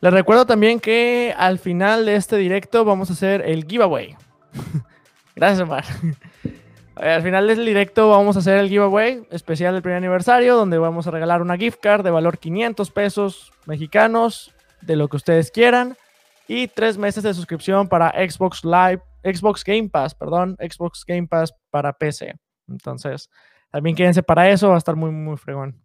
Les 0.00 0.12
recuerdo 0.12 0.46
también 0.46 0.80
que 0.80 1.34
al 1.36 1.58
final 1.58 2.06
de 2.06 2.16
este 2.16 2.36
directo 2.36 2.84
vamos 2.84 3.10
a 3.10 3.12
hacer 3.12 3.42
el 3.42 3.64
giveaway. 3.64 4.16
Gracias, 5.36 5.60
Omar. 5.60 5.84
Al 6.96 7.22
final 7.22 7.46
del 7.46 7.64
directo 7.64 8.10
vamos 8.10 8.36
a 8.36 8.40
hacer 8.40 8.58
el 8.58 8.68
giveaway 8.68 9.26
especial 9.30 9.72
del 9.72 9.80
primer 9.80 9.96
aniversario, 9.96 10.54
donde 10.54 10.76
vamos 10.76 11.06
a 11.06 11.10
regalar 11.10 11.40
una 11.40 11.56
gift 11.56 11.80
card 11.80 12.04
de 12.04 12.10
valor 12.10 12.38
500 12.38 12.90
pesos 12.90 13.52
mexicanos, 13.64 14.54
de 14.82 14.96
lo 14.96 15.08
que 15.08 15.16
ustedes 15.16 15.50
quieran, 15.50 15.96
y 16.46 16.68
tres 16.68 16.98
meses 16.98 17.22
de 17.22 17.32
suscripción 17.32 17.88
para 17.88 18.10
Xbox 18.10 18.64
Live, 18.64 19.00
Xbox 19.24 19.64
Game 19.64 19.88
Pass, 19.88 20.14
perdón, 20.14 20.56
Xbox 20.58 21.04
Game 21.06 21.26
Pass 21.26 21.54
para 21.70 21.94
PC. 21.94 22.34
Entonces, 22.68 23.30
también 23.70 23.96
quédense 23.96 24.22
para 24.22 24.50
eso, 24.50 24.68
va 24.68 24.74
a 24.74 24.78
estar 24.78 24.96
muy, 24.96 25.10
muy 25.10 25.38
fregón. 25.38 25.82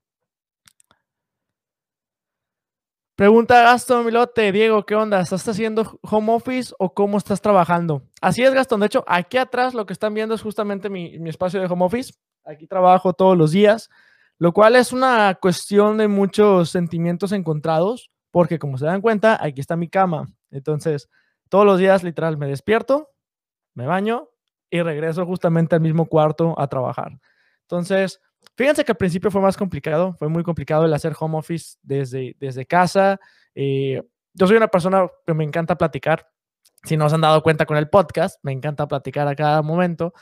Pregunta 3.16 3.64
Gastón 3.64 4.06
Milote, 4.06 4.52
Diego, 4.52 4.86
¿qué 4.86 4.94
onda? 4.94 5.22
¿Estás 5.22 5.48
haciendo 5.48 5.98
home 6.02 6.34
office 6.34 6.74
o 6.80 6.94
cómo 6.94 7.18
estás 7.18 7.40
trabajando? 7.40 8.02
Así 8.20 8.44
es, 8.44 8.54
Gastón. 8.54 8.82
De 8.82 8.88
hecho, 8.88 9.06
aquí 9.08 9.38
atrás 9.38 9.74
lo 9.74 9.86
que 9.86 9.94
están 9.94 10.14
viendo 10.14 10.36
es 10.36 10.42
justamente 10.42 10.90
mi, 10.90 11.16
espacio 11.30 11.62
de 11.62 11.68
home 11.68 11.86
office. 11.86 12.14
Aquí 12.44 12.68
trabajo 12.68 13.14
todos 13.14 13.38
los 13.38 13.52
días, 13.52 13.90
lo 14.38 14.52
cual 14.52 14.76
es 14.76 14.92
una 14.92 15.34
cuestión 15.36 15.98
de 15.98 16.10
muchos 16.10 16.72
sentimientos 16.72 17.32
encontrados, 17.32 18.12
porque 18.32 18.60
como 18.60 18.78
se 18.78 18.86
dan 18.86 19.00
cuenta, 19.00 19.42
aquí 19.42 19.62
está 19.62 19.78
mi 19.78 19.88
cama. 19.88 20.28
Entonces, 20.52 21.08
todos 21.48 21.66
los 21.66 21.80
días 21.80 22.04
literal 22.04 22.36
me 22.38 22.48
despierto, 22.48 23.12
me 23.76 23.88
baño 23.88 24.28
y 24.70 24.82
regreso 24.82 25.26
justamente 25.26 25.76
al 25.76 25.82
mismo 25.82 26.08
cuarto 26.08 26.54
a 26.60 26.68
trabajar. 26.68 27.14
Entonces, 27.62 28.20
Fíjense 28.56 28.86
que 28.86 28.92
al 28.92 28.98
principio 28.98 29.32
fue 29.32 29.42
más 29.42 29.58
complicado, 29.58 30.16
fue 30.18 30.30
muy 30.30 30.44
complicado 30.44 30.86
el 30.86 30.94
hacer 30.94 31.14
home 31.20 31.38
office 31.38 31.78
desde, 31.82 32.36
desde 32.40 32.66
casa. 32.66 33.20
Eh, 33.54 34.02
yo 34.34 34.48
soy 34.48 34.58
una 34.58 34.68
persona 34.68 35.08
que 35.26 35.34
me 35.34 35.44
encanta 35.44 35.78
platicar. 35.78 36.28
Si 36.84 36.98
no 36.98 37.10
se 37.10 37.16
han 37.16 37.22
dado 37.22 37.42
cuenta 37.42 37.66
con 37.66 37.78
el 37.78 37.90
podcast, 37.90 38.40
me 38.44 38.52
encanta 38.52 38.88
platicar 38.88 39.28
a 39.28 39.36
cada 39.36 39.62
momento. 39.62 40.14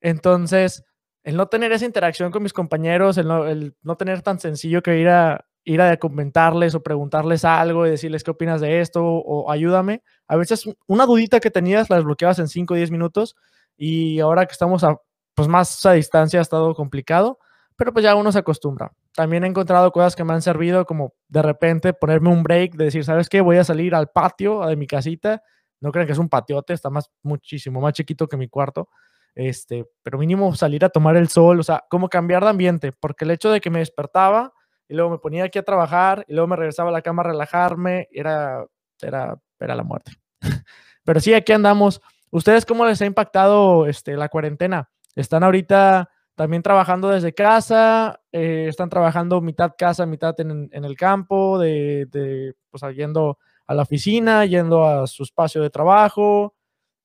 Entonces, 0.00 0.84
el 1.24 1.36
no 1.36 1.46
tener 1.48 1.72
esa 1.72 1.84
interacción 1.84 2.30
con 2.30 2.42
mis 2.42 2.52
compañeros, 2.52 3.18
el 3.18 3.28
no, 3.28 3.46
el 3.46 3.74
no 3.82 3.96
tener 3.96 4.22
tan 4.22 4.38
sencillo 4.38 4.82
que 4.82 4.98
ir 4.98 5.08
a, 5.08 5.44
ir 5.66 5.80
a 5.80 5.96
comentarles 5.96 6.74
o 6.76 6.82
preguntarles 6.82 7.44
algo 7.44 7.86
y 7.86 7.90
decirles 7.90 8.22
qué 8.22 8.30
opinas 8.30 8.60
de 8.60 8.80
esto 8.80 9.04
o, 9.04 9.50
ayúdame. 9.50 10.02
A 10.28 10.36
veces 10.36 10.64
una 10.86 11.04
dudita 11.04 11.40
que 11.40 11.50
tenías 11.50 11.90
la 11.90 11.96
desbloqueabas 11.96 12.38
en 12.38 12.48
5 12.48 12.72
o 12.72 12.76
10 12.76 12.92
minutos 12.92 13.36
y 13.76 14.20
ahora 14.20 14.46
que 14.46 14.52
estamos 14.52 14.84
a, 14.84 14.96
pues 15.34 15.48
más 15.48 15.84
a 15.84 15.92
distancia 15.92 16.38
ha 16.38 16.42
estado 16.42 16.72
complicado 16.74 17.40
pero 17.76 17.92
pues 17.92 18.02
ya 18.02 18.14
uno 18.14 18.32
se 18.32 18.38
acostumbra. 18.38 18.92
También 19.14 19.44
he 19.44 19.46
encontrado 19.46 19.92
cosas 19.92 20.16
que 20.16 20.24
me 20.24 20.32
han 20.32 20.42
servido, 20.42 20.86
como 20.86 21.14
de 21.28 21.42
repente 21.42 21.92
ponerme 21.92 22.30
un 22.30 22.42
break, 22.42 22.74
de 22.74 22.86
decir, 22.86 23.04
¿sabes 23.04 23.28
qué? 23.28 23.40
Voy 23.40 23.58
a 23.58 23.64
salir 23.64 23.94
al 23.94 24.08
patio 24.08 24.66
de 24.66 24.76
mi 24.76 24.86
casita. 24.86 25.42
No 25.80 25.92
crean 25.92 26.06
que 26.06 26.14
es 26.14 26.18
un 26.18 26.30
patiote, 26.30 26.72
está 26.72 26.88
más, 26.88 27.10
muchísimo 27.22 27.80
más 27.80 27.92
chiquito 27.92 28.28
que 28.28 28.36
mi 28.36 28.48
cuarto. 28.48 28.88
Este, 29.34 29.84
pero 30.02 30.18
mínimo 30.18 30.54
salir 30.54 30.82
a 30.86 30.88
tomar 30.88 31.16
el 31.16 31.28
sol, 31.28 31.60
o 31.60 31.62
sea, 31.62 31.84
como 31.90 32.08
cambiar 32.08 32.42
de 32.42 32.50
ambiente, 32.50 32.92
porque 32.92 33.26
el 33.26 33.32
hecho 33.32 33.50
de 33.50 33.60
que 33.60 33.68
me 33.68 33.80
despertaba 33.80 34.54
y 34.88 34.94
luego 34.94 35.10
me 35.10 35.18
ponía 35.18 35.44
aquí 35.44 35.58
a 35.58 35.62
trabajar 35.62 36.24
y 36.26 36.32
luego 36.32 36.48
me 36.48 36.56
regresaba 36.56 36.88
a 36.88 36.92
la 36.92 37.02
cama 37.02 37.20
a 37.20 37.26
relajarme, 37.26 38.08
era, 38.10 38.64
era, 39.02 39.38
era 39.60 39.74
la 39.74 39.82
muerte. 39.82 40.12
pero 41.04 41.20
sí, 41.20 41.34
aquí 41.34 41.52
andamos. 41.52 42.00
¿Ustedes 42.30 42.64
cómo 42.64 42.86
les 42.86 43.02
ha 43.02 43.06
impactado 43.06 43.86
este, 43.86 44.16
la 44.16 44.30
cuarentena? 44.30 44.88
¿Están 45.14 45.44
ahorita 45.44 46.10
también 46.36 46.62
trabajando 46.62 47.08
desde 47.08 47.32
casa, 47.32 48.20
eh, 48.30 48.66
están 48.68 48.90
trabajando 48.90 49.40
mitad 49.40 49.72
casa, 49.76 50.04
mitad 50.04 50.38
en, 50.38 50.70
el 50.72 50.96
campo, 50.96 51.58
de, 51.58 52.54
pues 52.70 52.82
yendo 52.94 53.38
a 53.66 53.74
la 53.74 53.82
oficina, 53.82 54.44
yendo 54.44 54.84
a 54.84 55.06
su 55.06 55.22
espacio 55.22 55.62
de 55.62 55.70
trabajo. 55.70 56.54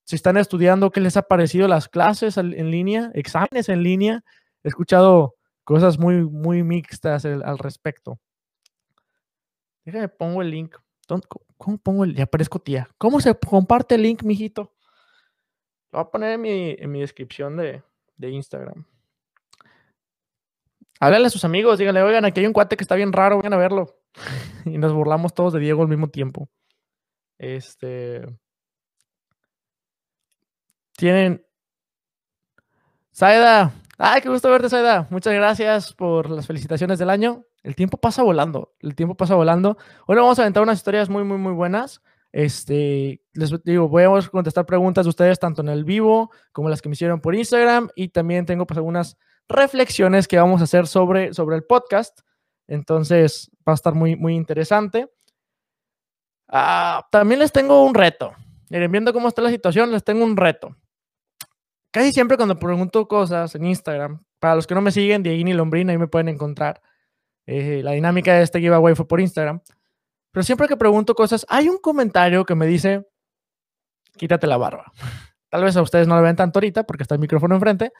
Si 0.03 0.17
están 0.17 0.35
estudiando, 0.35 0.91
¿qué 0.91 0.99
les 0.99 1.15
ha 1.15 1.21
parecido 1.21 1.69
las 1.69 1.87
clases 1.87 2.37
en 2.37 2.69
línea, 2.69 3.09
exámenes 3.13 3.69
en 3.69 3.81
línea? 3.83 4.23
He 4.63 4.67
escuchado 4.67 5.35
cosas 5.63 5.97
muy, 5.97 6.15
muy 6.23 6.61
mixtas 6.61 7.23
al 7.23 7.57
respecto. 7.57 8.19
Déjame 9.85 10.09
pongo 10.09 10.41
el 10.41 10.51
link. 10.51 10.75
¿Cómo 11.57 11.77
pongo 11.77 12.03
el? 12.03 12.15
Ya 12.15 12.25
aparezco 12.25 12.59
tía. 12.59 12.89
¿Cómo 12.97 13.21
se 13.21 13.33
comparte 13.35 13.95
el 13.95 14.03
link, 14.03 14.23
mijito? 14.23 14.73
Lo 15.91 15.99
voy 15.99 16.07
a 16.07 16.11
poner 16.11 16.33
en 16.33 16.41
mi, 16.41 16.75
en 16.77 16.91
mi 16.91 16.99
descripción 16.99 17.55
de, 17.55 17.81
de 18.17 18.29
Instagram. 18.29 18.85
Háblale 21.01 21.25
a 21.25 21.29
sus 21.31 21.43
amigos, 21.43 21.79
díganle, 21.79 22.03
oigan, 22.03 22.25
aquí 22.25 22.41
hay 22.41 22.45
un 22.45 22.53
cuate 22.53 22.77
que 22.77 22.83
está 22.83 22.93
bien 22.93 23.11
raro, 23.11 23.37
vayan 23.37 23.53
a 23.53 23.57
verlo. 23.57 23.97
y 24.65 24.77
nos 24.77 24.93
burlamos 24.93 25.33
todos 25.33 25.51
de 25.51 25.59
Diego 25.59 25.81
al 25.81 25.87
mismo 25.87 26.09
tiempo. 26.09 26.47
Este. 27.39 28.23
Tienen. 30.95 31.43
Saida. 33.09 33.73
Ay, 33.97 34.21
qué 34.21 34.29
gusto 34.29 34.51
verte, 34.51 34.69
Saida. 34.69 35.07
Muchas 35.09 35.33
gracias 35.33 35.91
por 35.91 36.29
las 36.29 36.45
felicitaciones 36.45 36.99
del 36.99 37.09
año. 37.09 37.45
El 37.63 37.75
tiempo 37.75 37.97
pasa 37.97 38.21
volando. 38.21 38.75
El 38.79 38.93
tiempo 38.93 39.17
pasa 39.17 39.33
volando. 39.33 39.77
Hoy 40.05 40.17
vamos 40.17 40.37
a 40.37 40.43
aventar 40.43 40.61
unas 40.61 40.77
historias 40.77 41.09
muy, 41.09 41.23
muy, 41.23 41.39
muy 41.39 41.53
buenas. 41.53 42.03
Este, 42.31 43.23
les 43.33 43.51
digo, 43.63 43.89
voy 43.89 44.03
a 44.03 44.29
contestar 44.29 44.67
preguntas 44.67 45.05
de 45.05 45.09
ustedes 45.09 45.39
tanto 45.39 45.63
en 45.63 45.69
el 45.69 45.83
vivo 45.83 46.29
como 46.51 46.69
las 46.69 46.79
que 46.79 46.89
me 46.89 46.93
hicieron 46.93 47.21
por 47.21 47.33
Instagram. 47.33 47.89
Y 47.95 48.09
también 48.09 48.45
tengo 48.45 48.67
pues 48.67 48.77
algunas 48.77 49.17
reflexiones 49.51 50.27
que 50.27 50.37
vamos 50.37 50.61
a 50.61 50.65
hacer 50.65 50.87
sobre, 50.87 51.33
sobre 51.33 51.55
el 51.55 51.63
podcast. 51.63 52.19
Entonces 52.67 53.51
va 53.67 53.73
a 53.73 53.75
estar 53.75 53.93
muy, 53.93 54.15
muy 54.15 54.35
interesante. 54.35 55.09
Ah, 56.47 57.07
también 57.11 57.39
les 57.39 57.51
tengo 57.51 57.85
un 57.85 57.93
reto. 57.93 58.33
Miren, 58.69 58.91
viendo 58.91 59.13
cómo 59.13 59.27
está 59.27 59.41
la 59.41 59.49
situación, 59.49 59.91
les 59.91 60.03
tengo 60.03 60.23
un 60.23 60.37
reto. 60.37 60.75
Casi 61.91 62.11
siempre 62.13 62.37
cuando 62.37 62.57
pregunto 62.57 63.07
cosas 63.07 63.53
en 63.55 63.65
Instagram, 63.65 64.23
para 64.39 64.55
los 64.55 64.65
que 64.65 64.75
no 64.75 64.81
me 64.81 64.91
siguen, 64.91 65.23
Dieguini 65.23 65.53
Lombrina, 65.53 65.91
ahí 65.91 65.97
me 65.97 66.07
pueden 66.07 66.29
encontrar. 66.29 66.81
Eh, 67.45 67.81
la 67.83 67.91
dinámica 67.91 68.33
de 68.33 68.43
este 68.43 68.59
giveaway 68.59 68.95
fue 68.95 69.07
por 69.07 69.19
Instagram. 69.19 69.61
Pero 70.31 70.43
siempre 70.43 70.67
que 70.67 70.77
pregunto 70.77 71.13
cosas, 71.15 71.45
hay 71.49 71.67
un 71.67 71.77
comentario 71.77 72.45
que 72.45 72.55
me 72.55 72.65
dice, 72.65 73.05
quítate 74.17 74.47
la 74.47 74.57
barba. 74.57 74.91
Tal 75.49 75.63
vez 75.63 75.75
a 75.75 75.81
ustedes 75.81 76.07
no 76.07 76.15
lo 76.15 76.21
ven 76.21 76.37
tanto 76.37 76.59
ahorita 76.59 76.83
porque 76.83 77.03
está 77.03 77.15
el 77.15 77.21
micrófono 77.21 77.55
enfrente, 77.55 77.91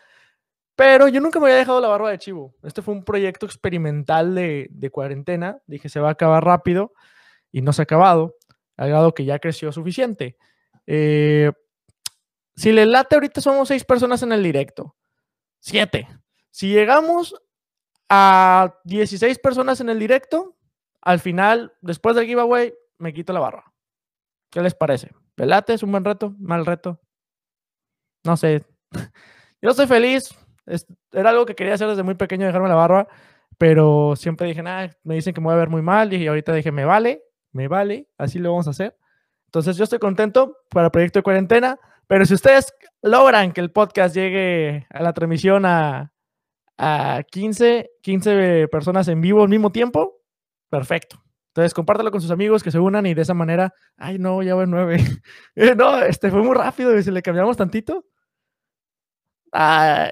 pero 0.81 1.07
yo 1.07 1.21
nunca 1.21 1.39
me 1.39 1.45
había 1.45 1.57
dejado 1.57 1.79
la 1.79 1.89
barba 1.89 2.09
de 2.09 2.17
chivo. 2.17 2.55
Este 2.63 2.81
fue 2.81 2.95
un 2.95 3.03
proyecto 3.03 3.45
experimental 3.45 4.33
de, 4.33 4.89
cuarentena. 4.91 5.61
Dije, 5.67 5.89
se 5.89 5.99
va 5.99 6.07
a 6.07 6.13
acabar 6.13 6.43
rápido 6.43 6.91
y 7.51 7.61
no 7.61 7.71
se 7.71 7.83
ha 7.83 7.83
acabado, 7.83 8.35
al 8.77 8.89
grado 8.89 9.13
que 9.13 9.23
ya 9.23 9.37
creció 9.37 9.71
suficiente. 9.71 10.39
Eh, 10.87 11.51
si 12.55 12.71
le 12.71 12.87
late, 12.87 13.13
ahorita 13.13 13.41
somos 13.41 13.67
seis 13.67 13.83
personas 13.83 14.23
en 14.23 14.31
el 14.31 14.41
directo. 14.41 14.95
Siete. 15.59 16.07
Si 16.49 16.69
llegamos 16.69 17.35
a 18.09 18.79
16 18.85 19.37
personas 19.37 19.81
en 19.81 19.89
el 19.89 19.99
directo, 19.99 20.57
al 20.99 21.19
final, 21.19 21.73
después 21.81 22.15
del 22.15 22.25
giveaway, 22.25 22.73
me 22.97 23.13
quito 23.13 23.33
la 23.33 23.39
barba. 23.39 23.71
¿Qué 24.49 24.59
les 24.63 24.73
parece? 24.73 25.11
¿Le 25.35 25.45
late? 25.45 25.75
¿Es 25.75 25.83
un 25.83 25.91
buen 25.91 26.03
reto? 26.03 26.33
¿Mal 26.39 26.65
reto? 26.65 26.99
No 28.23 28.35
sé. 28.35 28.65
Yo 29.61 29.69
estoy 29.69 29.85
feliz 29.85 30.35
era 31.11 31.29
algo 31.29 31.45
que 31.45 31.55
quería 31.55 31.73
hacer 31.73 31.87
desde 31.87 32.03
muy 32.03 32.15
pequeño, 32.15 32.45
dejarme 32.45 32.69
la 32.69 32.75
barba, 32.75 33.07
pero 33.57 34.15
siempre 34.15 34.47
dije, 34.47 34.63
nada, 34.63 34.95
me 35.03 35.15
dicen 35.15 35.33
que 35.33 35.41
me 35.41 35.45
voy 35.45 35.53
a 35.53 35.57
ver 35.57 35.69
muy 35.69 35.81
mal, 35.81 36.13
y 36.13 36.27
ahorita 36.27 36.53
dije, 36.53 36.71
me 36.71 36.85
vale, 36.85 37.23
me 37.51 37.67
vale, 37.67 38.07
así 38.17 38.39
lo 38.39 38.51
vamos 38.51 38.67
a 38.67 38.71
hacer. 38.71 38.97
Entonces 39.45 39.77
yo 39.77 39.83
estoy 39.83 39.99
contento 39.99 40.57
para 40.69 40.85
el 40.85 40.91
proyecto 40.91 41.19
de 41.19 41.23
cuarentena, 41.23 41.79
pero 42.07 42.25
si 42.25 42.33
ustedes 42.33 42.73
logran 43.01 43.51
que 43.51 43.61
el 43.61 43.71
podcast 43.71 44.15
llegue 44.15 44.87
a 44.89 45.03
la 45.03 45.13
transmisión 45.13 45.65
a, 45.65 46.13
a 46.77 47.23
15, 47.29 47.91
15 48.01 48.67
personas 48.69 49.07
en 49.07 49.21
vivo 49.21 49.43
al 49.43 49.49
mismo 49.49 49.71
tiempo, 49.71 50.21
perfecto. 50.69 51.21
Entonces, 51.51 51.73
compártelo 51.73 52.11
con 52.11 52.21
sus 52.21 52.31
amigos 52.31 52.63
que 52.63 52.71
se 52.71 52.79
unan 52.79 53.05
y 53.05 53.13
de 53.13 53.23
esa 53.23 53.33
manera, 53.33 53.73
ay, 53.97 54.17
no, 54.19 54.41
ya 54.41 54.55
voy 54.55 54.65
nueve. 54.67 55.03
no, 55.77 55.99
este 55.99 56.31
fue 56.31 56.41
muy 56.41 56.55
rápido 56.55 56.97
y 56.97 57.03
si 57.03 57.11
le 57.11 57.21
cambiamos 57.21 57.57
tantito. 57.57 58.05
Ah, 59.51 60.09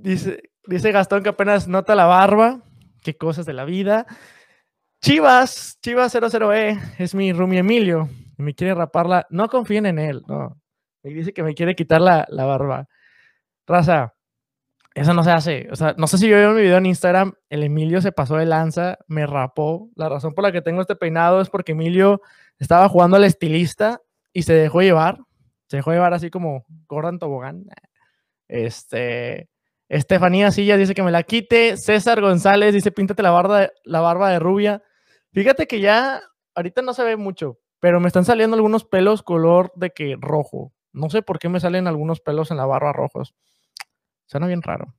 Dice, 0.00 0.50
dice 0.66 0.92
Gastón 0.92 1.22
que 1.22 1.28
apenas 1.30 1.68
nota 1.68 1.94
la 1.94 2.06
barba. 2.06 2.62
Qué 3.02 3.16
cosas 3.16 3.46
de 3.46 3.52
la 3.52 3.64
vida. 3.64 4.06
Chivas, 5.00 5.78
Chivas 5.82 6.14
00E, 6.14 6.80
es 6.98 7.14
mi 7.14 7.32
Rumi 7.32 7.58
Emilio. 7.58 8.08
Me 8.36 8.54
quiere 8.54 8.74
raparla. 8.74 9.26
No 9.30 9.48
confíen 9.48 9.86
en 9.86 9.98
él, 9.98 10.22
no. 10.28 10.60
Me 11.02 11.12
dice 11.12 11.32
que 11.32 11.42
me 11.42 11.54
quiere 11.54 11.74
quitar 11.74 12.00
la, 12.00 12.26
la 12.28 12.44
barba. 12.44 12.88
Raza, 13.66 14.14
eso 14.94 15.14
no 15.14 15.24
se 15.24 15.30
hace. 15.30 15.68
O 15.70 15.76
sea, 15.76 15.94
no 15.96 16.06
sé 16.06 16.18
si 16.18 16.28
yo 16.28 16.36
veo 16.36 16.52
mi 16.52 16.62
video 16.62 16.78
en 16.78 16.86
Instagram, 16.86 17.34
el 17.48 17.62
Emilio 17.62 18.00
se 18.00 18.12
pasó 18.12 18.36
de 18.36 18.46
lanza, 18.46 18.98
me 19.06 19.26
rapó. 19.26 19.90
La 19.96 20.08
razón 20.08 20.34
por 20.34 20.44
la 20.44 20.52
que 20.52 20.62
tengo 20.62 20.82
este 20.82 20.96
peinado 20.96 21.40
es 21.40 21.48
porque 21.48 21.72
Emilio 21.72 22.20
estaba 22.58 22.88
jugando 22.88 23.16
al 23.16 23.24
estilista 23.24 24.00
y 24.32 24.42
se 24.42 24.54
dejó 24.54 24.82
llevar. 24.82 25.18
Se 25.68 25.78
dejó 25.78 25.92
llevar 25.92 26.12
así 26.12 26.30
como 26.30 26.66
Gordon 26.86 27.18
Tobogán. 27.18 27.64
Este, 28.48 29.48
Estefanía 29.92 30.50
Silla 30.50 30.78
dice 30.78 30.94
que 30.94 31.02
me 31.02 31.10
la 31.10 31.22
quite. 31.22 31.76
César 31.76 32.22
González 32.22 32.72
dice, 32.72 32.92
píntate 32.92 33.22
la 33.22 33.30
barba, 33.30 33.60
de, 33.60 33.72
la 33.84 34.00
barba 34.00 34.30
de 34.30 34.38
rubia. 34.38 34.82
Fíjate 35.34 35.66
que 35.66 35.80
ya 35.80 36.22
ahorita 36.54 36.80
no 36.80 36.94
se 36.94 37.04
ve 37.04 37.16
mucho, 37.18 37.58
pero 37.78 38.00
me 38.00 38.06
están 38.06 38.24
saliendo 38.24 38.56
algunos 38.56 38.86
pelos 38.86 39.22
color 39.22 39.70
de 39.74 39.90
que 39.90 40.16
rojo. 40.18 40.72
No 40.94 41.10
sé 41.10 41.20
por 41.20 41.38
qué 41.38 41.50
me 41.50 41.60
salen 41.60 41.86
algunos 41.86 42.20
pelos 42.20 42.50
en 42.50 42.56
la 42.56 42.64
barba 42.64 42.94
rojos. 42.94 43.34
Suena 44.24 44.46
bien 44.46 44.62
raro. 44.62 44.94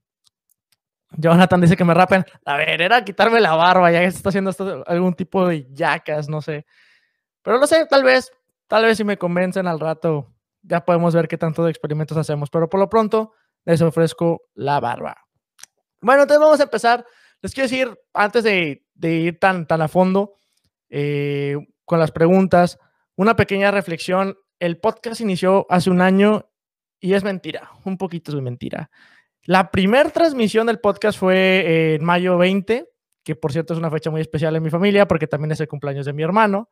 Jonathan 1.17 1.61
dice 1.61 1.75
que 1.75 1.85
me 1.85 1.95
rapen. 1.95 2.23
A 2.45 2.57
ver, 2.57 2.79
era 2.79 3.03
quitarme 3.03 3.41
la 3.41 3.55
barba, 3.55 3.91
ya 3.91 3.99
que 3.99 4.11
se 4.11 4.17
está 4.17 4.29
haciendo 4.29 4.51
algún 4.85 5.15
tipo 5.15 5.47
de 5.47 5.73
yacas, 5.73 6.29
no 6.29 6.39
sé. 6.43 6.67
Pero 7.41 7.57
no 7.57 7.65
sé, 7.65 7.87
tal 7.87 8.03
vez, 8.03 8.31
tal 8.67 8.85
vez 8.85 8.97
si 8.97 9.03
me 9.03 9.17
convencen 9.17 9.65
al 9.65 9.79
rato, 9.79 10.35
ya 10.61 10.85
podemos 10.85 11.15
ver 11.15 11.27
qué 11.27 11.39
tanto 11.39 11.63
de 11.63 11.71
experimentos 11.71 12.15
hacemos. 12.15 12.51
Pero 12.51 12.69
por 12.69 12.79
lo 12.79 12.89
pronto, 12.89 13.33
les 13.65 13.81
ofrezco 13.81 14.44
la 14.54 14.80
barba. 14.80 15.18
Bueno, 16.01 16.24
entonces 16.24 16.42
vamos 16.42 16.60
a 16.60 16.63
empezar. 16.63 17.06
Les 17.42 17.54
quiero 17.54 17.69
decir, 17.69 18.00
antes 18.13 18.44
de, 18.44 18.83
ir 19.01 19.39
tan, 19.39 19.68
tan 19.68 19.81
a 19.81 19.88
fondo 19.88 20.36
eh, 20.89 21.56
con 21.86 22.00
las 22.00 22.12
preguntas, 22.12 22.77
una 23.15 23.36
pequeña 23.36 23.71
reflexión. 23.71 24.38
El 24.60 24.80
podcast 24.80 25.21
inició 25.21 25.65
hace 25.69 25.89
un 25.89 26.01
año 26.01 26.50
y 27.00 27.13
es 27.13 27.24
mentira, 27.24 27.71
un 27.83 27.98
poquito 27.98 28.33
de 28.33 28.42
mentira. 28.42 28.89
La 29.44 29.71
primera 29.71 30.10
transmisión 30.10 30.68
del 30.68 30.80
podcast 30.80 31.19
fue 31.19 31.95
en 31.95 32.04
mayo 32.06 32.38
20, 32.38 32.88
que 33.24 33.36
por 33.36 33.51
cierto 33.51 33.74
es 33.74 33.80
una 33.80 33.92
fecha 33.92 34.10
muy 34.10 34.21
especial 34.21 34.56
en 34.56 34.63
mi 34.63 34.69
familia 34.69 35.06
porque 35.06 35.27
también 35.27 35.51
es 35.51 35.60
el 35.60 35.68
cumpleaños 35.68 36.06
de 36.06 36.13
mi 36.13 36.24
hermano. 36.24 36.69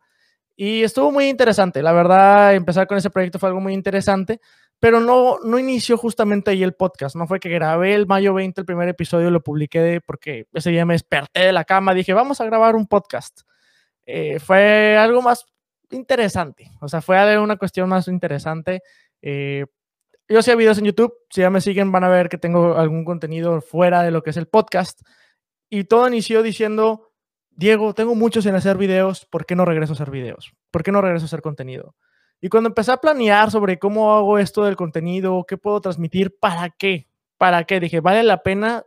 Y 0.55 0.83
estuvo 0.83 1.11
muy 1.11 1.27
interesante. 1.27 1.81
La 1.81 1.91
verdad, 1.91 2.53
empezar 2.53 2.87
con 2.87 2.97
ese 2.97 3.09
proyecto 3.09 3.39
fue 3.39 3.49
algo 3.49 3.61
muy 3.61 3.73
interesante, 3.73 4.39
pero 4.81 4.99
no, 4.99 5.37
no 5.43 5.59
inició 5.59 5.95
justamente 5.95 6.49
ahí 6.49 6.63
el 6.63 6.73
podcast. 6.73 7.15
No 7.15 7.27
fue 7.27 7.39
que 7.39 7.49
grabé 7.49 7.93
el 7.93 8.07
mayo 8.07 8.33
20 8.33 8.61
el 8.61 8.65
primer 8.65 8.89
episodio 8.89 9.29
lo 9.29 9.43
publiqué 9.43 10.01
porque 10.03 10.47
ese 10.53 10.71
día 10.71 10.87
me 10.87 10.95
desperté 10.95 11.41
de 11.41 11.53
la 11.53 11.65
cama, 11.65 11.93
dije, 11.93 12.13
vamos 12.13 12.41
a 12.41 12.45
grabar 12.45 12.75
un 12.75 12.87
podcast. 12.87 13.41
Eh, 14.07 14.39
fue 14.39 14.97
algo 14.97 15.21
más 15.21 15.45
interesante. 15.91 16.71
O 16.81 16.87
sea, 16.87 16.99
fue 16.99 17.37
una 17.37 17.57
cuestión 17.57 17.89
más 17.89 18.07
interesante. 18.07 18.81
Eh, 19.21 19.67
yo 20.27 20.39
hacía 20.39 20.55
videos 20.55 20.79
en 20.79 20.85
YouTube, 20.85 21.13
si 21.29 21.41
ya 21.41 21.51
me 21.51 21.61
siguen 21.61 21.91
van 21.91 22.03
a 22.03 22.09
ver 22.09 22.27
que 22.27 22.39
tengo 22.39 22.75
algún 22.75 23.05
contenido 23.05 23.61
fuera 23.61 24.01
de 24.01 24.09
lo 24.09 24.23
que 24.23 24.31
es 24.31 24.37
el 24.37 24.47
podcast. 24.47 25.01
Y 25.69 25.83
todo 25.83 26.07
inició 26.07 26.41
diciendo, 26.41 27.11
Diego, 27.51 27.93
tengo 27.93 28.15
mucho 28.15 28.41
sin 28.41 28.55
hacer 28.55 28.77
videos, 28.77 29.27
¿por 29.27 29.45
qué 29.45 29.55
no 29.55 29.63
regreso 29.63 29.93
a 29.93 29.95
hacer 29.95 30.09
videos? 30.09 30.53
¿Por 30.71 30.81
qué 30.81 30.91
no 30.91 31.01
regreso 31.01 31.25
a 31.25 31.27
hacer 31.27 31.43
contenido? 31.43 31.95
Y 32.41 32.49
cuando 32.49 32.69
empecé 32.69 32.91
a 32.91 32.97
planear 32.97 33.51
sobre 33.51 33.79
cómo 33.79 34.15
hago 34.15 34.39
esto 34.39 34.65
del 34.65 34.75
contenido, 34.75 35.45
qué 35.47 35.57
puedo 35.57 35.79
transmitir, 35.79 36.37
¿para 36.39 36.69
qué? 36.69 37.07
¿Para 37.37 37.63
qué? 37.63 37.79
Dije, 37.79 37.99
¿vale 37.99 38.23
la 38.23 38.43
pena? 38.43 38.83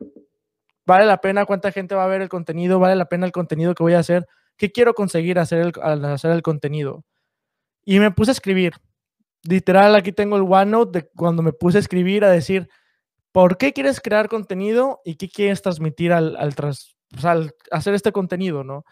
¿Vale 0.84 1.06
la 1.06 1.20
pena 1.20 1.46
cuánta 1.46 1.72
gente 1.72 1.94
va 1.94 2.04
a 2.04 2.08
ver 2.08 2.20
el 2.20 2.28
contenido? 2.28 2.78
¿Vale 2.78 2.96
la 2.96 3.06
pena 3.08 3.26
el 3.26 3.32
contenido 3.32 3.74
que 3.74 3.82
voy 3.82 3.94
a 3.94 4.00
hacer? 4.00 4.26
¿Qué 4.56 4.72
quiero 4.72 4.94
conseguir 4.94 5.38
hacer 5.38 5.72
al 5.80 6.04
hacer 6.04 6.32
el 6.32 6.42
contenido? 6.42 7.04
Y 7.84 8.00
me 8.00 8.10
puse 8.10 8.30
a 8.30 8.32
escribir 8.32 8.74
literal, 9.44 9.94
aquí 9.94 10.12
tengo 10.12 10.36
el 10.36 10.42
OneNote 10.42 11.00
de 11.00 11.10
cuando 11.14 11.42
me 11.42 11.52
puse 11.52 11.78
a 11.78 11.80
escribir, 11.80 12.24
a 12.24 12.30
decir, 12.30 12.68
¿por 13.32 13.56
qué 13.56 13.72
quieres 13.72 14.00
crear 14.00 14.28
contenido 14.28 15.00
y 15.04 15.16
qué 15.16 15.28
quieres 15.28 15.62
transmitir 15.62 16.12
al, 16.12 16.36
al, 16.36 16.54
tras, 16.54 16.96
pues, 17.10 17.24
al 17.24 17.54
hacer 17.70 17.94
este 17.94 18.12
contenido, 18.12 18.64
¿no? 18.64 18.84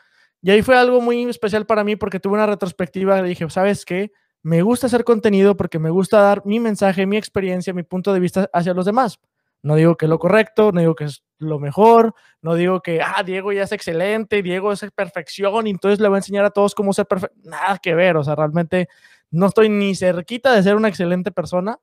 Y 0.43 0.51
ahí 0.51 0.63
fue 0.63 0.77
algo 0.77 1.01
muy 1.01 1.25
especial 1.25 1.67
para 1.67 1.85
mí 1.85 1.97
porque 1.97 2.21
tuve 2.21 2.35
una 2.35 2.47
retrospectiva 2.47 3.23
dije, 3.23 3.49
¿sabes 3.49 3.85
qué? 3.85 4.13
Me 4.43 4.63
gusta 4.63 4.89
hacer 4.89 5.05
contenido 5.05 5.57
porque 5.57 5.79
me 5.79 5.91
gusta 5.91 6.21
dar 6.21 6.45
mi 6.45 6.59
mensaje, 6.59 7.07
mi 7.07 7.17
experiencia, 7.17 7.73
mi 7.73 7.85
punto 7.85 8.13
de 8.13 8.21
vista 8.21 8.51
hacia 8.53 8.75
los 8.75 8.85
demás. 8.87 9.21
No 9.63 9.77
digo 9.77 9.97
que 9.97 10.07
es 10.07 10.11
lo 10.11 10.19
correcto, 10.19 10.73
no 10.73 10.81
digo 10.81 10.97
que 10.97 11.05
es 11.05 11.23
lo 11.39 11.61
mejor, 11.61 12.15
no 12.41 12.55
digo 12.55 12.81
que, 12.81 13.01
ah, 13.01 13.23
Diego 13.23 13.53
ya 13.53 13.63
es 13.63 13.73
excelente, 13.73 14.43
Diego 14.43 14.73
es 14.73 14.85
perfección 14.95 15.69
y 15.69 15.71
entonces 15.71 16.01
le 16.01 16.09
voy 16.09 16.17
a 16.17 16.19
enseñar 16.19 16.45
a 16.45 16.51
todos 16.51 16.75
cómo 16.75 16.93
ser 16.93 17.07
perfecto. 17.07 17.37
Nada 17.45 17.79
que 17.79 17.95
ver, 17.95 18.17
o 18.17 18.25
sea, 18.25 18.35
realmente 18.35 18.89
no 19.31 19.47
estoy 19.47 19.69
ni 19.69 19.95
cerquita 19.95 20.53
de 20.53 20.63
ser 20.65 20.75
una 20.75 20.89
excelente 20.89 21.31
persona, 21.31 21.79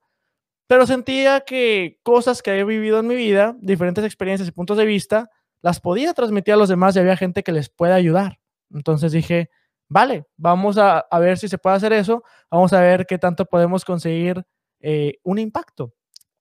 pero 0.68 0.86
sentía 0.88 1.42
que 1.42 2.00
cosas 2.04 2.42
que 2.42 2.60
he 2.60 2.64
vivido 2.66 3.00
en 3.00 3.08
mi 3.08 3.16
vida, 3.16 3.56
diferentes 3.62 4.06
experiencias 4.06 4.50
y 4.50 4.52
puntos 4.52 4.78
de 4.78 4.86
vista, 4.86 5.30
las 5.62 5.80
podía 5.80 6.14
transmitir 6.14 6.54
a 6.54 6.58
los 6.58 6.70
demás 6.70 6.96
y 6.96 7.00
había 7.00 7.18
gente 7.18 7.44
que 7.44 7.52
les 7.52 7.70
puede 7.70 7.94
ayudar. 7.94 8.40
Entonces 8.72 9.12
dije, 9.12 9.50
vale, 9.90 10.26
vamos 10.38 10.78
a, 10.78 11.06
ver 11.20 11.38
si 11.38 11.48
se 11.48 11.58
puede 11.58 11.76
hacer 11.76 11.92
eso, 11.92 12.24
vamos 12.50 12.72
a 12.72 12.80
ver 12.80 13.06
qué 13.06 13.18
tanto 13.18 13.46
podemos 13.46 13.84
conseguir 13.84 14.46
eh, 14.80 15.20
un 15.24 15.40
impacto. 15.40 15.94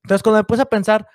Entonces 0.05 0.23
cuando 0.23 0.39
me 0.39 0.45
puse 0.45 0.63
a 0.63 0.67
pensar 0.67 1.09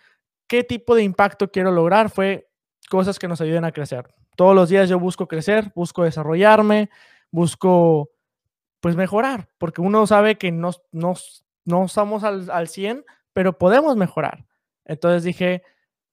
qué 0.48 0.64
tipo 0.64 0.96
de 0.96 1.04
impacto 1.04 1.50
quiero 1.50 1.72
lograr, 1.72 2.10
fue 2.10 2.50
cosas 2.90 3.20
que 3.20 3.28
nos 3.28 3.40
ayuden 3.40 3.66
a 3.66 3.72
crecer. 3.72 4.14
Todos 4.36 4.56
los 4.56 4.70
días 4.70 4.90
yo 4.90 5.00
busco 5.00 5.28
crecer, 5.28 5.72
busco 5.76 6.04
desarrollarme, 6.04 6.90
busco 7.32 8.10
pues 8.82 8.96
mejorar, 8.96 9.48
porque 9.60 9.82
uno 9.82 10.06
sabe 10.08 10.38
que 10.38 10.52
no, 10.52 10.72
no, 10.92 11.14
no 11.64 11.86
estamos 11.86 12.24
al, 12.24 12.50
al 12.50 12.68
100, 12.68 13.06
pero 13.32 13.58
podemos 13.58 13.96
mejorar. 13.96 14.46
Entonces 14.86 15.24
dije, 15.24 15.64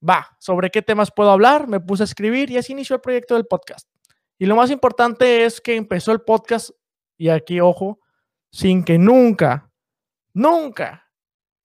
va, 0.07 0.37
¿sobre 0.39 0.71
qué 0.71 0.83
temas 0.83 1.11
puedo 1.11 1.31
hablar? 1.31 1.67
Me 1.67 1.81
puse 1.81 2.03
a 2.03 2.05
escribir 2.05 2.51
y 2.51 2.59
así 2.59 2.73
inició 2.73 2.95
el 2.95 3.03
proyecto 3.03 3.35
del 3.35 3.47
podcast. 3.47 3.89
Y 4.41 4.47
lo 4.47 4.57
más 4.57 4.71
importante 4.71 5.45
es 5.45 5.61
que 5.61 5.77
empezó 5.77 6.13
el 6.13 6.23
podcast, 6.23 6.71
y 7.17 7.29
aquí 7.29 7.61
ojo, 7.61 8.01
sin 8.51 8.83
que 8.83 8.99
nunca, 8.99 9.71
nunca 10.33 11.07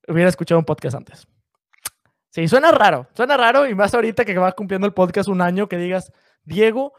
hubiera 0.07 0.29
escuchado 0.29 0.59
un 0.59 0.65
podcast 0.65 0.97
antes. 0.97 1.27
Sí, 2.29 2.47
suena 2.47 2.71
raro, 2.71 3.07
suena 3.15 3.37
raro 3.37 3.65
y 3.65 3.73
más 3.73 3.95
ahorita 3.95 4.25
que 4.25 4.37
va 4.37 4.51
cumpliendo 4.51 4.85
el 4.85 4.93
podcast 4.93 5.29
un 5.29 5.41
año 5.41 5.69
que 5.69 5.77
digas, 5.77 6.11
Diego, 6.43 6.93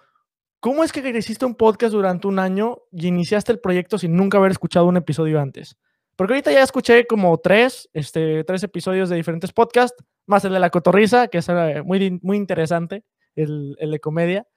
¿Cómo 0.67 0.83
es 0.83 0.91
que 0.91 1.09
hiciste 1.17 1.45
un 1.45 1.55
podcast 1.55 1.93
durante 1.93 2.27
un 2.27 2.41
año 2.41 2.79
y 2.91 3.07
iniciaste 3.07 3.53
el 3.53 3.61
proyecto 3.61 3.99
sin 3.99 4.17
nunca 4.17 4.39
haber 4.39 4.51
escuchado 4.51 4.87
un 4.87 4.97
episodio 4.97 5.41
antes? 5.41 5.77
Porque 6.17 6.33
ahorita 6.33 6.51
ya 6.51 6.63
escuché 6.63 7.07
como 7.07 7.39
tres, 7.39 7.89
este, 7.93 8.43
tres 8.43 8.65
episodios 8.65 9.09
de 9.09 9.15
diferentes 9.15 9.53
podcasts, 9.53 10.03
más 10.27 10.45
el 10.45 10.53
de 10.53 10.59
la 10.59 10.71
cotorriza, 10.71 11.29
que 11.29 11.39
es 11.39 11.49
eh, 11.51 11.83
muy, 11.85 12.19
muy 12.23 12.37
interesante, 12.37 13.05
el, 13.37 13.77
el 13.79 13.91
de 13.91 14.01
comedia. 14.01 14.49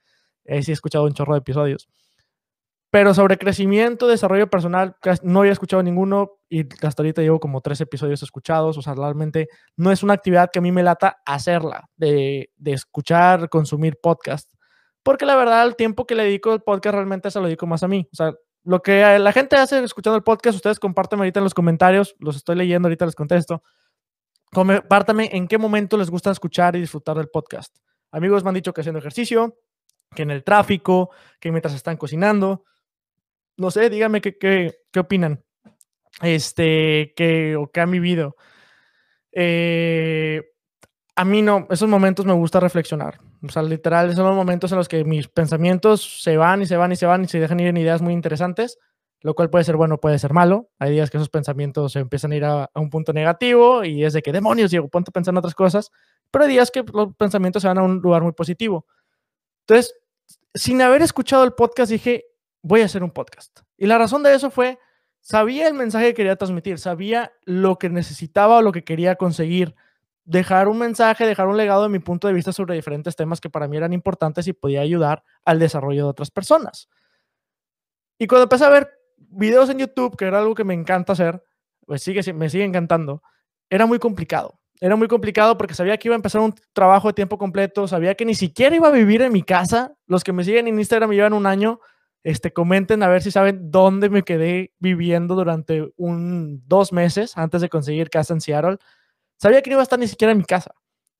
Eh, 0.49 0.63
sí 0.63 0.71
he 0.71 0.73
escuchado 0.73 1.05
un 1.05 1.13
chorro 1.13 1.33
de 1.33 1.39
episodios. 1.39 1.89
Pero 2.91 3.13
sobre 3.13 3.37
crecimiento, 3.37 4.07
desarrollo 4.07 4.49
personal, 4.49 4.95
no 5.21 5.41
había 5.41 5.51
escuchado 5.51 5.83
ninguno 5.83 6.39
y 6.49 6.65
hasta 6.83 7.03
ahorita 7.03 7.21
llevo 7.21 7.39
como 7.39 7.61
tres 7.61 7.79
episodios 7.81 8.23
escuchados. 8.23 8.77
O 8.77 8.81
sea, 8.81 8.95
realmente 8.95 9.47
no 9.77 9.91
es 9.91 10.01
una 10.01 10.13
actividad 10.13 10.49
que 10.51 10.57
a 10.57 10.61
mí 10.61 10.71
me 10.71 10.81
lata 10.81 11.17
hacerla, 11.25 11.87
de, 11.95 12.49
de 12.57 12.73
escuchar, 12.73 13.47
consumir 13.49 13.97
podcast 14.01 14.49
porque 15.03 15.25
la 15.25 15.35
verdad 15.35 15.65
el 15.65 15.75
tiempo 15.75 16.05
que 16.05 16.15
le 16.15 16.23
dedico 16.23 16.51
al 16.51 16.61
podcast 16.61 16.93
realmente 16.93 17.31
se 17.31 17.39
lo 17.39 17.45
dedico 17.45 17.67
más 17.67 17.83
a 17.83 17.87
mí. 17.87 18.07
O 18.11 18.15
sea, 18.15 18.33
lo 18.63 18.81
que 18.81 19.17
la 19.19 19.31
gente 19.31 19.55
hace 19.55 19.83
escuchando 19.83 20.17
el 20.17 20.23
podcast, 20.23 20.55
ustedes 20.55 20.79
compártanme 20.79 21.21
ahorita 21.21 21.39
en 21.39 21.45
los 21.45 21.53
comentarios, 21.53 22.15
los 22.19 22.35
estoy 22.35 22.55
leyendo, 22.55 22.87
ahorita 22.87 23.05
les 23.05 23.15
contesto. 23.15 23.63
Compártanme 24.51 25.29
en 25.31 25.47
qué 25.47 25.57
momento 25.57 25.97
les 25.97 26.09
gusta 26.09 26.31
escuchar 26.31 26.75
y 26.75 26.81
disfrutar 26.81 27.17
del 27.17 27.29
podcast. 27.29 27.75
Amigos 28.11 28.43
me 28.43 28.49
han 28.49 28.55
dicho 28.55 28.73
que 28.73 28.81
haciendo 28.81 28.99
ejercicio, 28.99 29.57
que 30.13 30.23
en 30.23 30.31
el 30.31 30.43
tráfico, 30.43 31.11
que 31.39 31.51
mientras 31.51 31.75
están 31.75 31.97
cocinando. 31.97 32.65
No 33.57 33.71
sé, 33.71 33.89
díganme 33.89 34.21
qué, 34.21 34.37
qué, 34.37 34.79
qué 34.91 34.99
opinan. 34.99 35.43
Este, 36.21 37.13
que, 37.15 37.55
o 37.55 37.71
qué 37.71 37.81
han 37.81 37.91
vivido. 37.91 38.35
Eh, 39.31 40.43
a 41.15 41.25
mí 41.25 41.41
no, 41.41 41.67
esos 41.69 41.89
momentos 41.89 42.25
me 42.25 42.33
gusta 42.33 42.59
reflexionar. 42.59 43.19
O 43.43 43.49
sea, 43.49 43.61
literal, 43.61 44.15
son 44.15 44.25
los 44.25 44.35
momentos 44.35 44.71
en 44.71 44.77
los 44.77 44.87
que 44.87 45.03
mis 45.03 45.27
pensamientos 45.27 46.21
se 46.23 46.37
van 46.37 46.61
y 46.61 46.65
se 46.65 46.77
van 46.77 46.91
y 46.91 46.95
se 46.95 47.05
van 47.05 47.23
y 47.23 47.27
se 47.27 47.39
dejan 47.39 47.59
ir 47.59 47.67
en 47.67 47.77
ideas 47.77 48.01
muy 48.01 48.13
interesantes, 48.13 48.77
lo 49.21 49.33
cual 49.33 49.49
puede 49.49 49.63
ser 49.63 49.75
bueno, 49.75 49.99
puede 49.99 50.19
ser 50.19 50.33
malo. 50.33 50.69
Hay 50.79 50.91
días 50.91 51.09
que 51.09 51.17
esos 51.17 51.29
pensamientos 51.29 51.93
se 51.93 51.99
empiezan 51.99 52.31
a 52.31 52.35
ir 52.35 52.45
a, 52.45 52.69
un 52.75 52.89
punto 52.89 53.13
negativo 53.13 53.83
y 53.83 54.03
es 54.03 54.13
de 54.13 54.21
que 54.21 54.31
demonios, 54.31 54.71
Diego, 54.71 54.87
ponte 54.87 55.09
a 55.09 55.13
pensar 55.13 55.33
en 55.33 55.37
otras 55.39 55.55
cosas. 55.55 55.91
Pero 56.31 56.45
hay 56.45 56.51
días 56.51 56.71
que 56.71 56.83
los 56.83 57.15
pensamientos 57.15 57.61
se 57.61 57.67
van 57.67 57.79
a 57.79 57.83
un 57.83 57.99
lugar 57.99 58.21
muy 58.21 58.33
positivo. 58.33 58.85
Entonces, 59.69 59.93
sin 60.55 60.81
haber 60.81 61.03
escuchado 61.03 61.43
el 61.43 61.53
podcast, 61.53 61.91
dije, 61.91 62.25
voy 62.63 62.81
a 62.81 62.85
hacer 62.85 63.03
un 63.03 63.11
podcast. 63.11 63.59
Y 63.77 63.85
la 63.85 63.99
razón 63.99 64.23
de 64.23 64.33
eso 64.33 64.49
fue, 64.49 64.79
sabía 65.21 65.67
el 65.67 65.75
mensaje 65.75 66.07
que 66.07 66.13
quería 66.15 66.35
transmitir, 66.37 66.79
sabía 66.79 67.33
lo 67.43 67.77
que 67.77 67.89
necesitaba 67.89 68.57
o 68.57 68.61
lo 68.63 68.71
que 68.71 68.83
quería 68.83 69.15
conseguir 69.15 69.75
dejar 70.23 70.69
un 70.69 70.79
mensaje, 70.79 71.27
dejar 71.27 71.47
un 71.47 71.55
legado 71.55 71.83
de 71.83 71.89
mi 71.89 71.99
punto 71.99 72.27
de 72.27 72.33
vista 72.33 72.51
sobre 72.51 72.73
diferentes 72.73 73.15
temas 73.15 73.39
que 73.39 73.51
para 73.51 73.67
mí 73.67 73.77
eran 73.77 73.93
importantes 73.93 74.47
y 74.47 74.53
podía 74.53 74.81
ayudar 74.81 75.23
al 75.45 75.59
desarrollo 75.59 76.03
de 76.03 76.09
otras 76.09 76.31
personas. 76.31 76.89
Y 78.17 78.25
cuando 78.25 78.43
empecé 78.43 78.65
a 78.65 78.69
ver 78.69 78.89
videos 79.17 79.69
en 79.69 79.77
YouTube, 79.77 80.17
que 80.17 80.25
era 80.25 80.39
algo 80.39 80.55
que 80.55 80.63
me 80.63 80.73
encanta 80.73 81.13
hacer, 81.13 81.43
pues 81.85 82.01
sigue, 82.01 82.33
me 82.33 82.49
sigue 82.49 82.63
encantando, 82.63 83.21
era 83.69 83.85
muy 83.85 83.99
complicado. 83.99 84.58
Era 84.81 84.95
muy 84.95 85.07
complicado 85.07 85.57
porque 85.57 85.73
sabía 85.73 85.97
que 85.97 86.07
iba 86.07 86.15
a 86.15 86.17
empezar 86.17 86.41
un 86.41 86.55
trabajo 86.73 87.09
de 87.09 87.13
tiempo 87.13 87.37
completo, 87.37 87.87
sabía 87.87 88.15
que 88.15 88.25
ni 88.25 88.33
siquiera 88.33 88.75
iba 88.75 88.87
a 88.87 88.91
vivir 88.91 89.21
en 89.21 89.33
mi 89.33 89.43
casa. 89.43 89.93
Los 90.07 90.23
que 90.23 90.31
me 90.31 90.43
siguen 90.43 90.67
en 90.67 90.79
Instagram 90.79 91.09
me 91.09 91.15
llevan 91.15 91.33
un 91.33 91.45
año, 91.45 91.79
este, 92.23 92.53
comenten 92.53 93.03
a 93.03 93.09
ver 93.09 93.21
si 93.21 93.31
saben 93.31 93.71
dónde 93.71 94.09
me 94.09 94.23
quedé 94.23 94.73
viviendo 94.79 95.35
durante 95.35 95.91
un, 95.97 96.63
dos 96.65 96.93
meses 96.93 97.37
antes 97.37 97.61
de 97.61 97.69
conseguir 97.69 98.09
casa 98.09 98.33
en 98.33 98.41
Seattle. 98.41 98.77
Sabía 99.37 99.61
que 99.61 99.69
no 99.69 99.75
iba 99.75 99.81
a 99.81 99.83
estar 99.83 99.99
ni 99.99 100.07
siquiera 100.07 100.31
en 100.31 100.37
mi 100.37 100.45
casa. 100.45 100.73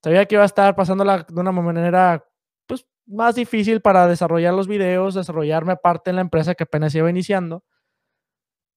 Sabía 0.04 0.26
que 0.26 0.36
iba 0.36 0.44
a 0.44 0.46
estar 0.46 0.76
pasándola 0.76 1.26
de 1.28 1.40
una 1.40 1.52
manera, 1.52 2.26
pues, 2.66 2.86
más 3.06 3.36
difícil 3.36 3.82
para 3.82 4.08
desarrollar 4.08 4.54
los 4.54 4.68
videos, 4.68 5.16
desarrollarme 5.16 5.74
aparte 5.74 6.10
en 6.10 6.18
la 6.18 6.22
empresa 6.22 6.56
que 6.56 6.64
apenas 6.64 6.96
iba 6.96 7.10
iniciando. 7.10 7.64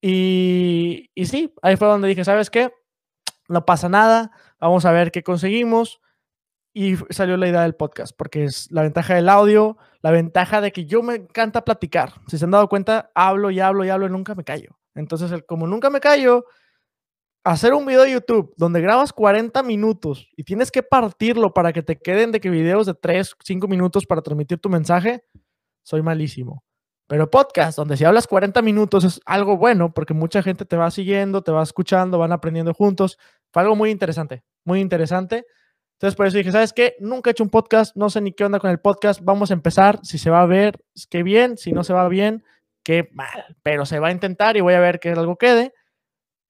Y, 0.00 1.10
y 1.14 1.26
sí, 1.26 1.54
ahí 1.62 1.76
fue 1.76 1.86
donde 1.86 2.08
dije, 2.08 2.24
¿sabes 2.24 2.50
qué? 2.50 2.72
No 3.48 3.64
pasa 3.64 3.88
nada, 3.88 4.32
vamos 4.62 4.84
a 4.84 4.92
ver 4.92 5.10
qué 5.10 5.22
conseguimos. 5.22 6.00
Y 6.74 6.96
salió 7.10 7.36
la 7.36 7.48
idea 7.48 7.62
del 7.62 7.74
podcast, 7.74 8.16
porque 8.16 8.44
es 8.44 8.70
la 8.72 8.80
ventaja 8.80 9.14
del 9.14 9.28
audio, 9.28 9.76
la 10.00 10.10
ventaja 10.10 10.62
de 10.62 10.72
que 10.72 10.86
yo 10.86 11.02
me 11.02 11.16
encanta 11.16 11.66
platicar. 11.66 12.14
Si 12.28 12.38
se 12.38 12.46
han 12.46 12.50
dado 12.50 12.68
cuenta, 12.68 13.10
hablo 13.14 13.50
y 13.50 13.60
hablo 13.60 13.84
y 13.84 13.90
hablo 13.90 14.06
y 14.06 14.10
nunca 14.10 14.34
me 14.34 14.42
callo. 14.42 14.78
Entonces, 14.94 15.30
como 15.46 15.66
nunca 15.66 15.90
me 15.90 16.00
callo, 16.00 16.46
hacer 17.44 17.74
un 17.74 17.84
video 17.84 18.02
de 18.02 18.12
YouTube 18.12 18.54
donde 18.56 18.80
grabas 18.80 19.12
40 19.12 19.62
minutos 19.62 20.28
y 20.36 20.44
tienes 20.44 20.70
que 20.70 20.82
partirlo 20.82 21.52
para 21.52 21.74
que 21.74 21.82
te 21.82 21.98
queden 21.98 22.32
de 22.32 22.40
que 22.40 22.48
videos 22.48 22.86
de 22.86 22.94
3, 22.94 23.36
5 23.42 23.68
minutos 23.68 24.06
para 24.06 24.22
transmitir 24.22 24.58
tu 24.58 24.70
mensaje, 24.70 25.24
soy 25.82 26.00
malísimo. 26.02 26.64
Pero 27.08 27.30
podcast, 27.30 27.76
donde 27.76 27.96
si 27.96 28.04
hablas 28.04 28.26
40 28.26 28.62
minutos 28.62 29.04
es 29.04 29.20
algo 29.26 29.56
bueno 29.58 29.92
porque 29.92 30.14
mucha 30.14 30.42
gente 30.42 30.64
te 30.64 30.76
va 30.76 30.90
siguiendo, 30.90 31.42
te 31.42 31.52
va 31.52 31.62
escuchando, 31.62 32.18
van 32.18 32.32
aprendiendo 32.32 32.72
juntos. 32.72 33.18
Fue 33.52 33.62
algo 33.62 33.76
muy 33.76 33.90
interesante, 33.90 34.44
muy 34.64 34.80
interesante. 34.80 35.46
Entonces 35.94 36.16
por 36.16 36.26
eso 36.26 36.36
dije, 36.36 36.50
¿sabes 36.50 36.72
qué? 36.72 36.96
Nunca 36.98 37.30
he 37.30 37.32
hecho 37.32 37.44
un 37.44 37.50
podcast, 37.50 37.94
no 37.96 38.10
sé 38.10 38.20
ni 38.20 38.32
qué 38.32 38.44
onda 38.44 38.58
con 38.58 38.70
el 38.70 38.80
podcast, 38.80 39.20
vamos 39.22 39.50
a 39.50 39.54
empezar, 39.54 40.00
si 40.02 40.18
se 40.18 40.30
va 40.30 40.42
a 40.42 40.46
ver, 40.46 40.82
qué 41.08 41.22
bien, 41.22 41.56
si 41.56 41.72
no 41.72 41.84
se 41.84 41.92
va 41.92 42.08
bien, 42.08 42.44
qué 42.82 43.08
mal, 43.12 43.56
pero 43.62 43.86
se 43.86 44.00
va 44.00 44.08
a 44.08 44.12
intentar 44.12 44.56
y 44.56 44.60
voy 44.60 44.74
a 44.74 44.80
ver 44.80 44.98
que 44.98 45.10
algo 45.10 45.36
quede. 45.36 45.72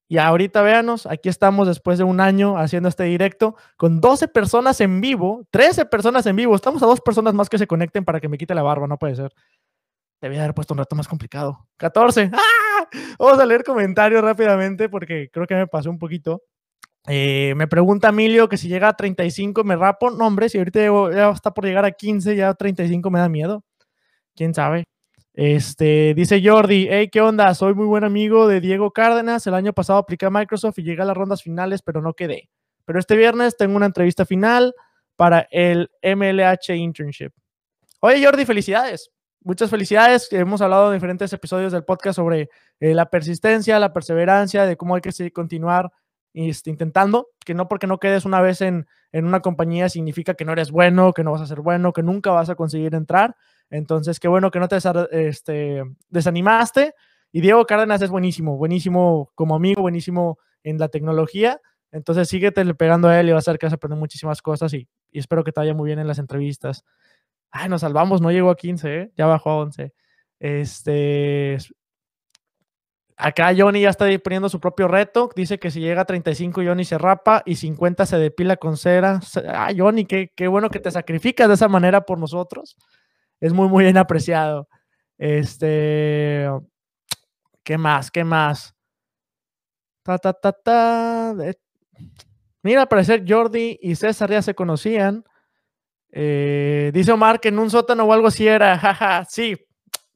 Y 0.08 0.18
ahorita 0.18 0.60
véanos, 0.62 1.06
aquí 1.06 1.30
estamos 1.30 1.66
después 1.66 1.96
de 1.96 2.04
un 2.04 2.20
año 2.20 2.58
haciendo 2.58 2.88
este 2.88 3.04
directo 3.04 3.56
con 3.76 4.00
12 4.00 4.28
personas 4.28 4.80
en 4.82 5.00
vivo, 5.00 5.46
13 5.50 5.86
personas 5.86 6.26
en 6.26 6.36
vivo. 6.36 6.54
Estamos 6.54 6.82
a 6.82 6.86
dos 6.86 7.00
personas 7.00 7.32
más 7.32 7.48
que 7.48 7.56
se 7.56 7.66
conecten 7.66 8.04
para 8.04 8.20
que 8.20 8.28
me 8.28 8.36
quite 8.36 8.54
la 8.54 8.62
barba, 8.62 8.86
no 8.86 8.98
puede 8.98 9.16
ser. 9.16 9.32
Debía 10.20 10.42
haber 10.42 10.54
puesto 10.54 10.74
un 10.74 10.78
rato 10.78 10.94
más 10.96 11.08
complicado. 11.08 11.66
14. 11.78 12.30
¡Ah! 12.32 12.88
Vamos 13.18 13.38
a 13.38 13.46
leer 13.46 13.64
comentarios 13.64 14.22
rápidamente 14.22 14.88
porque 14.88 15.30
creo 15.32 15.46
que 15.46 15.54
me 15.54 15.66
pasó 15.66 15.88
un 15.88 15.98
poquito. 15.98 16.42
Eh, 17.08 17.54
me 17.56 17.66
pregunta 17.66 18.10
Emilio 18.10 18.48
que 18.48 18.56
si 18.56 18.68
llega 18.68 18.88
a 18.88 18.96
35 18.96 19.64
me 19.64 19.76
rapo. 19.76 20.10
No, 20.10 20.26
hombre, 20.26 20.48
si 20.48 20.58
ahorita 20.58 20.80
ya 21.12 21.30
está 21.30 21.52
por 21.52 21.64
llegar 21.64 21.84
a 21.84 21.92
15, 21.92 22.36
ya 22.36 22.54
35 22.54 23.10
me 23.10 23.18
da 23.18 23.28
miedo. 23.28 23.64
¿Quién 24.34 24.54
sabe? 24.54 24.84
Este, 25.34 26.12
dice 26.14 26.42
Jordi, 26.44 26.88
hey, 26.90 27.08
¿qué 27.10 27.20
onda? 27.20 27.54
Soy 27.54 27.74
muy 27.74 27.86
buen 27.86 28.04
amigo 28.04 28.46
de 28.46 28.60
Diego 28.60 28.92
Cárdenas. 28.92 29.46
El 29.46 29.54
año 29.54 29.72
pasado 29.72 29.98
apliqué 29.98 30.26
a 30.26 30.30
Microsoft 30.30 30.78
y 30.78 30.82
llegué 30.82 31.02
a 31.02 31.06
las 31.06 31.16
rondas 31.16 31.42
finales, 31.42 31.82
pero 31.82 32.02
no 32.02 32.12
quedé. 32.14 32.50
Pero 32.84 32.98
este 32.98 33.16
viernes 33.16 33.56
tengo 33.56 33.76
una 33.76 33.86
entrevista 33.86 34.26
final 34.26 34.74
para 35.16 35.48
el 35.50 35.90
MLH 36.02 36.74
Internship. 36.76 37.32
Oye, 38.00 38.24
Jordi, 38.24 38.44
felicidades. 38.44 39.10
Muchas 39.40 39.70
felicidades. 39.70 40.28
Hemos 40.32 40.60
hablado 40.60 40.88
en 40.88 40.96
diferentes 40.96 41.32
episodios 41.32 41.72
del 41.72 41.84
podcast 41.84 42.16
sobre 42.16 42.48
eh, 42.80 42.94
la 42.94 43.06
persistencia, 43.08 43.78
la 43.78 43.92
perseverancia, 43.92 44.66
de 44.66 44.76
cómo 44.76 44.94
hay 44.94 45.00
que 45.00 45.32
continuar 45.32 45.90
este, 46.34 46.70
intentando, 46.70 47.28
que 47.44 47.54
no 47.54 47.68
porque 47.68 47.86
no 47.86 47.98
quedes 47.98 48.24
una 48.24 48.40
vez 48.40 48.60
en, 48.60 48.86
en 49.12 49.26
una 49.26 49.40
compañía 49.40 49.88
significa 49.88 50.34
que 50.34 50.44
no 50.44 50.52
eres 50.52 50.70
bueno, 50.70 51.12
que 51.12 51.22
no 51.22 51.32
vas 51.32 51.42
a 51.42 51.46
ser 51.46 51.60
bueno, 51.60 51.92
que 51.92 52.02
nunca 52.02 52.30
vas 52.30 52.48
a 52.48 52.54
conseguir 52.54 52.94
entrar. 52.94 53.36
Entonces, 53.70 54.20
qué 54.20 54.28
bueno 54.28 54.50
que 54.50 54.58
no 54.58 54.68
te 54.68 54.76
este, 55.10 55.82
desanimaste. 56.08 56.94
Y 57.30 57.40
Diego 57.40 57.64
Cárdenas 57.64 58.02
es 58.02 58.10
buenísimo, 58.10 58.56
buenísimo 58.56 59.30
como 59.34 59.54
amigo, 59.54 59.82
buenísimo 59.82 60.38
en 60.62 60.78
la 60.78 60.88
tecnología. 60.88 61.60
Entonces, 61.90 62.28
síguete 62.28 62.74
pegando 62.74 63.08
a 63.08 63.18
él 63.18 63.28
y 63.28 63.30
va 63.32 63.36
a 63.36 63.38
hacer 63.38 63.58
que 63.58 63.66
vas 63.66 63.72
a 63.72 63.76
aprender 63.76 63.98
muchísimas 63.98 64.40
cosas 64.42 64.72
y, 64.74 64.88
espero 65.12 65.44
que 65.44 65.52
te 65.52 65.60
vaya 65.60 65.74
muy 65.74 65.86
bien 65.86 65.98
en 65.98 66.06
las 66.06 66.18
entrevistas. 66.18 66.84
Ay, 67.50 67.68
nos 67.68 67.82
salvamos, 67.82 68.20
no 68.22 68.30
llegó 68.30 68.50
a 68.50 68.56
15, 68.56 68.96
¿eh? 68.96 69.12
ya 69.16 69.26
bajó 69.26 69.50
a 69.50 69.56
11. 69.58 69.92
Este, 70.40 71.58
Acá 73.22 73.52
Johnny 73.56 73.82
ya 73.82 73.90
está 73.90 74.06
poniendo 74.22 74.48
su 74.48 74.60
propio 74.60 74.88
reto. 74.88 75.30
Dice 75.34 75.58
que 75.58 75.70
si 75.70 75.80
llega 75.80 76.02
a 76.02 76.04
35, 76.04 76.62
Johnny 76.64 76.84
se 76.84 76.98
rapa 76.98 77.42
y 77.46 77.56
50 77.56 78.06
se 78.06 78.18
depila 78.18 78.56
con 78.56 78.76
cera. 78.76 79.20
Ah, 79.48 79.70
Johnny, 79.76 80.04
qué, 80.04 80.32
qué 80.34 80.48
bueno 80.48 80.70
que 80.70 80.80
te 80.80 80.90
sacrificas 80.90 81.48
de 81.48 81.54
esa 81.54 81.68
manera 81.68 82.02
por 82.02 82.18
nosotros 82.18 82.76
es 83.42 83.52
muy, 83.52 83.68
muy 83.68 83.82
bien 83.84 83.98
apreciado. 83.98 84.68
Este, 85.18 86.48
¿qué 87.64 87.76
más? 87.76 88.10
¿Qué 88.10 88.22
más? 88.22 88.72
Ta, 90.04 90.16
ta, 90.16 90.32
ta, 90.32 90.52
ta. 90.52 91.34
Mira, 92.62 92.82
al 92.82 92.88
parecer 92.88 93.24
Jordi 93.26 93.78
y 93.82 93.96
César 93.96 94.30
ya 94.30 94.42
se 94.42 94.54
conocían. 94.54 95.24
Eh, 96.12 96.92
dice 96.94 97.10
Omar 97.10 97.40
que 97.40 97.48
en 97.48 97.58
un 97.58 97.68
sótano 97.68 98.04
o 98.04 98.12
algo 98.12 98.28
así 98.28 98.46
era, 98.46 98.78
jaja, 98.78 99.24
sí. 99.24 99.56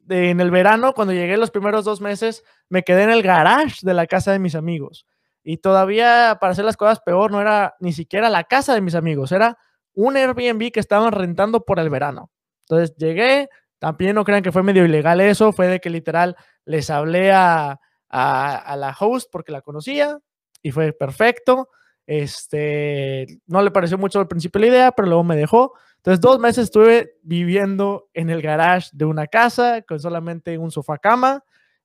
En 0.08 0.40
el 0.40 0.50
verano, 0.50 0.92
cuando 0.92 1.12
llegué 1.12 1.36
los 1.36 1.50
primeros 1.50 1.84
dos 1.84 2.00
meses, 2.00 2.44
me 2.68 2.82
quedé 2.82 3.04
en 3.04 3.10
el 3.10 3.22
garage 3.22 3.80
de 3.82 3.94
la 3.94 4.06
casa 4.06 4.32
de 4.32 4.38
mis 4.38 4.54
amigos. 4.54 5.06
Y 5.42 5.58
todavía, 5.58 6.38
para 6.40 6.52
hacer 6.52 6.64
las 6.64 6.76
cosas 6.76 7.00
peor, 7.00 7.30
no 7.30 7.40
era 7.40 7.76
ni 7.80 7.92
siquiera 7.92 8.30
la 8.30 8.44
casa 8.44 8.74
de 8.74 8.80
mis 8.80 8.94
amigos, 8.94 9.32
era 9.32 9.58
un 9.94 10.16
Airbnb 10.16 10.72
que 10.72 10.80
estaban 10.80 11.12
rentando 11.12 11.64
por 11.64 11.78
el 11.78 11.90
verano. 11.90 12.30
Entonces 12.68 12.96
llegué, 12.96 13.48
también 13.78 14.14
no 14.14 14.24
crean 14.24 14.42
que 14.42 14.52
fue 14.52 14.62
medio 14.62 14.84
ilegal 14.84 15.20
eso, 15.20 15.52
fue 15.52 15.68
de 15.68 15.80
que 15.80 15.90
literal 15.90 16.36
les 16.64 16.90
hablé 16.90 17.32
a, 17.32 17.80
la 18.10 18.96
host 18.98 19.28
porque 19.30 19.52
la 19.52 19.62
conocía 19.62 20.18
y 20.62 20.70
fue 20.70 20.92
perfecto. 20.92 21.68
Este, 22.06 23.26
no 23.46 23.62
le 23.62 23.70
pareció 23.70 23.98
mucho 23.98 24.20
al 24.20 24.28
principio 24.28 24.60
la 24.60 24.66
idea, 24.68 24.92
pero 24.92 25.08
luego 25.08 25.24
me 25.24 25.36
dejó. 25.36 25.72
Entonces, 25.96 26.20
dos 26.20 26.38
meses 26.38 26.64
estuve 26.64 27.16
viviendo 27.22 28.08
en 28.14 28.30
el 28.30 28.40
garage 28.40 28.90
de 28.92 29.04
una 29.04 29.26
casa 29.26 29.82
con 29.82 29.98
solamente 29.98 30.56
un 30.56 30.70
sofá 30.70 30.98
cama 30.98 31.42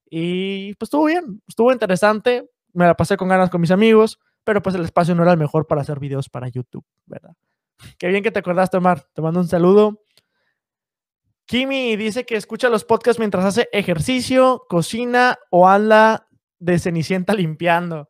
y 0.09 0.75
pues 0.75 0.87
estuvo 0.87 1.05
bien, 1.05 1.41
estuvo 1.47 1.71
interesante. 1.71 2.49
Me 2.73 2.85
la 2.85 2.95
pasé 2.95 3.17
con 3.17 3.29
ganas 3.29 3.49
con 3.49 3.61
mis 3.61 3.71
amigos, 3.71 4.19
pero 4.43 4.61
pues 4.61 4.75
el 4.75 4.83
espacio 4.83 5.15
no 5.15 5.23
era 5.23 5.31
el 5.31 5.39
mejor 5.39 5.65
para 5.65 5.81
hacer 5.81 5.99
videos 5.99 6.29
para 6.29 6.49
YouTube, 6.49 6.85
¿verdad? 7.05 7.33
Qué 7.97 8.09
bien 8.09 8.21
que 8.21 8.29
te 8.29 8.39
acordaste, 8.39 8.77
Omar. 8.77 9.07
Te 9.13 9.21
mando 9.21 9.39
un 9.39 9.47
saludo. 9.47 10.03
Kimi 11.45 11.95
dice 11.95 12.25
que 12.25 12.35
escucha 12.35 12.69
los 12.69 12.85
podcasts 12.85 13.19
mientras 13.19 13.43
hace 13.43 13.69
ejercicio, 13.71 14.65
cocina 14.69 15.39
o 15.49 15.67
anda 15.67 16.27
de 16.59 16.77
cenicienta 16.77 17.33
limpiando. 17.33 18.07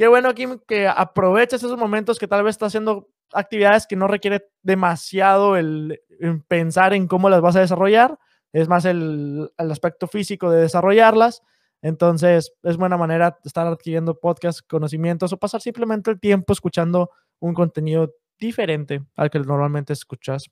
Qué 0.00 0.08
bueno, 0.08 0.32
Kimi, 0.32 0.56
que 0.66 0.88
aproveches 0.88 1.62
esos 1.62 1.76
momentos 1.76 2.18
que 2.18 2.26
tal 2.26 2.42
vez 2.42 2.54
está 2.54 2.64
haciendo 2.64 3.10
actividades 3.34 3.86
que 3.86 3.96
no 3.96 4.08
requiere 4.08 4.48
demasiado 4.62 5.58
el, 5.58 6.00
pensar 6.48 6.94
en 6.94 7.06
cómo 7.06 7.28
las 7.28 7.42
vas 7.42 7.56
a 7.56 7.60
desarrollar. 7.60 8.18
Es 8.54 8.66
más 8.66 8.86
el, 8.86 9.52
el, 9.58 9.70
aspecto 9.70 10.06
físico 10.06 10.50
de 10.50 10.62
desarrollarlas. 10.62 11.42
Entonces, 11.82 12.50
es 12.62 12.78
buena 12.78 12.96
manera 12.96 13.32
de 13.32 13.46
estar 13.46 13.66
adquiriendo 13.66 14.18
podcasts, 14.18 14.62
conocimientos 14.62 15.34
o 15.34 15.36
pasar 15.36 15.60
simplemente 15.60 16.10
el 16.10 16.18
tiempo 16.18 16.54
escuchando 16.54 17.10
un 17.38 17.52
contenido 17.52 18.14
diferente 18.38 19.02
al 19.16 19.28
que 19.28 19.38
normalmente 19.40 19.92
escuchas. 19.92 20.46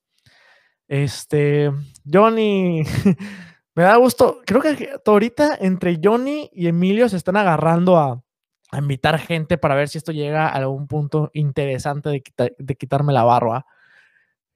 Este, 0.88 1.72
Johnny, 2.04 2.82
me 3.74 3.82
da 3.82 3.96
gusto. 3.96 4.42
Creo 4.44 4.60
que 4.60 4.90
ahorita 5.06 5.56
entre 5.58 5.98
Johnny 6.04 6.50
y 6.52 6.66
Emilio 6.66 7.08
se 7.08 7.16
están 7.16 7.38
agarrando 7.38 7.96
a, 7.96 8.22
invitar 8.72 9.18
gente 9.18 9.56
para 9.56 9.74
ver 9.74 9.88
si 9.88 9.98
esto 9.98 10.12
llega 10.12 10.48
a 10.48 10.52
algún 10.52 10.86
punto 10.86 11.30
interesante 11.32 12.10
de, 12.10 12.76
quitarme 12.76 13.12
la 13.12 13.24
barba. 13.24 13.66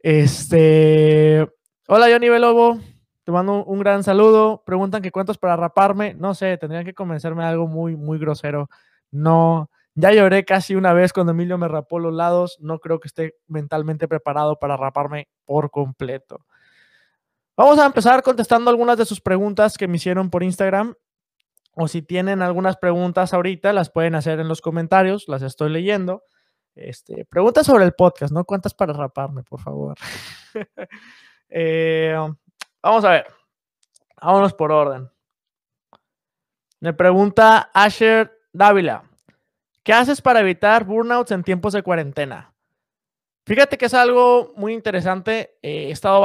Este, 0.01 1.49
hola 1.89 2.09
Johnny 2.11 2.29
Belobo, 2.29 2.81
te 3.25 3.33
mando 3.33 3.65
un 3.65 3.79
gran 3.79 4.03
saludo. 4.03 4.63
Preguntan 4.67 5.03
que 5.03 5.13
cuántos 5.13 5.39
para 5.39 5.57
raparme. 5.57 6.15
No 6.15 6.35
sé, 6.35 6.59
tendrían 6.59 6.85
que 6.85 6.95
convencerme 6.95 7.45
de 7.45 7.51
algo 7.51 7.69
muy, 7.69 7.97
muy 7.97 8.19
grosero. 8.19 8.69
No, 9.11 9.71
ya 9.95 10.13
lloré 10.13 10.45
casi 10.45 10.75
una 10.75 10.93
vez 10.93 11.13
cuando 11.13 11.33
Emilio 11.33 11.57
me 11.57 11.69
rapó 11.69 11.99
los 11.99 12.13
lados. 12.13 12.59
No 12.61 12.81
creo 12.81 12.99
que 12.99 13.09
esté 13.09 13.37
mentalmente 13.47 14.09
preparado 14.09 14.59
para 14.59 14.77
raparme 14.77 15.29
por 15.45 15.71
completo. 15.71 16.45
Vamos 17.57 17.79
a 17.79 17.87
empezar 17.87 18.23
contestando 18.23 18.71
algunas 18.71 18.97
de 18.97 19.05
sus 19.05 19.21
preguntas 19.21 19.77
que 19.77 19.87
me 19.87 19.97
hicieron 19.97 20.31
por 20.31 20.43
Instagram. 20.43 20.95
O 21.75 21.89
si 21.89 22.03
tienen 22.03 22.43
algunas 22.43 22.77
preguntas 22.77 23.33
ahorita, 23.33 23.73
las 23.73 23.91
pueden 23.91 24.15
hacer 24.15 24.41
en 24.41 24.49
los 24.49 24.61
comentarios, 24.61 25.27
las 25.29 25.43
estoy 25.43 25.71
leyendo. 25.71 26.23
Este, 26.75 27.25
preguntas 27.27 27.67
sobre 27.67 27.85
el 27.85 27.93
podcast, 27.93 28.33
¿no? 28.33 28.45
¿Cuántas 28.45 28.75
para 28.75 28.93
raparme, 28.93 29.43
por 29.43 29.61
favor? 29.61 29.97
Eh, 31.55 32.17
vamos 32.83 33.05
a 33.05 33.11
ver. 33.11 33.27
Vámonos 34.23 34.55
por 34.55 34.73
orden. 34.73 35.11
Me 36.81 36.95
pregunta 36.95 37.71
Asher 37.75 38.33
Dávila. 38.55 39.05
¿Qué 39.83 39.93
haces 39.93 40.23
para 40.23 40.41
evitar 40.41 40.85
burnouts 40.85 41.31
en 41.31 41.43
tiempos 41.43 41.75
de 41.75 41.83
cuarentena? 41.83 42.55
Fíjate 43.45 43.77
que 43.77 43.87
es 43.87 43.95
algo 43.95 44.53
muy 44.57 44.73
interesante. 44.73 45.59
Eh, 45.61 45.89
he 45.89 45.91
estado 45.91 46.23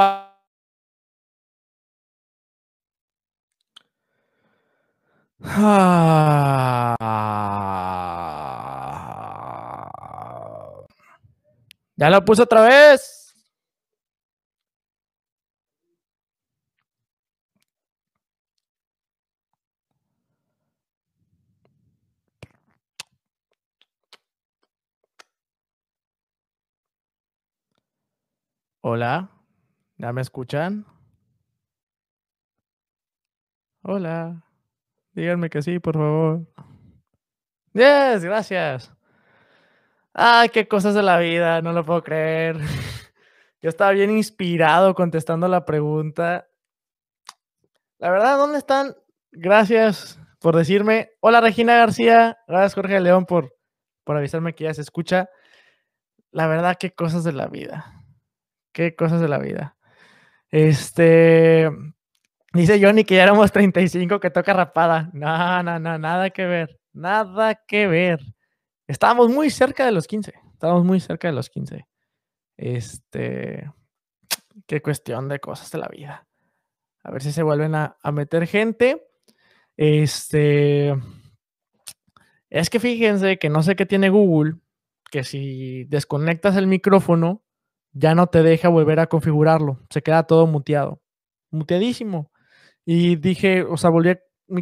Ah. 5.44 6.96
Ya 11.96 12.10
la 12.10 12.24
puse 12.24 12.44
otra 12.44 12.62
vez. 12.62 13.14
Hola, 28.82 29.30
¿ya 29.98 30.14
me 30.14 30.22
escuchan? 30.22 30.86
Hola 33.84 34.47
díganme 35.18 35.50
que 35.50 35.62
sí, 35.62 35.80
por 35.80 35.96
favor. 35.96 36.46
Yes, 37.74 38.24
gracias. 38.24 38.94
Ay, 40.14 40.50
qué 40.50 40.68
cosas 40.68 40.94
de 40.94 41.04
la 41.04 41.18
vida, 41.18 41.62
no 41.62 41.74
lo 41.74 41.84
puedo 41.84 42.04
creer. 42.04 42.58
Yo 43.62 43.70
estaba 43.70 43.92
bien 43.92 44.12
inspirado 44.12 44.94
contestando 44.94 45.48
la 45.48 45.66
pregunta. 45.66 46.48
La 47.98 48.12
verdad, 48.12 48.38
¿dónde 48.38 48.60
están? 48.60 48.96
Gracias 49.32 50.20
por 50.40 50.56
decirme. 50.56 51.10
Hola, 51.20 51.42
Regina 51.42 51.76
García. 51.76 52.38
Gracias, 52.48 52.76
Jorge 52.76 53.00
León, 53.00 53.26
por, 53.26 53.56
por 54.04 54.18
avisarme 54.18 54.54
que 54.54 54.66
ya 54.66 54.74
se 54.74 54.82
escucha. 54.82 55.30
La 56.32 56.46
verdad, 56.46 56.78
qué 56.80 56.92
cosas 56.92 57.24
de 57.24 57.34
la 57.34 57.48
vida. 57.48 58.04
Qué 58.72 58.96
cosas 58.96 59.20
de 59.20 59.28
la 59.28 59.40
vida. 59.40 59.78
Este. 60.50 61.72
Dice 62.58 62.84
Johnny 62.84 63.04
que 63.04 63.14
ya 63.14 63.24
éramos 63.24 63.52
35, 63.52 64.20
que 64.20 64.32
toca 64.32 64.52
rapada. 64.52 65.12
No, 65.14 65.62
no, 65.62 65.80
no, 65.80 66.00
nada 66.00 66.32
que 66.32 66.44
ver. 66.48 66.80
Nada 66.92 67.54
que 67.54 67.86
ver. 67.86 68.20
Estábamos 68.88 69.30
muy 69.30 69.52
cerca 69.52 69.86
de 69.86 69.92
los 69.92 70.08
15. 70.08 70.34
Estábamos 70.54 70.84
muy 70.84 71.00
cerca 71.00 71.28
de 71.28 71.36
los 71.36 71.52
15. 71.52 71.88
Este. 72.58 73.72
Qué 74.66 74.82
cuestión 74.82 75.30
de 75.30 75.40
cosas 75.40 75.70
de 75.70 75.78
la 75.78 75.88
vida. 75.88 76.28
A 77.04 77.12
ver 77.12 77.22
si 77.22 77.32
se 77.32 77.44
vuelven 77.44 77.76
a, 77.76 77.96
meter 78.12 78.48
gente. 78.48 79.08
Este. 79.76 80.96
Es 82.50 82.72
que 82.72 82.80
fíjense 82.80 83.38
que 83.38 83.50
no 83.50 83.62
sé 83.62 83.76
qué 83.76 83.86
tiene 83.86 84.10
Google, 84.10 84.56
que 85.12 85.24
si 85.24 85.84
desconectas 85.84 86.56
el 86.56 86.66
micrófono, 86.66 87.44
ya 87.92 88.16
no 88.16 88.26
te 88.26 88.42
deja 88.42 88.68
volver 88.68 89.00
a 89.00 89.06
configurarlo. 89.06 89.86
Se 89.92 90.02
queda 90.02 90.24
todo 90.24 90.48
muteado. 90.48 91.04
Muteadísimo. 91.52 92.32
Y 92.90 93.18
dije, 93.18 93.64
o 93.64 93.76
sea, 93.76 93.90
volví 93.90 94.12
a, 94.12 94.20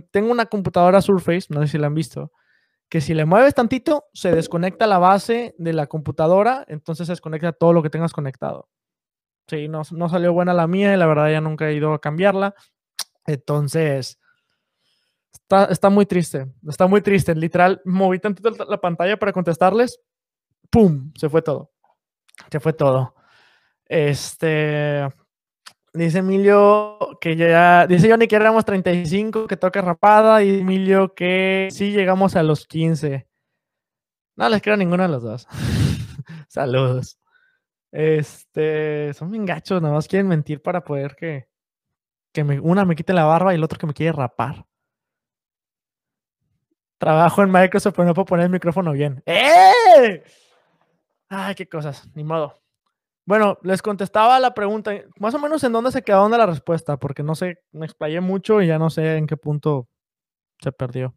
tengo 0.09 0.31
una 0.31 0.47
computadora 0.47 0.99
Surface, 0.99 1.45
no 1.49 1.61
sé 1.61 1.67
si 1.67 1.77
la 1.77 1.85
han 1.85 1.93
visto, 1.93 2.31
que 2.89 2.99
si 2.99 3.13
le 3.13 3.23
mueves 3.23 3.53
tantito, 3.53 4.05
se 4.13 4.31
desconecta 4.31 4.87
la 4.87 4.97
base 4.97 5.53
de 5.59 5.73
la 5.73 5.85
computadora, 5.85 6.65
entonces 6.67 7.05
se 7.05 7.13
desconecta 7.13 7.51
todo 7.51 7.71
lo 7.71 7.83
que 7.83 7.91
tengas 7.91 8.13
conectado. 8.13 8.67
Sí, 9.47 9.67
no, 9.67 9.83
no 9.91 10.09
salió 10.09 10.33
buena 10.33 10.55
la 10.55 10.65
mía 10.65 10.91
y 10.91 10.97
la 10.97 11.05
verdad 11.05 11.29
ya 11.29 11.39
nunca 11.39 11.69
he 11.69 11.75
ido 11.75 11.93
a 11.93 12.01
cambiarla. 12.01 12.55
Entonces, 13.27 14.19
está, 15.31 15.65
está 15.65 15.91
muy 15.91 16.07
triste, 16.07 16.47
está 16.67 16.87
muy 16.87 17.01
triste. 17.01 17.35
Literal, 17.35 17.79
moví 17.85 18.17
tantito 18.17 18.49
la 18.49 18.81
pantalla 18.81 19.17
para 19.17 19.33
contestarles, 19.33 19.99
¡pum! 20.71 21.11
Se 21.15 21.29
fue 21.29 21.43
todo. 21.43 21.69
Se 22.49 22.59
fue 22.59 22.73
todo. 22.73 23.13
Este. 23.85 25.07
Dice 25.95 26.19
Emilio 26.19 26.97
que 27.21 27.35
ya. 27.35 27.87
Dice 27.87 28.09
Johnny 28.09 28.27
que 28.27 28.35
éramos 28.35 28.65
35, 28.65 29.47
que 29.47 29.57
toca 29.57 29.81
rapada. 29.81 30.43
Y 30.43 30.59
Emilio 30.59 31.13
que 31.13 31.69
sí 31.71 31.91
llegamos 31.91 32.35
a 32.35 32.43
los 32.43 32.67
15. 32.67 33.27
No 34.35 34.49
les 34.49 34.61
creo 34.61 34.75
ninguno 34.75 35.03
de 35.03 35.09
los 35.09 35.23
dos. 35.23 35.47
Saludos. 36.49 37.17
Este. 37.91 39.13
Son 39.13 39.31
bien 39.31 39.45
gachos, 39.45 39.81
nada 39.81 39.93
más 39.93 40.07
quieren 40.07 40.27
mentir 40.27 40.61
para 40.61 40.83
poder 40.83 41.15
que. 41.15 41.47
Que 42.33 42.43
una 42.43 42.83
me 42.83 42.95
quite 42.95 43.13
la 43.13 43.23
barba 43.23 43.53
y 43.53 43.55
el 43.55 43.63
otro 43.63 43.79
que 43.79 43.87
me 43.87 43.93
quiere 43.93 44.11
rapar. 44.11 44.65
Trabajo 46.97 47.43
en 47.43 47.51
Microsoft, 47.51 47.93
pero 47.95 48.07
no 48.07 48.13
puedo 48.13 48.25
poner 48.25 48.45
el 48.45 48.51
micrófono 48.51 48.91
bien. 48.91 49.23
¡Eh! 49.25 50.23
Ay, 51.29 51.55
qué 51.55 51.67
cosas, 51.67 52.09
ni 52.13 52.23
modo. 52.23 52.64
Bueno, 53.25 53.57
les 53.63 53.81
contestaba 53.81 54.39
la 54.39 54.53
pregunta, 54.53 54.91
más 55.19 55.33
o 55.33 55.39
menos 55.39 55.63
en 55.63 55.73
dónde 55.73 55.91
se 55.91 56.03
quedó 56.03 56.29
la 56.29 56.45
respuesta, 56.45 56.97
porque 56.97 57.23
no 57.23 57.33
sé, 57.35 57.63
me 57.71 57.85
explayé 57.85 58.21
mucho 58.21 58.61
y 58.61 58.67
ya 58.67 58.77
no 58.77 58.89
sé 58.91 59.17
en 59.17 59.25
qué 59.27 59.35
punto 59.35 59.89
se 60.59 60.71
perdió. 60.71 61.15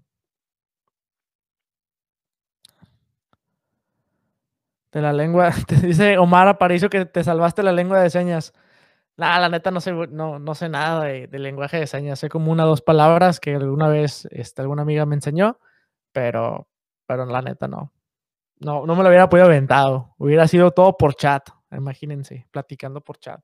De 4.93 5.03
la 5.03 5.13
lengua, 5.13 5.51
te 5.67 5.77
dice 5.77 6.17
Omar 6.19 6.49
Aparicio 6.49 6.89
que 6.89 7.05
te 7.05 7.23
salvaste 7.25 7.63
la 7.63 7.73
lengua 7.73 8.01
de 8.01 8.11
señas. 8.11 8.55
Nah, 9.17 9.39
la 9.41 9.49
neta 9.51 9.71
no 9.71 9.81
sé, 9.81 9.93
no, 9.93 10.39
no 10.39 10.55
sé 10.55 10.69
nada 10.69 11.05
de, 11.05 11.27
de, 11.27 11.39
lenguaje 11.39 11.79
de 11.79 11.87
señas. 11.87 12.21
Sé 12.21 12.29
como 12.31 12.53
una 12.53 12.65
o 12.65 12.69
dos 12.69 12.83
palabras 12.83 13.41
que 13.41 13.55
alguna 13.57 13.89
vez 13.89 14.27
este, 14.31 14.63
alguna 14.63 14.83
amiga 14.83 15.07
me 15.07 15.17
enseñó, 15.17 15.59
pero, 16.13 16.69
pero 17.07 17.27
la 17.27 17.43
neta 17.43 17.69
no. 17.69 17.93
No, 18.61 18.87
no 18.87 18.97
me 18.97 19.03
lo 19.03 19.09
hubiera 19.11 19.29
podido 19.29 19.47
aventado. 19.47 20.15
Hubiera 20.19 20.49
sido 20.49 20.73
todo 20.73 20.97
por 20.97 21.15
chat. 21.15 21.49
Imagínense, 21.71 22.47
platicando 22.51 23.01
por 23.01 23.19
chat. 23.19 23.41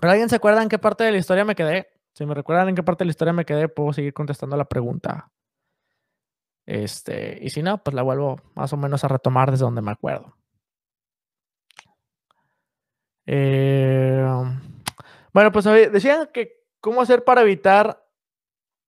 ¿Pero 0.00 0.10
alguien 0.10 0.28
se 0.28 0.36
acuerda 0.36 0.62
en 0.62 0.68
qué 0.68 0.78
parte 0.78 1.04
de 1.04 1.12
la 1.12 1.18
historia 1.18 1.44
me 1.44 1.54
quedé? 1.54 1.88
Si 2.12 2.24
me 2.26 2.34
recuerdan 2.34 2.68
en 2.68 2.74
qué 2.74 2.82
parte 2.82 3.04
de 3.04 3.06
la 3.06 3.10
historia 3.10 3.32
me 3.32 3.44
quedé, 3.44 3.68
puedo 3.68 3.92
seguir 3.92 4.12
contestando 4.12 4.56
la 4.56 4.64
pregunta. 4.64 5.30
Este, 6.66 7.38
y 7.42 7.50
si 7.50 7.62
no, 7.62 7.82
pues 7.82 7.94
la 7.94 8.02
vuelvo 8.02 8.36
más 8.54 8.72
o 8.72 8.76
menos 8.76 9.04
a 9.04 9.08
retomar 9.08 9.50
desde 9.50 9.64
donde 9.64 9.82
me 9.82 9.90
acuerdo. 9.90 10.36
Eh, 13.26 14.24
bueno, 15.32 15.52
pues 15.52 15.64
decían 15.64 16.28
que 16.32 16.64
cómo 16.80 17.00
hacer 17.00 17.24
para 17.24 17.42
evitar. 17.42 18.04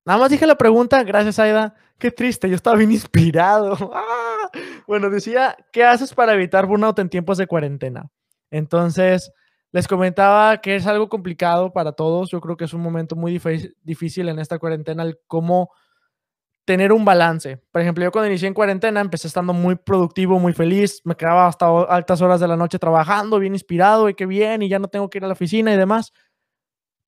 Nada 0.05 0.19
más 0.19 0.29
dije 0.29 0.45
la 0.45 0.55
pregunta, 0.55 1.03
gracias 1.03 1.39
Aida. 1.39 1.75
Qué 1.97 2.11
triste, 2.11 2.49
yo 2.49 2.55
estaba 2.55 2.75
bien 2.75 2.91
inspirado. 2.91 3.77
¡Ah! 3.93 4.49
Bueno, 4.85 5.09
decía, 5.09 5.55
¿qué 5.71 5.83
haces 5.83 6.13
para 6.13 6.33
evitar 6.33 6.65
burnout 6.65 6.99
en 6.99 7.09
tiempos 7.09 7.37
de 7.37 7.47
cuarentena? 7.47 8.09
Entonces, 8.51 9.31
les 9.71 9.87
comentaba 9.87 10.57
que 10.57 10.75
es 10.75 10.85
algo 10.85 11.09
complicado 11.09 11.71
para 11.73 11.93
todos. 11.93 12.29
Yo 12.29 12.41
creo 12.41 12.57
que 12.57 12.65
es 12.65 12.73
un 12.73 12.81
momento 12.81 13.15
muy 13.15 13.39
difícil 13.81 14.29
en 14.29 14.39
esta 14.39 14.59
cuarentena 14.59 15.03
el 15.03 15.17
cómo 15.27 15.71
tener 16.65 16.91
un 16.91 17.05
balance. 17.05 17.57
Por 17.71 17.81
ejemplo, 17.81 18.03
yo 18.03 18.11
cuando 18.11 18.29
inicié 18.29 18.47
en 18.47 18.53
cuarentena 18.53 19.01
empecé 19.01 19.27
estando 19.27 19.53
muy 19.53 19.75
productivo, 19.75 20.39
muy 20.39 20.53
feliz, 20.53 21.01
me 21.03 21.15
quedaba 21.15 21.47
hasta 21.47 21.67
altas 21.83 22.21
horas 22.21 22.39
de 22.39 22.47
la 22.47 22.55
noche 22.55 22.79
trabajando, 22.79 23.39
bien 23.39 23.53
inspirado 23.53 24.09
y 24.09 24.13
qué 24.13 24.25
bien, 24.25 24.61
y 24.61 24.69
ya 24.69 24.79
no 24.79 24.87
tengo 24.87 25.09
que 25.09 25.17
ir 25.17 25.23
a 25.25 25.27
la 25.27 25.33
oficina 25.33 25.73
y 25.73 25.77
demás. 25.77 26.13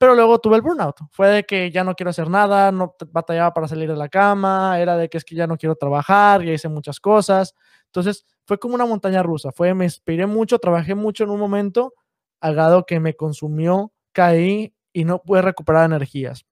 Pero 0.05 0.13
luego 0.13 0.37
tuve 0.37 0.57
el 0.57 0.61
burnout. 0.61 0.97
Fue 1.09 1.27
de 1.29 1.43
que 1.45 1.71
ya 1.71 1.83
no 1.83 1.95
quiero 1.95 2.11
hacer 2.11 2.29
nada, 2.29 2.71
no 2.71 2.93
batallaba 3.11 3.55
para 3.55 3.67
salir 3.67 3.89
de 3.89 3.95
la 3.95 4.07
cama, 4.07 4.79
era 4.79 4.95
de 4.97 5.09
que 5.09 5.17
es 5.17 5.25
que 5.25 5.33
ya 5.33 5.47
no 5.47 5.57
quiero 5.57 5.75
trabajar, 5.75 6.43
ya 6.43 6.53
hice 6.53 6.69
muchas 6.69 6.99
cosas. 6.99 7.55
Entonces 7.87 8.23
fue 8.45 8.59
como 8.59 8.75
una 8.75 8.85
montaña 8.85 9.23
rusa. 9.23 9.51
Fue, 9.51 9.73
me 9.73 9.85
inspiré 9.85 10.27
mucho, 10.27 10.59
trabajé 10.59 10.93
mucho 10.93 11.23
en 11.23 11.31
un 11.31 11.39
momento, 11.39 11.95
al 12.39 12.53
grado 12.53 12.85
que 12.85 12.99
me 12.99 13.15
consumió, 13.15 13.93
caí 14.11 14.75
y 14.93 15.05
no 15.05 15.23
pude 15.23 15.41
recuperar 15.41 15.85
energías. 15.85 16.45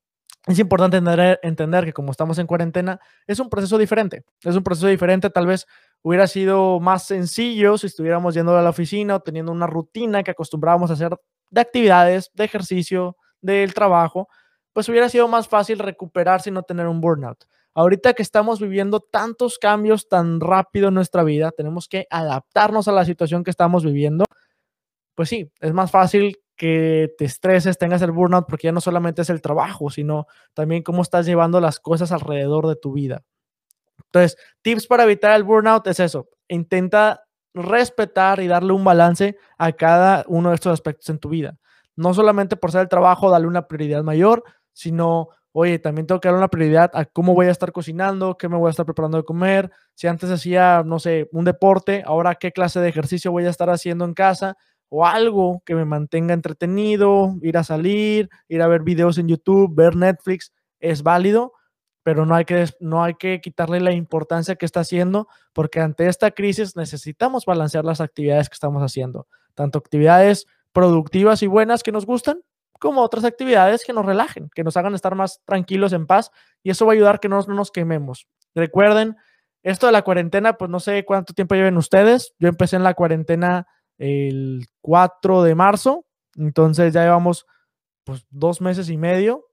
Es 0.47 0.57
importante 0.57 0.97
entender, 0.97 1.39
entender 1.43 1.85
que 1.85 1.93
como 1.93 2.09
estamos 2.09 2.39
en 2.39 2.47
cuarentena, 2.47 2.99
es 3.27 3.39
un 3.39 3.51
proceso 3.51 3.77
diferente. 3.77 4.23
Es 4.41 4.55
un 4.55 4.63
proceso 4.63 4.87
diferente, 4.87 5.29
tal 5.29 5.45
vez 5.45 5.67
hubiera 6.01 6.25
sido 6.25 6.79
más 6.79 7.05
sencillo 7.05 7.77
si 7.77 7.85
estuviéramos 7.85 8.33
yendo 8.33 8.57
a 8.57 8.63
la 8.63 8.71
oficina 8.71 9.17
o 9.17 9.19
teniendo 9.19 9.51
una 9.51 9.67
rutina 9.67 10.23
que 10.23 10.31
acostumbrábamos 10.31 10.89
a 10.89 10.93
hacer 10.95 11.15
de 11.51 11.61
actividades, 11.61 12.31
de 12.33 12.45
ejercicio, 12.45 13.15
del 13.43 13.73
trabajo, 13.73 14.29
pues 14.71 14.89
hubiera 14.89 15.09
sido 15.09 15.27
más 15.27 15.47
fácil 15.47 15.77
recuperarse 15.77 16.49
y 16.49 16.53
no 16.53 16.63
tener 16.63 16.87
un 16.87 17.01
burnout. 17.01 17.45
Ahorita 17.75 18.13
que 18.13 18.23
estamos 18.23 18.59
viviendo 18.59 18.99
tantos 18.99 19.59
cambios 19.59 20.07
tan 20.07 20.39
rápido 20.39 20.87
en 20.87 20.95
nuestra 20.95 21.23
vida, 21.23 21.51
tenemos 21.51 21.87
que 21.87 22.07
adaptarnos 22.09 22.87
a 22.87 22.91
la 22.91 23.05
situación 23.05 23.43
que 23.43 23.51
estamos 23.51 23.83
viviendo. 23.83 24.25
Pues 25.15 25.29
sí, 25.29 25.51
es 25.59 25.73
más 25.73 25.91
fácil 25.91 26.39
que 26.55 27.13
te 27.17 27.25
estreses, 27.25 27.77
tengas 27.77 28.01
el 28.01 28.11
burnout, 28.11 28.45
porque 28.47 28.67
ya 28.67 28.71
no 28.71 28.81
solamente 28.81 29.23
es 29.23 29.29
el 29.29 29.41
trabajo, 29.41 29.89
sino 29.89 30.27
también 30.53 30.83
cómo 30.83 31.01
estás 31.01 31.25
llevando 31.25 31.59
las 31.59 31.79
cosas 31.79 32.11
alrededor 32.11 32.67
de 32.67 32.75
tu 32.75 32.93
vida. 32.93 33.23
Entonces, 34.05 34.37
tips 34.61 34.87
para 34.87 35.03
evitar 35.03 35.35
el 35.35 35.43
burnout 35.43 35.85
es 35.87 35.99
eso. 35.99 36.29
Intenta 36.47 37.23
respetar 37.55 38.39
y 38.39 38.47
darle 38.47 38.73
un 38.73 38.83
balance 38.83 39.37
a 39.57 39.71
cada 39.73 40.25
uno 40.27 40.49
de 40.49 40.55
estos 40.55 40.73
aspectos 40.73 41.09
en 41.09 41.19
tu 41.19 41.29
vida 41.29 41.57
no 41.95 42.13
solamente 42.13 42.55
por 42.55 42.71
ser 42.71 42.81
el 42.81 42.89
trabajo, 42.89 43.29
darle 43.29 43.47
una 43.47 43.67
prioridad 43.67 44.03
mayor, 44.03 44.43
sino, 44.73 45.29
oye, 45.51 45.79
también 45.79 46.07
tengo 46.07 46.19
que 46.19 46.27
darle 46.27 46.39
una 46.39 46.47
prioridad 46.47 46.91
a 46.93 47.05
cómo 47.05 47.33
voy 47.33 47.47
a 47.47 47.51
estar 47.51 47.71
cocinando, 47.71 48.37
qué 48.37 48.49
me 48.49 48.57
voy 48.57 48.67
a 48.67 48.71
estar 48.71 48.85
preparando 48.85 49.17
de 49.17 49.23
comer. 49.23 49.71
Si 49.93 50.07
antes 50.07 50.29
hacía, 50.29 50.83
no 50.85 50.99
sé, 50.99 51.29
un 51.31 51.45
deporte, 51.45 52.03
ahora 52.05 52.35
qué 52.35 52.51
clase 52.51 52.79
de 52.79 52.89
ejercicio 52.89 53.31
voy 53.31 53.45
a 53.45 53.49
estar 53.49 53.69
haciendo 53.69 54.05
en 54.05 54.13
casa 54.13 54.57
o 54.95 55.07
algo 55.07 55.63
que 55.65 55.73
me 55.73 55.85
mantenga 55.85 56.35
entretenido, 56.35 57.35
ir 57.41 57.57
a 57.57 57.63
salir, 57.63 58.29
ir 58.47 58.61
a 58.61 58.67
ver 58.67 58.83
videos 58.83 59.17
en 59.17 59.27
YouTube, 59.27 59.73
ver 59.73 59.95
Netflix, 59.95 60.53
es 60.79 61.01
válido, 61.01 61.53
pero 62.03 62.27
no 62.27 62.35
hay 62.35 62.45
que, 62.45 62.67
no 62.79 63.03
hay 63.03 63.15
que 63.15 63.41
quitarle 63.41 63.79
la 63.79 63.93
importancia 63.93 64.55
que 64.55 64.67
está 64.67 64.81
haciendo, 64.81 65.27
porque 65.51 65.79
ante 65.79 66.07
esta 66.07 66.29
crisis 66.29 66.75
necesitamos 66.75 67.45
balancear 67.45 67.85
las 67.85 68.01
actividades 68.01 68.49
que 68.49 68.53
estamos 68.53 68.83
haciendo, 68.83 69.25
tanto 69.55 69.79
actividades 69.79 70.45
productivas 70.73 71.41
y 71.43 71.47
buenas 71.47 71.83
que 71.83 71.91
nos 71.91 72.05
gustan, 72.05 72.41
como 72.79 73.01
otras 73.01 73.23
actividades 73.23 73.85
que 73.85 73.93
nos 73.93 74.05
relajen, 74.05 74.49
que 74.53 74.63
nos 74.63 74.75
hagan 74.75 74.93
estar 74.93 75.15
más 75.15 75.41
tranquilos, 75.45 75.93
en 75.93 76.05
paz, 76.05 76.31
y 76.63 76.71
eso 76.71 76.85
va 76.85 76.91
a 76.91 76.95
ayudar 76.95 77.19
que 77.19 77.29
no, 77.29 77.41
nos 77.43 77.71
quememos. 77.71 78.27
Recuerden, 78.53 79.15
esto 79.61 79.85
de 79.85 79.93
la 79.93 80.01
cuarentena, 80.01 80.57
pues 80.57 80.69
no 80.69 80.81
sé 80.81 81.05
cuánto 81.05 81.33
tiempo 81.33 81.55
lleven 81.55 81.77
ustedes. 81.77 82.33
Yo 82.39 82.49
empecé 82.49 82.75
en 82.75 82.83
la 82.83 82.93
cuarentena 82.93 83.67
el 83.97 84.65
4 84.81 85.43
de 85.43 85.55
marzo, 85.55 86.05
entonces 86.35 86.93
ya 86.93 87.03
llevamos 87.03 87.45
pues 88.03 88.25
dos 88.29 88.59
meses 88.59 88.89
y 88.89 88.97
medio. 88.97 89.45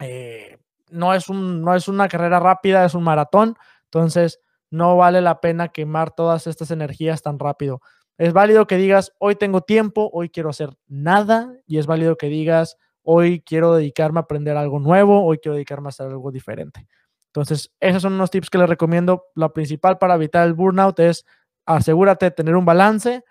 Eh, 0.00 0.58
no, 0.90 1.14
es 1.14 1.28
un, 1.28 1.62
no 1.62 1.76
es 1.76 1.86
una 1.86 2.08
carrera 2.08 2.40
rápida, 2.40 2.84
es 2.84 2.94
un 2.94 3.04
maratón, 3.04 3.56
entonces 3.84 4.40
no 4.70 4.96
vale 4.96 5.20
la 5.20 5.40
pena 5.40 5.68
quemar 5.68 6.10
todas 6.10 6.48
estas 6.48 6.72
energías 6.72 7.22
tan 7.22 7.38
rápido. 7.38 7.80
Es 8.18 8.32
válido 8.32 8.66
que 8.66 8.76
digas, 8.76 9.12
hoy 9.18 9.34
tengo 9.34 9.62
tiempo, 9.62 10.08
hoy 10.12 10.30
quiero 10.30 10.50
hacer 10.50 10.70
nada, 10.86 11.52
y 11.66 11.78
es 11.78 11.86
válido 11.86 12.16
que 12.16 12.28
digas, 12.28 12.76
hoy 13.02 13.40
quiero 13.40 13.74
dedicarme 13.74 14.20
a 14.20 14.22
aprender 14.22 14.56
algo 14.56 14.78
nuevo, 14.78 15.24
hoy 15.24 15.38
quiero 15.38 15.54
dedicarme 15.54 15.88
a 15.88 15.90
hacer 15.90 16.06
algo 16.06 16.30
diferente. 16.30 16.86
Entonces, 17.34 17.72
esos 17.80 18.02
son 18.02 18.12
unos 18.12 18.30
tips 18.30 18.48
que 18.48 18.58
les 18.58 18.68
recomiendo. 18.68 19.26
Lo 19.34 19.52
principal 19.52 19.98
para 19.98 20.14
evitar 20.14 20.46
el 20.46 20.54
burnout 20.54 21.00
es 21.00 21.26
asegúrate 21.66 22.26
de 22.26 22.30
tener 22.30 22.54
un 22.54 22.64
balance 22.64 23.24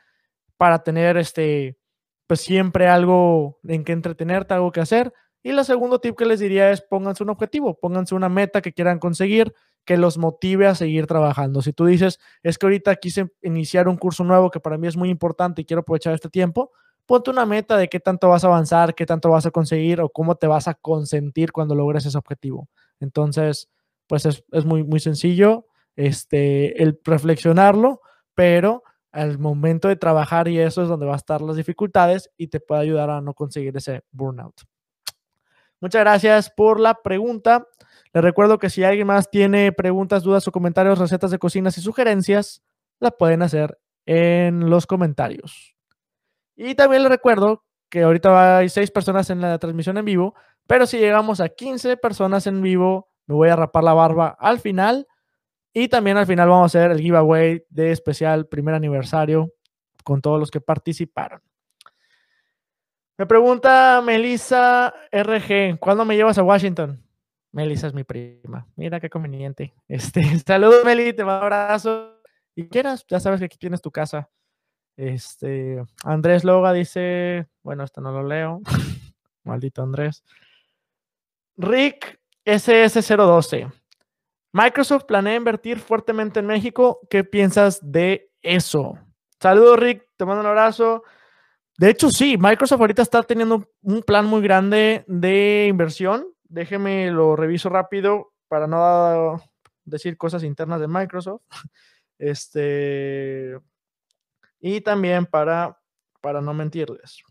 para 0.57 0.83
tener 0.83 1.15
este, 1.15 1.77
pues 2.27 2.41
siempre 2.41 2.87
algo 2.87 3.59
en 3.63 3.85
que 3.85 3.93
entretenerte, 3.93 4.53
algo 4.53 4.73
que 4.73 4.81
hacer. 4.81 5.13
Y 5.41 5.51
el 5.51 5.63
segundo 5.65 5.99
tip 5.99 6.17
que 6.17 6.25
les 6.25 6.41
diría 6.41 6.71
es 6.71 6.81
pónganse 6.81 7.23
un 7.23 7.29
objetivo, 7.29 7.79
pónganse 7.79 8.15
una 8.15 8.29
meta 8.29 8.61
que 8.61 8.73
quieran 8.73 8.99
conseguir 8.99 9.53
que 9.85 9.97
los 9.97 10.17
motive 10.17 10.67
a 10.67 10.75
seguir 10.75 11.07
trabajando. 11.07 11.61
Si 11.61 11.73
tú 11.73 11.85
dices, 11.85 12.19
es 12.41 12.57
que 12.57 12.65
ahorita 12.65 12.95
quise 12.95 13.31
iniciar 13.41 13.87
un 13.87 13.97
curso 13.97 14.23
nuevo 14.23 14.49
que 14.49 14.59
para 14.59 14.77
mí 14.77 14.87
es 14.87 14.95
muy 14.95 15.09
importante 15.09 15.61
y 15.61 15.65
quiero 15.65 15.81
aprovechar 15.81 16.13
este 16.13 16.29
tiempo, 16.29 16.71
ponte 17.05 17.29
una 17.29 17.45
meta 17.45 17.77
de 17.77 17.89
qué 17.89 17.99
tanto 17.99 18.29
vas 18.29 18.43
a 18.43 18.47
avanzar, 18.47 18.95
qué 18.95 19.05
tanto 19.05 19.29
vas 19.29 19.45
a 19.45 19.51
conseguir 19.51 20.01
o 20.01 20.09
cómo 20.09 20.35
te 20.35 20.47
vas 20.47 20.67
a 20.67 20.73
consentir 20.73 21.51
cuando 21.51 21.75
logres 21.75 22.05
ese 22.05 22.17
objetivo. 22.17 22.69
Entonces, 22.99 23.69
pues 24.07 24.25
es, 24.25 24.65
muy, 24.65 24.83
muy 24.83 24.99
sencillo 24.99 25.67
este, 25.95 26.81
el 26.81 26.99
reflexionarlo, 27.03 28.01
pero 28.35 28.83
al 29.11 29.37
momento 29.37 29.87
de 29.87 29.95
trabajar 29.95 30.47
y 30.47 30.59
eso 30.59 30.81
es 30.81 30.87
donde 30.87 31.05
va 31.05 31.13
a 31.13 31.17
estar 31.17 31.41
las 31.41 31.55
dificultades 31.55 32.31
y 32.35 32.47
te 32.47 32.59
puede 32.59 32.81
ayudar 32.81 33.09
a 33.09 33.21
no 33.21 33.33
conseguir 33.33 33.77
ese 33.77 34.01
burnout. 34.11 34.61
Muchas 35.79 36.01
gracias 36.01 36.49
por 36.49 36.79
la 36.79 36.95
pregunta. 36.95 37.67
Les 38.13 38.23
recuerdo 38.23 38.60
que 38.60 38.69
si 38.69 38.84
alguien 38.84 39.08
más 39.08 39.30
tiene 39.30 39.71
preguntas, 39.71 40.23
dudas 40.23 40.47
o 40.47 40.52
comentarios, 40.52 40.99
recetas 40.99 41.32
de 41.32 41.39
cocinas 41.39 41.78
y 41.78 41.82
sugerencias, 41.82 42.62
las 42.99 43.13
pueden 43.17 43.41
hacer 43.41 43.80
en 44.06 44.69
los 44.69 44.86
comentarios. 44.86 45.76
Y 46.56 46.76
también 46.76 47.02
les 47.02 47.12
recuerdo 47.12 47.65
que 47.89 48.04
ahorita 48.04 48.58
hay 48.58 48.69
seis 48.69 48.91
personas 48.91 49.30
en 49.30 49.41
la 49.41 49.58
transmisión 49.58 49.97
en 49.97 50.06
vivo, 50.06 50.36
pero 50.67 50.86
si 50.86 50.99
llegamos 50.99 51.41
a 51.41 51.49
15 51.49 51.97
personas 51.97 52.47
en 52.47 52.62
vivo, 52.62 53.10
me 53.26 53.36
voy 53.36 53.49
a 53.49 53.56
rapar 53.56 53.84
la 53.84 53.93
barba 53.93 54.36
al 54.39 54.60
final. 54.60 55.08
Y 55.73 55.88
también 55.88 56.17
al 56.17 56.28
final 56.28 56.49
vamos 56.49 56.76
a 56.76 56.80
hacer 56.80 56.91
el 56.91 56.99
giveaway 56.99 57.65
de 57.69 57.91
especial 57.91 58.47
primer 58.47 58.76
aniversario 58.76 59.52
con 60.04 60.21
todos 60.21 60.39
los 60.39 60.52
que 60.52 60.62
participaron. 60.62 61.41
Me 63.17 63.26
pregunta 63.26 64.02
Melissa 64.04 64.93
RG, 65.12 65.80
¿cuándo 65.80 66.06
me 66.06 66.15
llevas 66.15 66.38
a 66.38 66.43
Washington? 66.43 67.02
Melissa 67.53 67.87
es 67.87 67.93
mi 67.93 68.03
prima. 68.03 68.67
Mira 68.75 68.99
qué 68.99 69.09
conveniente. 69.09 69.73
Este, 69.87 70.21
saludos, 70.45 70.83
Meli, 70.83 71.13
te 71.13 71.23
mando 71.23 71.47
un 71.47 71.53
abrazo. 71.53 72.19
Y 72.55 72.67
quieras, 72.67 73.05
ya 73.07 73.19
sabes 73.19 73.39
que 73.39 73.45
aquí 73.45 73.57
tienes 73.57 73.81
tu 73.81 73.91
casa. 73.91 74.29
Este, 74.97 75.83
Andrés 76.03 76.43
Loga 76.43 76.73
dice, 76.73 77.47
bueno, 77.61 77.83
esto 77.83 78.01
no 78.01 78.11
lo 78.11 78.27
leo. 78.27 78.61
Maldito 79.43 79.83
Andrés. 79.83 80.23
Rick 81.55 82.19
SS012. 82.45 83.71
Microsoft 84.51 85.05
planea 85.05 85.35
invertir 85.35 85.79
fuertemente 85.79 86.39
en 86.39 86.47
México. 86.47 87.01
¿Qué 87.09 87.23
piensas 87.23 87.79
de 87.83 88.31
eso? 88.41 88.97
Saludos, 89.39 89.79
Rick. 89.79 90.07
Te 90.17 90.25
mando 90.25 90.41
un 90.41 90.47
abrazo. 90.47 91.03
De 91.77 91.89
hecho, 91.89 92.09
sí, 92.09 92.37
Microsoft 92.39 92.79
ahorita 92.79 93.01
está 93.01 93.21
teniendo 93.23 93.67
un 93.81 94.01
plan 94.01 94.25
muy 94.25 94.41
grande 94.41 95.03
de 95.07 95.67
inversión. 95.69 96.27
Déjeme 96.53 97.09
lo 97.11 97.35
reviso 97.35 97.69
rápido 97.69 98.33
para 98.47 98.67
no 98.67 99.41
decir 99.85 100.17
cosas 100.17 100.43
internas 100.43 100.79
de 100.79 100.87
Microsoft. 100.87 101.41
Este. 102.19 103.59
Y 104.61 104.79
también 104.79 105.25
para, 105.25 105.77
para 106.21 106.39
no 106.39 106.53
mentirles. 106.53 107.21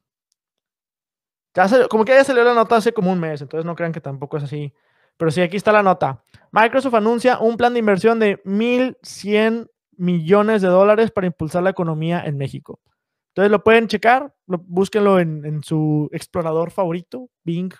como 1.88 2.04
que 2.04 2.12
ya 2.12 2.24
salió 2.24 2.44
la 2.44 2.52
nota 2.52 2.76
hace 2.76 2.92
como 2.92 3.10
un 3.10 3.20
mes, 3.20 3.40
entonces 3.40 3.64
no 3.64 3.74
crean 3.74 3.92
que 3.92 4.02
tampoco 4.02 4.36
es 4.36 4.42
así 4.42 4.74
pero 5.16 5.30
sí, 5.30 5.40
aquí 5.40 5.56
está 5.56 5.72
la 5.72 5.82
nota. 5.82 6.24
Microsoft 6.50 6.94
anuncia 6.94 7.38
un 7.38 7.56
plan 7.56 7.72
de 7.72 7.78
inversión 7.78 8.18
de 8.18 8.42
1.100 8.44 9.68
millones 9.96 10.62
de 10.62 10.68
dólares 10.68 11.10
para 11.10 11.26
impulsar 11.26 11.62
la 11.62 11.70
economía 11.70 12.24
en 12.24 12.36
México. 12.36 12.80
Entonces 13.28 13.50
lo 13.50 13.62
pueden 13.62 13.88
checar, 13.88 14.34
búsquenlo 14.46 15.18
en, 15.18 15.62
su 15.62 16.08
explorador 16.12 16.70
favorito, 16.70 17.30
Bing, 17.44 17.72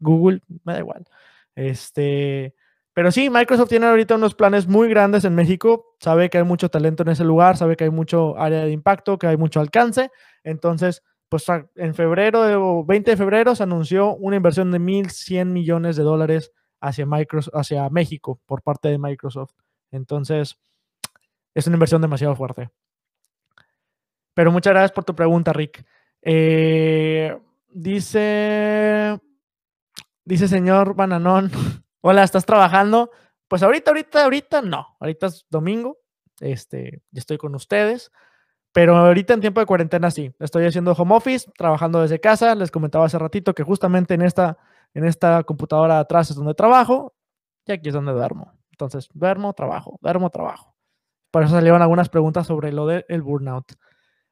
Google, 0.00 0.40
me 0.64 0.74
da 0.74 0.78
igual. 0.80 1.04
Este, 1.54 2.54
pero 2.96 3.12
sí, 3.12 3.28
Microsoft 3.28 3.68
tiene 3.68 3.86
ahorita 3.86 4.14
unos 4.14 4.34
planes 4.34 4.66
muy 4.66 4.88
grandes 4.88 5.24
en 5.24 5.34
México, 5.34 5.96
sabe 6.00 6.30
que 6.30 6.38
hay 6.38 6.44
mucho 6.44 6.70
talento 6.70 7.02
en 7.02 7.10
ese 7.10 7.24
lugar, 7.24 7.56
sabe 7.56 7.76
que 7.76 7.84
hay 7.84 7.90
mucho 7.90 8.38
área 8.38 8.64
de 8.64 8.72
impacto, 8.72 9.18
que 9.18 9.26
hay 9.26 9.36
mucho 9.36 9.60
alcance. 9.60 10.10
Entonces, 10.44 11.02
pues 11.28 11.44
en 11.74 11.94
febrero, 11.94 12.84
20 12.84 13.10
de 13.10 13.16
febrero, 13.16 13.54
se 13.54 13.64
anunció 13.64 14.14
una 14.16 14.36
inversión 14.36 14.70
de 14.70 14.78
1.100 14.78 15.44
millones 15.46 15.96
de 15.96 16.04
dólares 16.04 16.52
hacia, 16.80 17.04
Microsoft, 17.04 17.54
hacia 17.54 17.90
México 17.90 18.40
por 18.46 18.62
parte 18.62 18.88
de 18.88 18.98
Microsoft. 18.98 19.52
Entonces, 19.90 20.56
es 21.54 21.66
una 21.66 21.76
inversión 21.76 22.00
demasiado 22.00 22.34
fuerte. 22.34 22.70
Pero 24.34 24.52
muchas 24.52 24.72
gracias 24.72 24.92
por 24.92 25.04
tu 25.04 25.14
pregunta, 25.14 25.52
Rick. 25.52 25.84
Eh, 26.22 27.36
dice, 27.68 29.18
dice 30.26 30.48
señor 30.48 30.94
Bananón, 30.94 31.50
hola, 32.02 32.22
¿estás 32.22 32.44
trabajando? 32.44 33.10
Pues 33.48 33.62
ahorita, 33.62 33.92
ahorita, 33.92 34.24
ahorita 34.24 34.60
no. 34.60 34.96
Ahorita 35.00 35.28
es 35.28 35.46
domingo. 35.48 35.98
Este, 36.40 37.00
estoy 37.14 37.38
con 37.38 37.54
ustedes. 37.54 38.10
Pero 38.72 38.96
ahorita 38.96 39.32
en 39.32 39.40
tiempo 39.40 39.60
de 39.60 39.66
cuarentena 39.66 40.10
sí, 40.10 40.34
estoy 40.38 40.66
haciendo 40.66 40.92
home 40.92 41.14
office, 41.14 41.50
trabajando 41.56 42.02
desde 42.02 42.20
casa. 42.20 42.54
Les 42.54 42.70
comentaba 42.70 43.06
hace 43.06 43.18
ratito 43.18 43.54
que 43.54 43.62
justamente 43.62 44.14
en 44.14 44.22
esta, 44.22 44.58
en 44.92 45.04
esta 45.04 45.44
computadora 45.44 46.00
atrás 46.00 46.28
es 46.28 46.36
donde 46.36 46.52
trabajo 46.52 47.14
y 47.64 47.72
aquí 47.72 47.88
es 47.88 47.94
donde 47.94 48.12
duermo. 48.12 48.52
Entonces, 48.70 49.08
duermo, 49.14 49.54
trabajo, 49.54 49.98
duermo, 50.02 50.28
trabajo. 50.28 50.76
Por 51.30 51.44
eso 51.44 51.52
salieron 51.52 51.80
algunas 51.80 52.08
preguntas 52.08 52.46
sobre 52.46 52.72
lo 52.72 52.86
del 52.86 53.22
burnout. 53.22 53.72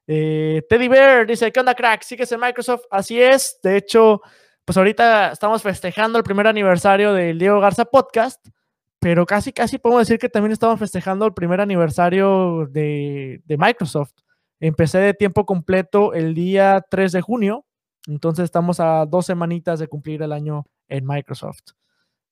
Eh, 0.07 0.62
Teddy 0.68 0.88
Bear 0.88 1.26
dice, 1.26 1.50
¿qué 1.50 1.61
onda, 1.61 1.74
crack? 1.74 2.02
¿Sigues 2.02 2.30
en 2.33 2.40
Microsoft? 2.40 2.83
Así 2.90 3.20
es. 3.22 3.59
De 3.62 3.76
hecho, 3.76 4.20
pues 4.64 4.79
ahorita 4.79 5.33
estamos 5.33 5.62
festejando 5.62 6.18
el 6.18 6.24
primer 6.24 6.46
aniversario 6.46 7.12
del 7.12 7.38
Diego 7.38 7.61
Garza 7.61 7.85
Podcast, 7.85 8.46
pero 8.98 9.27
casi, 9.27 9.53
casi 9.53 9.77
podemos 9.77 10.09
decir 10.09 10.18
que 10.18 10.31
también 10.31 10.53
estamos 10.53 10.79
festejando 10.79 11.27
el 11.27 11.35
primer 11.35 11.61
aniversario 11.61 12.66
de, 12.70 13.42
Microsoft. 13.46 14.12
Empecé 14.61 14.98
de 14.98 15.12
tiempo 15.12 15.44
completo 15.44 16.14
el 16.14 16.35
día 16.35 16.83
3 16.88 17.12
de 17.12 17.20
junio, 17.20 17.66
entonces 18.07 18.44
estamos 18.44 18.81
a 18.81 19.05
dos 19.05 19.27
semanitas 19.27 19.79
de 19.79 19.88
cumplir 19.88 20.22
el 20.22 20.33
año 20.33 20.64
en 20.88 21.07
Microsoft. 21.07 21.72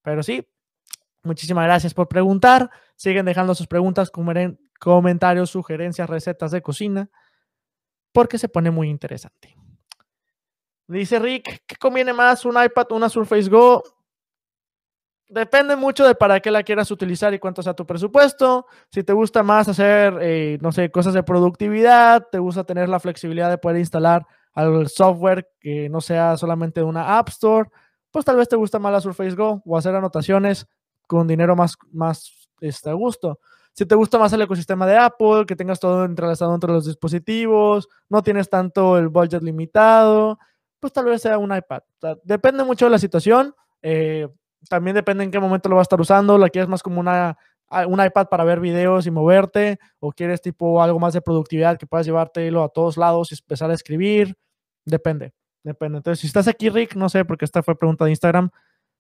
Pero 0.00 0.22
sí, 0.22 0.48
muchísimas 1.22 1.64
gracias 1.64 1.92
por 1.92 2.08
preguntar. 2.08 2.70
Siguen 2.96 3.26
dejando 3.26 3.54
sus 3.54 3.66
preguntas, 3.66 4.10
comentarios, 4.80 5.50
sugerencias, 5.50 6.08
recetas 6.08 6.50
de 6.50 6.62
cocina, 6.62 7.10
porque 8.12 8.38
se 8.38 8.48
pone 8.48 8.70
muy 8.70 8.88
interesante. 8.88 9.61
Dice 10.92 11.18
Rick, 11.18 11.62
¿qué 11.66 11.76
conviene 11.76 12.12
más, 12.12 12.44
un 12.44 12.62
iPad 12.62 12.86
o 12.90 12.96
una 12.96 13.08
Surface 13.08 13.48
Go? 13.48 13.82
depende 15.32 15.76
mucho 15.76 16.06
de 16.06 16.14
para 16.14 16.40
qué 16.40 16.50
la 16.50 16.62
quieras 16.62 16.90
utilizar 16.90 17.32
y 17.32 17.38
cuánto 17.38 17.62
sea 17.62 17.74
tu 17.74 17.86
presupuesto. 17.86 18.66
Si 18.90 19.02
te 19.02 19.12
gusta 19.12 19.42
más 19.42 19.66
hacer, 19.66 20.18
eh, 20.20 20.58
no 20.60 20.72
sé, 20.72 20.90
cosas 20.90 21.14
de 21.14 21.22
productividad, 21.22 22.28
te 22.30 22.38
gusta 22.38 22.64
tener 22.64 22.88
la 22.88 23.00
flexibilidad 23.00 23.48
de 23.48 23.58
poder 23.58 23.78
instalar 23.78 24.26
al 24.52 24.88
software 24.88 25.48
que 25.58 25.88
no 25.88 26.02
sea 26.02 26.36
solamente 26.36 26.82
una 26.82 27.18
App 27.18 27.30
Store, 27.30 27.70
pues 28.10 28.26
tal 28.26 28.36
vez 28.36 28.48
te 28.48 28.56
gusta 28.56 28.78
más 28.78 28.92
la 28.92 29.00
Surface 29.00 29.34
Go 29.34 29.62
o 29.64 29.78
hacer 29.78 29.94
anotaciones 29.94 30.66
con 31.06 31.26
dinero 31.26 31.56
más, 31.56 31.76
más 31.90 32.48
este, 32.60 32.90
a 32.90 32.92
gusto. 32.92 33.40
Si 33.72 33.86
te 33.86 33.94
gusta 33.94 34.18
más 34.18 34.34
el 34.34 34.42
ecosistema 34.42 34.86
de 34.86 34.98
Apple, 34.98 35.46
que 35.46 35.56
tengas 35.56 35.80
todo 35.80 36.04
entrelazado 36.04 36.54
entre 36.54 36.72
los 36.72 36.84
dispositivos, 36.84 37.88
no 38.10 38.22
tienes 38.22 38.50
tanto 38.50 38.98
el 38.98 39.08
budget 39.08 39.42
limitado, 39.42 40.38
pues 40.82 40.92
tal 40.92 41.04
vez 41.04 41.22
sea 41.22 41.38
un 41.38 41.56
iPad. 41.56 41.82
depende 42.24 42.64
mucho 42.64 42.86
de 42.86 42.90
la 42.90 42.98
situación. 42.98 43.54
Eh, 43.82 44.26
también 44.68 44.96
depende 44.96 45.22
en 45.22 45.30
qué 45.30 45.38
momento 45.38 45.68
lo 45.68 45.76
vas 45.76 45.82
a 45.82 45.84
estar 45.84 46.00
usando. 46.00 46.36
La 46.36 46.48
quieres 46.48 46.68
más 46.68 46.82
como 46.82 46.98
una, 46.98 47.38
un 47.86 48.04
iPad 48.04 48.26
para 48.28 48.42
ver 48.42 48.58
videos 48.58 49.06
y 49.06 49.12
moverte, 49.12 49.78
o 50.00 50.10
quieres 50.10 50.42
tipo 50.42 50.82
algo 50.82 50.98
más 50.98 51.12
de 51.12 51.22
productividad 51.22 51.78
que 51.78 51.86
puedas 51.86 52.04
llevártelo 52.04 52.64
a 52.64 52.68
todos 52.68 52.96
lados 52.96 53.30
y 53.30 53.36
empezar 53.36 53.70
a 53.70 53.74
escribir. 53.74 54.34
Depende, 54.84 55.32
depende. 55.62 55.98
Entonces, 55.98 56.18
si 56.18 56.26
estás 56.26 56.48
aquí, 56.48 56.68
Rick, 56.68 56.96
no 56.96 57.08
sé, 57.08 57.24
porque 57.24 57.44
esta 57.44 57.62
fue 57.62 57.78
pregunta 57.78 58.04
de 58.04 58.10
Instagram, 58.10 58.50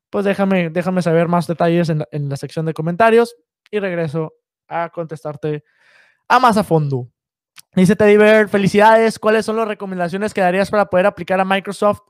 pues 0.08 0.24
déjame, 0.24 0.70
déjame 0.70 1.02
saber 1.02 1.26
más 1.26 1.48
detalles 1.48 1.88
en 1.88 1.98
la, 1.98 2.08
en 2.12 2.28
la 2.28 2.36
sección 2.36 2.64
de 2.64 2.74
comentarios 2.74 3.34
y 3.72 3.80
regreso 3.80 4.34
a 4.68 4.88
contestarte 4.90 5.64
a 6.28 6.38
más 6.38 6.56
a 6.56 6.62
fondo. 6.62 7.11
Dice 7.74 7.96
Teddy 7.96 8.18
Bear, 8.18 8.50
felicidades. 8.50 9.18
¿Cuáles 9.18 9.46
son 9.46 9.56
las 9.56 9.66
recomendaciones 9.66 10.34
que 10.34 10.42
darías 10.42 10.70
para 10.70 10.86
poder 10.86 11.06
aplicar 11.06 11.40
a 11.40 11.44
Microsoft? 11.46 12.00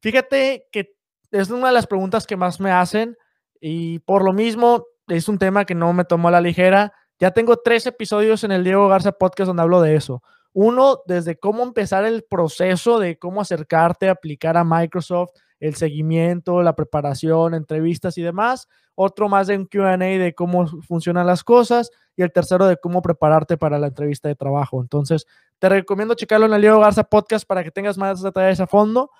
Fíjate 0.00 0.66
que 0.70 0.94
es 1.30 1.48
una 1.48 1.68
de 1.68 1.72
las 1.72 1.86
preguntas 1.86 2.26
que 2.26 2.36
más 2.36 2.60
me 2.60 2.70
hacen 2.70 3.16
y 3.58 4.00
por 4.00 4.22
lo 4.22 4.34
mismo 4.34 4.84
es 5.08 5.26
un 5.30 5.38
tema 5.38 5.64
que 5.64 5.74
no 5.74 5.94
me 5.94 6.04
tomó 6.04 6.28
a 6.28 6.32
la 6.32 6.42
ligera. 6.42 6.92
Ya 7.18 7.30
tengo 7.30 7.56
tres 7.56 7.86
episodios 7.86 8.44
en 8.44 8.52
el 8.52 8.62
Diego 8.62 8.88
Garza 8.88 9.12
Podcast 9.12 9.46
donde 9.46 9.62
hablo 9.62 9.80
de 9.80 9.96
eso. 9.96 10.22
Uno, 10.52 11.00
desde 11.06 11.38
cómo 11.38 11.62
empezar 11.62 12.04
el 12.04 12.24
proceso 12.24 12.98
de 12.98 13.18
cómo 13.18 13.40
acercarte 13.40 14.10
a 14.10 14.12
aplicar 14.12 14.58
a 14.58 14.64
Microsoft, 14.64 15.30
el 15.60 15.76
seguimiento, 15.76 16.62
la 16.62 16.76
preparación, 16.76 17.54
entrevistas 17.54 18.18
y 18.18 18.22
demás. 18.22 18.68
Otro 18.94 19.30
más 19.30 19.46
de 19.46 19.56
un 19.56 19.64
QA 19.64 19.96
de 19.96 20.34
cómo 20.34 20.66
funcionan 20.82 21.26
las 21.26 21.42
cosas. 21.42 21.90
Y 22.16 22.22
el 22.22 22.32
tercero 22.32 22.66
de 22.66 22.78
cómo 22.78 23.02
prepararte 23.02 23.56
para 23.56 23.78
la 23.78 23.88
entrevista 23.88 24.28
de 24.28 24.34
trabajo. 24.34 24.80
Entonces, 24.80 25.26
te 25.58 25.68
recomiendo 25.68 26.14
checarlo 26.14 26.46
en 26.46 26.54
el 26.54 26.62
Diego 26.62 26.80
Garza 26.80 27.04
Podcast 27.04 27.46
para 27.46 27.62
que 27.62 27.70
tengas 27.70 27.98
más 27.98 28.22
detalles 28.22 28.58
a 28.60 28.66
fondo. 28.66 29.10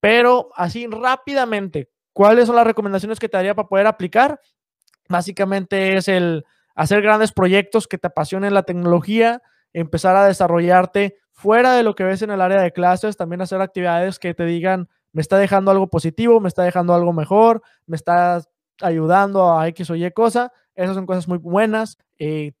Pero 0.00 0.50
así 0.56 0.88
rápidamente, 0.88 1.88
¿cuáles 2.12 2.48
son 2.48 2.56
las 2.56 2.66
recomendaciones 2.66 3.20
que 3.20 3.28
te 3.28 3.36
daría 3.36 3.54
para 3.54 3.68
poder 3.68 3.86
aplicar? 3.86 4.40
Básicamente 5.08 5.96
es 5.96 6.08
el 6.08 6.44
hacer 6.74 7.02
grandes 7.02 7.32
proyectos 7.32 7.86
que 7.86 7.98
te 7.98 8.08
apasionen 8.08 8.54
la 8.54 8.64
tecnología, 8.64 9.42
empezar 9.72 10.16
a 10.16 10.26
desarrollarte 10.26 11.18
fuera 11.30 11.74
de 11.74 11.82
lo 11.82 11.94
que 11.94 12.04
ves 12.04 12.22
en 12.22 12.30
el 12.30 12.40
área 12.40 12.60
de 12.60 12.72
clases, 12.72 13.16
también 13.16 13.42
hacer 13.42 13.60
actividades 13.60 14.18
que 14.18 14.34
te 14.34 14.44
digan, 14.44 14.88
me 15.12 15.20
está 15.20 15.38
dejando 15.38 15.70
algo 15.70 15.88
positivo, 15.88 16.40
me 16.40 16.48
está 16.48 16.62
dejando 16.62 16.94
algo 16.94 17.12
mejor, 17.12 17.62
me 17.86 17.96
está 17.96 18.42
ayudando 18.80 19.58
a 19.58 19.68
X 19.68 19.90
o 19.90 19.94
Y 19.94 20.10
cosa. 20.12 20.52
Esas 20.74 20.94
son 20.94 21.06
cosas 21.06 21.28
muy 21.28 21.38
buenas. 21.38 21.98
Eh, 22.24 22.52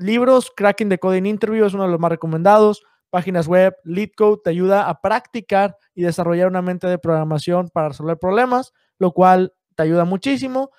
libros, 0.00 0.52
Cracking 0.56 0.88
the 0.88 0.98
Coding 0.98 1.24
Interview 1.26 1.64
es 1.64 1.74
uno 1.74 1.84
de 1.84 1.90
los 1.90 2.00
más 2.00 2.10
recomendados. 2.10 2.82
Páginas 3.08 3.46
web, 3.46 3.76
LeetCode 3.84 4.40
te 4.42 4.50
ayuda 4.50 4.88
a 4.88 5.00
practicar 5.00 5.76
y 5.94 6.02
desarrollar 6.02 6.48
una 6.48 6.60
mente 6.60 6.88
de 6.88 6.98
programación 6.98 7.68
para 7.72 7.88
resolver 7.88 8.18
problemas, 8.18 8.72
lo 8.98 9.12
cual 9.12 9.52
te 9.76 9.84
ayuda 9.84 10.04
muchísimo. 10.04 10.70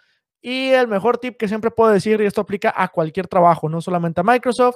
Y 0.42 0.72
el 0.72 0.90
mejor 0.90 1.20
tip 1.20 1.38
que 1.38 1.48
siempre 1.48 1.72
puedo 1.72 1.92
decir, 1.92 2.20
y 2.20 2.26
esto 2.26 2.42
aplica 2.42 2.74
a 2.76 2.90
cualquier 2.90 3.28
trabajo, 3.28 3.70
no 3.70 3.80
solamente 3.80 4.20
a 4.20 4.24
Microsoft, 4.26 4.76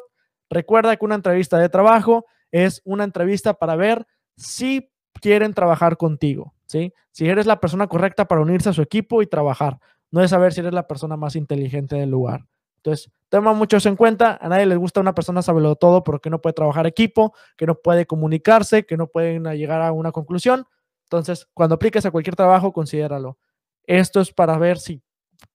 recuerda 0.50 0.96
que 0.96 1.04
una 1.04 1.16
entrevista 1.16 1.58
de 1.58 1.68
trabajo 1.68 2.26
es 2.52 2.82
una 2.86 3.04
entrevista 3.04 3.56
para 3.56 3.76
ver 3.76 4.06
si 4.38 4.90
quieren 5.20 5.54
trabajar 5.54 5.98
contigo, 5.98 6.54
¿sí? 6.68 6.94
Si 7.12 7.28
eres 7.28 7.48
la 7.48 7.60
persona 7.60 7.88
correcta 7.88 8.26
para 8.26 8.42
unirse 8.42 8.70
a 8.70 8.74
su 8.74 8.82
equipo 8.82 9.22
y 9.22 9.28
trabajar. 9.28 9.80
No 10.12 10.22
es 10.22 10.30
saber 10.30 10.54
si 10.54 10.62
eres 10.62 10.74
la 10.74 10.88
persona 10.88 11.18
más 11.18 11.36
inteligente 11.36 11.96
del 11.96 12.12
lugar. 12.12 12.46
Entonces, 12.86 13.12
toma 13.30 13.54
mucho 13.54 13.78
eso 13.78 13.90
en 13.90 13.96
cuenta. 13.96 14.38
A 14.40 14.48
nadie 14.48 14.68
le 14.68 14.76
gusta 14.76 15.02
una 15.02 15.16
persona 15.16 15.42
saberlo 15.42 15.76
todo, 15.76 16.04
pero 16.04 16.22
que 16.22 16.30
no 16.30 16.40
puede 16.40 16.54
trabajar 16.54 16.86
equipo, 16.86 17.34
que 17.58 17.66
no 17.66 17.74
puede 17.74 18.06
comunicarse, 18.06 18.86
que 18.86 18.96
no 18.96 19.08
pueden 19.08 19.44
llegar 19.56 19.82
a 19.82 19.92
una 19.92 20.12
conclusión. 20.12 20.68
Entonces, 21.06 21.48
cuando 21.56 21.76
apliques 21.76 22.06
a 22.06 22.12
cualquier 22.12 22.36
trabajo, 22.36 22.72
considéralo. 22.72 23.40
Esto 23.86 24.22
es 24.22 24.32
para 24.32 24.60
ver 24.60 24.78
si 24.78 25.02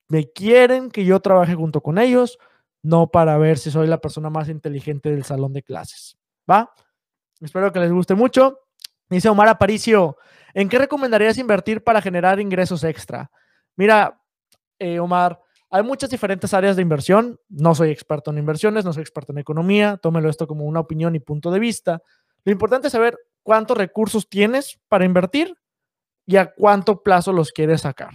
me 0.08 0.28
quieren 0.32 0.90
que 0.90 1.04
yo 1.04 1.20
trabaje 1.20 1.54
junto 1.54 1.80
con 1.80 1.98
ellos, 1.98 2.36
no 2.82 3.12
para 3.12 3.38
ver 3.38 3.58
si 3.58 3.70
soy 3.70 3.86
la 3.86 4.00
persona 4.00 4.28
más 4.28 4.48
inteligente 4.48 5.10
del 5.10 5.22
salón 5.22 5.52
de 5.52 5.62
clases. 5.62 6.18
¿Va? 6.50 6.74
Espero 7.40 7.72
que 7.72 7.78
les 7.78 7.92
guste 7.92 8.16
mucho. 8.16 8.58
Dice 9.08 9.28
Omar 9.28 9.46
Aparicio, 9.46 10.16
¿en 10.52 10.68
qué 10.68 10.78
recomendarías 10.78 11.38
invertir 11.38 11.84
para 11.84 12.02
generar 12.02 12.40
ingresos 12.40 12.82
extra? 12.82 13.30
Mira, 13.76 14.20
eh, 14.80 14.98
Omar, 14.98 15.40
hay 15.70 15.82
muchas 15.82 16.10
diferentes 16.10 16.52
áreas 16.52 16.76
de 16.76 16.82
inversión. 16.82 17.38
No 17.48 17.74
soy 17.74 17.90
experto 17.90 18.30
en 18.30 18.38
inversiones, 18.38 18.84
no 18.84 18.92
soy 18.92 19.02
experto 19.02 19.32
en 19.32 19.38
economía. 19.38 19.96
Tómelo 19.96 20.28
esto 20.28 20.46
como 20.46 20.64
una 20.64 20.80
opinión 20.80 21.14
y 21.14 21.20
punto 21.20 21.50
de 21.50 21.60
vista. 21.60 22.02
Lo 22.44 22.52
importante 22.52 22.88
es 22.88 22.92
saber 22.92 23.16
cuántos 23.42 23.76
recursos 23.76 24.28
tienes 24.28 24.80
para 24.88 25.04
invertir 25.04 25.56
y 26.26 26.36
a 26.36 26.52
cuánto 26.52 27.02
plazo 27.02 27.32
los 27.32 27.52
quieres 27.52 27.82
sacar. 27.82 28.14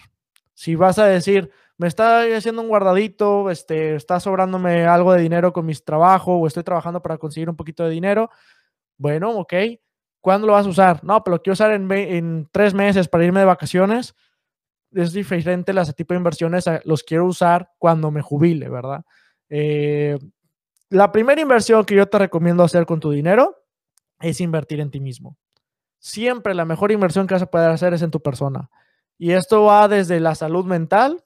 Si 0.53 0.75
vas 0.75 0.99
a 0.99 1.05
decir, 1.05 1.49
me 1.77 1.87
está 1.87 2.21
haciendo 2.35 2.61
un 2.61 2.67
guardadito, 2.67 3.49
este, 3.49 3.95
está 3.95 4.19
sobrándome 4.19 4.85
algo 4.85 5.13
de 5.13 5.21
dinero 5.21 5.53
con 5.53 5.65
mis 5.65 5.83
trabajos 5.83 6.37
o 6.39 6.47
estoy 6.47 6.63
trabajando 6.63 7.01
para 7.01 7.17
conseguir 7.17 7.49
un 7.49 7.55
poquito 7.55 7.83
de 7.83 7.89
dinero, 7.89 8.29
bueno, 8.97 9.31
ok, 9.31 9.53
¿Cuándo 10.25 10.47
lo 10.47 10.53
vas 10.53 10.65
a 10.65 10.69
usar? 10.69 11.03
No, 11.03 11.23
pero 11.23 11.35
lo 11.35 11.43
quiero 11.43 11.53
usar 11.53 11.71
en, 11.71 12.49
tres 12.51 12.73
meses 12.73 13.07
para 13.07 13.23
irme 13.23 13.41
de 13.41 13.45
vacaciones. 13.45 14.15
Es 14.95 15.13
diferente 15.13 15.73
las 15.73 15.93
tipo 15.93 16.13
de 16.13 16.17
inversiones. 16.17 16.65
Los 16.85 17.03
quiero 17.03 17.25
usar 17.25 17.69
cuando 17.77 18.09
me 18.09 18.21
jubile, 18.21 18.69
¿verdad? 18.69 19.03
Eh, 19.49 20.17
la 20.89 21.11
primera 21.11 21.41
inversión 21.41 21.85
que 21.85 21.95
yo 21.95 22.07
te 22.07 22.17
recomiendo 22.17 22.63
hacer 22.63 22.85
con 22.85 22.99
tu 22.99 23.11
dinero 23.11 23.55
es 24.19 24.39
invertir 24.39 24.79
en 24.79 24.89
ti 24.89 24.99
mismo. 24.99 25.37
Siempre 25.99 26.53
la 26.55 26.65
mejor 26.65 26.91
inversión 26.91 27.27
que 27.27 27.33
vas 27.33 27.43
a 27.43 27.51
poder 27.51 27.69
hacer 27.71 27.93
es 27.93 28.01
en 28.01 28.11
tu 28.11 28.21
persona. 28.21 28.69
Y 29.17 29.31
esto 29.31 29.63
va 29.63 29.87
desde 29.87 30.19
la 30.19 30.35
salud 30.35 30.65
mental, 30.65 31.23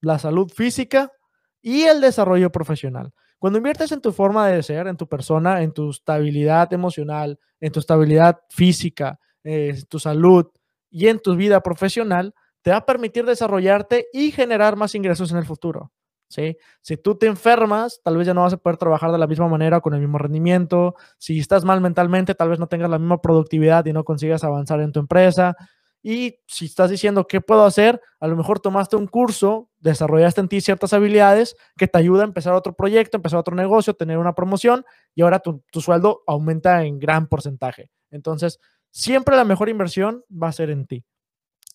la 0.00 0.18
salud 0.18 0.50
física 0.50 1.12
y 1.60 1.82
el 1.82 2.00
desarrollo 2.00 2.50
profesional. 2.50 3.12
Cuando 3.38 3.58
inviertes 3.58 3.92
en 3.92 4.00
tu 4.00 4.12
forma 4.12 4.48
de 4.48 4.62
ser, 4.62 4.86
en 4.86 4.96
tu 4.96 5.08
persona, 5.08 5.62
en 5.62 5.72
tu 5.72 5.90
estabilidad 5.90 6.72
emocional, 6.72 7.38
en 7.60 7.72
tu 7.72 7.80
estabilidad 7.80 8.40
física, 8.50 9.18
en 9.42 9.76
eh, 9.76 9.82
tu 9.88 9.98
salud 9.98 10.46
y 10.90 11.08
en 11.08 11.18
tu 11.18 11.34
vida 11.34 11.60
profesional, 11.60 12.34
te 12.62 12.70
va 12.70 12.78
a 12.78 12.86
permitir 12.86 13.24
desarrollarte 13.24 14.06
y 14.12 14.30
generar 14.30 14.76
más 14.76 14.94
ingresos 14.94 15.30
en 15.32 15.38
el 15.38 15.44
futuro. 15.44 15.92
¿sí? 16.28 16.56
Si 16.80 16.96
tú 16.96 17.16
te 17.16 17.26
enfermas, 17.26 18.00
tal 18.02 18.16
vez 18.16 18.26
ya 18.26 18.34
no 18.34 18.42
vas 18.42 18.54
a 18.54 18.56
poder 18.56 18.78
trabajar 18.78 19.12
de 19.12 19.18
la 19.18 19.26
misma 19.26 19.48
manera 19.48 19.80
con 19.80 19.94
el 19.94 20.00
mismo 20.00 20.18
rendimiento. 20.18 20.94
Si 21.18 21.38
estás 21.38 21.64
mal 21.64 21.80
mentalmente, 21.80 22.34
tal 22.34 22.48
vez 22.48 22.58
no 22.58 22.68
tengas 22.68 22.90
la 22.90 22.98
misma 22.98 23.20
productividad 23.20 23.84
y 23.86 23.92
no 23.92 24.04
consigas 24.04 24.42
avanzar 24.44 24.80
en 24.80 24.92
tu 24.92 25.00
empresa. 25.00 25.54
Y 26.02 26.40
si 26.48 26.64
estás 26.64 26.90
diciendo, 26.90 27.28
¿qué 27.28 27.40
puedo 27.40 27.64
hacer? 27.64 28.00
A 28.18 28.26
lo 28.26 28.36
mejor 28.36 28.58
tomaste 28.58 28.96
un 28.96 29.06
curso, 29.06 29.70
desarrollaste 29.78 30.40
en 30.40 30.48
ti 30.48 30.60
ciertas 30.60 30.92
habilidades 30.92 31.54
que 31.76 31.86
te 31.86 31.96
ayuda 31.96 32.22
a 32.22 32.26
empezar 32.26 32.54
otro 32.54 32.72
proyecto, 32.72 33.18
empezar 33.18 33.38
otro 33.38 33.54
negocio, 33.54 33.94
tener 33.94 34.18
una 34.18 34.34
promoción 34.34 34.84
y 35.14 35.22
ahora 35.22 35.38
tu, 35.38 35.62
sueldo 35.80 36.24
aumenta 36.26 36.82
en 36.84 36.98
gran 36.98 37.28
porcentaje. 37.28 37.90
Entonces, 38.10 38.58
siempre 38.90 39.36
la 39.36 39.44
mejor 39.44 39.68
inversión 39.68 40.24
va 40.30 40.48
a 40.48 40.52
ser 40.52 40.70
en 40.70 40.86
ti. 40.86 41.04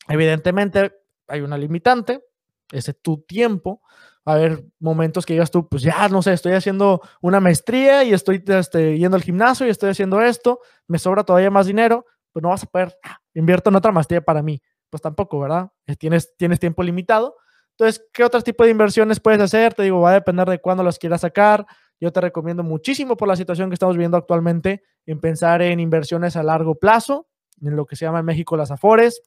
Evidentemente, 0.07 0.93
hay 1.27 1.41
una 1.41 1.57
limitante, 1.57 2.23
ese 2.71 2.93
tu 2.93 3.21
tiempo. 3.21 3.81
A 4.25 4.33
haber 4.33 4.65
momentos 4.79 5.25
que 5.25 5.33
digas 5.33 5.51
tú, 5.51 5.69
pues 5.69 5.81
ya, 5.81 6.09
no 6.09 6.21
sé, 6.21 6.33
estoy 6.33 6.51
haciendo 6.51 7.01
una 7.21 7.39
maestría 7.39 8.03
y 8.03 8.13
estoy 8.13 8.43
este, 8.45 8.97
yendo 8.97 9.15
al 9.15 9.23
gimnasio 9.23 9.65
y 9.65 9.69
estoy 9.69 9.91
haciendo 9.91 10.21
esto, 10.21 10.59
me 10.85 10.99
sobra 10.99 11.23
todavía 11.23 11.49
más 11.49 11.65
dinero, 11.65 12.05
pues 12.33 12.43
no 12.43 12.49
vas 12.49 12.63
a 12.63 12.65
poder, 12.65 12.97
ah, 13.03 13.19
invierto 13.33 13.69
en 13.69 13.77
otra 13.77 13.93
maestría 13.93 14.19
para 14.19 14.41
mí. 14.41 14.61
Pues 14.89 15.01
tampoco, 15.01 15.39
¿verdad? 15.39 15.69
Eh, 15.85 15.95
tienes, 15.95 16.35
tienes 16.35 16.59
tiempo 16.59 16.83
limitado. 16.83 17.35
Entonces, 17.71 18.03
¿qué 18.11 18.23
otro 18.23 18.41
tipo 18.41 18.63
de 18.63 18.71
inversiones 18.71 19.19
puedes 19.19 19.39
hacer? 19.39 19.73
Te 19.73 19.83
digo, 19.83 20.01
va 20.01 20.11
a 20.11 20.13
depender 20.15 20.49
de 20.49 20.59
cuándo 20.59 20.83
las 20.83 20.97
quieras 20.97 21.21
sacar. 21.21 21.65
Yo 21.99 22.11
te 22.11 22.19
recomiendo 22.19 22.63
muchísimo 22.63 23.15
por 23.15 23.27
la 23.27 23.35
situación 23.35 23.69
que 23.69 23.75
estamos 23.75 23.97
viendo 23.97 24.17
actualmente 24.17 24.83
en 25.05 25.19
pensar 25.19 25.61
en 25.61 25.79
inversiones 25.79 26.35
a 26.35 26.43
largo 26.43 26.75
plazo, 26.75 27.27
en 27.61 27.75
lo 27.75 27.85
que 27.85 27.95
se 27.95 28.05
llama 28.05 28.19
en 28.19 28.25
México 28.25 28.57
las 28.57 28.71
Afores. 28.71 29.21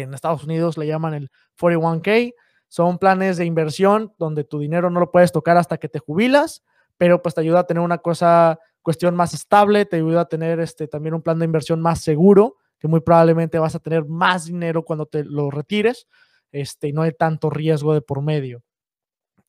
En 0.00 0.14
Estados 0.14 0.44
Unidos 0.44 0.78
le 0.78 0.86
llaman 0.86 1.14
el 1.14 1.30
41K. 1.60 2.34
Son 2.68 2.98
planes 2.98 3.36
de 3.36 3.44
inversión 3.44 4.14
donde 4.18 4.44
tu 4.44 4.58
dinero 4.58 4.88
no 4.90 5.00
lo 5.00 5.10
puedes 5.10 5.32
tocar 5.32 5.56
hasta 5.58 5.76
que 5.76 5.88
te 5.88 5.98
jubilas, 5.98 6.62
pero 6.96 7.20
pues 7.20 7.34
te 7.34 7.42
ayuda 7.42 7.60
a 7.60 7.66
tener 7.66 7.82
una 7.82 7.98
cosa 7.98 8.58
cuestión 8.80 9.14
más 9.14 9.34
estable, 9.34 9.84
te 9.84 9.96
ayuda 9.96 10.22
a 10.22 10.28
tener 10.28 10.58
este, 10.60 10.88
también 10.88 11.14
un 11.14 11.22
plan 11.22 11.38
de 11.38 11.44
inversión 11.44 11.80
más 11.80 12.00
seguro, 12.00 12.56
que 12.78 12.88
muy 12.88 13.00
probablemente 13.00 13.58
vas 13.58 13.74
a 13.74 13.78
tener 13.78 14.06
más 14.06 14.46
dinero 14.46 14.84
cuando 14.84 15.06
te 15.06 15.24
lo 15.24 15.50
retires 15.50 16.08
este, 16.50 16.88
y 16.88 16.92
no 16.92 17.02
hay 17.02 17.12
tanto 17.12 17.50
riesgo 17.50 17.94
de 17.94 18.00
por 18.00 18.22
medio. 18.22 18.62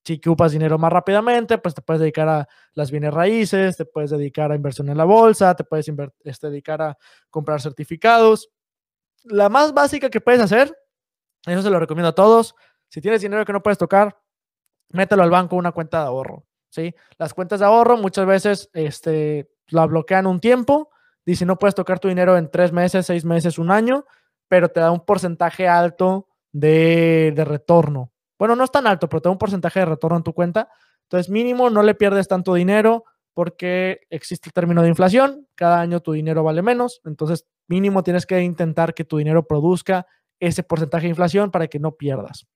Si 0.06 0.20
ocupas 0.24 0.52
dinero 0.52 0.78
más 0.78 0.92
rápidamente, 0.92 1.58
pues 1.58 1.74
te 1.74 1.82
puedes 1.82 2.02
dedicar 2.02 2.28
a 2.28 2.48
las 2.74 2.92
bienes 2.92 3.14
raíces, 3.14 3.78
te 3.78 3.86
puedes 3.86 4.12
dedicar 4.12 4.52
a 4.52 4.56
inversión 4.56 4.90
en 4.90 4.98
la 4.98 5.06
bolsa, 5.06 5.56
te 5.56 5.64
puedes 5.64 5.90
este, 6.26 6.50
dedicar 6.50 6.82
a 6.82 6.98
comprar 7.30 7.62
certificados. 7.62 8.50
La 9.24 9.50
más 9.50 9.74
básica 9.74 10.10
que 10.10 10.22
puedes 10.22 10.42
hacer, 10.42 10.78
eso 11.46 11.62
se 11.62 11.70
lo 11.70 11.80
recomiendo 11.80 12.10
a 12.10 12.16
todos, 12.16 12.56
si 12.90 13.02
tienes 13.02 13.22
dinero 13.22 13.46
que 13.46 13.54
no 13.54 13.64
puedes 13.64 13.78
tocar, 13.78 14.18
mételo 14.90 15.24
al 15.24 15.32
banco 15.32 15.56
una 15.56 15.72
cuenta 15.72 16.02
de 16.02 16.08
ahorro. 16.08 16.46
¿sí? 16.70 16.94
Las 17.18 17.34
cuentas 17.34 17.60
de 17.60 17.66
ahorro 17.66 17.98
muchas 17.98 18.26
veces 18.26 18.70
este, 18.74 19.50
la 19.68 19.86
bloquean 19.86 20.28
un 20.28 20.40
tiempo, 20.40 20.90
dice 21.26 21.46
no 21.46 21.58
puedes 21.58 21.76
tocar 21.76 22.00
tu 22.00 22.08
dinero 22.08 22.38
en 22.38 22.50
tres 22.50 22.72
meses, 22.72 23.06
seis 23.06 23.26
meses, 23.26 23.58
un 23.58 23.72
año, 23.72 24.06
pero 24.48 24.70
te 24.70 24.80
da 24.80 24.92
un 24.92 25.06
porcentaje 25.06 25.68
alto 25.68 26.28
de, 26.52 27.34
de 27.36 27.46
retorno. 27.46 28.12
Bueno, 28.38 28.56
no 28.56 28.64
es 28.64 28.72
tan 28.72 28.88
alto, 28.88 29.08
pero 29.10 29.22
te 29.22 29.30
da 29.30 29.32
un 29.32 29.38
porcentaje 29.38 29.80
de 29.80 29.86
retorno 29.86 30.18
en 30.18 30.24
tu 30.24 30.34
cuenta. 30.34 30.70
Entonces, 31.04 31.30
mínimo, 31.30 31.70
no 31.70 31.82
le 31.84 31.96
pierdes 31.96 32.28
tanto 32.28 32.54
dinero 32.54 33.06
porque 33.34 34.02
existe 34.10 34.50
el 34.50 34.54
término 34.54 34.82
de 34.82 34.90
inflación. 34.90 35.48
Cada 35.56 35.80
año 35.80 36.02
tu 36.02 36.12
dinero 36.12 36.44
vale 36.44 36.62
menos. 36.62 37.02
Entonces, 37.06 37.48
mínimo 37.68 38.04
tienes 38.04 38.26
que 38.26 38.42
intentar 38.42 38.94
que 38.94 39.06
tu 39.06 39.18
dinero 39.18 39.48
produzca 39.48 40.08
ese 40.40 40.64
porcentaje 40.64 41.04
de 41.04 41.12
inflación 41.12 41.52
para 41.52 41.68
que 41.68 41.80
no 41.80 41.96
pierdas. 41.96 42.48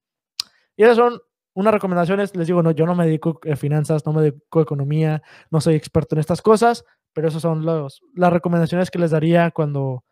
Y 0.75 0.83
esas 0.83 0.97
son 0.97 1.21
unas 1.53 1.73
recomendaciones, 1.73 2.35
les 2.35 2.45
digo, 2.45 2.61
no, 2.61 2.71
yo 2.71 2.85
no 2.85 2.93
me 2.93 3.05
dedico 3.05 3.39
a 3.51 3.55
finanzas, 3.55 4.05
no 4.05 4.13
me 4.13 4.21
dedico 4.21 4.59
a 4.59 4.61
economía, 4.61 5.23
no 5.49 5.59
soy 5.59 5.75
experto 5.75 6.15
en 6.15 6.19
estas 6.19 6.41
cosas, 6.41 6.85
pero 7.13 7.29
esas 7.29 7.41
son 7.41 7.65
los, 7.65 8.01
las 8.13 8.31
recomendaciones 8.31 8.91
que 8.91 8.99
les 8.99 9.09
daría 9.09 9.49
cuando 9.49 10.03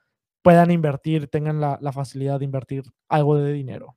puedan 0.41 0.71
invertir, 0.71 1.27
tengan 1.27 1.59
la, 1.59 1.91
facilidad 1.91 2.39
de 2.39 2.45
invertir 2.45 2.83
algo 3.09 3.35
de 3.35 3.51
dinero. 3.53 3.95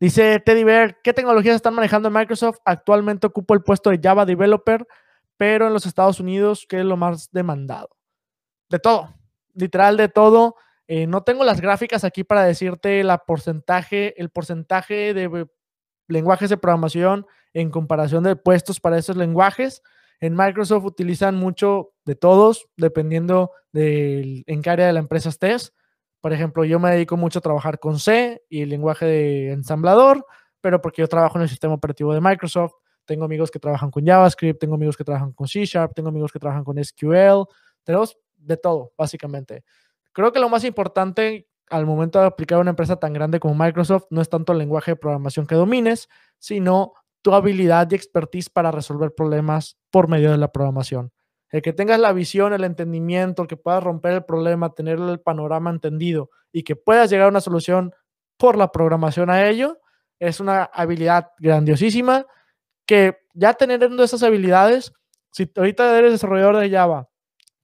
Dice 0.00 0.40
Teddy 0.40 0.64
Bear, 0.64 1.00
¿qué 1.02 1.12
tecnologías 1.12 1.56
están 1.56 1.74
manejando 1.74 2.08
en 2.08 2.14
Microsoft? 2.14 2.58
Actualmente 2.64 3.26
ocupo 3.26 3.54
el 3.54 3.62
puesto 3.62 3.90
de 3.90 4.00
Java 4.02 4.24
Developer, 4.24 4.86
pero 5.36 5.66
en 5.66 5.72
los 5.72 5.86
Estados 5.86 6.18
Unidos, 6.18 6.66
¿qué 6.68 6.80
es 6.80 6.84
lo 6.84 6.96
más 6.96 7.30
demandado? 7.30 7.88
De 8.68 8.78
todo, 8.78 9.14
literal 9.54 9.96
de 9.96 10.08
todo. 10.08 10.56
Eh, 10.86 11.06
no 11.06 11.22
tengo 11.22 11.44
las 11.44 11.60
gráficas 11.60 12.04
aquí 12.04 12.24
para 12.24 12.44
decirte 12.44 13.04
la 13.04 13.18
porcentaje, 13.18 14.20
el 14.20 14.30
porcentaje 14.30 15.14
de 15.14 15.46
lenguajes 16.08 16.50
de 16.50 16.56
programación 16.56 17.26
en 17.52 17.70
comparación 17.70 18.24
de 18.24 18.36
puestos 18.36 18.80
para 18.80 18.98
esos 18.98 19.16
lenguajes. 19.16 19.82
En 20.20 20.36
Microsoft 20.36 20.84
utilizan 20.84 21.36
mucho 21.36 21.92
de 22.04 22.14
todos, 22.14 22.68
dependiendo 22.76 23.52
de 23.72 24.42
en 24.46 24.62
qué 24.62 24.70
área 24.70 24.86
de 24.86 24.92
la 24.92 25.00
empresa 25.00 25.28
estés. 25.28 25.72
Por 26.20 26.32
ejemplo, 26.32 26.64
yo 26.64 26.78
me 26.78 26.90
dedico 26.90 27.16
mucho 27.16 27.38
a 27.38 27.42
trabajar 27.42 27.78
con 27.78 27.98
C 27.98 28.42
y 28.48 28.62
el 28.62 28.68
lenguaje 28.68 29.06
de 29.06 29.52
ensamblador, 29.52 30.26
pero 30.60 30.82
porque 30.82 31.02
yo 31.02 31.08
trabajo 31.08 31.38
en 31.38 31.42
el 31.42 31.48
sistema 31.48 31.74
operativo 31.74 32.12
de 32.12 32.20
Microsoft. 32.20 32.72
Tengo 33.06 33.24
amigos 33.24 33.50
que 33.50 33.58
trabajan 33.58 33.90
con 33.90 34.04
JavaScript, 34.04 34.60
tengo 34.60 34.74
amigos 34.74 34.96
que 34.96 35.04
trabajan 35.04 35.32
con 35.32 35.48
C 35.48 35.64
Sharp, 35.64 35.94
tengo 35.94 36.10
amigos 36.10 36.30
que 36.30 36.38
trabajan 36.38 36.64
con 36.64 36.82
SQL. 36.82 37.44
Tenemos 37.82 38.18
de 38.40 38.56
todo, 38.56 38.92
básicamente. 38.96 39.64
Creo 40.12 40.32
que 40.32 40.40
lo 40.40 40.48
más 40.48 40.64
importante 40.64 41.48
al 41.70 41.86
momento 41.86 42.20
de 42.20 42.26
aplicar 42.26 42.58
una 42.58 42.70
empresa 42.70 42.96
tan 42.96 43.12
grande 43.12 43.38
como 43.38 43.54
Microsoft 43.54 44.06
no 44.10 44.20
es 44.20 44.28
tanto 44.28 44.52
el 44.52 44.58
lenguaje 44.58 44.92
de 44.92 44.96
programación 44.96 45.46
que 45.46 45.54
domines, 45.54 46.08
sino 46.38 46.92
tu 47.22 47.32
habilidad 47.32 47.88
y 47.90 47.94
expertise 47.94 48.50
para 48.50 48.72
resolver 48.72 49.14
problemas 49.14 49.78
por 49.90 50.08
medio 50.08 50.32
de 50.32 50.38
la 50.38 50.50
programación. 50.50 51.12
El 51.50 51.62
que 51.62 51.72
tengas 51.72 52.00
la 52.00 52.12
visión, 52.12 52.52
el 52.52 52.64
entendimiento, 52.64 53.46
que 53.46 53.56
puedas 53.56 53.82
romper 53.82 54.12
el 54.12 54.24
problema, 54.24 54.74
tener 54.74 54.98
el 54.98 55.20
panorama 55.20 55.70
entendido 55.70 56.30
y 56.52 56.62
que 56.62 56.76
puedas 56.76 57.10
llegar 57.10 57.26
a 57.26 57.30
una 57.30 57.40
solución 57.40 57.92
por 58.36 58.56
la 58.56 58.72
programación 58.72 59.30
a 59.30 59.46
ello, 59.48 59.78
es 60.18 60.40
una 60.40 60.64
habilidad 60.64 61.30
grandiosísima 61.38 62.26
que 62.86 63.16
ya 63.34 63.54
teniendo 63.54 64.02
esas 64.02 64.22
habilidades, 64.22 64.92
si 65.30 65.50
ahorita 65.56 65.96
eres 65.98 66.12
desarrollador 66.12 66.56
de 66.56 66.70
Java 66.70 67.09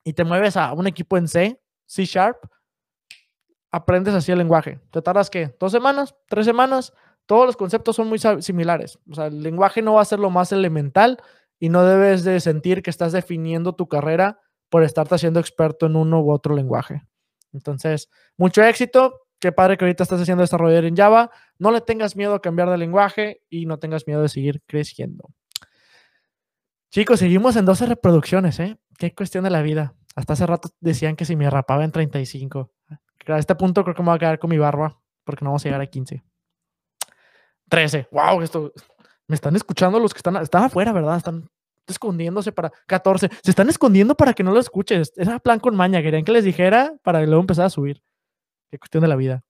y 0.06 0.12
te 0.12 0.24
mueves 0.24 0.56
a 0.56 0.72
un 0.72 0.86
equipo 0.86 1.18
en 1.18 1.26
C, 1.26 1.60
C 1.84 2.04
Sharp, 2.04 2.38
aprendes 3.70 4.14
así 4.14 4.30
el 4.32 4.38
lenguaje. 4.38 4.80
¿Te 4.90 5.02
tardas 5.02 5.28
qué? 5.28 5.54
¿Dos 5.58 5.72
semanas? 5.72 6.14
¿Tres 6.28 6.46
semanas? 6.46 6.94
Todos 7.26 7.44
los 7.44 7.56
conceptos 7.56 7.96
son 7.96 8.08
muy 8.08 8.20
similares. 8.40 8.98
O 9.10 9.14
sea, 9.14 9.26
el 9.26 9.42
lenguaje 9.42 9.82
no 9.82 9.94
va 9.94 10.02
a 10.02 10.06
ser 10.06 10.20
lo 10.20 10.30
más 10.30 10.52
elemental, 10.52 11.18
y 11.58 11.68
no 11.68 11.84
debes 11.84 12.24
de 12.24 12.38
sentir 12.40 12.82
que 12.82 12.90
estás 12.90 13.12
definiendo 13.12 13.74
tu 13.74 13.88
carrera 13.88 14.40
por 14.68 14.82
estarte 14.82 15.14
haciendo 15.14 15.40
experto 15.40 15.86
en 15.86 15.96
uno 15.96 16.20
u 16.20 16.30
otro 16.30 16.54
lenguaje. 16.54 17.02
Entonces, 17.52 18.10
mucho 18.36 18.62
éxito. 18.62 19.22
Qué 19.38 19.52
padre 19.52 19.76
que 19.76 19.84
ahorita 19.84 20.02
estás 20.02 20.20
haciendo 20.20 20.42
desarrollar 20.42 20.84
en 20.84 20.96
Java. 20.96 21.30
No 21.58 21.70
le 21.70 21.80
tengas 21.80 22.16
miedo 22.16 22.34
a 22.34 22.42
cambiar 22.42 22.70
de 22.70 22.78
lenguaje 22.78 23.42
y 23.50 23.66
no 23.66 23.78
tengas 23.78 24.06
miedo 24.06 24.22
de 24.22 24.28
seguir 24.28 24.62
creciendo. 24.66 25.30
Chicos, 26.90 27.18
seguimos 27.18 27.56
en 27.56 27.64
12 27.66 27.86
reproducciones, 27.86 28.58
¿eh? 28.60 28.78
Qué 28.98 29.14
cuestión 29.14 29.44
de 29.44 29.50
la 29.50 29.62
vida. 29.62 29.94
Hasta 30.14 30.32
hace 30.32 30.46
rato 30.46 30.70
decían 30.80 31.16
que 31.16 31.24
si 31.24 31.36
me 31.36 31.48
rapaba 31.50 31.84
en 31.84 31.92
35. 31.92 32.70
A 33.26 33.38
este 33.38 33.54
punto 33.54 33.82
creo 33.82 33.94
que 33.94 34.02
me 34.02 34.08
voy 34.08 34.16
a 34.16 34.18
quedar 34.18 34.38
con 34.38 34.50
mi 34.50 34.58
barba 34.58 34.98
porque 35.24 35.44
no 35.44 35.50
vamos 35.50 35.64
a 35.64 35.68
llegar 35.68 35.80
a 35.80 35.86
15. 35.86 36.22
13. 37.68 38.08
¡Wow! 38.12 38.42
Esto, 38.42 38.72
me 39.26 39.34
están 39.34 39.56
escuchando 39.56 39.98
los 39.98 40.14
que 40.14 40.18
están, 40.18 40.36
están 40.36 40.64
afuera, 40.64 40.92
¿verdad? 40.92 41.16
Están 41.16 41.48
escondiéndose 41.86 42.52
para 42.52 42.72
14. 42.86 43.28
Se 43.42 43.50
están 43.50 43.68
escondiendo 43.68 44.14
para 44.14 44.32
que 44.32 44.42
no 44.42 44.52
lo 44.52 44.60
escuches. 44.60 45.12
Era 45.16 45.38
plan 45.38 45.58
con 45.58 45.76
maña. 45.76 46.00
Querían 46.02 46.24
que 46.24 46.32
les 46.32 46.44
dijera 46.44 46.94
para 47.02 47.20
luego 47.22 47.40
empezar 47.40 47.66
a 47.66 47.70
subir. 47.70 48.02
Qué 48.70 48.78
cuestión 48.78 49.02
de 49.02 49.08
la 49.08 49.16
vida. 49.16 49.44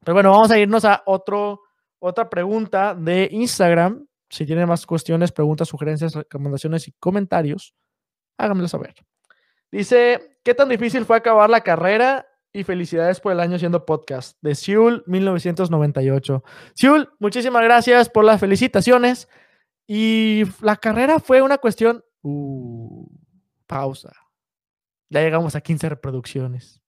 Pero 0.00 0.14
bueno, 0.14 0.30
vamos 0.30 0.50
a 0.50 0.58
irnos 0.58 0.84
a 0.84 1.02
otro, 1.06 1.60
otra 1.98 2.28
pregunta 2.28 2.94
de 2.94 3.28
Instagram. 3.30 4.06
Si 4.28 4.46
tienen 4.46 4.66
más 4.66 4.86
cuestiones, 4.86 5.30
preguntas, 5.30 5.68
sugerencias, 5.68 6.14
recomendaciones 6.14 6.88
y 6.88 6.92
comentarios, 6.92 7.74
háganmelo 8.36 8.68
saber. 8.68 8.94
Dice, 9.70 10.38
¿qué 10.42 10.54
tan 10.54 10.68
difícil 10.68 11.04
fue 11.04 11.16
acabar 11.16 11.48
la 11.48 11.62
carrera 11.62 12.26
y 12.52 12.64
felicidades 12.64 13.20
por 13.20 13.32
el 13.32 13.40
año 13.40 13.58
siendo 13.58 13.86
podcast 13.86 14.36
de 14.42 14.54
Seoul 14.54 15.02
1998. 15.06 16.44
Seoul, 16.74 17.10
muchísimas 17.18 17.62
gracias 17.62 18.08
por 18.10 18.24
las 18.24 18.40
felicitaciones. 18.40 19.28
Y 19.86 20.44
la 20.60 20.76
carrera 20.76 21.18
fue 21.18 21.42
una 21.42 21.58
cuestión. 21.58 22.04
Uh, 22.22 23.06
pausa. 23.66 24.12
Ya 25.08 25.22
llegamos 25.22 25.56
a 25.56 25.60
15 25.60 25.88
reproducciones. 25.88 26.80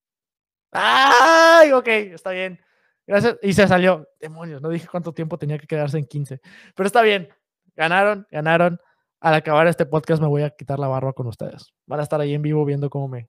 ¡Ay! 0.71 1.73
Ok, 1.73 1.89
está 1.89 2.31
bien. 2.31 2.61
Gracias. 3.07 3.37
Y 3.43 3.53
se 3.53 3.67
salió. 3.67 4.09
Demonios, 4.21 4.61
no 4.61 4.69
dije 4.69 4.87
cuánto 4.87 5.13
tiempo 5.13 5.39
tenía 5.39 5.59
que 5.59 5.67
quedarse 5.67 5.99
en 5.99 6.07
15. 6.07 6.41
Pero 6.75 6.87
está 6.87 7.03
bien. 7.03 7.29
Ganaron, 7.75 8.27
ganaron. 8.31 8.79
Al 9.21 9.35
acabar 9.35 9.67
este 9.67 9.87
podcast 9.87 10.21
me 10.21 10.29
voy 10.29 10.43
a 10.43 10.51
quitar 10.51 10.79
la 10.79 10.89
barba 10.89 11.13
con 11.13 11.27
ustedes. 11.27 11.73
Van 11.87 12.01
a 12.01 12.03
estar 12.03 12.21
ahí 12.21 12.35
en 12.35 12.43
vivo 12.43 12.65
viendo 12.65 12.91
cómo 12.91 13.09
me, 13.09 13.29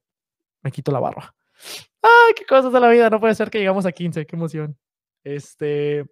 me 0.62 0.71
quito 0.71 0.91
la 0.91 1.00
barba. 1.00 1.34
¡Ay, 2.02 2.34
qué 2.36 2.45
cosas 2.45 2.71
de 2.71 2.80
la 2.80 2.89
vida! 2.89 3.10
No 3.10 3.19
puede 3.19 3.36
ser 3.36 3.50
que 3.50 3.60
llegamos 3.60 3.86
a 3.86 3.91
15, 3.91 4.26
qué 4.26 4.36
emoción. 4.36 4.78
Este. 5.24 6.06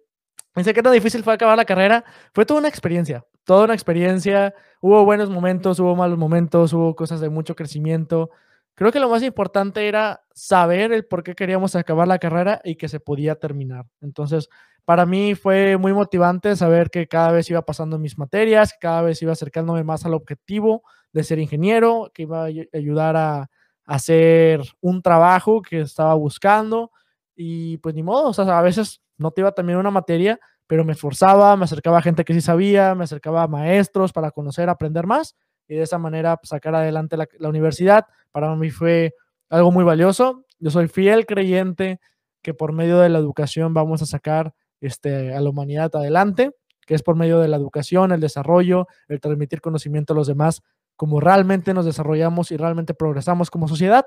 Pensé 0.52 0.72
que 0.72 0.82
tan 0.82 0.92
difícil 0.92 1.22
fue 1.22 1.34
acabar 1.34 1.56
la 1.56 1.64
carrera. 1.64 2.04
Fue 2.32 2.46
toda 2.46 2.60
una 2.60 2.68
experiencia, 2.68 3.24
toda 3.44 3.64
una 3.64 3.74
experiencia. 3.74 4.54
Hubo 4.80 5.04
buenos 5.04 5.30
momentos, 5.30 5.80
hubo 5.80 5.96
malos 5.96 6.18
momentos, 6.18 6.72
hubo 6.72 6.94
cosas 6.94 7.20
de 7.20 7.28
mucho 7.28 7.56
crecimiento. 7.56 8.30
Creo 8.74 8.90
que 8.90 9.00
lo 9.00 9.08
más 9.08 9.22
importante 9.22 9.86
era 9.86 10.24
saber 10.34 10.92
el 10.92 11.06
por 11.06 11.22
qué 11.22 11.34
queríamos 11.34 11.76
acabar 11.76 12.08
la 12.08 12.18
carrera 12.18 12.60
y 12.64 12.76
que 12.76 12.88
se 12.88 13.00
podía 13.00 13.36
terminar. 13.36 13.86
Entonces, 14.00 14.48
para 14.84 15.06
mí 15.06 15.34
fue 15.34 15.76
muy 15.78 15.92
motivante 15.92 16.56
saber 16.56 16.90
que 16.90 17.06
cada 17.06 17.32
vez 17.32 17.48
iba 17.50 17.62
pasando 17.62 17.98
mis 17.98 18.18
materias, 18.18 18.74
cada 18.78 19.02
vez 19.02 19.20
iba 19.22 19.32
acercándome 19.32 19.82
más 19.84 20.04
al 20.04 20.14
objetivo 20.14 20.82
de 21.12 21.24
ser 21.24 21.38
ingeniero, 21.38 22.10
que 22.12 22.22
iba 22.22 22.44
a 22.44 22.50
ayudar 22.72 23.16
a, 23.16 23.50
hacer 23.86 24.62
un 24.80 25.02
trabajo 25.02 25.60
que 25.60 25.82
estaba 25.82 26.14
buscando 26.14 26.90
y 27.36 27.76
pues 27.78 27.94
ni 27.94 28.02
modo, 28.02 28.28
o 28.28 28.32
sea, 28.32 28.58
a 28.58 28.62
veces 28.62 29.02
no 29.18 29.30
te 29.30 29.42
iba 29.42 29.52
también 29.52 29.78
una 29.78 29.90
materia, 29.90 30.40
pero 30.66 30.84
me 30.84 30.92
esforzaba, 30.92 31.56
me 31.56 31.64
acercaba 31.64 31.98
a 31.98 32.02
gente 32.02 32.24
que 32.24 32.32
sí 32.32 32.40
sabía, 32.40 32.94
me 32.94 33.04
acercaba 33.04 33.42
a 33.42 33.46
maestros 33.46 34.12
para 34.12 34.30
conocer, 34.30 34.68
aprender 34.68 35.06
más 35.06 35.36
y 35.68 35.74
de 35.74 35.82
esa 35.82 35.98
manera 35.98 36.36
pues, 36.36 36.48
sacar 36.48 36.74
adelante 36.74 37.16
la, 37.16 37.28
la 37.38 37.48
universidad. 37.48 38.06
Para 38.32 38.54
mí 38.56 38.70
fue 38.70 39.14
algo 39.50 39.70
muy 39.70 39.84
valioso. 39.84 40.44
Yo 40.58 40.70
soy 40.70 40.88
fiel 40.88 41.26
creyente 41.26 42.00
que 42.42 42.54
por 42.54 42.72
medio 42.72 42.98
de 43.00 43.10
la 43.10 43.18
educación 43.18 43.74
vamos 43.74 44.00
a 44.02 44.06
sacar 44.06 44.54
este, 44.86 45.34
a 45.34 45.40
la 45.40 45.50
humanidad 45.50 45.94
adelante, 45.94 46.52
que 46.86 46.94
es 46.94 47.02
por 47.02 47.16
medio 47.16 47.38
de 47.40 47.48
la 47.48 47.56
educación, 47.56 48.12
el 48.12 48.20
desarrollo, 48.20 48.86
el 49.08 49.20
transmitir 49.20 49.60
conocimiento 49.60 50.12
a 50.12 50.16
los 50.16 50.26
demás 50.26 50.62
como 50.96 51.20
realmente 51.20 51.74
nos 51.74 51.84
desarrollamos 51.84 52.52
y 52.52 52.56
realmente 52.56 52.94
progresamos 52.94 53.50
como 53.50 53.68
sociedad. 53.68 54.06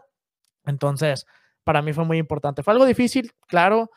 Entonces, 0.65 1.25
para 1.63 1.81
mí 1.81 1.93
fue 1.93 2.05
muy 2.05 2.17
importante. 2.17 2.63
Fue 2.63 2.73
algo 2.73 2.85
difícil, 2.85 3.31
claro, 3.47 3.89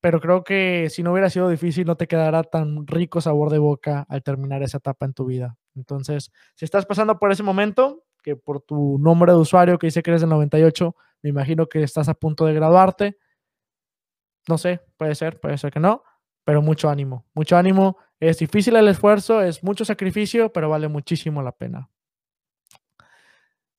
pero 0.00 0.20
creo 0.20 0.42
que 0.42 0.88
si 0.90 1.02
no 1.02 1.12
hubiera 1.12 1.30
sido 1.30 1.48
difícil 1.48 1.86
no 1.86 1.96
te 1.96 2.06
quedará 2.06 2.42
tan 2.42 2.86
rico 2.86 3.20
sabor 3.20 3.50
de 3.50 3.58
boca 3.58 4.06
al 4.08 4.22
terminar 4.22 4.62
esa 4.62 4.78
etapa 4.78 5.06
en 5.06 5.14
tu 5.14 5.26
vida. 5.26 5.56
Entonces, 5.74 6.32
si 6.54 6.64
estás 6.64 6.86
pasando 6.86 7.18
por 7.18 7.30
ese 7.32 7.42
momento, 7.42 8.04
que 8.22 8.36
por 8.36 8.60
tu 8.60 8.98
nombre 8.98 9.32
de 9.32 9.38
usuario 9.38 9.78
que 9.78 9.88
dice 9.88 10.02
que 10.02 10.10
eres 10.10 10.20
del 10.22 10.30
98, 10.30 10.94
me 11.22 11.30
imagino 11.30 11.66
que 11.66 11.82
estás 11.82 12.08
a 12.08 12.14
punto 12.14 12.46
de 12.46 12.54
graduarte. 12.54 13.18
No 14.48 14.58
sé, 14.58 14.80
puede 14.96 15.14
ser, 15.14 15.38
puede 15.38 15.58
ser 15.58 15.70
que 15.72 15.80
no, 15.80 16.02
pero 16.44 16.62
mucho 16.62 16.88
ánimo, 16.88 17.26
mucho 17.34 17.56
ánimo. 17.56 17.98
Es 18.20 18.38
difícil 18.38 18.76
el 18.76 18.88
esfuerzo, 18.88 19.42
es 19.42 19.62
mucho 19.64 19.84
sacrificio, 19.84 20.52
pero 20.52 20.68
vale 20.68 20.88
muchísimo 20.88 21.42
la 21.42 21.52
pena. 21.52 21.88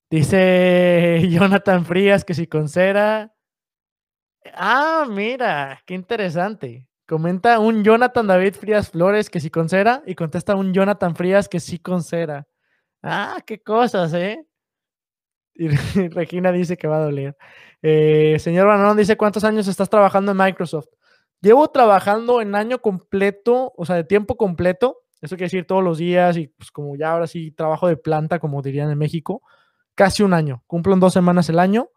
Dice 0.10 1.28
Jonathan 1.30 1.86
Frías 1.86 2.24
que 2.24 2.34
si 2.34 2.48
con 2.48 2.70
cera. 2.70 3.34
Ah, 4.54 5.06
mira, 5.10 5.82
qué 5.86 5.94
interesante. 5.94 6.88
Comenta 7.08 7.60
un 7.60 7.84
Jonathan 7.84 8.28
David 8.28 8.56
Frías 8.56 8.90
Flores 8.92 9.30
que 9.30 9.40
sí 9.40 9.50
con 9.50 9.70
cera 9.70 10.04
y 10.06 10.16
contesta 10.16 10.56
un 10.56 10.74
Jonathan 10.74 11.16
Frías 11.16 11.50
que 11.50 11.60
sí 11.60 11.80
con 11.80 12.04
cera. 12.04 12.48
Ah, 13.02 13.38
qué 13.46 13.62
cosas, 13.62 14.14
¿eh? 14.14 14.46
Regina 16.14 16.52
dice 16.52 16.78
que 16.78 16.88
va 16.88 16.98
a 16.98 17.06
doler. 17.06 17.36
Eh, 17.82 18.38
señor 18.40 18.68
Banón 18.68 18.98
dice, 18.98 19.18
¿cuántos 19.18 19.44
años 19.44 19.68
estás 19.68 19.90
trabajando 19.90 20.32
en 20.32 20.38
Microsoft? 20.38 20.88
Llevo 21.44 21.70
trabajando 21.70 22.42
en 22.42 22.56
año 22.56 22.80
completo, 22.80 23.74
o 23.76 23.86
sea, 23.86 23.98
de 23.98 24.06
tiempo 24.06 24.38
completo. 24.38 25.02
Eso 25.22 25.36
quiere 25.36 25.48
decir 25.48 25.68
todos 25.68 25.84
los 25.84 25.98
días 25.98 26.38
y 26.38 26.48
pues 26.48 26.72
como 26.72 26.96
ya 26.96 27.12
ahora 27.12 27.28
sí 27.28 27.52
trabajo 27.52 27.88
de 27.88 27.98
planta, 27.98 28.40
como 28.40 28.62
dirían 28.62 28.90
en 28.90 28.98
México 28.98 29.44
casi 29.94 30.24
un 30.24 30.34
año. 30.34 30.64
Cumplo 30.66 30.94
en 30.94 31.02
dos 31.02 31.14
semanas 31.14 31.50
el 31.50 31.60
año, 31.60 31.90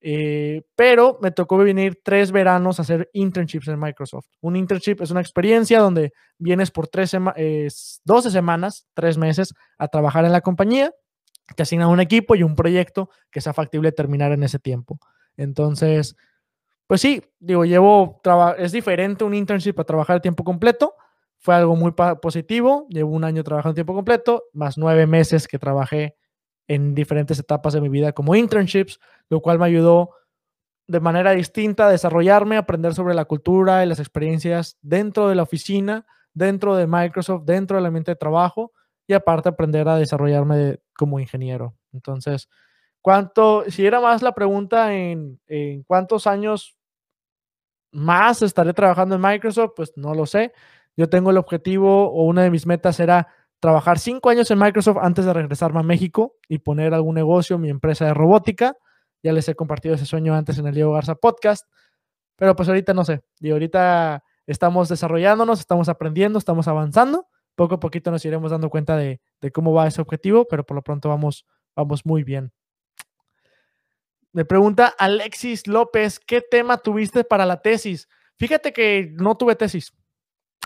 eh, 0.00 0.62
pero 0.76 1.18
me 1.20 1.32
tocó 1.32 1.58
venir 1.58 2.00
tres 2.02 2.32
veranos 2.32 2.78
a 2.78 2.82
hacer 2.82 3.10
internships 3.12 3.68
en 3.68 3.78
Microsoft. 3.80 4.26
Un 4.40 4.56
internship 4.56 5.02
es 5.02 5.10
una 5.10 5.20
experiencia 5.20 5.80
donde 5.80 6.12
vienes 6.38 6.70
por 6.70 6.88
tres 6.88 7.12
12 8.04 8.30
semanas, 8.30 8.86
tres 8.94 9.18
meses, 9.18 9.54
a 9.76 9.88
trabajar 9.88 10.24
en 10.24 10.32
la 10.32 10.40
compañía 10.40 10.94
te 11.56 11.62
asignan 11.62 11.88
un 11.88 12.00
equipo 12.00 12.34
y 12.34 12.42
un 12.42 12.56
proyecto 12.56 13.10
que 13.30 13.40
sea 13.40 13.52
factible 13.52 13.92
terminar 13.92 14.32
en 14.32 14.42
ese 14.42 14.58
tiempo. 14.58 14.98
Entonces, 15.36 16.16
pues 16.86 17.00
sí, 17.00 17.22
digo, 17.38 17.64
llevo, 17.64 18.20
es 18.58 18.72
diferente 18.72 19.24
un 19.24 19.34
internship 19.34 19.78
a 19.78 19.84
trabajar 19.84 20.16
a 20.16 20.20
tiempo 20.20 20.44
completo. 20.44 20.94
Fue 21.38 21.54
algo 21.54 21.76
muy 21.76 21.92
positivo. 22.20 22.86
Llevo 22.88 23.12
un 23.12 23.24
año 23.24 23.42
trabajando 23.44 23.72
a 23.72 23.74
tiempo 23.74 23.94
completo, 23.94 24.44
más 24.52 24.78
nueve 24.78 25.06
meses 25.06 25.48
que 25.48 25.58
trabajé 25.58 26.16
en 26.68 26.94
diferentes 26.94 27.38
etapas 27.38 27.74
de 27.74 27.80
mi 27.80 27.88
vida 27.88 28.12
como 28.12 28.34
internships, 28.34 28.98
lo 29.28 29.40
cual 29.40 29.58
me 29.58 29.66
ayudó 29.66 30.10
de 30.86 31.00
manera 31.00 31.32
distinta 31.32 31.86
a 31.86 31.90
desarrollarme, 31.90 32.56
aprender 32.56 32.94
sobre 32.94 33.14
la 33.14 33.24
cultura 33.24 33.84
y 33.84 33.88
las 33.88 33.98
experiencias 34.00 34.78
dentro 34.82 35.28
de 35.28 35.34
la 35.34 35.42
oficina, 35.42 36.06
dentro 36.34 36.76
de 36.76 36.86
Microsoft, 36.86 37.44
dentro 37.44 37.76
del 37.76 37.86
ambiente 37.86 38.10
de 38.10 38.16
trabajo 38.16 38.72
y 39.06 39.14
aparte 39.14 39.48
aprender 39.48 39.88
a 39.88 39.96
desarrollarme 39.96 40.80
como 40.96 41.20
ingeniero. 41.20 41.76
Entonces, 41.92 42.48
¿cuánto, 43.04 43.64
si 43.68 43.84
era 43.84 44.00
más 44.00 44.22
la 44.22 44.32
pregunta 44.32 44.94
en, 44.94 45.38
en 45.46 45.82
cuántos 45.82 46.26
años 46.26 46.78
más 47.92 48.40
estaré 48.40 48.72
trabajando 48.72 49.16
en 49.16 49.20
Microsoft, 49.20 49.72
pues 49.76 49.92
no 49.96 50.14
lo 50.14 50.24
sé. 50.24 50.54
Yo 50.96 51.10
tengo 51.10 51.30
el 51.30 51.36
objetivo 51.36 52.10
o 52.10 52.24
una 52.24 52.42
de 52.42 52.50
mis 52.50 52.66
metas 52.66 52.98
era 53.00 53.28
trabajar 53.60 53.98
cinco 53.98 54.30
años 54.30 54.50
en 54.50 54.58
Microsoft 54.58 54.96
antes 55.02 55.26
de 55.26 55.34
regresarme 55.34 55.80
a 55.80 55.82
México 55.82 56.36
y 56.48 56.60
poner 56.60 56.94
algún 56.94 57.16
negocio, 57.16 57.58
mi 57.58 57.68
empresa 57.68 58.06
de 58.06 58.14
robótica. 58.14 58.78
Ya 59.22 59.34
les 59.34 59.46
he 59.50 59.54
compartido 59.54 59.96
ese 59.96 60.06
sueño 60.06 60.34
antes 60.34 60.56
en 60.56 60.66
el 60.66 60.74
Diego 60.74 60.94
Garza 60.94 61.14
Podcast, 61.14 61.68
pero 62.36 62.56
pues 62.56 62.68
ahorita 62.70 62.94
no 62.94 63.04
sé. 63.04 63.22
Y 63.38 63.50
ahorita 63.50 64.24
estamos 64.46 64.88
desarrollándonos, 64.88 65.60
estamos 65.60 65.90
aprendiendo, 65.90 66.38
estamos 66.38 66.68
avanzando 66.68 67.28
poco 67.54 67.76
a 67.76 67.80
poquito 67.80 68.10
nos 68.10 68.24
iremos 68.24 68.50
dando 68.50 68.70
cuenta 68.70 68.96
de, 68.96 69.20
cómo 69.52 69.72
va 69.72 69.86
ese 69.86 70.00
objetivo, 70.00 70.46
pero 70.48 70.64
por 70.64 70.74
lo 70.74 70.82
pronto 70.82 71.08
vamos, 71.08 71.46
vamos 71.76 72.04
muy 72.04 72.24
bien. 72.24 72.52
Me 74.34 74.44
pregunta 74.44 74.94
Alexis 74.98 75.66
López, 75.66 76.20
¿qué 76.20 76.42
tema 76.42 76.76
tuviste 76.76 77.24
para 77.24 77.46
la 77.46 77.62
tesis? 77.62 78.06
Fíjate 78.36 78.74
que 78.74 79.14
no 79.14 79.36
tuve 79.36 79.56
tesis. 79.56 79.94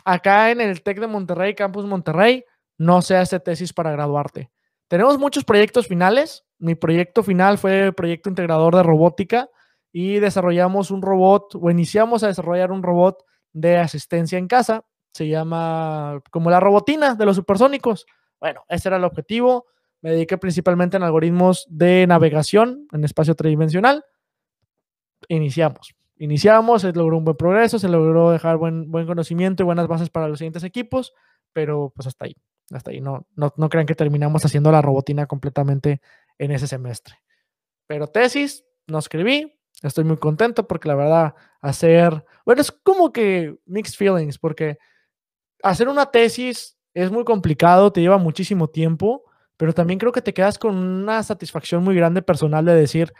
Acá 0.04 0.50
en 0.50 0.60
el 0.60 0.82
TEC 0.82 0.98
de 0.98 1.06
Monterrey, 1.06 1.54
Campus 1.54 1.84
Monterrey, 1.84 2.44
no 2.76 3.00
se 3.02 3.16
hace 3.16 3.38
tesis 3.38 3.72
para 3.72 3.92
graduarte. 3.92 4.50
Tenemos 4.88 5.18
muchos 5.18 5.44
proyectos 5.44 5.86
finales. 5.86 6.44
Mi 6.58 6.74
proyecto 6.74 7.22
final 7.22 7.58
fue 7.58 7.86
el 7.86 7.94
proyecto 7.94 8.28
integrador 8.28 8.74
de 8.74 8.82
robótica 8.82 9.48
y 9.92 10.18
desarrollamos 10.18 10.90
un 10.90 11.02
robot 11.02 11.54
o 11.54 11.70
iniciamos 11.70 12.24
a 12.24 12.28
desarrollar 12.28 12.72
un 12.72 12.82
robot 12.82 13.22
de 13.52 13.76
asistencia 13.76 14.38
en 14.38 14.48
casa 14.48 14.84
se 15.18 15.28
llama 15.28 16.22
como 16.30 16.50
la 16.50 16.60
robotina 16.60 17.14
de 17.14 17.26
los 17.26 17.36
supersónicos. 17.36 18.06
Bueno, 18.40 18.64
ese 18.68 18.88
era 18.88 18.98
el 18.98 19.04
objetivo. 19.04 19.66
Me 20.00 20.10
dediqué 20.10 20.38
principalmente 20.38 20.96
en 20.96 21.02
algoritmos 21.02 21.66
de 21.68 22.06
navegación 22.06 22.86
en 22.92 23.04
espacio 23.04 23.34
tridimensional. 23.34 24.04
Iniciamos. 25.28 25.94
Iniciamos, 26.18 26.82
se 26.82 26.92
logró 26.92 27.16
un 27.16 27.24
buen 27.24 27.36
progreso, 27.36 27.78
se 27.78 27.88
logró 27.88 28.30
dejar 28.30 28.56
buen, 28.56 28.90
buen 28.90 29.06
conocimiento 29.06 29.62
y 29.62 29.66
buenas 29.66 29.86
bases 29.86 30.10
para 30.10 30.28
los 30.28 30.38
siguientes 30.38 30.64
equipos, 30.64 31.14
pero 31.52 31.92
pues 31.94 32.08
hasta 32.08 32.24
ahí, 32.24 32.36
hasta 32.72 32.90
ahí. 32.90 33.00
No, 33.00 33.26
no, 33.36 33.52
no 33.56 33.68
crean 33.68 33.86
que 33.86 33.94
terminamos 33.94 34.44
haciendo 34.44 34.72
la 34.72 34.82
robotina 34.82 35.26
completamente 35.26 36.00
en 36.38 36.50
ese 36.50 36.66
semestre. 36.66 37.16
Pero 37.86 38.08
tesis, 38.08 38.64
no 38.88 38.98
escribí, 38.98 39.58
estoy 39.82 40.04
muy 40.04 40.16
contento 40.16 40.66
porque 40.66 40.88
la 40.88 40.94
verdad 40.96 41.34
hacer, 41.60 42.24
bueno, 42.44 42.60
es 42.60 42.72
como 42.72 43.12
que 43.12 43.56
mixed 43.66 43.96
feelings, 43.96 44.38
porque 44.38 44.78
hacer 45.62 45.88
una 45.88 46.06
tesis 46.10 46.76
es 46.94 47.10
muy 47.10 47.24
complicado, 47.24 47.92
te 47.92 48.00
lleva 48.00 48.18
muchísimo 48.18 48.68
tiempo, 48.68 49.24
pero 49.58 49.74
también 49.74 49.98
creo 49.98 50.12
que 50.12 50.22
te 50.22 50.32
quedas 50.32 50.58
con 50.58 50.76
una 50.76 51.22
satisfacción 51.22 51.82
muy 51.84 51.94
grande 51.94 52.22
personal 52.22 52.64
de 52.64 52.74
decir, 52.74 53.12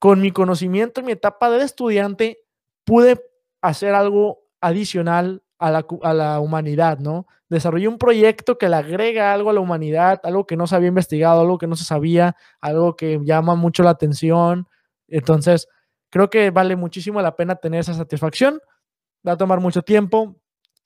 con 0.00 0.20
mi 0.20 0.32
conocimiento 0.32 1.00
en 1.00 1.06
mi 1.06 1.12
etapa 1.12 1.50
de 1.50 1.62
estudiante, 1.62 2.38
pude 2.84 3.22
hacer 3.60 3.94
algo 3.94 4.40
adicional 4.60 5.44
a 5.58 5.70
la, 5.70 5.86
a 6.02 6.14
la, 6.14 6.40
humanidad, 6.40 6.98
¿no? 6.98 7.26
Desarrollé 7.48 7.86
un 7.86 7.98
proyecto 7.98 8.58
que 8.58 8.68
le 8.68 8.76
agrega 8.76 9.32
algo 9.32 9.50
a 9.50 9.52
la 9.52 9.60
humanidad, 9.60 10.20
algo 10.24 10.46
que 10.46 10.56
no 10.56 10.66
se 10.66 10.74
había 10.74 10.88
investigado, 10.88 11.42
algo 11.42 11.58
que 11.58 11.66
no 11.68 11.76
se 11.76 11.84
sabía, 11.84 12.36
algo 12.60 12.96
que 12.96 13.20
llama 13.22 13.54
mucho 13.54 13.82
la 13.82 13.90
atención. 13.90 14.66
Entonces, 15.08 15.68
creo 16.10 16.30
que 16.30 16.50
vale 16.50 16.74
muchísimo 16.74 17.20
la 17.20 17.36
pena 17.36 17.56
tener 17.56 17.80
esa 17.80 17.94
satisfacción. 17.94 18.60
Va 19.26 19.32
a 19.32 19.36
tomar 19.36 19.60
mucho 19.60 19.82
tiempo, 19.82 20.36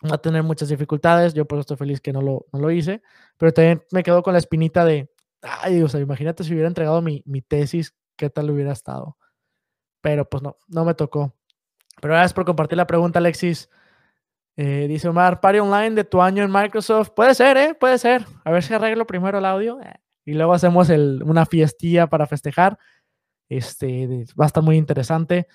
va 0.04 0.16
a 0.16 0.18
tener 0.18 0.42
muchas 0.42 0.68
dificultades. 0.68 1.34
Yo 1.34 1.46
por 1.46 1.58
eso 1.58 1.62
estoy 1.62 1.76
feliz 1.76 2.00
que 2.00 2.12
no 2.12 2.22
lo, 2.22 2.46
no 2.52 2.60
lo 2.60 2.70
hice, 2.70 3.02
pero 3.36 3.52
también 3.52 3.82
me 3.92 4.02
quedo 4.02 4.22
con 4.22 4.32
la 4.32 4.38
espinita 4.38 4.84
de, 4.84 5.10
ay, 5.42 5.82
o 5.82 5.98
imagínate 5.98 6.44
si 6.44 6.52
hubiera 6.52 6.68
entregado 6.68 7.00
mi, 7.02 7.22
mi 7.26 7.42
tesis, 7.42 7.94
qué 8.16 8.30
tal 8.30 8.50
hubiera 8.50 8.72
estado. 8.72 9.16
Pero 10.00 10.28
pues 10.28 10.42
no, 10.42 10.56
no 10.68 10.84
me 10.84 10.94
tocó. 10.94 11.34
Pero 12.00 12.14
gracias 12.14 12.34
por 12.34 12.44
compartir 12.44 12.76
la 12.76 12.86
pregunta, 12.86 13.18
Alexis. 13.18 13.70
Eh, 14.56 14.86
dice 14.88 15.08
Omar, 15.08 15.40
party 15.40 15.58
online 15.58 15.90
de 15.90 16.04
tu 16.04 16.22
año 16.22 16.42
en 16.42 16.50
Microsoft. 16.50 17.10
Puede 17.10 17.34
ser, 17.34 17.56
¿eh? 17.56 17.74
Puede 17.74 17.98
ser. 17.98 18.24
A 18.44 18.50
ver 18.50 18.62
si 18.62 18.72
arreglo 18.74 19.06
primero 19.06 19.38
el 19.38 19.44
audio 19.44 19.80
eh, 19.80 19.94
y 20.24 20.34
luego 20.34 20.54
hacemos 20.54 20.88
el, 20.88 21.22
una 21.24 21.44
fiestilla 21.46 22.06
para 22.06 22.26
festejar. 22.26 22.78
Este, 23.48 24.24
va 24.38 24.44
a 24.44 24.46
estar 24.46 24.62
muy 24.62 24.76
interesante. 24.76 25.46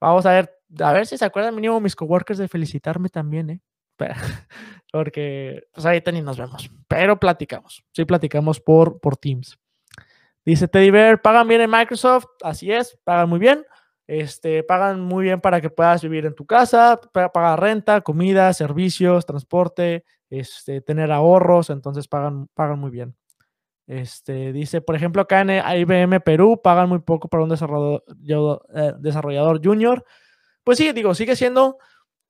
Vamos 0.00 0.26
a 0.26 0.32
ver, 0.32 0.58
a 0.80 0.92
ver 0.92 1.06
si 1.06 1.16
se 1.16 1.24
acuerdan 1.24 1.54
mínimo 1.54 1.80
mis 1.80 1.96
coworkers 1.96 2.38
de 2.38 2.48
felicitarme 2.48 3.08
también, 3.08 3.50
¿eh? 3.50 3.60
Porque 4.92 5.64
pues 5.72 5.86
ahorita 5.86 6.12
ni 6.12 6.22
nos 6.22 6.38
vemos, 6.38 6.70
pero 6.88 7.18
platicamos. 7.18 7.84
Sí, 7.92 8.04
platicamos 8.04 8.60
por, 8.60 9.00
por 9.00 9.16
Teams. 9.16 9.58
Dice 10.44 10.68
Teddy 10.68 10.90
Bear, 10.90 11.20
pagan 11.20 11.48
bien 11.48 11.60
en 11.60 11.70
Microsoft, 11.70 12.26
así 12.42 12.70
es, 12.70 12.96
pagan 13.04 13.28
muy 13.28 13.38
bien. 13.38 13.64
Este, 14.06 14.62
pagan 14.62 15.00
muy 15.00 15.24
bien 15.24 15.40
para 15.40 15.60
que 15.60 15.68
puedas 15.68 16.02
vivir 16.02 16.26
en 16.26 16.34
tu 16.34 16.46
casa, 16.46 17.00
pagar 17.12 17.60
renta, 17.60 18.02
comida, 18.02 18.52
servicios, 18.52 19.26
transporte, 19.26 20.04
este, 20.30 20.80
tener 20.80 21.10
ahorros, 21.10 21.70
entonces 21.70 22.06
pagan, 22.06 22.46
pagan 22.54 22.78
muy 22.78 22.90
bien. 22.92 23.16
Este, 23.86 24.52
dice, 24.52 24.80
por 24.80 24.96
ejemplo, 24.96 25.22
acá 25.22 25.42
en 25.42 25.50
IBM 25.50 26.20
Perú 26.20 26.60
pagan 26.62 26.88
muy 26.88 26.98
poco 26.98 27.28
para 27.28 27.44
un 27.44 27.48
desarrollador, 27.48 28.66
eh, 28.74 28.92
desarrollador 28.98 29.60
junior. 29.64 30.04
Pues 30.64 30.78
sí, 30.78 30.92
digo, 30.92 31.14
sigue 31.14 31.36
siendo 31.36 31.78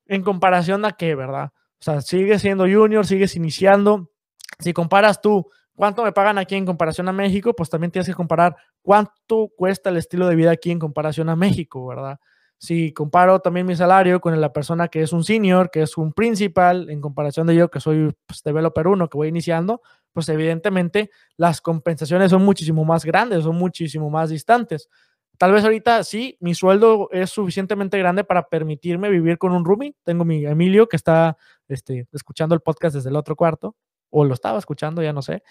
en 0.07 0.23
comparación 0.23 0.85
a 0.85 0.93
qué, 0.93 1.15
¿verdad? 1.15 1.53
O 1.55 1.83
sea, 1.83 2.01
sigue 2.03 2.39
siendo 2.39 2.65
junior, 2.65 3.07
sigues 3.07 3.37
iniciando. 3.37 4.11
Si 4.59 4.73
comparas 4.73 5.21
tú 5.21 5.51
cuánto 5.75 6.05
me 6.05 6.13
pagan 6.13 6.39
aquí 6.39 6.57
en 6.57 6.67
comparación 6.67 7.09
a 7.09 7.13
México, 7.13 7.55
pues 7.55 7.71
también 7.71 7.91
tienes 7.91 8.07
que 8.07 8.15
comparar 8.15 8.57
cuánto 8.83 9.49
cuesta 9.57 9.91
el 9.91 9.97
estilo 9.97 10.27
de 10.27 10.37
vida 10.37 10.51
aquí 10.51 10.71
en 10.71 10.79
comparación 10.79 11.29
a 11.29 11.37
México, 11.37 11.87
¿verdad? 11.87 12.19
Si 12.59 12.93
comparo 12.93 13.41
también 13.41 13.67
mi 13.67 13.77
salario 13.77 14.21
con 14.21 14.39
la 14.41 14.53
persona 14.53 14.89
que 14.89 15.03
es 15.03 15.13
un 15.13 15.25
senior, 15.25 15.71
que 15.71 15.83
es 15.83 15.99
un 15.99 16.13
principal, 16.13 16.89
en 16.89 17.01
comparación 17.03 17.47
de 17.47 17.55
yo 17.55 17.71
que 17.71 17.81
soy 17.81 18.17
pues, 18.27 18.43
developer 18.43 18.87
uno, 18.89 19.09
que 19.09 19.19
voy 19.19 19.29
iniciando, 19.29 19.83
pues 20.17 20.31
evidentemente 20.31 21.11
las 21.37 21.61
compensaciones 21.61 22.31
son 22.31 22.43
muchísimo 22.43 22.87
más 22.87 23.05
grandes, 23.05 23.45
son 23.45 23.57
muchísimo 23.57 24.09
más 24.09 24.31
distantes. 24.31 24.89
Tal 25.37 25.53
vez 25.53 25.63
ahorita 25.63 26.03
sí, 26.05 26.39
mi 26.41 26.55
sueldo 26.55 27.11
es 27.13 27.29
suficientemente 27.29 27.99
grande 27.99 28.25
para 28.25 28.49
permitirme 28.49 29.11
vivir 29.11 29.37
con 29.37 29.53
un 29.53 29.63
roomie. 29.63 29.95
Tengo 30.05 30.25
mi 30.25 30.47
Emilio 30.47 30.89
que 30.89 30.97
está 30.97 31.37
este, 31.69 32.07
escuchando 32.13 32.55
el 32.55 32.63
podcast 32.63 32.95
desde 32.95 33.11
el 33.11 33.17
otro 33.17 33.37
cuarto, 33.37 33.77
o 34.09 34.25
lo 34.25 34.33
estaba 34.33 34.59
escuchando, 34.59 35.03
ya 35.03 35.13
no 35.13 35.21
sé. 35.21 35.43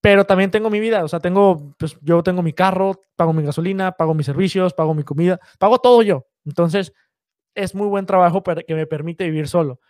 Pero 0.00 0.24
también 0.24 0.50
tengo 0.50 0.70
mi 0.70 0.80
vida, 0.80 1.04
o 1.04 1.08
sea, 1.08 1.20
tengo, 1.20 1.74
pues 1.78 1.98
yo 2.00 2.22
tengo 2.22 2.40
mi 2.40 2.54
carro, 2.54 2.98
pago 3.14 3.34
mi 3.34 3.42
gasolina, 3.42 3.92
pago 3.92 4.14
mis 4.14 4.24
servicios, 4.24 4.72
pago 4.72 4.94
mi 4.94 5.02
comida, 5.02 5.38
pago 5.58 5.80
todo 5.80 6.00
yo. 6.00 6.28
Entonces, 6.46 6.94
es 7.54 7.74
muy 7.74 7.88
buen 7.88 8.06
trabajo 8.06 8.42
que 8.42 8.74
me 8.74 8.86
permite 8.86 9.24
vivir 9.24 9.48
solo 9.48 9.80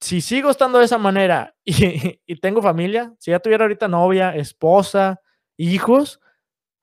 si 0.00 0.20
sigo 0.20 0.50
estando 0.50 0.78
de 0.78 0.84
esa 0.84 0.98
manera 0.98 1.54
y, 1.64 2.40
tengo 2.40 2.62
familia, 2.62 3.14
si 3.18 3.30
ya 3.30 3.40
tuviera 3.40 3.64
ahorita 3.64 3.88
novia, 3.88 4.34
esposa, 4.34 5.20
hijos, 5.56 6.20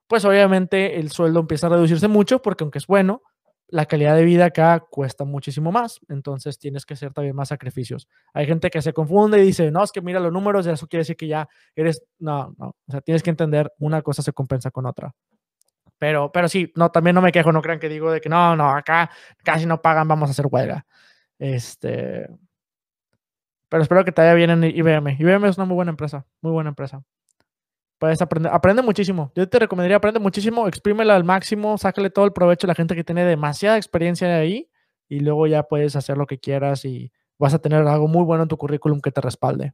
pues 0.07 0.25
obviamente 0.25 0.99
el 0.99 1.11
sueldo 1.11 1.39
empieza 1.39 1.67
a 1.67 1.71
reducirse 1.71 2.07
mucho 2.07 2.41
porque 2.41 2.63
aunque 2.63 2.79
es 2.79 2.87
bueno, 2.87 3.21
la 3.67 3.85
calidad 3.85 4.15
de 4.15 4.23
vida 4.23 4.45
acá 4.45 4.81
cuesta 4.81 5.23
muchísimo 5.23 5.71
más, 5.71 5.99
entonces 6.07 6.59
tienes 6.59 6.85
que 6.85 6.93
hacer 6.93 7.11
también 7.13 7.35
más 7.35 7.49
sacrificios. 7.49 8.07
Hay 8.33 8.45
gente 8.45 8.69
que 8.69 8.81
se 8.81 8.93
confunde 8.93 9.39
y 9.39 9.45
dice, 9.45 9.71
no, 9.71 9.83
es 9.83 9.91
que 9.91 10.01
mira 10.01 10.19
los 10.19 10.31
números, 10.31 10.67
eso 10.67 10.87
quiere 10.87 11.01
decir 11.01 11.15
que 11.15 11.27
ya 11.27 11.47
eres, 11.75 12.03
no, 12.19 12.53
no, 12.57 12.67
o 12.67 12.91
sea, 12.91 13.01
tienes 13.01 13.23
que 13.23 13.31
entender, 13.31 13.71
una 13.79 14.01
cosa 14.01 14.21
se 14.21 14.33
compensa 14.33 14.69
con 14.69 14.85
otra. 14.85 15.15
Pero, 15.97 16.31
pero 16.31 16.49
sí, 16.49 16.71
no, 16.75 16.91
también 16.91 17.15
no 17.15 17.21
me 17.21 17.31
quejo, 17.31 17.51
no 17.51 17.61
crean 17.61 17.79
que 17.79 17.89
digo 17.89 18.11
de 18.11 18.21
que 18.21 18.29
no, 18.29 18.55
no, 18.55 18.69
acá 18.69 19.09
casi 19.43 19.65
no 19.65 19.81
pagan, 19.81 20.07
vamos 20.07 20.29
a 20.29 20.31
hacer 20.31 20.47
huelga. 20.51 20.85
Este, 21.39 22.27
pero 23.73 23.81
espero 23.81 24.05
que 24.05 24.11
te 24.11 24.21
vaya 24.21 24.35
bien 24.35 24.51
en 24.51 24.63
IBM. 24.65 25.17
IBM 25.17 25.47
es 25.47 25.57
una 25.57 25.65
muy 25.65 25.73
buena 25.73 25.89
empresa, 25.89 26.27
muy 26.41 26.51
buena 26.51 26.69
empresa. 26.69 27.03
Puedes 27.97 28.21
aprender, 28.21 28.53
aprende 28.53 28.83
muchísimo. 28.83 29.31
Yo 29.33 29.49
te 29.49 29.57
recomendaría 29.57 29.97
aprende 29.97 30.19
muchísimo, 30.19 30.67
exprímela 30.67 31.15
al 31.15 31.23
máximo, 31.23 31.75
sácale 31.79 32.11
todo 32.11 32.25
el 32.25 32.33
provecho 32.33 32.67
a 32.67 32.69
la 32.69 32.75
gente 32.75 32.93
que 32.93 33.03
tiene 33.03 33.25
demasiada 33.25 33.77
experiencia 33.77 34.37
ahí 34.37 34.69
y 35.09 35.21
luego 35.21 35.47
ya 35.47 35.63
puedes 35.63 35.95
hacer 35.95 36.19
lo 36.19 36.27
que 36.27 36.37
quieras 36.37 36.85
y 36.85 37.11
vas 37.39 37.55
a 37.55 37.59
tener 37.63 37.87
algo 37.87 38.07
muy 38.07 38.23
bueno 38.23 38.43
en 38.43 38.47
tu 38.47 38.57
currículum 38.57 39.01
que 39.01 39.09
te 39.09 39.21
respalde. 39.21 39.73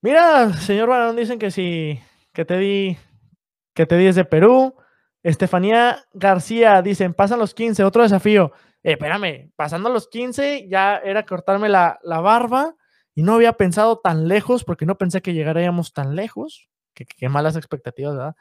Mira, 0.00 0.54
señor 0.54 0.88
Barón, 0.88 1.14
dicen 1.14 1.38
que 1.38 1.50
si, 1.50 2.00
que 2.32 2.46
te 2.46 2.56
di, 2.56 2.96
que 3.74 3.84
te 3.84 3.98
di 3.98 4.06
desde 4.06 4.24
Perú. 4.24 4.74
Estefanía 5.22 6.06
García 6.14 6.80
dicen, 6.80 7.12
pasan 7.12 7.38
los 7.38 7.52
15, 7.52 7.84
otro 7.84 8.02
desafío. 8.02 8.52
Eh, 8.82 8.92
espérame, 8.92 9.50
pasando 9.56 9.90
los 9.90 10.08
15 10.08 10.68
ya 10.68 10.96
era 10.98 11.26
cortarme 11.26 11.68
la, 11.68 11.98
la, 12.02 12.20
barba 12.20 12.76
y 13.14 13.22
no 13.22 13.34
había 13.34 13.54
pensado 13.54 13.98
tan 13.98 14.28
lejos 14.28 14.64
porque 14.64 14.86
no 14.86 14.96
pensé 14.96 15.22
que 15.22 15.34
llegaríamos 15.34 15.92
tan 15.92 16.14
lejos. 16.14 16.68
Qué, 16.94 17.28
malas 17.28 17.56
expectativas, 17.56 18.16
¿verdad? 18.16 18.36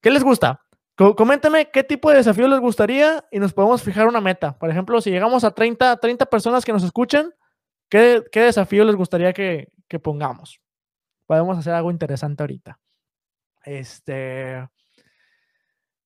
¿Qué 0.00 0.10
les 0.10 0.22
gusta? 0.24 0.62
Coméntame 0.96 1.70
qué 1.70 1.82
tipo 1.82 2.10
de 2.10 2.18
desafío 2.18 2.46
les 2.48 2.60
gustaría 2.60 3.24
y 3.30 3.38
nos 3.38 3.52
podemos 3.54 3.82
fijar 3.82 4.06
una 4.06 4.20
meta. 4.20 4.58
Por 4.58 4.70
ejemplo, 4.70 5.00
si 5.00 5.10
llegamos 5.10 5.44
a 5.44 5.50
30, 5.50 5.96
30 5.96 6.26
personas 6.26 6.64
que 6.64 6.72
nos 6.72 6.82
escuchan, 6.82 7.32
¿qué, 7.88 8.22
qué 8.30 8.42
desafío 8.42 8.84
les 8.84 8.96
gustaría 8.96 9.32
que, 9.32 9.68
que 9.88 9.98
pongamos? 9.98 10.60
Podemos 11.26 11.56
hacer 11.58 11.72
algo 11.72 11.90
interesante 11.90 12.42
ahorita. 12.42 12.78
Este. 13.64 14.66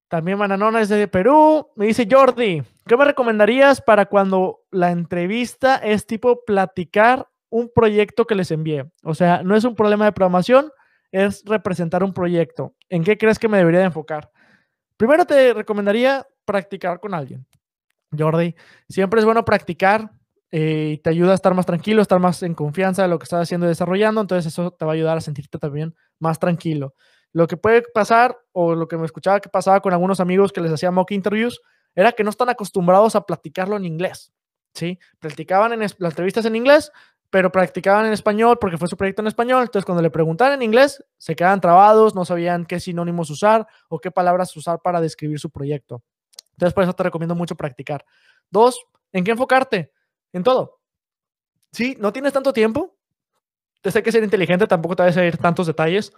También 0.08 0.38
Mananona 0.38 0.80
es 0.80 0.88
de 0.88 1.08
Perú. 1.08 1.68
Me 1.76 1.86
dice 1.86 2.06
Jordi, 2.10 2.62
¿qué 2.86 2.96
me 2.96 3.04
recomendarías 3.04 3.80
para 3.80 4.06
cuando 4.06 4.60
la 4.70 4.90
entrevista 4.90 5.76
es 5.76 6.06
tipo 6.06 6.44
platicar 6.44 7.28
un 7.50 7.70
proyecto 7.74 8.26
que 8.26 8.34
les 8.34 8.50
envié? 8.50 8.90
O 9.02 9.14
sea, 9.14 9.42
no 9.42 9.56
es 9.56 9.64
un 9.64 9.74
problema 9.74 10.04
de 10.04 10.12
programación, 10.12 10.70
es 11.10 11.42
representar 11.44 12.02
un 12.02 12.12
proyecto. 12.12 12.74
¿En 12.88 13.04
qué 13.04 13.16
crees 13.16 13.38
que 13.38 13.48
me 13.48 13.58
debería 13.58 13.80
de 13.80 13.86
enfocar? 13.86 14.30
Primero 14.96 15.24
te 15.24 15.52
recomendaría 15.54 16.26
practicar 16.44 17.00
con 17.00 17.14
alguien. 17.14 17.46
Jordi, 18.16 18.54
siempre 18.88 19.20
es 19.20 19.24
bueno 19.24 19.44
practicar 19.44 20.10
eh, 20.50 20.92
y 20.94 20.98
te 20.98 21.10
ayuda 21.10 21.32
a 21.32 21.34
estar 21.34 21.54
más 21.54 21.66
tranquilo, 21.66 22.00
estar 22.00 22.20
más 22.20 22.42
en 22.42 22.54
confianza 22.54 23.02
de 23.02 23.08
lo 23.08 23.18
que 23.18 23.24
estás 23.24 23.42
haciendo 23.42 23.66
y 23.66 23.70
desarrollando. 23.70 24.20
Entonces 24.20 24.52
eso 24.52 24.70
te 24.70 24.84
va 24.84 24.92
a 24.92 24.94
ayudar 24.94 25.16
a 25.16 25.20
sentirte 25.20 25.58
también 25.58 25.94
más 26.20 26.38
tranquilo. 26.38 26.94
Lo 27.34 27.48
que 27.48 27.56
puede 27.56 27.82
pasar, 27.82 28.38
o 28.52 28.76
lo 28.76 28.86
que 28.86 28.96
me 28.96 29.04
escuchaba 29.04 29.40
que 29.40 29.48
pasaba 29.48 29.80
con 29.80 29.92
algunos 29.92 30.20
amigos 30.20 30.52
que 30.52 30.60
les 30.60 30.72
hacía 30.72 30.92
mock 30.92 31.10
interviews, 31.10 31.60
era 31.96 32.12
que 32.12 32.22
no 32.22 32.30
están 32.30 32.48
acostumbrados 32.48 33.16
a 33.16 33.26
platicarlo 33.26 33.76
en 33.76 33.84
inglés. 33.84 34.32
¿sí? 34.72 35.00
Platicaban 35.18 35.72
en 35.72 35.80
las 35.80 35.96
entrevistas 35.98 36.44
en 36.44 36.54
inglés, 36.54 36.92
pero 37.30 37.50
practicaban 37.50 38.06
en 38.06 38.12
español 38.12 38.58
porque 38.60 38.78
fue 38.78 38.86
su 38.86 38.96
proyecto 38.96 39.20
en 39.20 39.26
español. 39.26 39.62
Entonces, 39.62 39.84
cuando 39.84 40.00
le 40.00 40.10
preguntaban 40.10 40.54
en 40.54 40.62
inglés, 40.62 41.04
se 41.18 41.34
quedaban 41.34 41.60
trabados, 41.60 42.14
no 42.14 42.24
sabían 42.24 42.66
qué 42.66 42.78
sinónimos 42.78 43.30
usar 43.30 43.66
o 43.88 43.98
qué 43.98 44.12
palabras 44.12 44.56
usar 44.56 44.80
para 44.80 45.00
describir 45.00 45.40
su 45.40 45.50
proyecto. 45.50 46.04
Entonces, 46.52 46.72
por 46.72 46.84
eso 46.84 46.92
te 46.92 47.02
recomiendo 47.02 47.34
mucho 47.34 47.56
practicar. 47.56 48.04
Dos, 48.48 48.78
¿en 49.10 49.24
qué 49.24 49.32
enfocarte? 49.32 49.90
En 50.32 50.44
todo. 50.44 50.78
Sí, 51.72 51.96
no 51.98 52.12
tienes 52.12 52.32
tanto 52.32 52.52
tiempo. 52.52 52.96
Tienes 53.82 54.04
que 54.04 54.12
ser 54.12 54.22
inteligente, 54.22 54.68
tampoco 54.68 54.94
te 54.94 55.02
vas 55.02 55.16
a 55.16 55.24
ir 55.24 55.36
tantos 55.36 55.66
detalles 55.66 56.12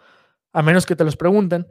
a 0.52 0.62
menos 0.62 0.86
que 0.86 0.96
te 0.96 1.04
los 1.04 1.16
pregunten. 1.16 1.66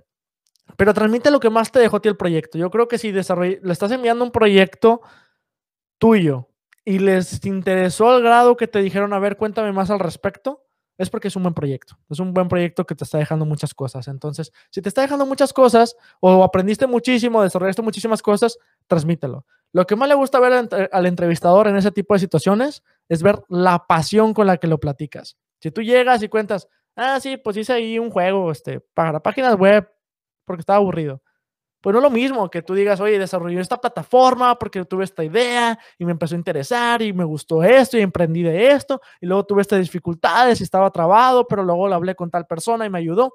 Pero 0.78 0.93
transmite 0.93 1.32
lo 1.32 1.39
que 1.39 1.49
más 1.49 1.71
te 1.71 1.80
dejó 1.80 1.97
a 1.97 2.01
ti 2.01 2.09
el 2.09 2.17
proyecto. 2.17 2.57
Yo 2.57 2.71
creo 2.71 2.88
que 2.88 2.97
si 2.97 3.11
le 3.11 3.19
estás 3.19 3.91
enviando 3.91 4.23
un 4.23 4.32
proyecto 4.32 5.01
tuyo 5.97 6.49
y 6.84 6.99
les 6.99 7.45
interesó 7.45 8.09
al 8.09 8.21
grado 8.21 8.57
que 8.57 8.67
te 8.67 8.80
dijeron, 8.82 9.13
a 9.13 9.19
ver, 9.19 9.38
cuéntame 9.38 9.71
más 9.71 9.89
al 9.89 9.99
respecto, 9.99 10.65
es 10.97 11.09
porque 11.09 11.28
es 11.28 11.36
un 11.36 11.43
buen 11.43 11.53
proyecto. 11.53 11.97
Es 12.09 12.19
un 12.19 12.34
buen 12.34 12.47
proyecto 12.47 12.86
que 12.86 12.95
te 12.95 13.03
está 13.03 13.17
dejando 13.17 13.45
muchas 13.45 13.73
cosas. 13.73 14.07
Entonces, 14.07 14.51
si 14.71 14.82
te 14.82 14.89
está 14.89 15.01
dejando 15.01 15.26
muchas 15.26 15.51
cosas 15.51 15.95
o 16.19 16.43
aprendiste 16.43 16.88
muchísimo, 16.88 17.43
desarrollaste 17.43 17.82
muchísimas 17.82 18.21
cosas, 18.21 18.57
transmítelo. 18.88 19.45
Lo 19.73 19.86
que 19.86 19.95
más 19.95 20.07
le 20.07 20.15
gusta 20.15 20.39
ver 20.39 20.69
al 20.91 21.05
entrevistador 21.05 21.67
en 21.67 21.76
ese 21.76 21.91
tipo 21.91 22.13
de 22.13 22.21
situaciones 22.21 22.82
es 23.09 23.23
ver 23.23 23.41
la 23.49 23.86
pasión 23.88 24.34
con 24.34 24.47
la 24.47 24.57
que 24.57 24.67
lo 24.67 24.80
platicas. 24.80 25.38
Si 25.59 25.69
tú 25.71 25.82
llegas 25.82 26.23
y 26.23 26.30
cuentas, 26.30 26.69
Ah, 26.95 27.19
sí, 27.19 27.37
pues 27.37 27.57
hice 27.57 27.73
ahí 27.73 27.99
un 27.99 28.09
juego 28.09 28.51
este, 28.51 28.79
para 28.93 29.19
páginas 29.21 29.55
web 29.55 29.89
porque 30.45 30.61
estaba 30.61 30.77
aburrido. 30.77 31.21
Pues 31.81 31.93
no 31.93 32.01
lo 32.01 32.09
mismo 32.09 32.49
que 32.49 32.63
tú 32.63 32.73
digas, 32.73 32.99
oye, 32.99 33.19
desarrollé 33.19 33.59
esta 33.61 33.77
plataforma 33.79 34.57
porque 34.57 34.83
tuve 34.85 35.03
esta 35.03 35.23
idea 35.23 35.77
y 35.99 36.05
me 36.05 36.11
empezó 36.13 36.35
a 36.35 36.37
interesar 36.39 37.01
y 37.01 37.13
me 37.13 37.23
gustó 37.23 37.63
esto 37.63 37.97
y 37.97 38.01
emprendí 38.01 38.43
de 38.43 38.71
esto 38.71 39.01
y 39.21 39.27
luego 39.27 39.45
tuve 39.45 39.61
estas 39.61 39.79
dificultades 39.81 40.61
y 40.61 40.63
estaba 40.63 40.89
trabado, 40.91 41.47
pero 41.47 41.63
luego 41.63 41.87
lo 41.87 41.95
hablé 41.95 42.15
con 42.15 42.31
tal 42.31 42.47
persona 42.47 42.85
y 42.85 42.89
me 42.89 42.99
ayudó. 42.99 43.33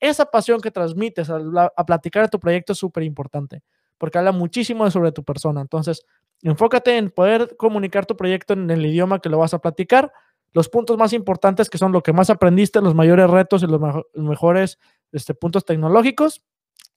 Esa 0.00 0.26
pasión 0.26 0.60
que 0.60 0.72
transmites 0.72 1.30
a, 1.30 1.38
a 1.76 1.86
platicar 1.86 2.24
de 2.24 2.28
tu 2.28 2.40
proyecto 2.40 2.72
es 2.72 2.78
súper 2.78 3.04
importante 3.04 3.62
porque 3.98 4.18
habla 4.18 4.32
muchísimo 4.32 4.90
sobre 4.90 5.12
tu 5.12 5.22
persona. 5.22 5.60
Entonces, 5.60 6.04
enfócate 6.42 6.96
en 6.96 7.10
poder 7.10 7.56
comunicar 7.56 8.04
tu 8.04 8.16
proyecto 8.16 8.54
en 8.54 8.68
el 8.68 8.84
idioma 8.84 9.20
que 9.20 9.28
lo 9.28 9.38
vas 9.38 9.54
a 9.54 9.60
platicar 9.60 10.12
los 10.52 10.68
puntos 10.68 10.98
más 10.98 11.12
importantes 11.12 11.70
que 11.70 11.78
son 11.78 11.92
lo 11.92 12.02
que 12.02 12.12
más 12.12 12.30
aprendiste, 12.30 12.80
los 12.80 12.94
mayores 12.94 13.30
retos 13.30 13.62
y 13.62 13.66
los, 13.66 13.80
mejores 14.14 14.78
este, 15.12 15.34
puntos 15.34 15.64
tecnológicos. 15.64 16.42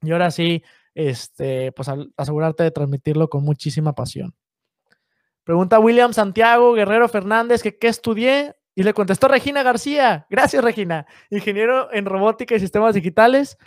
Y 0.02 0.12
ahora 0.12 0.32
sí, 0.32 0.64
este, 0.94 1.72
pues 1.72 1.90
asegurarte 2.18 2.64
de 2.64 2.72
transmitirlo 2.72 3.30
con 3.30 3.44
muchísima 3.44 3.94
pasión. 3.94 4.36
Pregunta 5.44 5.80
William 5.80 6.12
Santiago 6.12 6.74
Guerrero 6.74 7.08
Fernández 7.08 7.62
que 7.62 7.78
qué 7.78 7.88
estudié 7.88 8.56
y 8.74 8.84
le 8.84 8.94
contestó 8.94 9.28
Regina 9.28 9.64
García. 9.64 10.28
Gracias, 10.30 10.64
Regina. 10.64 11.06
Ingeniero 11.30 11.94
en 11.94 12.06
robótica 12.06 12.56
y 12.56 12.60
sistemas 12.60 12.94
digitales. 12.94 13.58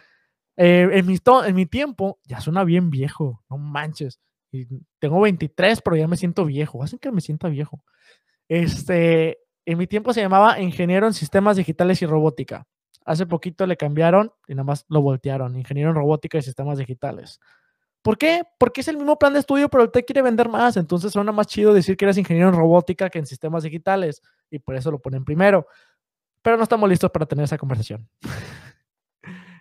Eh, 0.57 0.89
en, 0.93 1.07
mi 1.07 1.19
en 1.47 1.55
mi 1.55 1.67
tiempo, 1.67 2.19
ya 2.25 2.41
suena 2.41 2.65
bien 2.65 2.91
viejo, 2.91 3.43
no 3.49 3.57
manches. 3.59 4.21
Y 4.51 4.67
tengo 4.99 5.21
23, 5.21 5.81
pero 5.83 5.97
ya 5.97 6.09
me 6.09 6.17
siento 6.17 6.45
viejo. 6.45 6.83
Hacen 6.83 6.99
que 6.99 7.13
me 7.13 7.21
sienta 7.21 7.49
viejo. 7.49 7.83
Este, 8.49 9.39
en 9.73 9.77
mi 9.77 9.87
tiempo 9.87 10.15
se 10.15 10.23
llamaba 10.23 10.61
ingeniero 10.61 11.07
en 11.07 11.13
sistemas 11.13 11.59
digitales 11.59 12.01
y 12.01 12.07
robótica. 12.07 12.67
Hace 13.05 13.27
poquito 13.27 13.67
le 13.67 13.77
cambiaron 13.77 14.33
y 14.47 14.55
nada 14.55 14.65
más 14.65 14.87
lo 14.89 15.03
voltearon, 15.03 15.57
ingeniero 15.57 15.91
en 15.91 15.97
robótica 15.97 16.39
y 16.39 16.43
sistemas 16.43 16.79
digitales. 16.79 17.39
¿Por 18.01 18.17
qué? 18.17 18.45
Porque 18.59 18.81
es 18.81 18.89
el 18.89 18.97
mismo 18.97 19.19
plan 19.19 19.35
de 19.35 19.41
estudio, 19.41 19.69
pero 19.69 19.85
el 19.85 19.91
TEC 19.91 20.07
quiere 20.07 20.23
vender 20.23 20.49
más. 20.49 20.79
Entonces 20.79 21.13
suena 21.13 21.33
más 21.33 21.49
chido 21.49 21.75
decir 21.75 21.99
que 21.99 22.07
eres 22.07 22.17
ingeniero 22.17 22.49
en 22.49 22.55
robótica 22.55 23.11
que 23.11 23.19
en 23.19 23.27
sistemas 23.27 23.63
digitales. 23.63 24.23
Y 24.51 24.59
por 24.59 24.75
eso 24.75 24.91
lo 24.91 25.01
ponen 25.01 25.23
primero. 25.23 25.67
Pero 26.41 26.57
no 26.57 26.63
estamos 26.63 26.89
listos 26.89 27.11
para 27.11 27.27
tener 27.27 27.45
esa 27.45 27.59
conversación. 27.59 28.09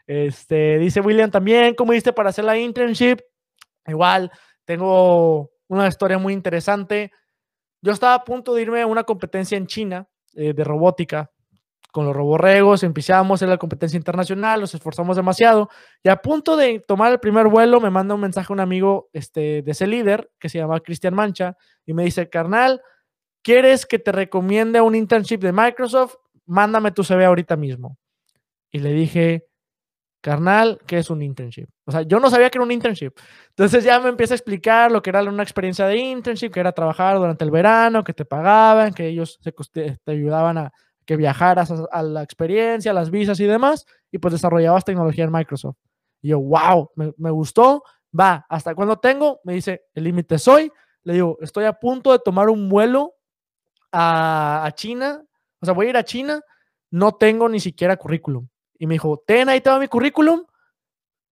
Este, 0.09 0.79
dice 0.79 1.01
William 1.01 1.29
también, 1.29 1.75
¿cómo 1.75 1.91
hiciste 1.91 2.13
para 2.13 2.29
hacer 2.29 2.45
la 2.45 2.57
internship? 2.57 3.17
Igual, 3.85 4.31
tengo 4.63 5.51
una 5.67 5.85
historia 5.85 6.17
muy 6.17 6.31
interesante. 6.31 7.11
Yo 7.81 7.91
estaba 7.91 8.15
a 8.15 8.23
punto 8.23 8.53
de 8.53 8.61
irme 8.61 8.81
a 8.81 8.87
una 8.87 9.03
competencia 9.03 9.57
en 9.57 9.67
China 9.67 10.07
eh, 10.33 10.53
de 10.53 10.63
robótica 10.63 11.31
con 11.91 12.05
los 12.05 12.15
roborregos, 12.15 12.83
empezamos 12.83 13.41
en 13.41 13.49
la 13.49 13.57
competencia 13.57 13.97
internacional, 13.97 14.61
nos 14.61 14.75
esforzamos 14.75 15.15
demasiado 15.15 15.69
y 16.03 16.09
a 16.09 16.17
punto 16.17 16.55
de 16.55 16.79
tomar 16.79 17.11
el 17.11 17.19
primer 17.19 17.47
vuelo 17.47 17.79
me 17.79 17.89
manda 17.89 18.13
un 18.13 18.21
mensaje 18.21 18.53
un 18.53 18.59
amigo 18.59 19.09
este, 19.13 19.61
de 19.63 19.71
ese 19.71 19.87
líder 19.87 20.29
que 20.37 20.49
se 20.49 20.59
llama 20.59 20.79
Cristian 20.79 21.15
Mancha 21.15 21.57
y 21.85 21.93
me 21.93 22.03
dice, 22.03 22.29
carnal, 22.29 22.81
¿quieres 23.41 23.85
que 23.85 23.97
te 23.97 24.11
recomiende 24.11 24.81
un 24.81 24.93
internship 24.93 25.39
de 25.39 25.51
Microsoft? 25.51 26.15
Mándame 26.45 26.91
tu 26.91 27.03
CV 27.03 27.25
ahorita 27.25 27.55
mismo. 27.55 27.97
Y 28.69 28.79
le 28.79 28.91
dije, 28.91 29.47
carnal, 30.21 30.79
¿qué 30.85 30.97
es 30.97 31.09
un 31.09 31.21
internship? 31.21 31.67
O 31.85 31.91
sea, 31.91 32.01
yo 32.01 32.19
no 32.19 32.29
sabía 32.29 32.49
que 32.49 32.57
era 32.57 32.65
un 32.65 32.71
internship. 32.71 33.13
Entonces 33.49 33.83
ya 33.83 33.99
me 33.99 34.09
empieza 34.09 34.33
a 34.33 34.37
explicar 34.37 34.91
lo 34.91 35.01
que 35.01 35.09
era 35.09 35.23
una 35.23 35.43
experiencia 35.43 35.85
de 35.85 35.97
internship, 35.97 36.51
que 36.51 36.59
era 36.59 36.71
trabajar 36.71 37.17
durante 37.17 37.43
el 37.43 37.51
verano, 37.51 38.03
que 38.03 38.13
te 38.13 38.25
pagaban, 38.25 38.93
que 38.93 39.07
ellos 39.07 39.39
te 39.71 40.11
ayudaban 40.11 40.57
a 40.57 40.71
que 41.07 41.15
viajaras 41.15 41.71
a, 41.71 42.03
la 42.03 42.21
experiencia, 42.21 42.91
las 42.91 43.09
visas 43.09 43.39
y 43.39 43.45
demás, 43.45 43.85
y 44.11 44.17
pues 44.17 44.33
desarrollabas 44.33 44.83
tecnología 44.83 45.23
en 45.23 45.31
Microsoft. 45.31 45.77
Y 46.21 46.29
yo, 46.29 46.39
wow, 46.41 46.91
me, 46.95 47.13
me 47.17 47.31
gustó, 47.31 47.81
va, 48.17 48.45
¿hasta 48.49 48.75
cuándo 48.75 48.97
tengo? 48.97 49.39
Me 49.45 49.53
dice, 49.53 49.85
el 49.95 50.03
límite 50.03 50.37
soy. 50.37 50.69
Le 51.03 51.13
digo, 51.13 51.37
estoy 51.39 51.63
a 51.63 51.71
punto 51.71 52.11
de 52.11 52.19
tomar 52.19 52.49
un 52.49 52.67
vuelo 52.67 53.13
a, 53.89 54.65
a 54.65 54.71
China, 54.73 55.23
o 55.61 55.65
sea, 55.65 55.73
voy 55.73 55.87
a 55.87 55.89
ir 55.91 55.97
a 55.97 56.03
China, 56.03 56.41
no 56.91 57.13
tengo 57.13 57.47
ni 57.47 57.61
siquiera 57.61 57.95
currículum. 57.95 58.45
Y 58.79 58.87
me 58.87 58.95
dijo, 58.95 59.23
ten 59.25 59.49
ahí 59.49 59.61
todo 59.61 59.79
mi 59.79 59.87
currículum, 59.87 60.45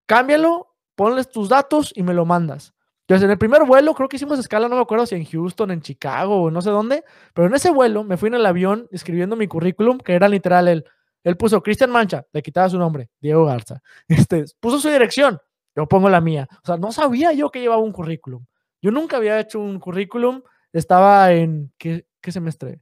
cámbialo, 0.05 0.75
ponles 0.95 1.29
tus 1.29 1.49
datos 1.49 1.91
y 1.95 2.03
me 2.03 2.13
lo 2.13 2.25
mandas. 2.25 2.73
Entonces, 3.01 3.25
en 3.25 3.31
el 3.31 3.37
primer 3.37 3.63
vuelo, 3.65 3.93
creo 3.93 4.09
que 4.09 4.15
hicimos 4.15 4.39
escala, 4.39 4.67
no 4.67 4.75
me 4.75 4.81
acuerdo 4.81 5.05
si 5.05 5.13
en 5.13 5.25
Houston, 5.25 5.69
en 5.69 5.81
Chicago 5.81 6.43
o 6.43 6.51
no 6.51 6.61
sé 6.61 6.71
dónde, 6.71 7.03
pero 7.35 7.47
en 7.47 7.53
ese 7.53 7.69
vuelo 7.69 8.03
me 8.03 8.17
fui 8.17 8.27
en 8.27 8.33
el 8.33 8.45
avión 8.45 8.87
escribiendo 8.91 9.35
mi 9.35 9.47
currículum, 9.47 9.99
que 9.99 10.13
era 10.13 10.27
literal 10.27 10.67
él. 10.67 10.85
Él 11.23 11.37
puso 11.37 11.61
Cristian 11.61 11.91
Mancha, 11.91 12.25
le 12.31 12.41
quitaba 12.41 12.69
su 12.69 12.79
nombre, 12.79 13.09
Diego 13.19 13.45
Garza. 13.45 13.81
Este, 14.07 14.45
puso 14.59 14.79
su 14.79 14.89
dirección, 14.89 15.39
yo 15.75 15.87
pongo 15.87 16.09
la 16.09 16.21
mía. 16.21 16.47
O 16.63 16.65
sea, 16.65 16.77
no 16.77 16.91
sabía 16.91 17.31
yo 17.33 17.51
que 17.51 17.61
llevaba 17.61 17.81
un 17.81 17.91
currículum. 17.91 18.43
Yo 18.81 18.91
nunca 18.91 19.17
había 19.17 19.39
hecho 19.39 19.59
un 19.59 19.79
currículum, 19.79 20.41
estaba 20.71 21.31
en, 21.31 21.73
¿qué, 21.77 22.07
qué 22.21 22.31
semestre? 22.31 22.81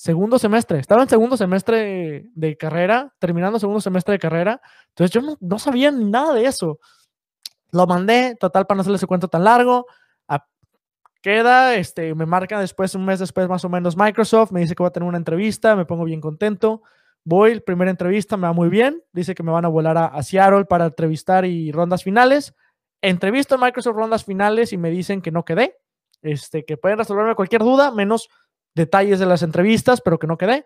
Segundo 0.00 0.38
semestre, 0.38 0.78
estaba 0.78 1.02
en 1.02 1.10
segundo 1.10 1.36
semestre 1.36 2.24
de 2.34 2.56
carrera, 2.56 3.12
terminando 3.18 3.58
segundo 3.58 3.82
semestre 3.82 4.12
de 4.12 4.18
carrera, 4.18 4.62
entonces 4.88 5.10
yo 5.12 5.36
no, 5.38 5.58
sabía 5.58 5.90
nada 5.90 6.32
de 6.32 6.46
eso. 6.46 6.78
Lo 7.70 7.86
mandé, 7.86 8.34
total, 8.40 8.66
para 8.66 8.76
no 8.76 8.80
hacerle 8.80 8.96
ese 8.96 9.06
cuento 9.06 9.28
tan 9.28 9.44
largo. 9.44 9.84
queda, 11.20 11.74
este, 11.74 12.14
me 12.14 12.24
marca 12.24 12.58
después, 12.58 12.94
un 12.94 13.04
mes 13.04 13.18
después 13.18 13.46
más 13.46 13.62
o 13.66 13.68
menos 13.68 13.94
Microsoft, 13.94 14.52
me 14.52 14.60
dice 14.60 14.74
que 14.74 14.82
va 14.82 14.88
a 14.88 14.92
tener 14.92 15.06
una 15.06 15.18
entrevista, 15.18 15.76
me 15.76 15.84
pongo 15.84 16.04
bien 16.04 16.22
contento. 16.22 16.80
Voy, 17.22 17.60
primera 17.60 17.90
entrevista, 17.90 18.38
me 18.38 18.46
va 18.46 18.54
muy 18.54 18.70
bien. 18.70 19.02
Dice 19.12 19.34
que 19.34 19.42
me 19.42 19.52
van 19.52 19.66
a 19.66 19.68
volar 19.68 19.98
a, 19.98 20.22
Seattle 20.22 20.64
para 20.64 20.86
entrevistar 20.86 21.44
y 21.44 21.72
rondas 21.72 22.04
finales. 22.04 22.54
Entrevisto 23.02 23.56
en 23.56 23.60
Microsoft 23.60 23.96
rondas 23.96 24.24
finales 24.24 24.72
y 24.72 24.78
me 24.78 24.88
dicen 24.88 25.20
que 25.20 25.30
no 25.30 25.44
quedé. 25.44 25.76
Este, 26.22 26.64
que 26.64 26.78
pueden 26.78 26.96
resolverme 26.96 27.34
cualquier 27.34 27.62
duda, 27.62 27.90
menos 27.90 28.30
detalles 28.74 29.18
de 29.18 29.26
las 29.26 29.42
entrevistas, 29.42 30.00
pero 30.00 30.18
que 30.18 30.26
no 30.26 30.38
quedé. 30.38 30.64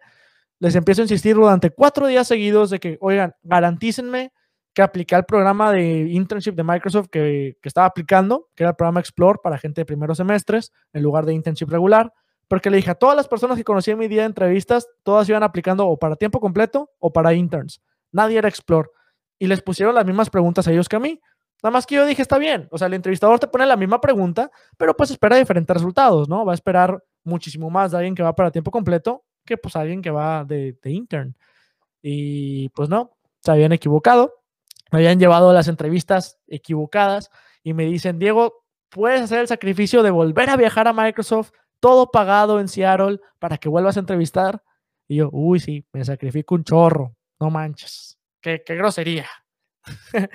Les 0.58 0.74
empiezo 0.74 1.02
a 1.02 1.04
insistir 1.04 1.34
durante 1.34 1.70
cuatro 1.70 2.06
días 2.06 2.26
seguidos 2.26 2.70
de 2.70 2.80
que, 2.80 2.98
oigan, 3.00 3.34
garantícenme 3.42 4.32
que 4.72 4.82
apliqué 4.82 5.14
el 5.14 5.24
programa 5.24 5.72
de 5.72 6.08
internship 6.10 6.54
de 6.54 6.64
Microsoft 6.64 7.08
que, 7.10 7.56
que, 7.62 7.68
estaba 7.68 7.86
aplicando, 7.86 8.48
que 8.54 8.64
era 8.64 8.70
el 8.70 8.76
programa 8.76 9.00
Explore 9.00 9.38
para 9.42 9.56
gente 9.58 9.80
de 9.80 9.84
primeros 9.84 10.16
semestres, 10.16 10.72
en 10.92 11.02
lugar 11.02 11.26
de 11.26 11.32
internship 11.32 11.68
regular, 11.68 12.12
porque 12.48 12.70
le 12.70 12.76
dije 12.76 12.90
a 12.90 12.94
todas 12.94 13.16
las 13.16 13.28
personas 13.28 13.56
que 13.56 13.64
conocí 13.64 13.90
en 13.90 13.98
mi 13.98 14.08
día 14.08 14.22
de 14.22 14.26
entrevistas, 14.26 14.88
todas 15.02 15.28
iban 15.28 15.42
aplicando 15.42 15.86
o 15.86 15.98
para 15.98 16.16
tiempo 16.16 16.40
completo 16.40 16.90
o 16.98 17.12
para 17.12 17.32
interns. 17.34 17.80
Nadie 18.12 18.38
era 18.38 18.48
Explore. 18.48 18.90
Y 19.38 19.46
les 19.46 19.62
pusieron 19.62 19.94
las 19.94 20.06
mismas 20.06 20.30
preguntas 20.30 20.66
a 20.68 20.72
ellos 20.72 20.88
que 20.88 20.96
a 20.96 21.00
mí. 21.00 21.20
Nada 21.62 21.72
más 21.72 21.86
que 21.86 21.96
yo 21.96 22.04
dije, 22.06 22.22
está 22.22 22.38
bien. 22.38 22.68
O 22.70 22.78
sea, 22.78 22.86
el 22.86 22.94
entrevistador 22.94 23.38
te 23.38 23.48
pone 23.48 23.66
la 23.66 23.76
misma 23.76 24.00
pregunta, 24.00 24.50
pero 24.76 24.94
pues 24.94 25.10
espera 25.10 25.36
diferentes 25.36 25.74
resultados, 25.74 26.28
¿no? 26.28 26.44
Va 26.44 26.52
a 26.52 26.54
esperar 26.54 27.02
muchísimo 27.24 27.70
más 27.70 27.90
de 27.90 27.98
alguien 27.98 28.14
que 28.14 28.22
va 28.22 28.34
para 28.34 28.50
tiempo 28.50 28.70
completo 28.70 29.24
que 29.44 29.56
pues 29.56 29.76
alguien 29.76 30.00
que 30.00 30.10
va 30.10 30.44
de, 30.44 30.78
de 30.82 30.90
intern. 30.90 31.36
Y 32.02 32.68
pues 32.70 32.88
no, 32.88 33.16
se 33.40 33.50
habían 33.50 33.72
equivocado 33.72 34.44
me 34.94 35.00
habían 35.00 35.18
llevado 35.18 35.52
las 35.52 35.66
entrevistas 35.66 36.38
equivocadas 36.46 37.28
y 37.64 37.74
me 37.74 37.84
dicen, 37.84 38.20
Diego, 38.20 38.64
puedes 38.90 39.22
hacer 39.22 39.40
el 39.40 39.48
sacrificio 39.48 40.04
de 40.04 40.12
volver 40.12 40.48
a 40.50 40.56
viajar 40.56 40.86
a 40.86 40.92
Microsoft, 40.92 41.50
todo 41.80 42.12
pagado 42.12 42.60
en 42.60 42.68
Seattle, 42.68 43.18
para 43.40 43.58
que 43.58 43.68
vuelvas 43.68 43.96
a 43.96 44.00
entrevistar. 44.00 44.62
Y 45.08 45.16
yo, 45.16 45.30
uy, 45.32 45.58
sí, 45.58 45.84
me 45.92 46.04
sacrifico 46.04 46.54
un 46.54 46.62
chorro, 46.62 47.16
no 47.40 47.50
manches, 47.50 48.20
qué, 48.40 48.62
qué 48.64 48.76
grosería. 48.76 49.26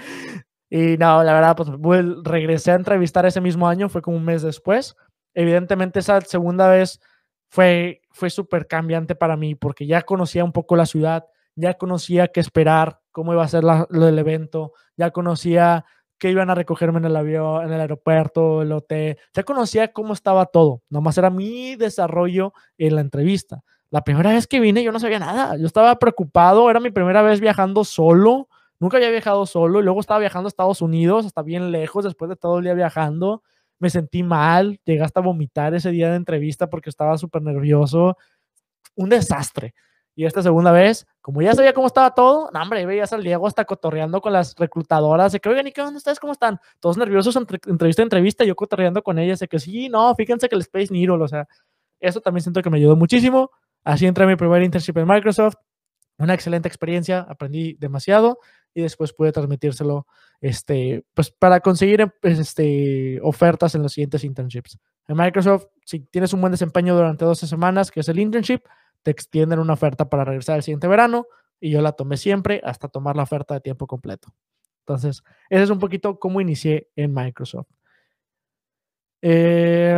y 0.70 0.98
no, 0.98 1.24
la 1.24 1.34
verdad, 1.34 1.56
pues 1.82 2.06
regresé 2.26 2.72
a 2.72 2.76
entrevistar 2.76 3.26
ese 3.26 3.40
mismo 3.40 3.66
año, 3.66 3.88
fue 3.88 4.02
como 4.02 4.18
un 4.18 4.26
mes 4.26 4.42
después. 4.42 4.98
Evidentemente 5.34 6.00
esa 6.00 6.22
segunda 6.22 6.68
vez 6.70 7.00
fue, 7.50 8.02
fue 8.12 8.30
súper 8.30 8.68
cambiante 8.68 9.16
para 9.16 9.38
mí 9.38 9.56
porque 9.56 9.86
ya 9.86 10.04
conocía 10.04 10.44
un 10.44 10.52
poco 10.52 10.76
la 10.76 10.86
ciudad, 10.86 11.26
ya 11.56 11.74
conocía 11.76 12.28
qué 12.28 12.40
esperar, 12.40 13.00
cómo 13.12 13.34
iba 13.34 13.44
a 13.44 13.48
ser 13.48 13.64
lo 13.64 14.06
del 14.06 14.20
evento, 14.20 14.74
ya 14.96 15.12
conocía 15.12 15.86
que 16.18 16.30
iban 16.30 16.50
a 16.50 16.56
recogerme 16.56 17.00
en 17.00 17.06
el 17.06 17.16
avión, 17.16 17.66
en 17.66 17.74
el 17.74 17.82
aeropuerto, 17.82 18.62
el 18.62 18.72
hotel, 18.72 19.18
ya 19.34 19.44
conocía 19.44 19.92
cómo 19.94 20.14
estaba 20.14 20.46
todo, 20.46 20.84
nomás 20.90 21.18
era 21.18 21.30
mi 21.30 21.76
desarrollo 21.76 22.54
en 22.78 22.96
la 22.96 23.02
entrevista. 23.02 23.64
La 23.90 24.04
primera 24.04 24.32
vez 24.32 24.46
que 24.46 24.60
vine 24.60 24.84
yo 24.84 24.92
no 24.92 25.00
sabía 25.00 25.20
nada, 25.20 25.58
yo 25.58 25.66
estaba 25.66 25.98
preocupado, 25.98 26.70
era 26.70 26.80
mi 26.80 26.92
primera 26.92 27.22
vez 27.22 27.40
viajando 27.40 27.84
solo, 27.84 28.50
nunca 28.80 28.98
había 28.98 29.10
viajado 29.10 29.46
solo 29.46 29.80
y 29.80 29.84
luego 29.84 30.00
estaba 30.02 30.20
viajando 30.20 30.48
a 30.48 30.50
Estados 30.50 30.82
Unidos, 30.82 31.26
hasta 31.26 31.42
bien 31.42 31.72
lejos, 31.72 32.04
después 32.04 32.30
de 32.30 32.36
todo 32.36 32.60
el 32.60 32.66
día 32.66 32.74
viajando, 32.74 33.42
me 33.80 33.90
sentí 33.90 34.24
mal, 34.24 34.80
llegué 34.86 35.04
hasta 35.04 35.20
a 35.22 35.24
vomitar 35.24 35.74
ese 35.74 35.92
día 35.92 36.10
de 36.10 36.18
entrevista 36.18 36.70
porque 36.70 36.90
estaba 36.90 37.18
súper 37.18 37.42
nervioso, 37.42 38.18
un 38.96 39.10
desastre. 39.10 39.74
Y 40.16 40.26
esta 40.26 40.44
segunda 40.44 40.74
vez, 40.74 41.08
como 41.22 41.42
ya 41.42 41.54
sabía 41.54 41.74
cómo 41.74 41.88
estaba 41.88 42.14
todo, 42.14 42.50
no, 42.54 42.62
hombre, 42.62 42.86
veías 42.86 43.14
al 43.14 43.24
Diego 43.24 43.48
hasta 43.48 43.64
cotorreando 43.64 44.20
con 44.20 44.34
las 44.34 44.54
reclutadoras, 44.58 45.32
de 45.32 45.40
que, 45.40 45.48
oigan, 45.48 45.68
¿y 45.68 45.72
qué 45.72 45.82
onda 45.82 45.98
ustedes? 45.98 46.20
¿Cómo 46.20 46.34
están? 46.34 46.60
Todos 46.82 46.98
nerviosos 46.98 47.36
entre 47.38 47.60
entrevista 47.68 48.02
entrevista, 48.02 48.44
yo 48.44 48.54
cotorreando 48.56 49.02
con 49.02 49.18
ellas, 49.18 49.40
de 49.40 49.48
que 49.48 49.60
sí, 49.60 49.88
no, 49.88 50.14
fíjense 50.16 50.50
que 50.50 50.56
el 50.56 50.62
Space 50.62 50.92
Needle, 50.92 51.24
o 51.24 51.28
sea, 51.28 51.48
eso 52.02 52.20
también 52.20 52.44
siento 52.44 52.62
que 52.62 52.70
me 52.70 52.78
ayudó 52.78 52.98
muchísimo. 52.98 53.52
Así 53.86 54.06
entré 54.06 54.26
a 54.26 54.28
mi 54.28 54.36
primer 54.36 54.62
internship 54.62 54.98
en 54.98 55.08
Microsoft, 55.08 55.56
una 56.18 56.34
excelente 56.34 56.68
experiencia, 56.68 57.26
aprendí 57.30 57.76
demasiado 57.80 58.40
y 58.74 58.82
después 58.82 59.14
pude 59.14 59.32
transmitírselo 59.32 60.06
este, 60.42 61.06
pues, 61.14 61.32
para 61.32 61.60
conseguir 61.60 62.14
este, 62.22 63.20
ofertas 63.22 63.76
en 63.76 63.84
los 63.84 63.94
siguientes 63.94 64.24
internships. 64.24 64.78
En 65.08 65.18
Microsoft, 65.18 65.66
si 65.86 66.02
tienes 66.02 66.34
un 66.34 66.42
buen 66.42 66.52
desempeño 66.52 66.96
durante 66.96 67.26
12 67.26 67.48
semanas, 67.48 67.92
que 67.92 68.02
es 68.02 68.10
el 68.10 68.20
internship, 68.20 68.62
te 69.04 69.12
extienden 69.12 69.60
una 69.60 69.74
oferta 69.74 70.10
para 70.10 70.26
regresar 70.26 70.58
el 70.58 70.64
siguiente 70.64 70.88
verano 70.88 71.26
y 71.60 71.72
yo 71.72 71.82
la 71.82 71.94
tomé 71.94 72.18
siempre 72.18 72.62
hasta 72.64 72.88
tomar 72.88 73.16
la 73.16 73.24
oferta 73.24 73.54
de 73.54 73.62
tiempo 73.62 73.88
completo. 73.88 74.34
Entonces, 74.82 75.24
ese 75.50 75.64
es 75.64 75.70
un 75.70 75.80
poquito 75.80 76.20
cómo 76.20 76.42
inicié 76.42 76.90
en 76.96 77.14
Microsoft. 77.14 77.68
Eh, 79.22 79.94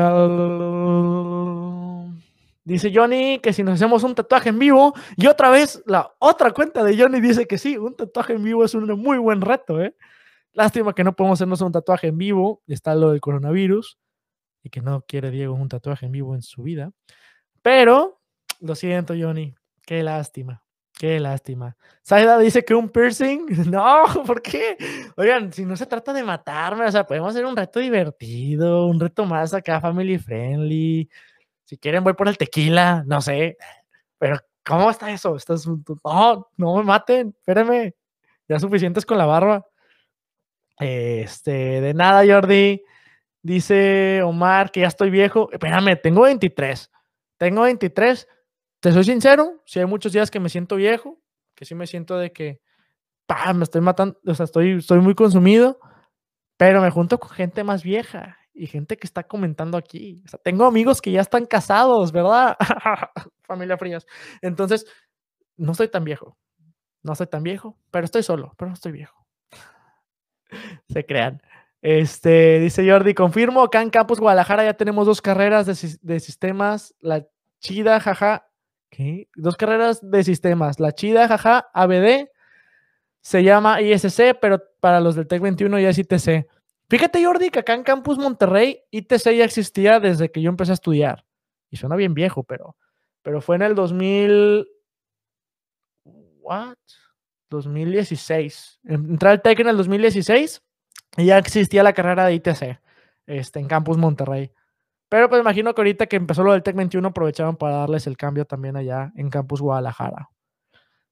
dice 2.71 2.91
Johnny 2.93 3.39
que 3.39 3.53
si 3.53 3.63
nos 3.63 3.75
hacemos 3.75 4.03
un 4.03 4.15
tatuaje 4.15 4.49
en 4.49 4.59
vivo, 4.59 4.93
y 5.17 5.27
otra 5.27 5.49
vez 5.49 5.83
la 5.85 6.13
otra 6.19 6.51
cuenta 6.51 6.83
de 6.83 6.97
Johnny 6.97 7.21
dice 7.21 7.47
que 7.47 7.57
sí, 7.57 7.77
un 7.77 7.95
tatuaje 7.95 8.33
en 8.33 8.43
vivo 8.43 8.63
es 8.63 8.73
un 8.73 8.87
muy 8.99 9.17
buen 9.17 9.41
reto. 9.41 9.81
¿eh? 9.81 9.95
Lástima 10.53 10.93
que 10.93 11.03
no 11.03 11.15
podemos 11.15 11.37
hacernos 11.37 11.61
un 11.61 11.71
tatuaje 11.71 12.07
en 12.07 12.17
vivo, 12.17 12.61
está 12.67 12.95
lo 12.95 13.11
del 13.11 13.21
coronavirus, 13.21 13.97
y 14.63 14.69
que 14.69 14.81
no 14.81 15.01
quiere 15.07 15.31
Diego 15.31 15.53
un 15.53 15.69
tatuaje 15.69 16.05
en 16.05 16.11
vivo 16.11 16.35
en 16.35 16.41
su 16.41 16.63
vida. 16.63 16.91
Pero 17.61 18.21
lo 18.59 18.75
siento, 18.75 19.13
Johnny. 19.17 19.55
Qué 19.85 20.03
lástima. 20.03 20.63
Qué 21.01 21.19
lástima. 21.19 21.75
Saida 22.03 22.37
dice 22.37 22.63
que 22.63 22.75
un 22.75 22.89
piercing. 22.89 23.47
No, 23.71 24.03
¿por 24.25 24.41
qué? 24.41 24.77
Oigan, 25.17 25.51
si 25.51 25.65
no 25.65 25.75
se 25.75 25.87
trata 25.87 26.13
de 26.13 26.23
matarme, 26.23 26.85
o 26.85 26.91
sea, 26.91 27.05
podemos 27.05 27.31
hacer 27.31 27.45
un 27.45 27.55
reto 27.55 27.79
divertido, 27.79 28.85
un 28.85 28.99
reto 28.99 29.25
más 29.25 29.53
acá, 29.53 29.81
family 29.81 30.19
friendly. 30.19 31.09
Si 31.71 31.77
quieren, 31.77 32.03
voy 32.03 32.11
por 32.15 32.27
el 32.27 32.37
tequila, 32.37 33.05
no 33.07 33.21
sé. 33.21 33.55
Pero, 34.17 34.37
¿cómo 34.65 34.91
está 34.91 35.09
eso? 35.09 35.37
¿Estás... 35.37 35.65
No, 35.65 36.49
no 36.57 36.75
me 36.75 36.83
maten, 36.83 37.29
espérenme. 37.29 37.95
Ya 38.49 38.59
suficientes 38.59 39.05
con 39.05 39.17
la 39.17 39.25
barba. 39.25 39.65
Este, 40.77 41.79
de 41.79 41.93
nada, 41.93 42.25
Jordi. 42.27 42.83
Dice 43.41 44.21
Omar 44.21 44.69
que 44.69 44.81
ya 44.81 44.87
estoy 44.87 45.11
viejo. 45.11 45.49
Espérame, 45.53 45.95
tengo 45.95 46.23
23. 46.23 46.91
Tengo 47.37 47.61
23 47.61 48.27
te 48.81 48.91
soy 48.91 49.05
sincero, 49.05 49.61
si 49.63 49.79
hay 49.79 49.85
muchos 49.85 50.11
días 50.11 50.29
que 50.29 50.41
me 50.41 50.49
siento 50.49 50.75
viejo, 50.75 51.21
que 51.55 51.63
sí 51.63 51.73
me 51.73 51.87
siento 51.87 52.17
de 52.17 52.33
que, 52.33 52.59
pa, 53.27 53.53
me 53.53 53.63
estoy 53.63 53.79
matando, 53.79 54.19
o 54.25 54.35
sea, 54.35 54.43
estoy, 54.43 54.79
estoy 54.79 54.99
muy 54.99 55.15
consumido, 55.15 55.79
pero 56.57 56.81
me 56.81 56.89
junto 56.89 57.17
con 57.17 57.29
gente 57.29 57.63
más 57.63 57.81
vieja 57.81 58.40
y 58.61 58.67
gente 58.67 58.95
que 58.95 59.07
está 59.07 59.23
comentando 59.23 59.75
aquí. 59.75 60.23
Tengo 60.43 60.65
amigos 60.65 61.01
que 61.01 61.11
ya 61.11 61.21
están 61.21 61.47
casados, 61.47 62.11
¿verdad? 62.11 62.55
Familia 63.41 63.75
Frías. 63.75 64.05
Entonces, 64.39 64.85
no 65.57 65.73
soy 65.73 65.87
tan 65.87 66.03
viejo. 66.03 66.37
No 67.01 67.15
soy 67.15 67.25
tan 67.25 67.41
viejo, 67.41 67.79
pero 67.89 68.05
estoy 68.05 68.21
solo, 68.21 68.53
pero 68.59 68.69
no 68.69 68.75
estoy 68.75 68.91
viejo. 68.91 69.25
Se 70.89 71.03
crean. 71.07 71.41
Este, 71.81 72.59
dice 72.59 72.87
Jordi, 72.87 73.15
confirmo, 73.15 73.63
acá 73.63 73.81
en 73.81 73.89
Campus 73.89 74.19
Guadalajara 74.19 74.63
ya 74.63 74.75
tenemos 74.75 75.07
dos 75.07 75.23
carreras 75.23 75.65
de, 75.65 75.97
de 76.03 76.19
sistemas, 76.19 76.93
la 76.99 77.25
chida, 77.59 77.99
jaja, 77.99 78.45
Dos 79.35 79.55
carreras 79.55 79.99
de 80.01 80.23
sistemas. 80.23 80.79
La 80.79 80.91
chida, 80.91 81.27
jaja, 81.27 81.69
ABD. 81.73 82.27
Se 83.21 83.41
llama 83.41 83.81
ISC, 83.81 84.37
pero 84.39 84.61
para 84.79 84.99
los 84.99 85.15
del 85.15 85.27
TEC 85.27 85.41
21 85.41 85.79
ya 85.79 85.89
es 85.89 85.97
ITC. 85.97 86.45
Fíjate, 86.91 87.23
Jordi, 87.23 87.51
que 87.51 87.59
acá 87.59 87.73
en 87.73 87.83
Campus 87.83 88.17
Monterrey, 88.17 88.83
ITC 88.91 89.31
ya 89.33 89.45
existía 89.45 90.01
desde 90.01 90.29
que 90.29 90.41
yo 90.41 90.49
empecé 90.49 90.71
a 90.71 90.73
estudiar. 90.73 91.25
Y 91.69 91.77
suena 91.77 91.95
bien 91.95 92.13
viejo, 92.13 92.43
pero, 92.43 92.75
pero 93.21 93.39
fue 93.39 93.55
en 93.55 93.61
el 93.61 93.75
2000. 93.75 94.67
¿What? 96.03 96.75
2016. 97.49 98.81
Entré 98.83 99.29
al 99.29 99.41
TEC 99.41 99.61
en 99.61 99.69
el 99.69 99.77
2016 99.77 100.61
y 101.15 101.25
ya 101.27 101.37
existía 101.37 101.81
la 101.81 101.93
carrera 101.93 102.25
de 102.25 102.33
ITC 102.33 102.81
este, 103.25 103.59
en 103.61 103.69
Campus 103.69 103.95
Monterrey. 103.95 104.51
Pero 105.07 105.29
pues 105.29 105.39
imagino 105.39 105.73
que 105.73 105.79
ahorita 105.79 106.07
que 106.07 106.17
empezó 106.17 106.43
lo 106.43 106.51
del 106.51 106.61
Tech 106.61 106.75
21 106.75 107.07
aprovecharon 107.07 107.55
para 107.55 107.77
darles 107.77 108.05
el 108.05 108.17
cambio 108.17 108.43
también 108.43 108.75
allá 108.75 109.13
en 109.15 109.29
Campus 109.29 109.61
Guadalajara. 109.61 110.29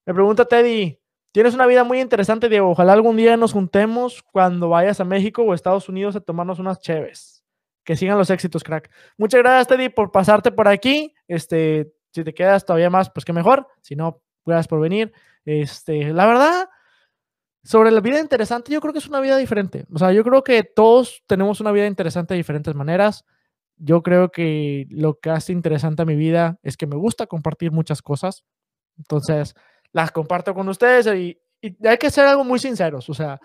Me 0.06 0.14
pregunta 0.14 0.44
Teddy, 0.44 1.00
tienes 1.32 1.54
una 1.54 1.66
vida 1.66 1.84
muy 1.84 2.00
interesante, 2.00 2.50
Diego. 2.50 2.72
Ojalá 2.72 2.94
algún 2.94 3.18
día 3.18 3.38
nos 3.38 3.54
juntemos 3.54 4.24
cuando 4.24 4.70
vayas 4.70 5.00
a 5.00 5.06
México 5.06 5.44
o 5.44 5.54
Estados 5.54 5.90
Unidos 5.90 6.16
a 6.16 6.22
tomarnos 6.22 6.60
unas 6.60 6.80
cheves. 6.80 7.44
Que 7.84 7.96
sigan 7.96 8.18
los 8.18 8.30
éxitos, 8.30 8.64
crack. 8.64 8.90
Muchas 9.18 9.42
gracias, 9.42 9.68
Teddy, 9.68 9.90
por 9.90 10.12
pasarte 10.12 10.52
por 10.52 10.68
aquí. 10.68 11.14
Este, 11.28 11.92
si 12.12 12.24
te 12.24 12.34
quedas 12.34 12.66
todavía 12.66 12.90
más, 12.90 13.10
pues 13.10 13.26
qué 13.26 13.34
mejor. 13.34 13.68
Si 13.82 13.96
no, 13.96 14.22
gracias 14.46 14.68
por 14.68 14.80
venir. 14.80 15.12
Este, 15.46 16.14
la 16.14 16.26
verdad, 16.26 16.70
sobre 17.64 17.92
la 17.92 18.02
vida 18.02 18.20
interesante, 18.20 18.72
yo 18.72 18.82
creo 18.82 18.94
que 18.94 19.00
es 19.00 19.08
una 19.08 19.22
vida 19.22 19.38
diferente. 19.38 19.86
O 19.94 19.98
sea, 19.98 20.12
yo 20.12 20.24
creo 20.24 20.44
que 20.44 20.64
todos 20.64 21.24
tenemos 21.26 21.62
una 21.62 21.72
vida 21.72 21.88
interesante 21.88 22.34
de 22.34 22.40
diferentes 22.40 22.76
maneras 22.76 23.26
yo 23.80 24.04
creo 24.04 24.30
que 24.30 24.86
lo 24.90 25.20
que 25.20 25.30
hace 25.30 25.54
interesante 25.54 26.02
a 26.02 26.06
mi 26.06 26.16
vida 26.16 26.60
es 26.64 26.78
que 26.78 26.86
me 26.86 26.98
gusta 26.98 27.28
compartir 27.28 27.72
muchas 27.72 28.02
cosas. 28.02 28.44
Entonces, 28.98 29.56
las 29.92 30.12
comparto 30.12 30.54
con 30.54 30.68
ustedes 30.70 31.08
y, 31.08 31.40
hay 31.84 31.98
que 31.98 32.10
ser 32.10 32.26
algo 32.26 32.46
muy 32.46 32.58
sinceros. 32.58 33.10
O 33.10 33.14
sea, 33.14 33.40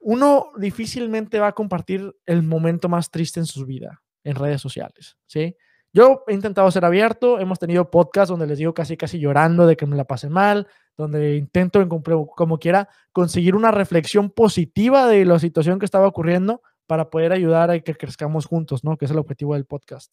uno 0.00 0.50
difícilmente 0.58 1.40
va 1.40 1.48
a 1.48 1.54
compartir 1.54 2.14
el 2.26 2.42
momento 2.42 2.88
más 2.88 3.10
triste 3.10 3.40
en 3.40 3.46
su 3.46 3.64
vida 3.64 4.02
en 4.24 4.34
redes 4.34 4.60
sociales, 4.60 5.16
¿sí? 5.26 5.56
Yo 5.92 6.24
he 6.26 6.34
intentado 6.34 6.70
ser 6.70 6.84
abierto, 6.84 7.38
hemos 7.38 7.58
tenido 7.58 7.90
podcasts 7.90 8.28
donde 8.28 8.46
les 8.46 8.58
digo 8.58 8.74
casi 8.74 8.98
casi 8.98 9.18
llorando 9.18 9.66
de 9.66 9.76
que 9.76 9.86
me 9.86 9.96
la 9.96 10.04
pasé 10.04 10.28
mal, 10.28 10.66
donde 10.94 11.36
intento, 11.36 11.86
como 11.88 12.58
quiera, 12.58 12.90
conseguir 13.12 13.54
una 13.54 13.70
reflexión 13.70 14.28
positiva 14.28 15.06
de 15.06 15.24
la 15.24 15.38
situación 15.38 15.78
que 15.78 15.86
estaba 15.86 16.06
ocurriendo 16.06 16.60
para 16.86 17.08
poder 17.08 17.32
ayudar 17.32 17.70
a 17.70 17.80
que 17.80 17.94
crezcamos 17.94 18.44
juntos, 18.44 18.84
¿no? 18.84 18.98
Que 18.98 19.06
es 19.06 19.10
el 19.10 19.18
objetivo 19.18 19.54
del 19.54 19.64
podcast. 19.64 20.12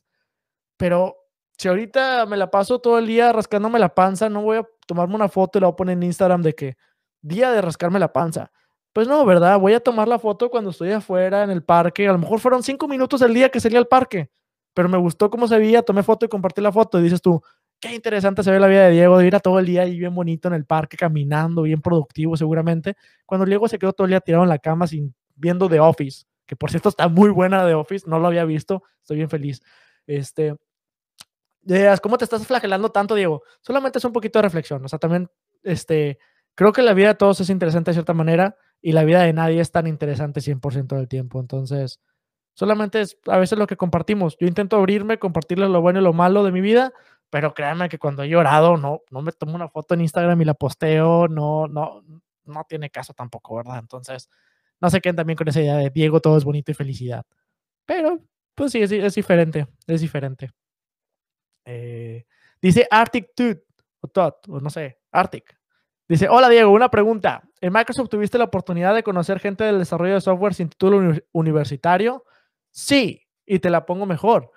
Pero 0.78 1.18
si 1.58 1.68
ahorita 1.68 2.26
me 2.26 2.38
la 2.38 2.50
paso 2.50 2.80
todo 2.80 2.98
el 2.98 3.08
día 3.08 3.32
rascándome 3.32 3.80
la 3.80 3.94
panza, 3.94 4.30
no 4.30 4.42
voy 4.42 4.58
a 4.58 4.68
tomarme 4.86 5.16
una 5.16 5.30
foto 5.30 5.58
y 5.58 5.62
la 5.62 5.68
voy 5.68 5.74
a 5.74 5.76
poner 5.76 5.94
en 5.94 6.04
Instagram 6.04 6.42
de 6.42 6.54
que 6.54 6.78
día 7.22 7.52
de 7.52 7.62
rascarme 7.62 8.00
la 8.00 8.12
panza. 8.12 8.52
Pues 8.94 9.08
no, 9.08 9.26
¿verdad? 9.26 9.60
Voy 9.60 9.74
a 9.74 9.80
tomar 9.80 10.08
la 10.08 10.20
foto 10.20 10.50
cuando 10.50 10.70
estoy 10.70 10.92
afuera 10.92 11.44
en 11.44 11.50
el 11.50 11.64
parque. 11.64 12.08
A 12.08 12.12
lo 12.12 12.20
mejor 12.20 12.40
fueron 12.40 12.62
cinco 12.62 12.88
minutos 12.88 13.22
del 13.22 13.34
día 13.34 13.50
que 13.50 13.60
salí 13.60 13.76
al 13.76 13.88
parque, 13.88 14.30
pero 14.74 14.88
me 14.88 14.98
gustó 14.98 15.30
cómo 15.32 15.48
se 15.48 15.58
veía, 15.58 15.82
tomé 15.82 16.04
foto 16.04 16.26
y 16.26 16.30
compartí 16.30 16.62
la 16.62 16.72
foto. 16.72 17.00
Y 17.00 17.04
dices 17.04 17.22
tú, 17.22 17.42
qué 17.80 17.94
interesante 17.94 18.44
se 18.44 18.52
ve 18.52 18.60
la 18.60 18.68
vida 18.68 18.86
de 18.86 18.92
Diego, 18.92 19.18
de 19.18 19.28
ir 19.28 19.36
a 19.36 19.40
todo 19.40 19.60
el 19.60 19.66
día 19.66 19.82
ahí 19.82 19.98
bien 19.98 20.14
bonito 20.14 20.48
en 20.48 20.54
el 20.54 20.66
parque, 20.66 20.96
caminando, 20.96 21.64
bien 21.64 21.82
productivo 21.82 22.38
seguramente. 22.38 22.96
Cuando 23.26 23.46
Diego 23.46 23.68
se 23.68 23.80
quedó 23.80 23.94
todo 23.94 24.06
el 24.06 24.12
día 24.12 24.22
tirado 24.22 24.44
en 24.44 24.50
la 24.50 24.60
cama 24.60 24.86
sin 24.86 25.16
viendo 25.36 25.68
The 25.68 25.80
Office, 25.80 26.26
que 26.46 26.56
por 26.56 26.70
cierto 26.70 26.90
está 26.90 27.08
muy 27.08 27.30
buena 27.30 27.66
The 27.66 27.74
Office, 27.74 28.08
no 28.08 28.20
lo 28.20 28.28
había 28.28 28.46
visto, 28.46 28.84
estoy 29.02 29.18
bien 29.18 29.30
feliz. 29.30 29.62
Este, 30.06 30.56
¿cómo 32.02 32.18
te 32.18 32.26
estás 32.26 32.46
flagelando 32.46 32.90
tanto, 32.90 33.16
Diego? 33.16 33.44
Solamente 33.62 34.00
es 34.00 34.06
un 34.06 34.14
poquito 34.14 34.40
de 34.40 34.44
reflexión, 34.44 34.84
o 34.84 34.88
sea, 34.88 35.00
también, 35.00 35.30
este, 35.64 36.20
creo 36.56 36.74
que 36.74 36.82
la 36.82 36.94
vida 36.94 37.10
de 37.10 37.16
todos 37.16 37.40
es 37.42 37.50
interesante 37.50 37.92
de 37.92 37.96
cierta 37.96 38.14
manera 38.14 38.58
y 38.82 38.92
la 38.92 39.04
vida 39.04 39.22
de 39.24 39.34
nadie 39.34 39.62
es 39.62 39.72
tan 39.72 39.88
interesante 39.88 40.42
100% 40.42 40.96
del 40.96 41.08
tiempo. 41.08 41.40
Entonces, 41.40 42.00
solamente 42.54 43.02
es 43.02 43.18
a 43.28 43.38
veces 43.38 43.58
lo 43.58 43.68
que 43.68 43.78
compartimos. 43.78 44.38
Yo 44.40 44.48
intento 44.48 44.78
abrirme, 44.78 45.20
compartirles 45.20 45.70
lo 45.70 45.82
bueno 45.82 46.00
y 46.00 46.04
lo 46.04 46.14
malo 46.14 46.44
de 46.44 46.52
mi 46.52 46.62
vida, 46.62 46.94
pero 47.30 47.54
créanme 47.54 47.90
que 47.90 48.00
cuando 48.00 48.24
he 48.24 48.30
llorado, 48.30 48.78
no, 48.78 49.02
no 49.10 49.22
me 49.22 49.32
tomo 49.32 49.56
una 49.56 49.70
foto 49.70 49.94
en 49.96 50.02
Instagram 50.02 50.42
y 50.42 50.46
la 50.46 50.54
posteo, 50.54 51.28
no, 51.28 51.68
no, 51.68 52.04
no 52.46 52.66
tiene 52.68 52.90
caso 52.90 53.14
tampoco, 53.14 53.56
¿verdad? 53.56 53.80
Entonces, 53.80 54.30
no 54.82 54.90
sé 54.90 55.02
qué 55.02 55.14
también 55.14 55.38
con 55.38 55.48
esa 55.48 55.62
idea 55.62 55.78
de 55.78 55.90
Diego, 55.90 56.20
todo 56.20 56.38
es 56.38 56.44
bonito 56.44 56.72
y 56.72 56.76
felicidad. 56.76 57.26
Pero, 57.86 58.20
pues 58.56 58.72
sí, 58.74 58.82
es 58.82 59.16
diferente, 59.16 59.68
es 59.88 60.02
diferente. 60.02 60.52
Eh, 61.66 62.26
dice 62.62 62.88
Arctic 62.90 63.30
Tooth, 63.36 63.64
o 64.02 64.10
o 64.50 64.60
no 64.60 64.70
sé, 64.70 65.00
Arctic. 65.12 65.58
Dice, 66.08 66.28
hola 66.30 66.50
Diego, 66.50 66.72
una 66.72 66.90
pregunta. 66.90 67.44
¿En 67.62 67.72
Microsoft 67.72 68.10
tuviste 68.10 68.38
la 68.38 68.44
oportunidad 68.46 68.94
de 68.94 69.04
conocer 69.04 69.40
gente 69.40 69.64
del 69.64 69.80
desarrollo 69.80 70.16
de 70.16 70.22
software 70.22 70.54
sin 70.54 70.70
título 70.70 71.16
universitario? 71.32 72.26
Sí, 72.72 73.22
y 73.46 73.60
te 73.60 73.70
la 73.70 73.86
pongo 73.86 74.06
mejor. 74.06 74.52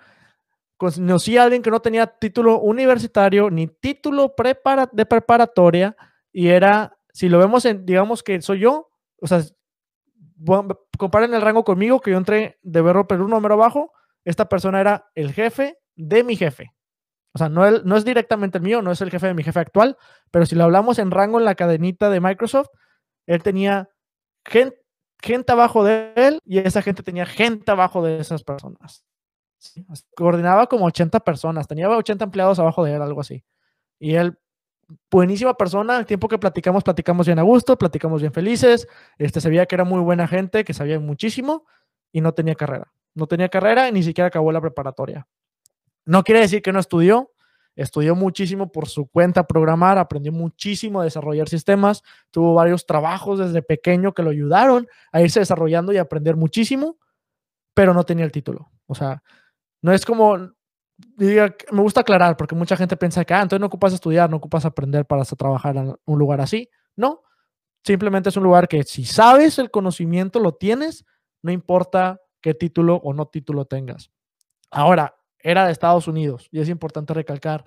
Conocí 0.75 1.37
a 1.37 1.43
alguien 1.43 1.61
que 1.61 1.71
no 1.71 1.79
tenía 1.79 2.05
título 2.05 2.59
universitario 2.59 3.49
ni 3.49 3.67
título 3.67 4.35
de 4.91 5.05
preparatoria 5.05 5.95
y 6.31 6.49
era, 6.49 6.97
si 7.13 7.29
lo 7.29 7.39
vemos 7.39 7.65
en, 7.65 7.85
digamos 7.85 8.21
que 8.21 8.41
soy 8.41 8.59
yo, 8.59 8.91
o 9.19 9.25
sea, 9.27 9.41
comparen 10.97 11.33
el 11.33 11.41
rango 11.41 11.63
conmigo, 11.63 11.99
que 12.01 12.11
yo 12.11 12.17
entré 12.17 12.59
de 12.61 12.81
verlo 12.81 13.07
pero 13.07 13.23
un 13.23 13.31
número 13.31 13.55
abajo, 13.55 13.93
esta 14.23 14.47
persona 14.47 14.81
era 14.81 15.09
el 15.15 15.31
jefe 15.31 15.79
de 15.95 16.23
mi 16.23 16.35
jefe. 16.35 16.73
O 17.33 17.37
sea, 17.37 17.49
no, 17.49 17.67
es 17.67 18.05
directamente 18.05 18.57
el 18.57 18.63
mío, 18.63 18.81
no 18.81 18.91
es 18.91 19.01
el 19.01 19.11
jefe 19.11 19.27
de 19.27 19.33
mi 19.33 19.43
jefe 19.43 19.59
actual, 19.59 19.97
pero 20.31 20.45
si 20.45 20.55
lo 20.55 20.63
hablamos 20.63 20.97
en 20.99 21.11
rango 21.11 21.39
en 21.39 21.45
la 21.45 21.55
cadenita 21.55 22.09
de 22.09 22.19
Microsoft, 22.19 22.69
él 23.27 23.43
tenía 23.43 23.89
gente, 24.45 25.51
abajo 25.51 25.83
de 25.83 26.13
él 26.15 26.39
y 26.45 26.59
esa 26.59 26.81
gente 26.81 27.03
tenía 27.03 27.25
gente 27.25 27.69
abajo 27.71 28.03
de 28.03 28.19
esas 28.19 28.43
personas. 28.43 29.05
Coordinaba 30.15 30.67
como 30.67 30.85
80 30.85 31.19
personas, 31.19 31.67
tenía 31.67 31.89
80 31.89 32.25
empleados 32.25 32.59
abajo 32.59 32.83
de 32.83 32.95
él, 32.95 33.01
algo 33.01 33.21
así. 33.21 33.43
Y 33.99 34.15
él, 34.15 34.37
buenísima 35.11 35.55
persona, 35.55 35.97
el 35.97 36.05
tiempo 36.05 36.27
que 36.27 36.37
platicamos, 36.37 36.83
platicamos 36.83 37.27
bien 37.27 37.39
a 37.39 37.43
gusto, 37.43 37.77
platicamos 37.77 38.21
bien 38.21 38.33
felices, 38.33 38.87
este, 39.17 39.41
sabía 39.41 39.65
que 39.65 39.75
era 39.75 39.83
muy 39.83 39.99
buena 39.99 40.27
gente, 40.27 40.63
que 40.63 40.73
sabía 40.73 40.99
muchísimo 40.99 41.65
y 42.11 42.21
no 42.21 42.33
tenía 42.33 42.55
carrera. 42.55 42.91
No 43.13 43.27
tenía 43.27 43.49
carrera 43.49 43.89
y 43.89 43.91
ni 43.91 44.03
siquiera 44.03 44.27
acabó 44.27 44.51
la 44.51 44.61
preparatoria. 44.61 45.27
No 46.07 46.23
quiere 46.23 46.39
decir 46.39 46.61
que 46.61 46.71
no 46.71 46.79
estudió, 46.79 47.31
estudió 47.75 48.15
muchísimo 48.15 48.71
por 48.71 48.87
su 48.87 49.07
cuenta 49.07 49.45
programar, 49.45 49.97
aprendió 49.97 50.31
muchísimo 50.31 51.01
a 51.01 51.03
desarrollar 51.03 51.49
sistemas, 51.49 52.01
tuvo 52.31 52.53
varios 52.53 52.85
trabajos 52.85 53.39
desde 53.39 53.61
pequeño 53.61 54.13
que 54.13 54.23
lo 54.23 54.29
ayudaron 54.29 54.87
a 55.11 55.21
irse 55.21 55.41
desarrollando 55.41 55.91
y 55.91 55.97
aprender 55.97 56.37
muchísimo, 56.37 56.97
pero 57.73 57.93
no 57.93 58.05
tenía 58.05 58.23
el 58.23 58.31
título. 58.31 58.71
O 58.87 58.95
sea, 58.95 59.21
no 59.81 59.91
es 59.91 60.05
como, 60.05 60.53
diga, 61.17 61.53
me 61.73 61.81
gusta 61.81 62.01
aclarar, 62.01 62.37
porque 62.37 62.55
mucha 62.55 62.77
gente 62.77 62.95
piensa 62.95 63.25
que, 63.25 63.33
ah, 63.33 63.41
entonces 63.41 63.59
no 63.59 63.67
ocupas 63.67 63.91
estudiar, 63.91 64.29
no 64.29 64.37
ocupas 64.37 64.63
aprender 64.63 65.05
para 65.05 65.25
trabajar 65.25 65.75
en 65.75 65.93
un 66.05 66.19
lugar 66.19 66.39
así. 66.39 66.69
No, 66.95 67.21
simplemente 67.83 68.29
es 68.29 68.37
un 68.37 68.43
lugar 68.43 68.69
que 68.69 68.83
si 68.83 69.03
sabes 69.03 69.59
el 69.59 69.71
conocimiento, 69.71 70.39
lo 70.39 70.53
tienes, 70.55 71.05
no 71.43 71.51
importa 71.51 72.21
qué 72.39 72.53
título 72.53 72.95
o 72.95 73.13
no 73.13 73.27
título 73.27 73.65
tengas. 73.65 74.09
Ahora, 74.71 75.17
era 75.47 75.65
de 75.65 75.71
Estados 75.71 76.07
Unidos 76.09 76.49
y 76.51 76.59
es 76.59 76.67
importante 76.67 77.13
recalcar 77.13 77.63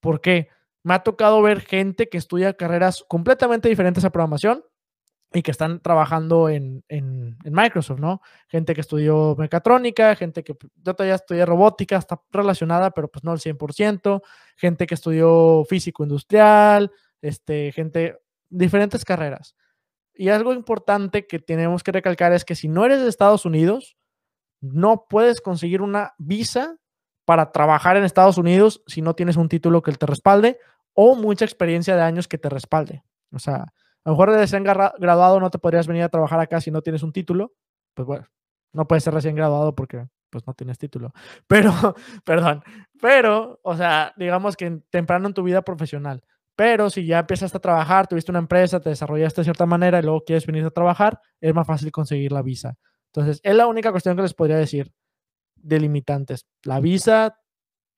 por 0.00 0.20
qué. 0.20 0.48
Me 0.82 0.92
ha 0.94 1.02
tocado 1.02 1.40
ver 1.40 1.60
gente 1.60 2.08
que 2.08 2.18
estudia 2.18 2.54
carreras 2.54 3.04
completamente 3.08 3.70
diferentes 3.70 4.04
a 4.04 4.10
programación 4.10 4.62
y 5.32 5.42
que 5.42 5.50
están 5.50 5.80
trabajando 5.80 6.50
en, 6.50 6.84
Microsoft, 7.44 8.00
¿no? 8.00 8.20
Gente 8.48 8.74
que 8.74 8.82
estudió 8.82 9.34
mecatrónica, 9.38 10.14
gente 10.14 10.44
que 10.44 10.54
yo 10.82 10.94
todavía 10.94 11.14
estudié 11.14 11.46
robótica, 11.46 11.96
está 11.96 12.20
relacionada, 12.30 12.90
pero 12.90 13.08
pues 13.08 13.24
no 13.24 13.32
al 13.32 13.38
100%, 13.38 14.20
gente 14.56 14.86
que 14.86 14.94
estudió 14.94 15.64
físico 15.64 16.02
industrial, 16.02 16.92
este, 17.22 17.72
gente, 17.72 18.18
diferentes 18.50 19.06
carreras. 19.06 19.56
Y 20.12 20.28
algo 20.28 20.52
importante 20.52 21.26
que 21.26 21.38
tenemos 21.38 21.82
que 21.82 21.92
recalcar 21.92 22.34
es 22.34 22.44
que 22.44 22.54
si 22.54 22.68
no 22.68 22.84
eres 22.84 23.00
de 23.00 23.08
Estados 23.08 23.46
Unidos, 23.46 23.96
no 24.60 25.06
puedes 25.08 25.40
conseguir 25.40 25.80
una 25.80 26.12
visa 26.18 26.76
para 27.24 27.52
trabajar 27.52 27.96
en 27.96 28.04
Estados 28.04 28.38
Unidos 28.38 28.82
si 28.86 29.02
no 29.02 29.14
tienes 29.14 29.36
un 29.36 29.48
título 29.48 29.82
que 29.82 29.92
te 29.92 30.06
respalde 30.06 30.58
o 30.94 31.14
mucha 31.14 31.44
experiencia 31.44 31.96
de 31.96 32.02
años 32.02 32.28
que 32.28 32.38
te 32.38 32.48
respalde. 32.48 33.02
O 33.32 33.38
sea, 33.38 33.56
a 33.56 34.10
lo 34.10 34.12
mejor 34.12 34.30
de 34.32 34.38
recién 34.38 34.64
graduado 34.64 35.40
no 35.40 35.50
te 35.50 35.58
podrías 35.58 35.86
venir 35.86 36.02
a 36.02 36.08
trabajar 36.08 36.40
acá 36.40 36.60
si 36.60 36.70
no 36.70 36.82
tienes 36.82 37.02
un 37.02 37.12
título. 37.12 37.52
Pues 37.94 38.06
bueno, 38.06 38.26
no 38.72 38.86
puedes 38.86 39.04
ser 39.04 39.14
recién 39.14 39.36
graduado 39.36 39.74
porque 39.74 40.06
pues 40.30 40.46
no 40.46 40.54
tienes 40.54 40.78
título. 40.78 41.12
Pero, 41.46 41.94
perdón, 42.24 42.62
pero, 43.00 43.60
o 43.62 43.76
sea, 43.76 44.14
digamos 44.16 44.56
que 44.56 44.80
temprano 44.90 45.28
en 45.28 45.34
tu 45.34 45.42
vida 45.42 45.62
profesional. 45.62 46.22
Pero 46.56 46.90
si 46.90 47.06
ya 47.06 47.20
empiezas 47.20 47.54
a 47.54 47.60
trabajar, 47.60 48.06
tuviste 48.06 48.30
una 48.30 48.38
empresa, 48.38 48.80
te 48.80 48.90
desarrollaste 48.90 49.40
de 49.40 49.44
cierta 49.44 49.66
manera 49.66 49.98
y 49.98 50.02
luego 50.02 50.24
quieres 50.24 50.46
venir 50.46 50.64
a 50.64 50.70
trabajar, 50.70 51.20
es 51.40 51.54
más 51.54 51.66
fácil 51.66 51.90
conseguir 51.90 52.32
la 52.32 52.42
visa. 52.42 52.76
Entonces, 53.06 53.40
es 53.42 53.54
la 53.54 53.66
única 53.66 53.90
cuestión 53.90 54.16
que 54.16 54.22
les 54.22 54.34
podría 54.34 54.56
decir 54.56 54.92
delimitantes. 55.62 56.46
La 56.62 56.80
visa 56.80 57.38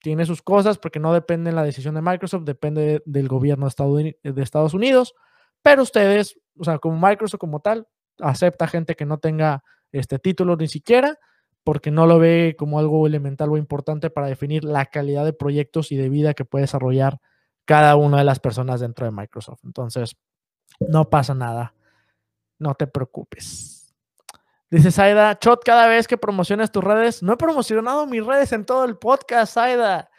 tiene 0.00 0.26
sus 0.26 0.42
cosas 0.42 0.78
porque 0.78 1.00
no 1.00 1.12
depende 1.12 1.50
de 1.50 1.56
la 1.56 1.64
decisión 1.64 1.94
de 1.94 2.02
Microsoft, 2.02 2.44
depende 2.44 3.02
del 3.06 3.28
gobierno 3.28 3.66
de 3.66 4.42
Estados 4.42 4.74
Unidos, 4.74 5.14
pero 5.62 5.82
ustedes, 5.82 6.38
o 6.58 6.64
sea, 6.64 6.78
como 6.78 6.98
Microsoft 7.06 7.40
como 7.40 7.60
tal, 7.60 7.88
acepta 8.20 8.66
gente 8.68 8.96
que 8.96 9.06
no 9.06 9.18
tenga 9.18 9.64
este 9.92 10.18
título 10.18 10.56
ni 10.56 10.68
siquiera 10.68 11.18
porque 11.64 11.90
no 11.90 12.06
lo 12.06 12.18
ve 12.18 12.54
como 12.58 12.78
algo 12.78 13.06
elemental 13.06 13.50
o 13.50 13.56
importante 13.56 14.10
para 14.10 14.26
definir 14.26 14.64
la 14.64 14.84
calidad 14.86 15.24
de 15.24 15.32
proyectos 15.32 15.90
y 15.90 15.96
de 15.96 16.10
vida 16.10 16.34
que 16.34 16.44
puede 16.44 16.64
desarrollar 16.64 17.18
cada 17.64 17.96
una 17.96 18.18
de 18.18 18.24
las 18.24 18.38
personas 18.38 18.80
dentro 18.80 19.06
de 19.06 19.12
Microsoft. 19.12 19.60
Entonces, 19.64 20.16
no 20.80 21.08
pasa 21.08 21.34
nada. 21.34 21.74
No 22.58 22.74
te 22.74 22.86
preocupes. 22.86 23.73
Dice 24.74 24.90
Saida, 24.90 25.38
Chot, 25.38 25.62
cada 25.64 25.86
vez 25.86 26.08
que 26.08 26.18
promocionas 26.18 26.72
tus 26.72 26.82
redes, 26.82 27.22
no 27.22 27.34
he 27.34 27.36
promocionado 27.36 28.08
mis 28.08 28.26
redes 28.26 28.50
en 28.50 28.64
todo 28.64 28.84
el 28.84 28.96
podcast, 28.96 29.54
Saida. 29.54 30.10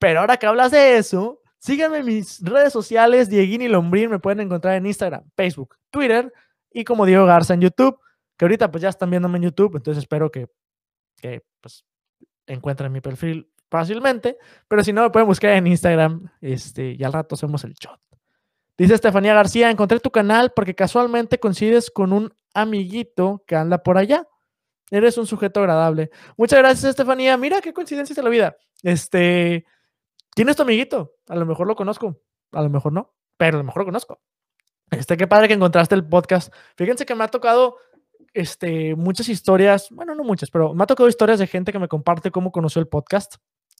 Pero 0.00 0.18
ahora 0.18 0.36
que 0.36 0.46
hablas 0.46 0.72
de 0.72 0.96
eso, 0.96 1.40
síganme 1.60 1.98
en 1.98 2.06
mis 2.06 2.42
redes 2.42 2.72
sociales, 2.72 3.30
Dieguini 3.30 3.68
Lombrín, 3.68 4.10
me 4.10 4.18
pueden 4.18 4.40
encontrar 4.40 4.74
en 4.74 4.86
Instagram, 4.86 5.22
Facebook, 5.36 5.76
Twitter 5.90 6.32
y 6.72 6.82
como 6.82 7.06
Diego 7.06 7.24
Garza 7.24 7.54
en 7.54 7.60
YouTube, 7.60 8.00
que 8.36 8.46
ahorita 8.46 8.68
pues 8.72 8.82
ya 8.82 8.88
están 8.88 9.10
viéndome 9.10 9.36
en 9.38 9.44
YouTube, 9.44 9.76
entonces 9.76 10.02
espero 10.02 10.28
que, 10.28 10.48
que 11.18 11.44
pues, 11.60 11.84
encuentren 12.48 12.90
mi 12.90 13.00
perfil 13.00 13.48
fácilmente, 13.70 14.38
pero 14.66 14.82
si 14.82 14.92
no 14.92 15.02
me 15.02 15.10
pueden 15.10 15.28
buscar 15.28 15.52
en 15.52 15.68
Instagram 15.68 16.28
este, 16.40 16.96
y 16.98 17.04
al 17.04 17.12
rato 17.12 17.36
hacemos 17.36 17.62
el 17.62 17.74
shot. 17.74 18.00
Dice 18.76 18.94
Estefanía 18.94 19.34
García, 19.34 19.70
encontré 19.70 20.00
tu 20.00 20.10
canal 20.10 20.52
porque 20.56 20.74
casualmente 20.74 21.38
coincides 21.38 21.92
con 21.92 22.12
un 22.12 22.34
amiguito 22.54 23.42
que 23.46 23.56
anda 23.56 23.82
por 23.82 23.98
allá. 23.98 24.26
Eres 24.90 25.18
un 25.18 25.26
sujeto 25.26 25.60
agradable. 25.60 26.10
Muchas 26.36 26.58
gracias, 26.58 26.90
Estefanía. 26.90 27.36
Mira 27.36 27.60
qué 27.60 27.72
coincidencia 27.72 28.14
de 28.14 28.22
la 28.22 28.30
vida. 28.30 28.56
Este, 28.82 29.64
¿quién 30.30 30.48
es 30.48 30.56
tu 30.56 30.62
amiguito? 30.62 31.14
A 31.28 31.36
lo 31.36 31.46
mejor 31.46 31.66
lo 31.66 31.76
conozco, 31.76 32.20
a 32.52 32.62
lo 32.62 32.70
mejor 32.70 32.92
no, 32.92 33.14
pero 33.36 33.56
a 33.56 33.60
lo 33.60 33.64
mejor 33.64 33.82
lo 33.82 33.86
conozco. 33.86 34.20
Este, 34.90 35.16
qué 35.16 35.26
padre 35.26 35.48
que 35.48 35.54
encontraste 35.54 35.94
el 35.94 36.06
podcast. 36.06 36.52
Fíjense 36.76 37.06
que 37.06 37.14
me 37.14 37.22
ha 37.22 37.28
tocado 37.28 37.76
este, 38.34 38.96
muchas 38.96 39.28
historias, 39.28 39.88
bueno, 39.90 40.14
no 40.14 40.24
muchas, 40.24 40.50
pero 40.50 40.74
me 40.74 40.82
ha 40.82 40.86
tocado 40.86 41.08
historias 41.08 41.38
de 41.38 41.46
gente 41.46 41.72
que 41.72 41.78
me 41.78 41.88
comparte 41.88 42.30
cómo 42.30 42.50
conoció 42.50 42.80
el 42.80 42.88
podcast. 42.88 43.36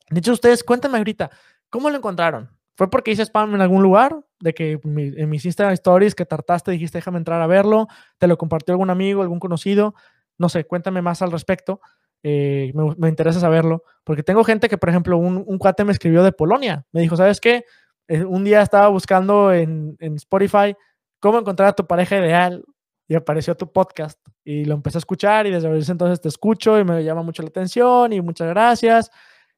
De 0.08 0.20
hecho, 0.20 0.32
ustedes 0.32 0.62
cuéntenme 0.64 0.98
ahorita, 0.98 1.30
¿cómo 1.68 1.90
lo 1.90 1.96
encontraron? 1.96 2.50
Fue 2.76 2.90
porque 2.90 3.10
hice 3.10 3.22
spam 3.22 3.54
en 3.54 3.60
algún 3.60 3.82
lugar, 3.82 4.24
de 4.40 4.54
que 4.54 4.80
en 4.82 5.30
mis 5.30 5.44
Instagram 5.44 5.74
stories 5.74 6.14
que 6.14 6.24
trataste, 6.24 6.70
dijiste, 6.70 6.98
déjame 6.98 7.18
entrar 7.18 7.40
a 7.42 7.46
verlo, 7.46 7.88
te 8.18 8.26
lo 8.26 8.38
compartió 8.38 8.72
algún 8.72 8.90
amigo, 8.90 9.22
algún 9.22 9.38
conocido, 9.38 9.94
no 10.38 10.48
sé, 10.48 10.64
cuéntame 10.64 11.02
más 11.02 11.20
al 11.22 11.30
respecto. 11.30 11.80
Eh, 12.22 12.72
me, 12.74 13.08
interesa 13.08 13.40
saberlo, 13.40 13.82
porque 14.04 14.22
tengo 14.22 14.44
gente 14.44 14.68
que, 14.68 14.76
por 14.76 14.90
ejemplo, 14.90 15.16
un, 15.16 15.42
un, 15.46 15.58
cuate 15.58 15.84
me 15.84 15.92
escribió 15.92 16.22
de 16.22 16.32
Polonia, 16.32 16.84
me 16.92 17.00
dijo, 17.00 17.16
¿sabes 17.16 17.40
qué? 17.40 17.64
Eh, 18.08 18.24
un 18.24 18.44
día 18.44 18.60
estaba 18.60 18.88
buscando 18.88 19.52
en, 19.52 19.96
en, 20.00 20.16
Spotify 20.16 20.74
cómo 21.18 21.38
encontrar 21.38 21.68
a 21.70 21.72
tu 21.72 21.86
pareja 21.86 22.18
ideal 22.18 22.64
y 23.08 23.14
apareció 23.14 23.56
tu 23.56 23.72
podcast 23.72 24.20
y 24.44 24.64
lo 24.64 24.74
empecé 24.74 24.98
a 24.98 25.00
escuchar 25.00 25.46
y 25.46 25.50
desde 25.50 25.78
ese 25.78 25.92
entonces 25.92 26.20
te 26.20 26.28
escucho 26.28 26.78
y 26.78 26.84
me 26.84 27.02
llama 27.04 27.22
mucho 27.22 27.42
la 27.42 27.48
atención 27.48 28.12
y 28.12 28.20
muchas 28.20 28.48
gracias. 28.48 29.10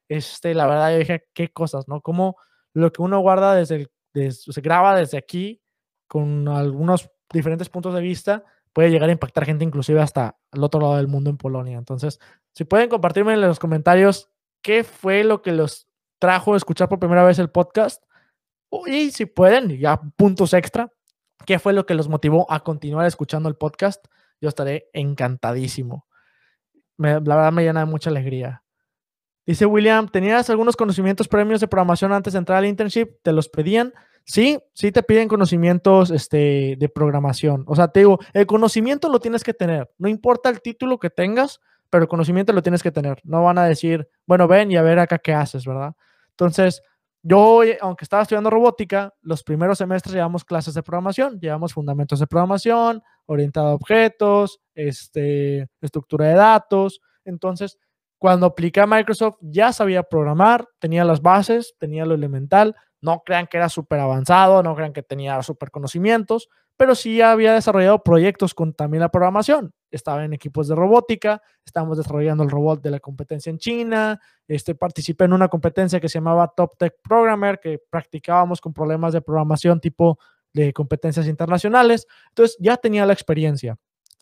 Este, 0.08 0.54
la 0.54 0.66
verdad, 0.66 0.92
yo 0.92 0.98
dije, 0.98 1.24
qué 1.34 1.48
cosas, 1.48 1.88
¿no? 1.88 2.00
Como 2.00 2.36
lo 2.74 2.92
que 2.92 3.02
uno 3.02 3.20
guarda 3.20 3.54
desde, 3.54 3.90
se 4.12 4.60
graba 4.60 4.96
desde 4.96 5.18
aquí 5.18 5.62
con 6.06 6.48
algunos 6.48 7.10
diferentes 7.32 7.68
puntos 7.68 7.94
de 7.94 8.00
vista, 8.00 8.44
puede 8.72 8.90
llegar 8.90 9.08
a 9.08 9.12
impactar 9.12 9.44
gente 9.44 9.64
inclusive 9.64 10.00
hasta 10.00 10.38
el 10.52 10.62
otro 10.62 10.80
lado 10.80 10.96
del 10.96 11.08
mundo 11.08 11.30
en 11.30 11.36
Polonia. 11.36 11.78
Entonces, 11.78 12.20
si 12.54 12.64
pueden 12.64 12.88
compartirme 12.88 13.34
en 13.34 13.40
los 13.40 13.58
comentarios 13.58 14.30
qué 14.62 14.84
fue 14.84 15.24
lo 15.24 15.42
que 15.42 15.52
los 15.52 15.88
trajo 16.18 16.54
a 16.54 16.56
escuchar 16.56 16.88
por 16.88 16.98
primera 16.98 17.24
vez 17.24 17.38
el 17.38 17.50
podcast 17.50 18.04
y 18.86 19.10
si 19.10 19.26
pueden, 19.26 19.78
ya 19.78 20.00
puntos 20.16 20.54
extra, 20.54 20.90
qué 21.46 21.58
fue 21.58 21.72
lo 21.72 21.84
que 21.84 21.94
los 21.94 22.08
motivó 22.08 22.50
a 22.50 22.60
continuar 22.60 23.06
escuchando 23.06 23.48
el 23.48 23.56
podcast, 23.56 24.04
yo 24.40 24.48
estaré 24.48 24.88
encantadísimo. 24.92 26.06
la 26.96 27.18
verdad 27.18 27.52
me 27.52 27.64
llena 27.64 27.80
de 27.80 27.86
mucha 27.86 28.10
alegría. 28.10 28.61
Dice 29.44 29.66
William, 29.66 30.08
¿tenías 30.08 30.48
algunos 30.50 30.76
conocimientos 30.76 31.26
premios 31.26 31.60
de 31.60 31.68
programación 31.68 32.12
antes 32.12 32.32
de 32.32 32.38
entrar 32.38 32.58
al 32.58 32.66
internship? 32.66 33.08
¿Te 33.22 33.32
los 33.32 33.48
pedían? 33.48 33.92
Sí, 34.24 34.60
sí 34.72 34.92
te 34.92 35.02
piden 35.02 35.26
conocimientos 35.26 36.10
este, 36.10 36.76
de 36.78 36.88
programación. 36.88 37.64
O 37.66 37.74
sea, 37.74 37.88
te 37.88 38.00
digo, 38.00 38.20
el 38.34 38.46
conocimiento 38.46 39.08
lo 39.08 39.18
tienes 39.18 39.42
que 39.42 39.52
tener. 39.52 39.90
No 39.98 40.08
importa 40.08 40.48
el 40.48 40.62
título 40.62 40.98
que 40.98 41.10
tengas, 41.10 41.60
pero 41.90 42.04
el 42.04 42.08
conocimiento 42.08 42.52
lo 42.52 42.62
tienes 42.62 42.82
que 42.82 42.92
tener. 42.92 43.20
No 43.24 43.42
van 43.42 43.58
a 43.58 43.64
decir, 43.64 44.08
bueno, 44.26 44.46
ven 44.46 44.70
y 44.70 44.76
a 44.76 44.82
ver 44.82 45.00
acá 45.00 45.18
qué 45.18 45.34
haces, 45.34 45.66
¿verdad? 45.66 45.94
Entonces, 46.30 46.82
yo, 47.22 47.62
aunque 47.80 48.04
estaba 48.04 48.22
estudiando 48.22 48.50
robótica, 48.50 49.12
los 49.22 49.42
primeros 49.42 49.78
semestres 49.78 50.14
llevamos 50.14 50.44
clases 50.44 50.74
de 50.74 50.82
programación, 50.82 51.38
llevamos 51.40 51.72
fundamentos 51.72 52.18
de 52.18 52.26
programación, 52.26 53.02
orientado 53.26 53.68
a 53.68 53.74
objetos, 53.74 54.60
este, 54.74 55.68
estructura 55.80 56.26
de 56.28 56.34
datos. 56.34 57.00
Entonces, 57.24 57.78
cuando 58.22 58.46
apliqué 58.46 58.80
a 58.80 58.86
Microsoft 58.86 59.38
ya 59.40 59.72
sabía 59.72 60.04
programar, 60.04 60.68
tenía 60.78 61.04
las 61.04 61.22
bases, 61.22 61.74
tenía 61.80 62.06
lo 62.06 62.14
elemental. 62.14 62.76
No 63.00 63.24
crean 63.26 63.48
que 63.48 63.56
era 63.56 63.68
súper 63.68 63.98
avanzado, 63.98 64.62
no 64.62 64.76
crean 64.76 64.92
que 64.92 65.02
tenía 65.02 65.42
súper 65.42 65.72
conocimientos, 65.72 66.48
pero 66.76 66.94
sí 66.94 67.20
había 67.20 67.52
desarrollado 67.52 68.04
proyectos 68.04 68.54
con 68.54 68.74
también 68.74 69.00
la 69.00 69.08
programación. 69.08 69.74
Estaba 69.90 70.24
en 70.24 70.34
equipos 70.34 70.68
de 70.68 70.76
robótica, 70.76 71.42
estábamos 71.66 71.98
desarrollando 71.98 72.44
el 72.44 72.50
robot 72.50 72.80
de 72.80 72.92
la 72.92 73.00
competencia 73.00 73.50
en 73.50 73.58
China, 73.58 74.20
este, 74.46 74.76
participé 74.76 75.24
en 75.24 75.32
una 75.32 75.48
competencia 75.48 75.98
que 75.98 76.08
se 76.08 76.18
llamaba 76.18 76.46
Top 76.56 76.78
Tech 76.78 76.94
Programmer, 77.02 77.58
que 77.58 77.80
practicábamos 77.90 78.60
con 78.60 78.72
problemas 78.72 79.12
de 79.14 79.20
programación 79.20 79.80
tipo 79.80 80.20
de 80.52 80.72
competencias 80.72 81.26
internacionales. 81.26 82.06
Entonces 82.28 82.56
ya 82.60 82.76
tenía 82.76 83.04
la 83.04 83.14
experiencia 83.14 83.78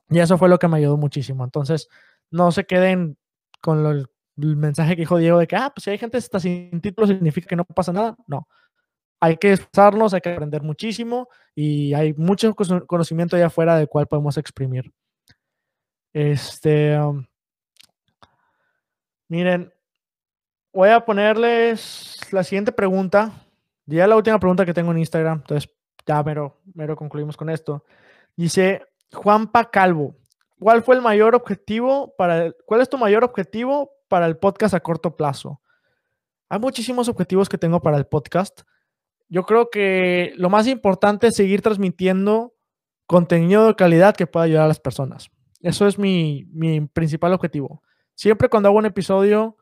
y 0.09 0.21
eso 0.21 0.39
fue 0.39 0.49
lo 0.49 0.59
que 0.59 0.69
me 0.69 0.79
ayudó 0.79 0.97
muchísimo. 0.97 1.45
Entonces, 1.45 1.91
no 2.31 2.51
se 2.51 2.65
queden 2.65 3.19
con 3.61 3.87
el, 3.87 4.07
mensaje 4.37 4.97
que 4.97 5.03
dijo 5.03 5.19
Diego 5.19 5.39
de 5.39 5.47
que, 5.47 5.57
ah, 5.57 5.71
pues 5.75 5.85
si 5.85 5.91
hay 5.91 5.99
gente 5.99 6.17
que 6.17 6.19
está 6.19 6.41
sin 6.41 6.81
título, 6.81 7.07
significa 7.07 7.47
que 7.47 7.57
no 7.57 7.65
pasa 7.65 7.93
nada. 7.93 8.17
No. 8.27 8.49
Hay 9.21 9.37
que 9.37 9.53
esforzarnos, 9.53 10.15
hay 10.15 10.23
que 10.23 10.33
aprender 10.33 10.63
muchísimo 10.63 11.29
y 11.55 11.93
hay 11.93 12.15
mucho 12.15 12.55
conocimiento 12.55 13.37
allá 13.37 13.47
afuera 13.47 13.77
del 13.77 13.89
cual 13.89 14.07
podemos 14.07 14.39
exprimir. 14.39 14.91
Este. 16.13 16.99
Um, 16.99 17.27
miren, 19.29 19.73
voy 20.73 20.89
a 20.89 21.05
ponerles 21.05 22.19
la 22.33 22.43
siguiente 22.43 22.73
pregunta. 22.73 23.33
Ya 23.87 24.07
la 24.07 24.17
última 24.17 24.39
pregunta 24.39 24.65
que 24.65 24.75
tengo 24.75 24.93
en 24.93 24.99
Instagram. 24.99 25.41
Entonces, 25.41 25.71
ya 26.07 26.23
mero, 26.23 26.61
mero 26.75 26.97
concluimos 26.97 27.37
con 27.37 27.51
esto. 27.51 27.85
Dice 28.37 28.87
Juanpa 29.13 29.71
Calvo. 29.71 30.15
¿Cuál 30.61 30.83
fue 30.83 30.95
el 30.95 31.01
mayor 31.01 31.35
objetivo 31.35 32.15
para 32.19 32.53
cuál 32.67 32.83
es 32.83 32.91
tu 32.91 32.99
mayor 32.99 33.25
objetivo 33.25 33.93
para 34.09 34.27
el 34.27 34.37
podcast 34.37 34.75
a 34.75 34.81
corto 34.81 35.17
plazo? 35.17 35.63
Hay 36.51 36.59
muchísimos 36.59 37.09
objetivos 37.09 37.49
que 37.49 37.57
tengo 37.57 37.81
para 37.81 37.97
el 37.97 38.07
podcast. 38.07 38.61
Yo 39.31 39.45
creo 39.45 39.71
que 39.71 40.35
lo 40.37 40.51
más 40.51 40.67
importante 40.67 41.29
es 41.29 41.37
seguir 41.37 41.63
transmitiendo 41.63 42.53
contenido 43.07 43.69
de 43.69 43.75
calidad 43.75 44.15
que 44.15 44.27
pueda 44.27 44.45
ayudar 44.45 44.65
a 44.65 44.69
las 44.69 44.81
personas. 44.81 45.31
Eso 45.63 45.87
es 45.87 45.99
mi, 45.99 46.45
principal 46.93 47.33
objetivo. 47.33 47.83
Siempre 48.15 48.51
cuando 48.51 48.69
hago 48.69 48.77
un 48.77 48.87
episodio, 48.87 49.57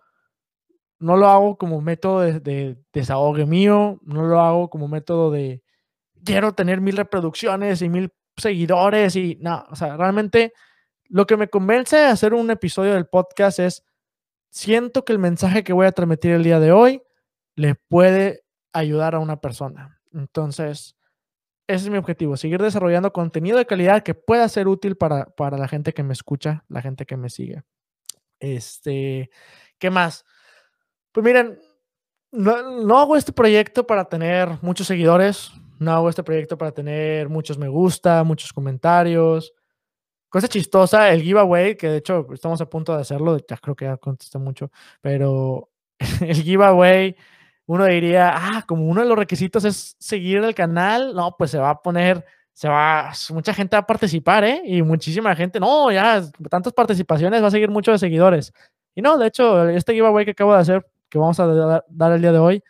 no 0.99 1.17
lo 1.17 1.29
hago 1.29 1.59
como 1.59 1.81
método 1.81 2.23
de, 2.23 2.41
de, 2.41 2.77
desahogue 2.93 3.47
mío, 3.47 4.01
no 4.03 4.25
lo 4.25 4.41
hago 4.41 4.69
como 4.69 4.89
método 4.89 5.31
de 5.31 5.63
quiero 6.25 6.55
tener 6.55 6.81
mil 6.81 6.97
reproducciones 6.97 7.83
y 7.83 7.89
mil 7.89 8.13
seguidores 8.37 9.15
y 9.15 9.39
no, 9.41 9.65
o 9.71 9.77
sea, 9.77 9.97
realmente 9.97 10.53
lo 11.09 11.27
que 11.27 11.37
me 11.37 11.49
convence 11.49 11.97
de 11.97 12.05
hacer 12.05 12.35
un 12.35 12.51
episodio 12.51 12.95
del 12.95 13.07
podcast 13.07 13.59
es, 13.59 13.85
siento 14.51 15.05
que 15.05 15.13
el 15.13 15.19
mensaje 15.19 15.65
que 15.65 15.73
voy 15.73 15.87
a 15.87 15.93
transmitir 15.93 16.33
el 16.33 16.43
día 16.43 16.61
de 16.61 16.73
hoy 16.73 17.03
le 17.55 17.75
puede 17.75 18.45
ayudar 18.73 19.15
a 19.15 19.19
una 19.19 19.41
persona. 19.41 20.01
Entonces, 20.13 20.97
ese 21.67 21.85
es 21.85 21.91
mi 21.91 21.99
objetivo, 21.99 22.37
seguir 22.37 22.63
desarrollando 22.63 23.13
contenido 23.13 23.59
de 23.59 23.67
calidad 23.67 24.03
que 24.03 24.15
pueda 24.15 24.49
ser 24.49 24.69
útil 24.69 24.97
para, 24.97 25.27
para 25.27 25.59
la 25.59 25.69
gente 25.69 25.93
que 25.93 26.03
me 26.03 26.13
escucha, 26.13 26.65
la 26.69 26.81
gente 26.81 27.05
que 27.05 27.17
me 27.17 27.29
sigue. 27.29 27.63
Este, 28.41 29.31
¿qué 29.79 29.91
más? 29.91 30.25
Pues 31.13 31.25
miren, 31.25 31.59
no, 32.31 32.85
no, 32.85 32.99
hago 32.99 33.17
este 33.17 33.33
proyecto 33.33 33.87
para 33.87 34.05
tener 34.07 34.59
muchos 34.63 34.87
seguidores, 34.87 35.51
no 35.79 35.93
hago 35.93 36.09
este 36.09 36.23
proyecto 36.23 36.57
para 36.57 36.73
tener 36.73 37.29
muchos 37.29 37.59
me 37.59 37.69
gusta, 37.69 38.23
muchos 38.25 38.53
comentarios, 38.53 39.55
Cosa 40.29 40.47
chistosa, 40.49 41.11
el 41.11 41.23
giveaway, 41.23 41.77
que 41.77 41.89
de 41.89 41.97
hecho 41.99 42.27
estamos 42.33 42.61
a 42.61 42.69
punto 42.69 42.95
de 42.95 43.01
hacerlo, 43.01 43.39
ya 43.39 43.57
creo 43.57 43.75
que 43.75 43.87
ya 43.87 43.97
contesté 43.97 44.39
mucho, 44.39 44.71
pero 45.01 45.71
el 46.21 46.43
giveaway, 46.43 47.17
uno 47.67 47.87
diría, 47.87 48.33
ah, 48.35 48.65
como 48.67 48.87
uno 48.87 49.01
de 49.03 49.09
los 49.09 49.17
requisitos 49.19 49.65
es 49.65 49.97
seguir 49.99 50.39
el 50.45 50.55
canal, 50.55 51.15
no, 51.15 51.35
pues 51.37 51.51
se 51.51 51.59
va 51.59 51.71
a 51.71 51.81
poner, 51.81 52.25
se 52.53 52.69
va, 52.69 53.11
mucha 53.31 53.55
gente 53.55 53.77
va 53.77 53.81
a 53.81 53.87
participar, 53.87 54.45
¿eh? 54.45 54.63
Y 54.65 54.83
muchísima 54.83 55.35
gente, 55.35 55.61
no, 55.61 55.91
ya, 55.91 56.23
tantas 56.51 56.73
participaciones, 56.75 57.43
va 57.43 57.49
a 57.49 57.51
seguir 57.51 57.71
muchos 57.71 57.95
de 57.95 57.99
seguidores. 57.99 58.53
Y 58.95 59.03
no, 59.03 59.17
de 59.17 59.29
hecho, 59.29 59.69
este 59.69 59.95
giveaway 59.95 60.25
que 60.25 60.33
acabo 60.33 60.55
de 60.55 60.61
hacer, 60.61 60.87
que 61.09 61.19
vamos 61.19 61.39
a 61.41 61.83
dar 61.89 62.13
el 62.13 62.21
día 62.21 62.33
de 62.33 62.39
hoy, 62.39 62.63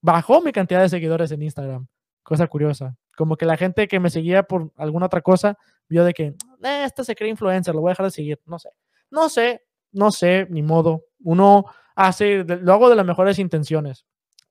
bajó 0.00 0.40
mi 0.40 0.52
cantidad 0.52 0.80
de 0.80 0.88
seguidores 0.88 1.30
en 1.32 1.42
Instagram. 1.42 1.86
Cosa 2.22 2.46
curiosa. 2.46 2.96
Como 3.16 3.36
que 3.36 3.46
la 3.46 3.56
gente 3.56 3.88
que 3.88 4.00
me 4.00 4.10
seguía 4.10 4.44
por 4.44 4.70
alguna 4.76 5.06
otra 5.06 5.20
cosa 5.22 5.58
vio 5.88 6.04
de 6.04 6.12
que, 6.12 6.26
eh, 6.62 6.84
este 6.84 7.04
se 7.04 7.14
cree 7.14 7.30
influencer, 7.30 7.74
lo 7.74 7.80
voy 7.80 7.90
a 7.90 7.92
dejar 7.92 8.06
de 8.06 8.10
seguir. 8.10 8.40
No 8.46 8.58
sé. 8.58 8.70
No 9.10 9.28
sé, 9.28 9.62
no 9.92 10.10
sé, 10.10 10.46
ni 10.50 10.62
modo. 10.62 11.04
Uno 11.22 11.64
hace, 11.94 12.44
lo 12.44 12.72
hago 12.72 12.88
de 12.88 12.96
las 12.96 13.06
mejores 13.06 13.38
intenciones. 13.38 14.06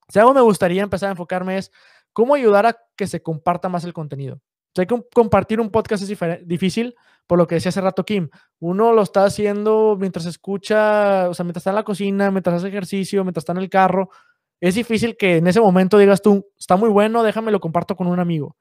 Si 0.08 0.20
algo 0.20 0.34
me 0.34 0.42
gustaría 0.42 0.84
empezar 0.84 1.08
a 1.08 1.12
enfocarme 1.12 1.58
es 1.58 1.72
cómo 2.14 2.36
ayudar 2.36 2.66
a 2.66 2.78
que 2.96 3.08
se 3.08 3.22
comparta 3.22 3.70
más 3.70 3.84
el 3.86 3.94
contenido. 3.94 4.42
Sé 4.76 4.88
que 4.88 5.04
compartir 5.14 5.60
un 5.60 5.70
podcast 5.70 6.04
es 6.04 6.48
difícil, 6.48 6.96
por 7.28 7.38
lo 7.38 7.46
que 7.46 7.56
decía 7.56 7.70
hace 7.70 7.82
rato 7.82 8.06
Kim. 8.06 8.30
Uno 8.60 8.94
lo 8.94 9.02
está 9.02 9.26
haciendo 9.26 9.98
mientras 10.00 10.26
escucha, 10.26 11.30
o 11.30 11.34
sea, 11.34 11.44
mientras 11.44 11.62
está 11.62 11.72
en 11.72 11.76
la 11.76 11.84
cocina, 11.84 12.32
mientras 12.32 12.58
hace 12.58 12.70
ejercicio, 12.70 13.24
mientras 13.24 13.42
está 13.42 13.52
en 13.52 13.58
el 13.60 13.70
carro. 13.70 14.10
Es 14.62 14.76
difícil 14.76 15.18
que 15.18 15.38
en 15.38 15.48
ese 15.48 15.60
momento 15.60 15.98
digas 15.98 16.22
tú, 16.22 16.46
está 16.58 16.78
muy 16.78 16.90
bueno, 16.90 17.24
déjame 17.24 17.52
lo 17.52 17.60
comparto 17.60 17.96
con 17.96 18.08
un 18.08 18.20
amigo. 18.20 18.56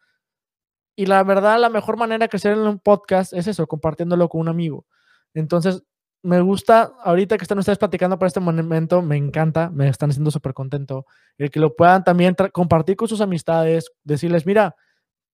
Y 1.00 1.06
la 1.06 1.22
verdad, 1.22 1.58
la 1.58 1.70
mejor 1.70 1.96
manera 1.96 2.26
de 2.26 2.28
crecer 2.28 2.52
en 2.52 2.58
un 2.58 2.78
podcast 2.78 3.32
es 3.32 3.46
eso, 3.46 3.66
compartiéndolo 3.66 4.28
con 4.28 4.42
un 4.42 4.48
amigo. 4.48 4.84
Entonces, 5.32 5.82
me 6.20 6.42
gusta, 6.42 6.92
ahorita 7.02 7.38
que 7.38 7.44
están 7.44 7.58
ustedes 7.58 7.78
platicando 7.78 8.18
para 8.18 8.26
este 8.26 8.40
momento, 8.40 9.00
me 9.00 9.16
encanta, 9.16 9.70
me 9.70 9.88
están 9.88 10.10
haciendo 10.10 10.30
súper 10.30 10.52
contento. 10.52 11.06
El 11.38 11.50
que 11.50 11.58
lo 11.58 11.74
puedan 11.74 12.04
también 12.04 12.36
compartir 12.52 12.96
con 12.96 13.08
sus 13.08 13.22
amistades, 13.22 13.90
decirles, 14.04 14.44
mira, 14.44 14.76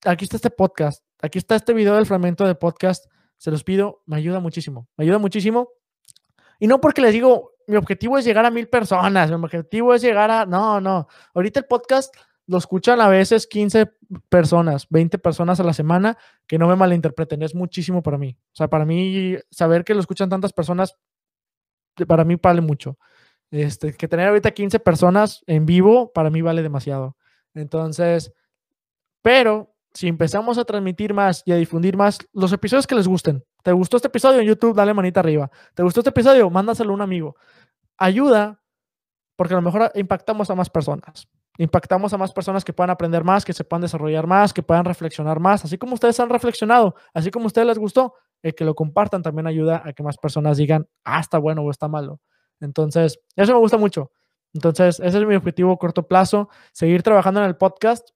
aquí 0.05 0.27
está 0.27 0.37
este 0.37 0.51
podcast, 0.51 1.05
aquí 1.21 1.39
está 1.39 1.57
este 1.57 1.75
video 1.75 1.97
del 1.97 2.07
fragmento 2.07 2.47
de 2.47 2.55
podcast, 2.55 3.07
se 3.37 3.51
los 3.51 3.65
pido, 3.65 4.05
me 4.07 4.19
ayuda 4.19 4.39
muchísimo, 4.39 4.87
me 4.97 5.03
ayuda 5.03 5.19
muchísimo. 5.19 5.71
Y 6.61 6.69
no 6.69 6.81
porque 6.81 7.03
les 7.03 7.13
digo, 7.13 7.55
mi 7.67 7.75
objetivo 7.75 8.19
es 8.19 8.25
llegar 8.25 8.47
a 8.47 8.53
mil 8.53 8.69
personas, 8.69 9.31
mi 9.31 9.35
objetivo 9.35 9.95
es 9.95 10.03
llegar 10.03 10.31
a, 10.31 10.47
no, 10.47 10.81
no, 10.81 11.09
ahorita 11.35 11.59
el 11.59 11.67
podcast 11.67 12.15
lo 12.47 12.59
escuchan 12.59 13.01
a 13.01 13.09
veces 13.09 13.47
15 13.47 13.91
personas, 14.29 14.87
20 14.91 15.19
personas 15.19 15.61
a 15.61 15.65
la 15.65 15.73
semana, 15.73 16.17
que 16.47 16.59
no 16.59 16.69
me 16.69 16.77
malinterpreten, 16.77 17.43
es 17.43 17.55
muchísimo 17.55 18.03
para 18.03 18.19
mí. 18.19 18.37
O 18.53 18.57
sea, 18.57 18.69
para 18.69 18.85
mí, 18.85 19.37
saber 19.51 19.85
que 19.85 19.95
lo 19.95 20.01
escuchan 20.01 20.29
tantas 20.29 20.53
personas, 20.53 20.97
para 22.07 22.25
mí 22.25 22.37
vale 22.41 22.61
mucho. 22.61 22.99
Este, 23.51 23.95
que 23.95 24.09
tener 24.09 24.29
ahorita 24.29 24.51
15 24.51 24.81
personas 24.81 25.43
en 25.47 25.67
vivo, 25.67 26.13
para 26.13 26.31
mí 26.31 26.43
vale 26.43 26.63
demasiado. 26.63 27.17
Entonces, 27.55 28.33
pero 29.23 29.75
si 29.97 30.09
empezamos 30.09 30.59
a 30.59 30.65
transmitir 30.65 31.15
más 31.15 31.43
y 31.47 31.53
a 31.53 31.57
difundir 31.57 31.97
más 31.97 32.19
los 32.33 32.53
episodios 32.53 32.87
que 32.87 32.95
les 32.95 33.09
gusten. 33.09 33.43
¿Te 33.63 33.73
gustó 33.73 33.97
este 33.97 34.09
episodio 34.09 34.41
en 34.41 34.47
YouTube? 34.47 34.77
Dale 34.77 34.93
manita 34.93 35.21
arriba. 35.21 35.51
¿Te 35.75 35.83
gustó 35.83 36.01
este 36.01 36.11
episodio? 36.11 36.51
Mándaselo 36.51 36.91
a 36.91 36.95
un 36.95 37.01
amigo. 37.01 37.35
Ayuda 37.97 38.61
porque 39.37 39.55
a 39.55 39.57
lo 39.57 39.63
mejor 39.63 39.91
impactamos 39.95 40.51
a 40.51 40.55
más 40.55 40.69
personas. 40.69 41.27
Impactamos 41.59 42.13
a 42.13 42.19
más 42.19 42.33
personas 42.33 42.65
que 42.65 42.73
puedan 42.73 42.91
aprender 42.91 43.25
más, 43.25 43.45
que 43.45 43.53
se 43.53 43.65
puedan 43.65 43.83
desarrollar 43.83 44.27
más, 44.27 44.53
que 44.53 44.63
puedan 44.63 44.85
reflexionar 44.85 45.41
más. 45.41 45.65
Así 45.65 45.79
como 45.79 45.95
ustedes 45.95 46.19
han 46.21 46.29
reflexionado, 46.29 46.95
así 47.15 47.31
como 47.31 47.45
a 47.45 47.47
ustedes 47.47 47.67
les 47.67 47.79
gustó, 47.79 48.15
el 48.43 48.55
que 48.55 48.65
lo 48.65 48.75
compartan 48.75 49.23
también 49.23 49.47
ayuda 49.47 49.83
a 49.85 49.93
que 49.93 50.03
más 50.03 50.19
personas 50.19 50.57
digan, 50.57 50.89
ah, 51.05 51.21
está 51.21 51.39
bueno 51.39 51.63
o 51.63 51.71
está 51.71 51.89
malo. 51.89 52.21
Entonces, 52.61 53.19
eso 53.35 53.53
me 53.53 53.59
gusta 53.59 53.77
mucho. 53.77 54.13
Entonces, 54.53 55.01
ese 55.01 55.19
es 55.19 55.27
mi 55.27 55.35
objetivo 55.35 55.73
a 55.73 55.79
corto 55.79 56.07
plazo, 56.07 56.49
seguir 56.73 57.03
trabajando 57.03 57.41
en 57.41 57.47
el 57.47 57.57
podcast, 57.57 58.09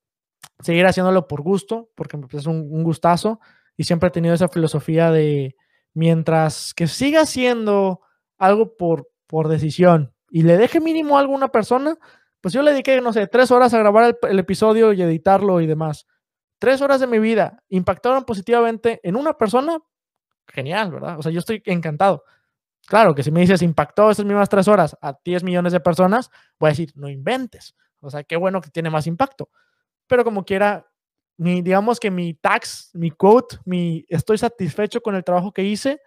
seguir 0.60 0.86
haciéndolo 0.86 1.28
por 1.28 1.42
gusto, 1.42 1.90
porque 1.94 2.18
es 2.32 2.46
un, 2.46 2.82
gustazo 2.82 3.40
y 3.76 3.84
siempre 3.84 4.08
he 4.08 4.12
tenido 4.12 4.34
esa 4.34 4.48
filosofía 4.48 5.10
de 5.10 5.56
mientras 5.92 6.72
que 6.74 6.86
siga 6.86 7.22
haciendo 7.22 8.00
algo 8.38 8.76
por, 8.76 9.10
por 9.26 9.48
decisión 9.48 10.14
y 10.30 10.42
le 10.42 10.56
deje 10.56 10.80
mínimo 10.80 11.18
a 11.18 11.26
una 11.26 11.48
persona, 11.48 11.98
pues 12.40 12.54
yo 12.54 12.62
le 12.62 12.72
dediqué, 12.72 13.00
no 13.00 13.12
sé, 13.12 13.26
tres 13.26 13.50
horas 13.50 13.74
a 13.74 13.78
grabar 13.78 14.18
el, 14.22 14.38
episodio 14.38 14.92
y 14.92 15.02
editarlo 15.02 15.60
y 15.60 15.66
demás. 15.66 16.06
Tres 16.58 16.80
horas 16.80 17.00
de 17.00 17.06
mi 17.06 17.18
vida 17.18 17.62
impactaron 17.68 18.24
positivamente 18.24 19.00
en 19.02 19.16
una 19.16 19.36
persona, 19.36 19.78
genial, 20.48 20.90
¿verdad? 20.90 21.18
O 21.18 21.22
sea, 21.22 21.32
yo 21.32 21.38
estoy 21.38 21.62
encantado. 21.66 22.24
Claro 22.86 23.14
que 23.14 23.22
si 23.22 23.30
me 23.30 23.40
dices 23.40 23.62
impactó 23.62 24.10
esas 24.10 24.24
mismas 24.24 24.48
tres 24.48 24.68
horas 24.68 24.96
a 25.00 25.18
10 25.24 25.44
millones 25.44 25.72
de 25.72 25.80
personas, 25.80 26.30
voy 26.58 26.68
a 26.68 26.72
decir, 26.72 26.92
no 26.94 27.08
inventes. 27.08 27.74
O 28.00 28.10
sea, 28.10 28.24
qué 28.24 28.36
bueno 28.36 28.60
que 28.60 28.70
tiene 28.70 28.90
más 28.90 29.06
impacto. 29.06 29.50
Pero 30.06 30.24
como 30.24 30.44
quiera, 30.44 30.86
mi, 31.36 31.62
digamos 31.62 32.00
que 32.00 32.10
mi 32.10 32.34
tax, 32.34 32.90
mi 32.94 33.10
quote, 33.10 33.58
mi 33.64 34.04
estoy 34.08 34.38
satisfecho 34.38 35.02
con 35.02 35.14
el 35.14 35.24
trabajo 35.24 35.52
que 35.52 35.62
hice, 35.62 36.00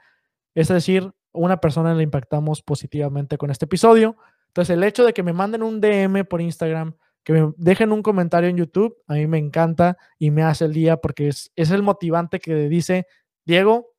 es 0.56 0.68
decir, 0.68 1.12
una 1.32 1.58
persona 1.58 1.94
le 1.94 2.04
impactamos 2.04 2.62
positivamente 2.62 3.38
con 3.38 3.50
este 3.50 3.66
episodio. 3.66 4.16
Entonces, 4.54 4.76
el 4.76 4.84
hecho 4.84 5.04
de 5.04 5.14
que 5.14 5.24
me 5.24 5.34
manden 5.34 5.64
un 5.64 5.82
DM 5.82 6.26
por 6.26 6.40
Instagram, 6.40 6.96
que 7.24 7.34
me 7.34 7.54
dejen 7.58 7.92
un 7.92 8.04
comentario 8.04 8.52
en 8.52 8.58
YouTube, 8.58 8.96
a 9.08 9.16
mí 9.16 9.26
me 9.26 9.40
encanta 9.40 9.98
y 10.20 10.30
me 10.30 10.44
hace 10.44 10.66
el 10.66 10.74
día 10.74 10.98
porque 10.98 11.28
es, 11.30 11.52
es 11.56 11.72
el 11.72 11.82
motivante 11.82 12.40
que 12.40 12.70
dice, 12.70 13.08
Diego, 13.46 13.96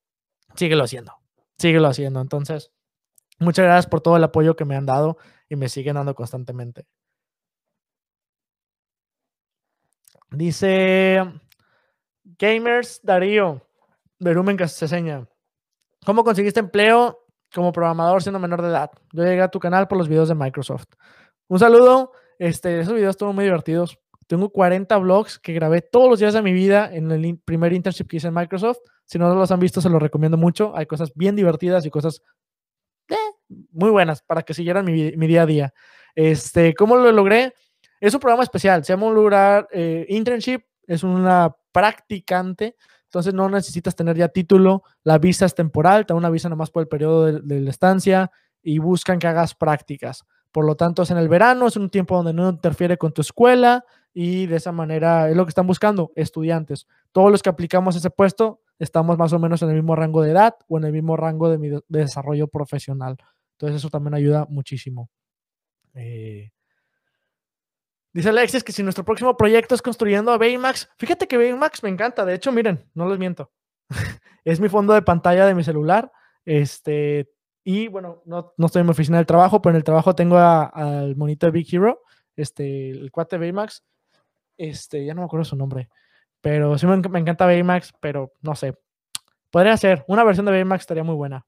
síguelo 0.54 0.84
haciendo, 0.84 1.12
síguelo 1.58 1.88
haciendo. 1.88 2.20
Entonces, 2.20 2.70
muchas 3.40 3.64
gracias 3.64 3.88
por 3.88 4.00
todo 4.00 4.16
el 4.16 4.22
apoyo 4.22 4.54
que 4.54 4.64
me 4.64 4.76
han 4.76 4.86
dado 4.86 5.18
y 5.48 5.56
me 5.56 5.68
siguen 5.68 5.96
dando 5.96 6.14
constantemente. 6.14 6.86
Dice 10.30 11.20
Gamers 12.22 13.00
Darío, 13.02 13.66
Verumen 14.20 14.68
seña. 14.68 15.28
¿Cómo 16.06 16.22
conseguiste 16.22 16.60
empleo 16.60 17.23
como 17.54 17.72
programador 17.72 18.22
siendo 18.22 18.38
menor 18.38 18.62
de 18.62 18.68
edad? 18.68 18.90
Yo 19.12 19.22
llegué 19.22 19.42
a 19.42 19.48
tu 19.48 19.60
canal 19.60 19.88
por 19.88 19.98
los 19.98 20.08
videos 20.08 20.28
de 20.28 20.34
Microsoft. 20.34 20.86
Un 21.48 21.58
saludo. 21.58 22.12
Este, 22.38 22.80
esos 22.80 22.94
videos 22.94 23.10
estuvo 23.10 23.32
muy 23.32 23.44
divertidos. 23.44 23.98
Tengo 24.26 24.50
40 24.50 24.96
vlogs 24.98 25.38
que 25.38 25.52
grabé 25.52 25.82
todos 25.82 26.08
los 26.08 26.18
días 26.18 26.34
de 26.34 26.42
mi 26.42 26.52
vida 26.52 26.90
en 26.92 27.10
el 27.10 27.38
primer 27.44 27.72
internship 27.72 28.06
que 28.06 28.16
hice 28.16 28.28
en 28.28 28.34
Microsoft. 28.34 28.78
Si 29.04 29.18
no 29.18 29.34
los 29.34 29.50
han 29.50 29.60
visto, 29.60 29.80
se 29.80 29.90
los 29.90 30.00
recomiendo 30.00 30.36
mucho. 30.36 30.76
Hay 30.76 30.86
cosas 30.86 31.12
bien 31.14 31.36
divertidas 31.36 31.84
y 31.84 31.90
cosas 31.90 32.22
eh, 33.08 33.14
muy 33.70 33.90
buenas 33.90 34.22
para 34.22 34.42
que 34.42 34.54
siguieran 34.54 34.84
mi, 34.84 35.12
mi, 35.16 35.26
día 35.26 35.42
a 35.42 35.46
día. 35.46 35.74
Este, 36.14 36.74
¿Cómo 36.74 36.96
lo 36.96 37.12
logré? 37.12 37.52
Es 38.00 38.14
un 38.14 38.20
programa 38.20 38.42
especial, 38.42 38.84
se 38.84 38.92
llama 38.92 39.06
un 39.06 39.14
lugar 39.14 39.68
eh, 39.72 40.04
internship, 40.08 40.60
es 40.86 41.02
una 41.02 41.54
practicante, 41.72 42.76
entonces 43.14 43.32
no 43.32 43.48
necesitas 43.48 43.94
tener 43.94 44.16
ya 44.16 44.26
título, 44.26 44.82
la 45.04 45.18
visa 45.18 45.46
es 45.46 45.54
temporal, 45.54 46.04
te 46.04 46.12
da 46.12 46.18
una 46.18 46.30
visa 46.30 46.48
nomás 46.48 46.72
por 46.72 46.80
el 46.82 46.88
periodo 46.88 47.26
de, 47.26 47.60
la 47.60 47.70
estancia 47.70 48.32
y 48.60 48.80
buscan 48.80 49.20
que 49.20 49.28
hagas 49.28 49.54
prácticas. 49.54 50.24
Por 50.50 50.64
lo 50.64 50.74
tanto, 50.74 51.02
es 51.02 51.12
en 51.12 51.18
el 51.18 51.28
verano, 51.28 51.68
es 51.68 51.76
un 51.76 51.90
tiempo 51.90 52.16
donde 52.16 52.32
no 52.32 52.48
interfiere 52.48 52.98
con 52.98 53.12
tu 53.12 53.20
escuela 53.20 53.84
y 54.12 54.46
de 54.46 54.56
esa 54.56 54.72
manera 54.72 55.30
es 55.30 55.36
lo 55.36 55.44
que 55.44 55.50
están 55.50 55.68
buscando 55.68 56.10
estudiantes. 56.16 56.88
Todos 57.12 57.30
los 57.30 57.40
que 57.40 57.50
aplicamos 57.50 57.94
ese 57.94 58.10
puesto 58.10 58.62
estamos 58.80 59.16
más 59.16 59.32
o 59.32 59.38
menos 59.38 59.62
en 59.62 59.68
el 59.68 59.76
mismo 59.76 59.94
rango 59.94 60.20
de 60.20 60.32
edad 60.32 60.56
o 60.66 60.78
en 60.78 60.82
el 60.82 60.92
mismo 60.92 61.16
rango 61.16 61.48
de, 61.48 61.58
de 61.86 61.98
desarrollo 62.00 62.48
profesional. 62.48 63.16
Entonces 63.52 63.76
eso 63.76 63.90
también 63.90 64.14
ayuda 64.14 64.44
muchísimo. 64.50 65.08
Eh, 65.94 66.50
Dice 68.14 68.28
Alexis 68.28 68.62
que 68.62 68.70
si 68.70 68.84
nuestro 68.84 69.04
próximo 69.04 69.36
proyecto 69.36 69.74
es 69.74 69.82
construyendo 69.82 70.30
a 70.30 70.38
Baymax, 70.38 70.88
fíjate 70.98 71.26
que 71.26 71.36
Baymax 71.36 71.82
me 71.82 71.88
encanta. 71.88 72.24
De 72.24 72.34
hecho, 72.34 72.52
miren, 72.52 72.88
no 72.94 73.08
les 73.08 73.18
miento. 73.18 73.50
es 74.44 74.60
mi 74.60 74.68
fondo 74.68 74.94
de 74.94 75.02
pantalla 75.02 75.44
de 75.46 75.54
mi 75.54 75.64
celular. 75.64 76.12
Este, 76.44 77.28
y 77.64 77.88
bueno, 77.88 78.22
no, 78.24 78.54
no, 78.56 78.66
estoy 78.66 78.80
en 78.80 78.86
mi 78.86 78.92
oficina 78.92 79.16
del 79.16 79.26
trabajo, 79.26 79.60
pero 79.60 79.72
en 79.72 79.78
el 79.78 79.84
trabajo 79.84 80.14
tengo 80.14 80.38
al 80.38 81.16
monito 81.16 81.46
de 81.46 81.50
Big 81.50 81.66
Hero, 81.74 82.02
este, 82.36 82.90
el 82.90 83.10
cuate 83.10 83.36
Baymax. 83.36 83.82
Este, 84.56 85.04
ya 85.04 85.12
no 85.14 85.22
me 85.22 85.26
acuerdo 85.26 85.44
su 85.44 85.56
nombre, 85.56 85.88
pero 86.40 86.78
sí 86.78 86.86
me, 86.86 86.96
me 86.98 87.18
encanta 87.18 87.46
Baymax, 87.46 87.94
pero 87.98 88.32
no 88.42 88.54
sé. 88.54 88.78
Podría 89.50 89.76
ser, 89.76 90.04
una 90.06 90.22
versión 90.22 90.46
de 90.46 90.52
Baymax 90.52 90.82
estaría 90.82 91.02
muy 91.02 91.16
buena. 91.16 91.44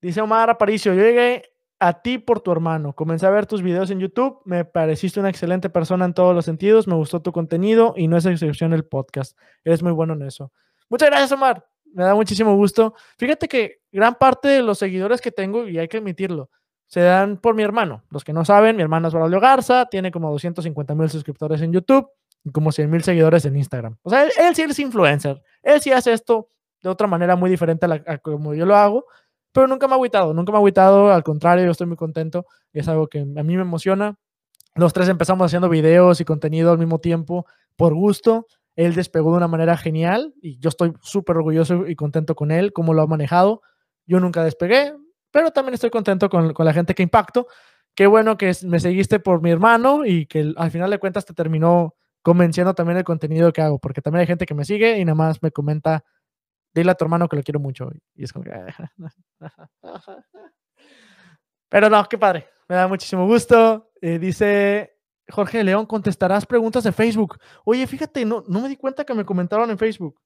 Dice 0.00 0.20
Omar 0.20 0.50
Aparicio, 0.50 0.94
yo 0.94 1.02
llegué 1.02 1.53
a 1.86 2.00
ti 2.00 2.16
por 2.16 2.40
tu 2.40 2.50
hermano. 2.50 2.94
Comencé 2.94 3.26
a 3.26 3.30
ver 3.30 3.44
tus 3.44 3.60
videos 3.62 3.90
en 3.90 4.00
YouTube, 4.00 4.40
me 4.46 4.64
pareciste 4.64 5.20
una 5.20 5.28
excelente 5.28 5.68
persona 5.68 6.06
en 6.06 6.14
todos 6.14 6.34
los 6.34 6.46
sentidos, 6.46 6.88
me 6.88 6.94
gustó 6.94 7.20
tu 7.20 7.30
contenido 7.30 7.92
y 7.96 8.08
no 8.08 8.16
es 8.16 8.24
excepción 8.24 8.72
el 8.72 8.86
podcast. 8.86 9.36
Eres 9.64 9.82
muy 9.82 9.92
bueno 9.92 10.14
en 10.14 10.22
eso. 10.22 10.50
Muchas 10.88 11.10
gracias, 11.10 11.32
Omar. 11.32 11.66
Me 11.92 12.04
da 12.04 12.14
muchísimo 12.14 12.56
gusto. 12.56 12.94
Fíjate 13.18 13.48
que 13.48 13.82
gran 13.92 14.14
parte 14.14 14.48
de 14.48 14.62
los 14.62 14.78
seguidores 14.78 15.20
que 15.20 15.30
tengo, 15.30 15.68
y 15.68 15.78
hay 15.78 15.86
que 15.86 15.98
admitirlo, 15.98 16.48
se 16.86 17.00
dan 17.00 17.36
por 17.36 17.54
mi 17.54 17.62
hermano. 17.62 18.02
Los 18.10 18.24
que 18.24 18.32
no 18.32 18.46
saben, 18.46 18.76
mi 18.76 18.82
hermano 18.82 19.08
es 19.08 19.14
Braulio 19.14 19.38
Garza, 19.38 19.84
tiene 19.86 20.10
como 20.10 20.30
250 20.30 20.94
mil 20.94 21.10
suscriptores 21.10 21.60
en 21.60 21.72
YouTube 21.72 22.08
y 22.44 22.50
como 22.50 22.72
100 22.72 22.90
mil 22.90 23.02
seguidores 23.02 23.44
en 23.44 23.56
Instagram. 23.56 23.98
O 24.02 24.08
sea, 24.08 24.24
él, 24.24 24.54
sí 24.54 24.62
es 24.62 24.78
influencer. 24.78 25.42
Él 25.62 25.82
sí 25.82 25.92
hace 25.92 26.14
esto 26.14 26.48
de 26.82 26.88
otra 26.88 27.06
manera 27.06 27.36
muy 27.36 27.50
diferente 27.50 27.84
a, 27.84 28.02
a 28.06 28.18
como 28.18 28.54
yo 28.54 28.64
lo 28.64 28.74
hago, 28.74 29.06
pero 29.54 29.68
nunca 29.68 29.86
me 29.86 29.92
ha 29.92 29.94
agüitado, 29.94 30.34
nunca 30.34 30.50
me 30.50 30.56
ha 30.56 30.58
agüitado, 30.58 31.12
al 31.12 31.22
contrario, 31.22 31.64
yo 31.64 31.70
estoy 31.70 31.86
muy 31.86 31.96
contento, 31.96 32.44
es 32.72 32.88
algo 32.88 33.06
que 33.06 33.20
a 33.20 33.24
mí 33.24 33.56
me 33.56 33.62
emociona. 33.62 34.16
Los 34.74 34.92
tres 34.92 35.08
empezamos 35.08 35.46
haciendo 35.46 35.68
videos 35.68 36.20
y 36.20 36.24
contenido 36.24 36.72
al 36.72 36.78
mismo 36.78 36.98
tiempo 36.98 37.46
por 37.76 37.94
gusto. 37.94 38.48
Él 38.74 38.96
despegó 38.96 39.30
de 39.30 39.36
una 39.36 39.46
manera 39.46 39.76
genial 39.76 40.34
y 40.42 40.58
yo 40.58 40.70
estoy 40.70 40.92
súper 41.02 41.36
orgulloso 41.36 41.86
y 41.86 41.94
contento 41.94 42.34
con 42.34 42.50
él, 42.50 42.72
cómo 42.72 42.94
lo 42.94 43.02
ha 43.02 43.06
manejado. 43.06 43.62
Yo 44.06 44.18
nunca 44.18 44.42
despegué, 44.42 44.92
pero 45.30 45.52
también 45.52 45.74
estoy 45.74 45.90
contento 45.90 46.28
con, 46.28 46.52
con 46.52 46.66
la 46.66 46.72
gente 46.72 46.92
que 46.96 47.04
impacto. 47.04 47.46
Qué 47.94 48.08
bueno 48.08 48.36
que 48.36 48.52
me 48.64 48.80
seguiste 48.80 49.20
por 49.20 49.40
mi 49.40 49.52
hermano 49.52 50.04
y 50.04 50.26
que 50.26 50.52
al 50.56 50.72
final 50.72 50.90
de 50.90 50.98
cuentas 50.98 51.24
te 51.26 51.32
terminó 51.32 51.94
convenciendo 52.22 52.74
también 52.74 52.98
el 52.98 53.04
contenido 53.04 53.52
que 53.52 53.62
hago, 53.62 53.78
porque 53.78 54.02
también 54.02 54.22
hay 54.22 54.26
gente 54.26 54.46
que 54.46 54.54
me 54.54 54.64
sigue 54.64 54.98
y 54.98 55.04
nada 55.04 55.14
más 55.14 55.40
me 55.44 55.52
comenta 55.52 56.02
dile 56.74 56.90
a 56.90 56.94
tu 56.94 57.04
hermano 57.04 57.28
que 57.28 57.36
lo 57.36 57.42
quiero 57.42 57.60
mucho. 57.60 57.90
Y 58.14 58.24
es 58.24 58.32
como 58.32 58.44
que... 58.44 58.52
Pero 61.68 61.90
no, 61.90 62.04
qué 62.08 62.18
padre. 62.18 62.48
Me 62.68 62.76
da 62.76 62.86
muchísimo 62.88 63.26
gusto. 63.26 63.90
Eh, 64.00 64.18
dice 64.18 64.98
Jorge 65.28 65.64
León, 65.64 65.86
contestarás 65.86 66.46
preguntas 66.46 66.84
de 66.84 66.92
Facebook. 66.92 67.38
Oye, 67.64 67.86
fíjate, 67.86 68.24
no, 68.24 68.44
no 68.46 68.60
me 68.60 68.68
di 68.68 68.76
cuenta 68.76 69.04
que 69.04 69.14
me 69.14 69.24
comentaron 69.24 69.70
en 69.70 69.78
Facebook. 69.78 70.20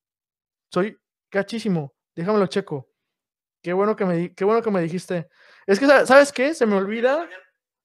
Soy 0.73 0.99
cachísimo. 1.31 1.95
Déjamelo 2.15 2.47
checo. 2.47 2.89
Qué 3.63 3.73
bueno 3.73 3.97
que 3.97 4.05
me, 4.05 4.35
qué 4.35 4.45
bueno 4.45 4.63
que 4.63 4.71
me 4.71 4.81
dijiste. 4.81 5.29
Es 5.67 5.79
que, 5.79 5.87
¿sabes 5.87 6.33
qué? 6.33 6.55
Se 6.55 6.67
me 6.67 6.77
olvida, 6.77 7.29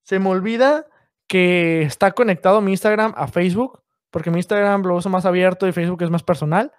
se 0.03 0.19
me 0.19 0.29
olvida 0.29 0.85
que 1.27 1.83
está 1.83 2.11
conectado 2.11 2.61
mi 2.61 2.71
Instagram 2.71 3.13
a 3.15 3.27
Facebook, 3.27 3.81
porque 4.11 4.29
mi 4.29 4.37
Instagram 4.37 4.83
lo 4.83 4.95
uso 4.95 5.09
más 5.09 5.25
abierto 5.25 5.67
y 5.67 5.71
Facebook 5.71 6.03
es 6.03 6.09
más 6.09 6.23
personal. 6.23 6.71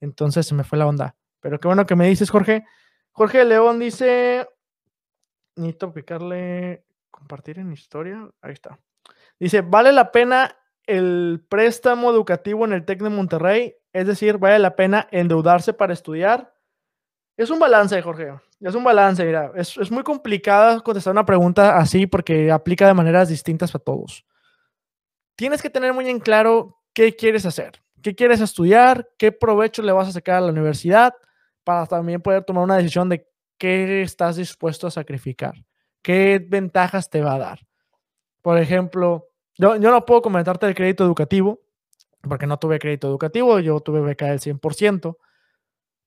Entonces 0.00 0.46
se 0.46 0.54
me 0.54 0.64
fue 0.64 0.78
la 0.78 0.86
onda. 0.86 1.16
Pero 1.42 1.58
qué 1.58 1.68
bueno 1.68 1.84
que 1.84 1.96
me 1.96 2.08
dices, 2.08 2.30
Jorge. 2.30 2.64
Jorge 3.10 3.44
León 3.44 3.80
dice, 3.80 4.48
necesito 5.56 5.92
picarle, 5.92 6.86
compartir 7.10 7.58
en 7.58 7.72
historia. 7.72 8.30
Ahí 8.40 8.52
está. 8.52 8.78
Dice, 9.38 9.60
¿vale 9.60 9.92
la 9.92 10.12
pena 10.12 10.56
el 10.86 11.44
préstamo 11.48 12.10
educativo 12.10 12.64
en 12.64 12.72
el 12.72 12.84
TEC 12.84 13.02
de 13.02 13.10
Monterrey? 13.10 13.74
Es 13.92 14.06
decir, 14.06 14.38
¿vale 14.38 14.60
la 14.60 14.76
pena 14.76 15.08
endeudarse 15.10 15.74
para 15.74 15.92
estudiar? 15.92 16.54
Es 17.36 17.50
un 17.50 17.58
balance, 17.58 18.00
Jorge. 18.00 18.32
Es 18.60 18.74
un 18.76 18.84
balance, 18.84 19.24
mira. 19.24 19.50
Es, 19.56 19.76
es 19.76 19.90
muy 19.90 20.04
complicado 20.04 20.82
contestar 20.84 21.10
una 21.10 21.26
pregunta 21.26 21.76
así 21.76 22.06
porque 22.06 22.52
aplica 22.52 22.86
de 22.86 22.94
maneras 22.94 23.28
distintas 23.28 23.74
a 23.74 23.80
todos. 23.80 24.24
Tienes 25.34 25.60
que 25.60 25.70
tener 25.70 25.92
muy 25.92 26.08
en 26.08 26.20
claro 26.20 26.78
qué 26.94 27.16
quieres 27.16 27.44
hacer, 27.46 27.82
qué 28.00 28.14
quieres 28.14 28.40
estudiar, 28.40 29.08
qué 29.18 29.32
provecho 29.32 29.82
le 29.82 29.90
vas 29.90 30.08
a 30.08 30.12
sacar 30.12 30.36
a 30.36 30.40
la 30.42 30.52
universidad 30.52 31.14
para 31.64 31.86
también 31.86 32.20
poder 32.20 32.44
tomar 32.44 32.64
una 32.64 32.76
decisión 32.76 33.08
de 33.08 33.26
qué 33.58 34.02
estás 34.02 34.36
dispuesto 34.36 34.86
a 34.86 34.90
sacrificar, 34.90 35.54
qué 36.02 36.44
ventajas 36.44 37.10
te 37.10 37.20
va 37.20 37.34
a 37.34 37.38
dar. 37.38 37.60
Por 38.40 38.58
ejemplo, 38.58 39.28
yo, 39.56 39.78
no 39.78 40.04
puedo 40.04 40.22
comentarte 40.22 40.66
el 40.66 40.74
crédito 40.74 41.04
educativo, 41.04 41.60
porque 42.22 42.46
no 42.46 42.58
tuve 42.58 42.78
crédito 42.78 43.08
educativo, 43.08 43.60
yo 43.60 43.80
tuve 43.80 44.00
beca 44.00 44.26
del 44.26 44.40
100%, 44.40 45.16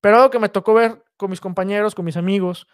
pero 0.02 0.18
algo 0.18 0.30
que 0.30 0.40
me 0.40 0.50
tocó 0.50 0.74
ver 0.74 1.04
con 1.18 1.30
mis 1.30 1.42
compañeros, 1.42 1.96
con 1.96 2.06
mis 2.06 2.18
amigos, 2.18 2.68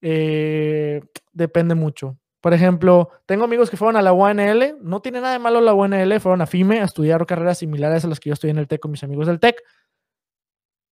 eh, 0.00 1.00
depende 1.32 1.74
mucho. 1.74 2.18
Por 2.40 2.54
ejemplo, 2.54 3.10
tengo 3.26 3.44
amigos 3.44 3.70
que 3.70 3.76
fueron 3.76 3.96
a 3.96 4.02
la 4.02 4.12
UNL, 4.12 4.78
no 4.80 5.00
tiene 5.00 5.20
nada 5.20 5.34
de 5.34 5.38
malo 5.38 5.60
la 5.60 5.74
UNL, 5.74 6.20
fueron 6.20 6.40
a 6.40 6.46
FIME 6.46 6.80
a 6.80 6.84
estudiar 6.84 7.26
carreras 7.26 7.58
similares 7.58 8.04
a 8.04 8.08
las 8.08 8.18
que 8.18 8.30
yo 8.30 8.34
estoy 8.34 8.50
en 8.50 8.58
el 8.58 8.66
TEC 8.66 8.80
con 8.80 8.90
mis 8.90 9.04
amigos 9.04 9.26
del 9.26 9.40
TEC. 9.40 9.62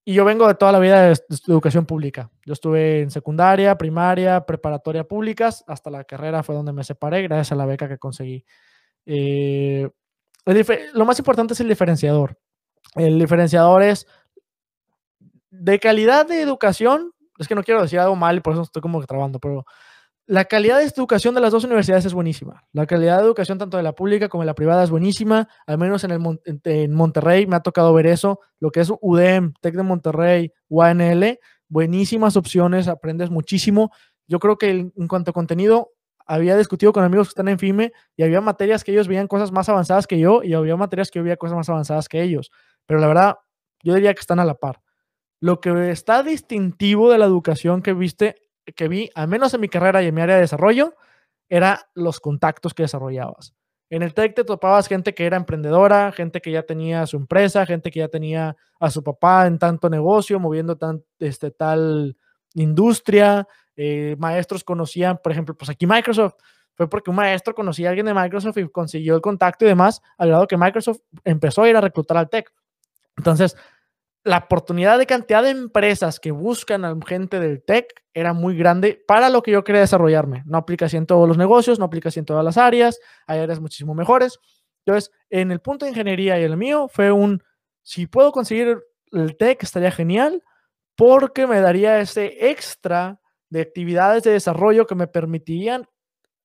Y 0.08 0.14
yo 0.14 0.24
vengo 0.24 0.48
de 0.48 0.54
toda 0.54 0.72
la 0.72 0.78
vida 0.78 1.02
de, 1.02 1.20
educación 1.48 1.84
pública. 1.84 2.30
Yo 2.46 2.54
estuve 2.54 3.02
en 3.02 3.10
secundaria, 3.10 3.76
primaria, 3.76 4.46
preparatoria 4.46 5.04
públicas, 5.04 5.62
hasta 5.66 5.90
la 5.90 6.02
carrera 6.04 6.42
fue 6.42 6.54
donde 6.54 6.72
me 6.72 6.82
separé, 6.82 7.24
gracias 7.24 7.52
a 7.52 7.56
la 7.56 7.66
beca 7.66 7.90
que 7.90 7.98
conseguí. 7.98 8.42
Eh, 9.04 9.86
lo 10.94 11.04
más 11.04 11.18
importante 11.18 11.52
es 11.52 11.60
el 11.60 11.68
diferenciador. 11.68 12.38
El 12.94 13.18
diferenciador 13.18 13.82
es 13.82 14.06
de 15.50 15.78
calidad 15.78 16.26
de 16.26 16.40
educación. 16.40 17.12
Es 17.36 17.46
que 17.46 17.54
no 17.54 17.62
quiero 17.62 17.82
decir 17.82 17.98
algo 17.98 18.16
mal 18.16 18.38
y 18.38 18.40
por 18.40 18.54
eso 18.54 18.62
estoy 18.62 18.80
como 18.80 19.04
trabando, 19.04 19.38
pero 19.38 19.66
la 20.28 20.44
calidad 20.44 20.76
de 20.76 20.84
educación 20.84 21.34
de 21.34 21.40
las 21.40 21.52
dos 21.52 21.64
universidades 21.64 22.04
es 22.04 22.12
buenísima. 22.12 22.62
La 22.72 22.86
calidad 22.86 23.16
de 23.16 23.24
educación 23.24 23.56
tanto 23.56 23.78
de 23.78 23.82
la 23.82 23.94
pública 23.94 24.28
como 24.28 24.42
de 24.42 24.46
la 24.46 24.54
privada 24.54 24.84
es 24.84 24.90
buenísima. 24.90 25.48
Al 25.66 25.78
menos 25.78 26.04
en, 26.04 26.10
el, 26.10 26.40
en 26.64 26.92
Monterrey 26.92 27.46
me 27.46 27.56
ha 27.56 27.60
tocado 27.60 27.94
ver 27.94 28.06
eso. 28.06 28.38
Lo 28.60 28.70
que 28.70 28.80
es 28.80 28.92
UDEM, 29.00 29.54
TEC 29.62 29.74
de 29.74 29.82
Monterrey, 29.82 30.52
UNL, 30.68 31.38
buenísimas 31.68 32.36
opciones, 32.36 32.88
aprendes 32.88 33.30
muchísimo. 33.30 33.90
Yo 34.26 34.38
creo 34.38 34.58
que 34.58 34.68
en 34.70 35.08
cuanto 35.08 35.30
a 35.30 35.34
contenido, 35.34 35.92
había 36.26 36.58
discutido 36.58 36.92
con 36.92 37.04
amigos 37.04 37.28
que 37.28 37.30
están 37.30 37.48
en 37.48 37.58
FIME 37.58 37.92
y 38.14 38.22
había 38.22 38.42
materias 38.42 38.84
que 38.84 38.92
ellos 38.92 39.08
veían 39.08 39.28
cosas 39.28 39.50
más 39.50 39.70
avanzadas 39.70 40.06
que 40.06 40.18
yo 40.18 40.42
y 40.42 40.52
había 40.52 40.76
materias 40.76 41.10
que 41.10 41.20
yo 41.20 41.22
veía 41.22 41.38
cosas 41.38 41.56
más 41.56 41.70
avanzadas 41.70 42.06
que 42.06 42.22
ellos. 42.22 42.50
Pero 42.84 43.00
la 43.00 43.06
verdad, 43.06 43.36
yo 43.82 43.94
diría 43.94 44.12
que 44.12 44.20
están 44.20 44.40
a 44.40 44.44
la 44.44 44.56
par. 44.56 44.82
Lo 45.40 45.62
que 45.62 45.90
está 45.90 46.22
distintivo 46.22 47.10
de 47.10 47.16
la 47.16 47.24
educación 47.24 47.80
que 47.80 47.94
viste 47.94 48.34
que 48.74 48.88
vi, 48.88 49.10
al 49.14 49.28
menos 49.28 49.54
en 49.54 49.60
mi 49.60 49.68
carrera 49.68 50.02
y 50.02 50.06
en 50.06 50.14
mi 50.14 50.20
área 50.20 50.36
de 50.36 50.42
desarrollo, 50.42 50.94
era 51.48 51.88
los 51.94 52.20
contactos 52.20 52.74
que 52.74 52.82
desarrollabas. 52.82 53.54
En 53.90 54.02
el 54.02 54.12
TEC 54.12 54.34
te 54.34 54.44
topabas 54.44 54.86
gente 54.86 55.14
que 55.14 55.24
era 55.24 55.36
emprendedora, 55.36 56.12
gente 56.12 56.42
que 56.42 56.50
ya 56.50 56.62
tenía 56.62 57.06
su 57.06 57.16
empresa, 57.16 57.64
gente 57.64 57.90
que 57.90 58.00
ya 58.00 58.08
tenía 58.08 58.56
a 58.78 58.90
su 58.90 59.02
papá 59.02 59.46
en 59.46 59.58
tanto 59.58 59.88
negocio, 59.88 60.38
moviendo 60.38 60.76
tan, 60.76 61.02
este, 61.18 61.50
tal 61.50 62.16
industria. 62.54 63.48
Eh, 63.76 64.14
maestros 64.18 64.62
conocían, 64.62 65.18
por 65.22 65.32
ejemplo, 65.32 65.56
pues 65.56 65.70
aquí 65.70 65.86
Microsoft, 65.86 66.34
fue 66.74 66.88
porque 66.88 67.10
un 67.10 67.16
maestro 67.16 67.54
conocía 67.54 67.88
a 67.88 67.90
alguien 67.90 68.06
de 68.06 68.14
Microsoft 68.14 68.58
y 68.58 68.68
consiguió 68.68 69.14
el 69.16 69.20
contacto 69.22 69.64
y 69.64 69.68
demás, 69.68 70.02
al 70.18 70.28
grado 70.28 70.46
que 70.46 70.56
Microsoft 70.56 71.00
empezó 71.24 71.62
a 71.62 71.68
ir 71.68 71.76
a 71.76 71.80
reclutar 71.80 72.18
al 72.18 72.28
TEC. 72.28 72.52
Entonces, 73.16 73.56
la 74.28 74.38
oportunidad 74.38 74.98
de 74.98 75.06
cantidad 75.06 75.42
de 75.42 75.50
empresas 75.50 76.20
que 76.20 76.32
buscan 76.32 76.84
a 76.84 76.94
gente 77.06 77.40
del 77.40 77.64
tech 77.64 77.86
era 78.12 78.34
muy 78.34 78.56
grande 78.56 79.02
para 79.08 79.30
lo 79.30 79.42
que 79.42 79.52
yo 79.52 79.64
quería 79.64 79.80
desarrollarme. 79.80 80.42
No 80.44 80.58
aplica 80.58 80.84
así 80.84 80.98
en 80.98 81.06
todos 81.06 81.26
los 81.26 81.38
negocios, 81.38 81.78
no 81.78 81.86
aplica 81.86 82.10
así 82.10 82.20
en 82.20 82.26
todas 82.26 82.44
las 82.44 82.58
áreas, 82.58 83.00
hay 83.26 83.40
áreas 83.40 83.58
muchísimo 83.58 83.94
mejores. 83.94 84.38
Entonces, 84.84 85.10
en 85.30 85.50
el 85.50 85.60
punto 85.60 85.86
de 85.86 85.92
ingeniería 85.92 86.38
y 86.38 86.44
el 86.44 86.58
mío 86.58 86.88
fue 86.92 87.10
un, 87.10 87.42
si 87.82 88.06
puedo 88.06 88.30
conseguir 88.30 88.78
el 89.12 89.36
tech 89.38 89.62
estaría 89.62 89.90
genial 89.90 90.42
porque 90.94 91.46
me 91.46 91.60
daría 91.60 91.98
ese 91.98 92.50
extra 92.50 93.20
de 93.48 93.62
actividades 93.62 94.24
de 94.24 94.32
desarrollo 94.32 94.86
que 94.86 94.94
me 94.94 95.06
permitirían 95.06 95.86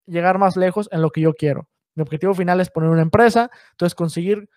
llegar 0.06 0.38
más 0.38 0.56
lejos 0.56 0.88
en 0.94 1.02
lo 1.02 1.10
que 1.10 1.20
yo 1.20 1.34
quiero. 1.34 1.68
Mi 1.96 2.04
objetivo 2.04 2.34
final 2.34 2.62
es 2.62 2.70
poner 2.70 2.90
una 2.90 3.02
empresa, 3.02 3.52
entonces 3.72 3.94
conseguir 3.94 4.48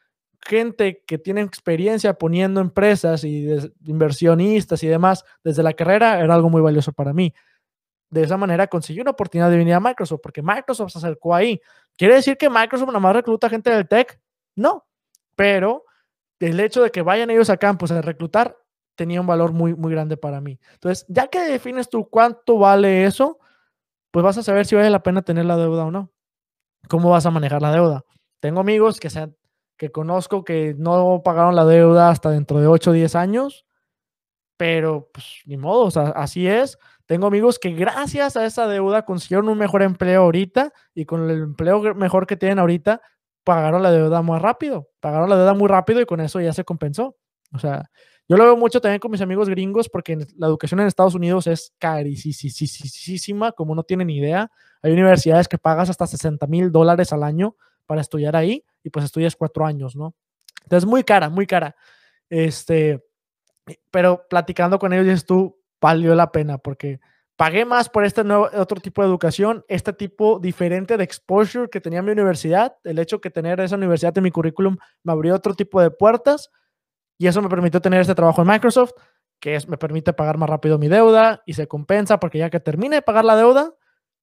gente 0.44 1.02
que 1.06 1.18
tiene 1.18 1.40
experiencia 1.40 2.14
poniendo 2.14 2.60
empresas 2.60 3.24
y 3.24 3.48
inversionistas 3.84 4.82
y 4.82 4.88
demás 4.88 5.24
desde 5.44 5.62
la 5.62 5.72
carrera 5.72 6.20
era 6.20 6.34
algo 6.34 6.50
muy 6.50 6.60
valioso 6.60 6.92
para 6.92 7.12
mí. 7.12 7.32
De 8.10 8.22
esa 8.22 8.36
manera 8.36 8.66
conseguí 8.66 9.00
una 9.00 9.10
oportunidad 9.10 9.50
de 9.50 9.56
venir 9.56 9.74
a 9.74 9.80
Microsoft 9.80 10.20
porque 10.22 10.42
Microsoft 10.42 10.92
se 10.92 10.98
acercó 10.98 11.34
ahí. 11.34 11.60
¿Quiere 11.96 12.14
decir 12.14 12.36
que 12.36 12.48
Microsoft 12.48 12.88
nada 12.88 13.00
más 13.00 13.14
recluta 13.14 13.48
gente 13.48 13.70
del 13.70 13.88
tech? 13.88 14.20
No, 14.54 14.86
pero 15.34 15.84
el 16.40 16.60
hecho 16.60 16.82
de 16.82 16.90
que 16.90 17.02
vayan 17.02 17.30
ellos 17.30 17.50
a 17.50 17.56
campus 17.56 17.90
a 17.90 18.02
reclutar 18.02 18.56
tenía 18.94 19.20
un 19.20 19.26
valor 19.26 19.52
muy, 19.52 19.74
muy 19.74 19.92
grande 19.92 20.16
para 20.16 20.40
mí. 20.40 20.58
Entonces, 20.72 21.04
ya 21.08 21.28
que 21.28 21.40
defines 21.40 21.88
tú 21.88 22.08
cuánto 22.08 22.58
vale 22.58 23.04
eso, 23.04 23.38
pues 24.10 24.24
vas 24.24 24.38
a 24.38 24.42
saber 24.42 24.66
si 24.66 24.74
vale 24.74 24.90
la 24.90 25.02
pena 25.02 25.22
tener 25.22 25.44
la 25.44 25.56
deuda 25.56 25.84
o 25.84 25.90
no. 25.90 26.10
¿Cómo 26.88 27.10
vas 27.10 27.26
a 27.26 27.30
manejar 27.30 27.60
la 27.60 27.72
deuda? 27.72 28.04
Tengo 28.40 28.60
amigos 28.60 29.00
que 29.00 29.10
se 29.10 29.28
que 29.76 29.90
conozco 29.90 30.44
que 30.44 30.74
no 30.78 31.22
pagaron 31.24 31.54
la 31.54 31.64
deuda 31.64 32.10
hasta 32.10 32.30
dentro 32.30 32.60
de 32.60 32.66
8 32.66 32.90
o 32.90 32.92
10 32.94 33.14
años, 33.14 33.66
pero 34.56 35.10
pues 35.12 35.42
ni 35.44 35.56
modo, 35.56 35.84
o 35.84 35.90
sea, 35.90 36.08
así 36.10 36.46
es. 36.46 36.78
Tengo 37.04 37.26
amigos 37.26 37.58
que 37.58 37.72
gracias 37.72 38.36
a 38.36 38.46
esa 38.46 38.66
deuda 38.66 39.04
consiguieron 39.04 39.48
un 39.48 39.58
mejor 39.58 39.82
empleo 39.82 40.22
ahorita 40.22 40.72
y 40.94 41.04
con 41.04 41.28
el 41.28 41.42
empleo 41.42 41.94
mejor 41.94 42.26
que 42.26 42.36
tienen 42.36 42.58
ahorita, 42.58 43.00
pagaron 43.44 43.82
la 43.82 43.92
deuda 43.92 44.22
muy 44.22 44.38
rápido, 44.38 44.88
pagaron 45.00 45.28
la 45.28 45.36
deuda 45.36 45.54
muy 45.54 45.68
rápido 45.68 46.00
y 46.00 46.06
con 46.06 46.20
eso 46.20 46.40
ya 46.40 46.52
se 46.52 46.64
compensó. 46.64 47.16
O 47.52 47.58
sea, 47.58 47.90
yo 48.28 48.36
lo 48.36 48.44
veo 48.44 48.56
mucho 48.56 48.80
también 48.80 48.98
con 48.98 49.12
mis 49.12 49.20
amigos 49.20 49.48
gringos 49.48 49.88
porque 49.88 50.16
la 50.36 50.48
educación 50.48 50.80
en 50.80 50.88
Estados 50.88 51.14
Unidos 51.14 51.46
es 51.46 51.72
carísima, 51.78 53.52
como 53.52 53.74
no 53.76 53.84
tienen 53.84 54.10
idea. 54.10 54.50
Hay 54.82 54.92
universidades 54.92 55.46
que 55.46 55.58
pagas 55.58 55.90
hasta 55.90 56.08
60 56.08 56.44
mil 56.48 56.72
dólares 56.72 57.12
al 57.12 57.22
año 57.22 57.56
para 57.86 58.00
estudiar 58.00 58.34
ahí 58.34 58.64
y 58.86 58.90
pues 58.90 59.04
estudias 59.04 59.34
cuatro 59.34 59.66
años, 59.66 59.96
¿no? 59.96 60.14
Entonces, 60.62 60.88
muy 60.88 61.02
cara, 61.02 61.28
muy 61.28 61.44
cara. 61.44 61.74
Este, 62.30 63.04
pero 63.90 64.24
platicando 64.30 64.78
con 64.78 64.92
ellos, 64.92 65.06
dices 65.06 65.26
tú, 65.26 65.60
valió 65.80 66.14
la 66.14 66.30
pena 66.30 66.56
porque 66.58 67.00
pagué 67.34 67.64
más 67.64 67.88
por 67.88 68.04
este 68.04 68.22
nuevo, 68.22 68.48
otro 68.54 68.80
tipo 68.80 69.02
de 69.02 69.08
educación, 69.08 69.64
este 69.66 69.92
tipo 69.92 70.38
diferente 70.38 70.96
de 70.96 71.02
exposure 71.02 71.68
que 71.68 71.80
tenía 71.80 72.00
mi 72.00 72.12
universidad, 72.12 72.76
el 72.84 73.00
hecho 73.00 73.20
que 73.20 73.30
tener 73.30 73.58
esa 73.58 73.74
universidad 73.74 74.16
en 74.16 74.22
mi 74.22 74.30
currículum 74.30 74.76
me 75.02 75.12
abrió 75.12 75.34
otro 75.34 75.54
tipo 75.54 75.82
de 75.82 75.90
puertas 75.90 76.50
y 77.18 77.26
eso 77.26 77.42
me 77.42 77.48
permitió 77.48 77.80
tener 77.80 78.00
este 78.00 78.14
trabajo 78.14 78.42
en 78.42 78.48
Microsoft, 78.48 78.92
que 79.40 79.56
es, 79.56 79.68
me 79.68 79.78
permite 79.78 80.12
pagar 80.12 80.38
más 80.38 80.48
rápido 80.48 80.78
mi 80.78 80.86
deuda 80.86 81.42
y 81.44 81.54
se 81.54 81.66
compensa 81.66 82.20
porque 82.20 82.38
ya 82.38 82.50
que 82.50 82.60
termine 82.60 82.96
de 82.96 83.02
pagar 83.02 83.24
la 83.24 83.34
deuda, 83.34 83.74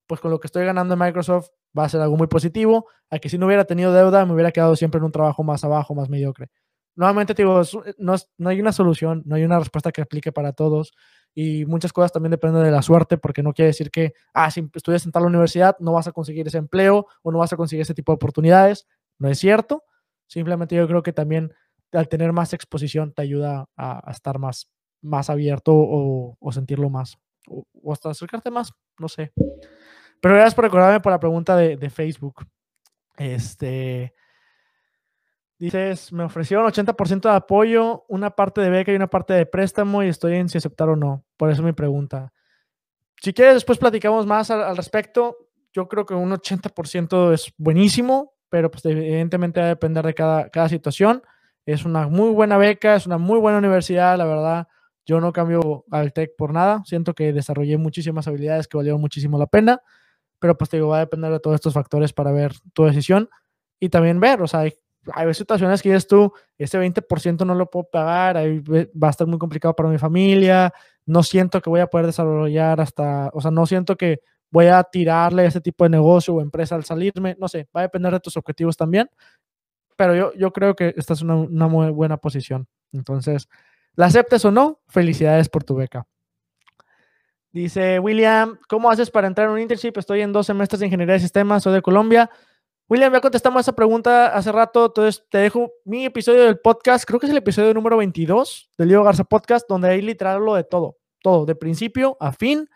pues 0.06 0.20
con 0.20 0.30
lo 0.30 0.40
que 0.40 0.46
estoy 0.46 0.64
ganando 0.64 0.94
en 0.94 1.00
Microsoft 1.00 1.48
va 1.76 1.84
a 1.84 1.88
ser 1.88 2.00
algo 2.00 2.16
muy 2.16 2.26
positivo, 2.26 2.86
a 3.10 3.18
que 3.18 3.28
si 3.28 3.38
no 3.38 3.46
hubiera 3.46 3.64
tenido 3.64 3.92
deuda 3.92 4.24
me 4.26 4.34
hubiera 4.34 4.52
quedado 4.52 4.76
siempre 4.76 4.98
en 4.98 5.04
un 5.04 5.12
trabajo 5.12 5.42
más 5.42 5.64
abajo, 5.64 5.94
más 5.94 6.08
mediocre. 6.08 6.50
Nuevamente 6.96 7.34
te 7.34 7.42
digo, 7.42 7.60
no, 7.98 8.14
no 8.38 8.48
hay 8.50 8.60
una 8.60 8.72
solución, 8.72 9.22
no 9.26 9.34
hay 9.34 9.44
una 9.44 9.58
respuesta 9.58 9.90
que 9.90 10.02
aplique 10.02 10.30
para 10.30 10.52
todos 10.52 10.92
y 11.34 11.64
muchas 11.66 11.92
cosas 11.92 12.12
también 12.12 12.30
dependen 12.30 12.62
de 12.62 12.70
la 12.70 12.82
suerte 12.82 13.18
porque 13.18 13.42
no 13.42 13.52
quiere 13.52 13.68
decir 13.68 13.90
que, 13.90 14.12
ah, 14.32 14.50
si 14.50 14.68
estudias 14.72 15.04
en 15.04 15.10
tal 15.10 15.26
universidad 15.26 15.76
no 15.80 15.92
vas 15.92 16.06
a 16.06 16.12
conseguir 16.12 16.46
ese 16.46 16.58
empleo 16.58 17.06
o 17.22 17.32
no 17.32 17.38
vas 17.38 17.52
a 17.52 17.56
conseguir 17.56 17.82
ese 17.82 17.94
tipo 17.94 18.12
de 18.12 18.16
oportunidades. 18.16 18.86
No 19.18 19.28
es 19.28 19.38
cierto. 19.38 19.82
Simplemente 20.28 20.76
yo 20.76 20.86
creo 20.86 21.02
que 21.02 21.12
también 21.12 21.52
al 21.92 22.08
tener 22.08 22.32
más 22.32 22.52
exposición 22.52 23.12
te 23.12 23.22
ayuda 23.22 23.66
a, 23.76 24.10
estar 24.10 24.38
más, 24.38 24.70
más 25.02 25.30
abierto 25.30 25.72
o, 25.74 26.52
sentirlo 26.52 26.90
más 26.90 27.18
o, 27.48 27.92
hasta 27.92 28.10
acercarte 28.10 28.50
más, 28.50 28.72
no 28.98 29.08
sé. 29.08 29.32
Pero 30.20 30.34
gracias 30.34 30.54
por 30.54 30.64
recordarme 30.64 31.00
por 31.00 31.12
la 31.12 31.20
pregunta 31.20 31.56
de, 31.56 31.90
Facebook. 31.90 32.46
Este. 33.16 34.14
Dices, 35.58 36.12
me 36.12 36.24
ofrecieron 36.24 36.66
80% 36.66 37.20
de 37.22 37.36
apoyo, 37.36 38.04
una 38.08 38.30
parte 38.30 38.60
de 38.60 38.70
beca 38.70 38.92
y 38.92 38.96
una 38.96 39.08
parte 39.08 39.34
de 39.34 39.46
préstamo 39.46 40.02
y 40.02 40.08
estoy 40.08 40.34
en 40.34 40.48
si 40.48 40.58
aceptar 40.58 40.88
o 40.88 40.96
no. 40.96 41.24
Por 41.36 41.50
eso 41.50 41.62
mi 41.62 41.72
pregunta. 41.72 42.32
Si 43.22 43.32
quieres, 43.32 43.54
después 43.54 43.78
platicamos 43.78 44.26
más 44.26 44.50
al, 44.50 44.76
respecto. 44.76 45.48
Yo 45.72 45.88
creo 45.88 46.04
que 46.06 46.14
un 46.14 46.30
80% 46.30 47.32
es 47.32 47.52
buenísimo, 47.56 48.34
pero 48.48 48.70
pues 48.70 48.84
evidentemente 48.84 49.60
va 49.60 49.66
a 49.66 49.70
depender 49.70 50.04
de 50.04 50.14
cada, 50.14 50.48
cada 50.50 50.68
situación. 50.68 51.22
Es 51.66 51.84
una 51.84 52.08
muy 52.08 52.30
buena 52.30 52.58
beca, 52.58 52.96
es 52.96 53.06
una 53.06 53.18
muy 53.18 53.38
buena 53.38 53.58
universidad, 53.58 54.18
la 54.18 54.26
verdad. 54.26 54.68
Yo 55.06 55.20
no 55.20 55.32
cambio 55.32 55.84
al 55.90 56.12
TEC 56.12 56.36
por 56.36 56.52
nada. 56.52 56.82
Siento 56.84 57.14
que 57.14 57.32
desarrollé 57.32 57.76
muchísimas 57.78 58.26
habilidades 58.28 58.68
que 58.68 58.76
valieron 58.76 59.00
muchísimo 59.00 59.38
la 59.38 59.46
pena 59.46 59.82
pero 60.44 60.58
pues 60.58 60.68
te 60.68 60.76
digo, 60.76 60.88
va 60.88 60.98
a 60.98 61.00
depender 61.00 61.32
de 61.32 61.40
todos 61.40 61.54
estos 61.54 61.72
factores 61.72 62.12
para 62.12 62.30
ver 62.30 62.52
tu 62.74 62.84
decisión 62.84 63.30
y 63.80 63.88
también 63.88 64.20
ver, 64.20 64.42
o 64.42 64.46
sea, 64.46 64.60
hay, 64.60 64.74
hay 65.14 65.32
situaciones 65.32 65.80
que 65.80 65.88
dices 65.88 66.06
tú, 66.06 66.34
ese 66.58 66.78
20% 66.78 67.46
no 67.46 67.54
lo 67.54 67.70
puedo 67.70 67.88
pagar, 67.90 68.36
ahí 68.36 68.58
va 68.60 69.08
a 69.08 69.10
estar 69.10 69.26
muy 69.26 69.38
complicado 69.38 69.74
para 69.74 69.88
mi 69.88 69.96
familia, 69.96 70.70
no 71.06 71.22
siento 71.22 71.62
que 71.62 71.70
voy 71.70 71.80
a 71.80 71.86
poder 71.86 72.04
desarrollar 72.04 72.78
hasta, 72.78 73.30
o 73.32 73.40
sea, 73.40 73.50
no 73.50 73.64
siento 73.64 73.96
que 73.96 74.20
voy 74.50 74.66
a 74.66 74.82
tirarle 74.84 75.44
a 75.44 75.46
ese 75.46 75.62
tipo 75.62 75.84
de 75.84 75.88
negocio 75.88 76.34
o 76.34 76.42
empresa 76.42 76.74
al 76.74 76.84
salirme, 76.84 77.34
no 77.40 77.48
sé, 77.48 77.66
va 77.74 77.80
a 77.80 77.84
depender 77.84 78.12
de 78.12 78.20
tus 78.20 78.36
objetivos 78.36 78.76
también, 78.76 79.08
pero 79.96 80.14
yo, 80.14 80.34
yo 80.34 80.52
creo 80.52 80.76
que 80.76 80.92
esta 80.94 81.14
es 81.14 81.22
una, 81.22 81.36
una 81.36 81.68
muy 81.68 81.90
buena 81.90 82.18
posición. 82.18 82.68
Entonces, 82.92 83.48
la 83.96 84.06
aceptes 84.06 84.44
o 84.44 84.50
no, 84.50 84.80
felicidades 84.88 85.48
por 85.48 85.64
tu 85.64 85.74
beca. 85.74 86.06
Dice 87.52 88.00
William, 88.00 88.58
¿cómo 88.68 88.90
haces 88.90 89.10
para 89.10 89.28
entrar 89.28 89.46
en 89.46 89.52
un 89.52 89.60
internship? 89.60 89.92
Estoy 89.96 90.22
en 90.22 90.32
dos 90.32 90.46
semestres 90.46 90.80
de 90.80 90.86
ingeniería 90.86 91.14
de 91.14 91.20
sistemas, 91.20 91.62
soy 91.62 91.72
de 91.72 91.82
Colombia. 91.82 92.28
William, 92.88 93.12
ya 93.12 93.20
contestamos 93.20 93.60
esa 93.60 93.74
pregunta 93.74 94.26
hace 94.26 94.52
rato, 94.52 94.86
entonces 94.86 95.24
te 95.30 95.38
dejo 95.38 95.72
mi 95.84 96.04
episodio 96.04 96.44
del 96.44 96.58
podcast, 96.58 97.04
creo 97.04 97.18
que 97.18 97.26
es 97.26 97.30
el 97.30 97.38
episodio 97.38 97.72
número 97.72 97.96
22 97.96 98.70
del 98.76 98.88
Diego 98.88 99.04
Garza 99.04 99.24
Podcast, 99.24 99.66
donde 99.68 99.88
ahí 99.88 100.02
literal 100.02 100.36
hablo 100.36 100.54
de 100.54 100.64
todo, 100.64 100.98
todo, 101.22 101.46
de 101.46 101.54
principio 101.54 102.16
a 102.20 102.32
fin, 102.32 102.68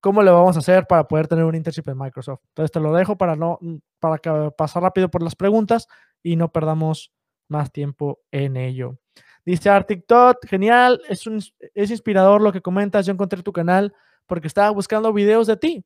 cómo 0.00 0.22
le 0.22 0.30
vamos 0.30 0.56
a 0.56 0.58
hacer 0.58 0.86
para 0.86 1.06
poder 1.06 1.28
tener 1.28 1.44
un 1.44 1.54
internship 1.54 1.88
en 1.88 1.98
Microsoft. 1.98 2.40
Entonces 2.48 2.72
te 2.72 2.80
lo 2.80 2.92
dejo 2.92 3.16
para 3.16 3.36
no 3.36 3.58
para 4.00 4.50
pasar 4.50 4.82
rápido 4.82 5.10
por 5.10 5.22
las 5.22 5.36
preguntas 5.36 5.86
y 6.22 6.36
no 6.36 6.50
perdamos 6.50 7.12
más 7.48 7.70
tiempo 7.70 8.20
en 8.32 8.56
ello. 8.56 8.98
Dice 9.44 9.68
Arctic 9.68 10.06
Todd, 10.06 10.36
genial, 10.46 11.00
es, 11.08 11.26
un, 11.26 11.40
es 11.74 11.90
inspirador 11.90 12.40
lo 12.40 12.52
que 12.52 12.62
comentas, 12.62 13.04
yo 13.04 13.12
encontré 13.12 13.42
tu 13.42 13.52
canal 13.52 13.94
porque 14.26 14.46
estaba 14.46 14.70
buscando 14.70 15.12
videos 15.12 15.46
de 15.46 15.56
ti. 15.56 15.84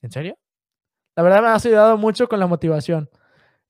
¿En 0.00 0.10
serio? 0.10 0.36
La 1.14 1.22
verdad 1.22 1.42
me 1.42 1.48
has 1.48 1.64
ayudado 1.64 1.96
mucho 1.96 2.28
con 2.28 2.40
la 2.40 2.46
motivación. 2.46 3.08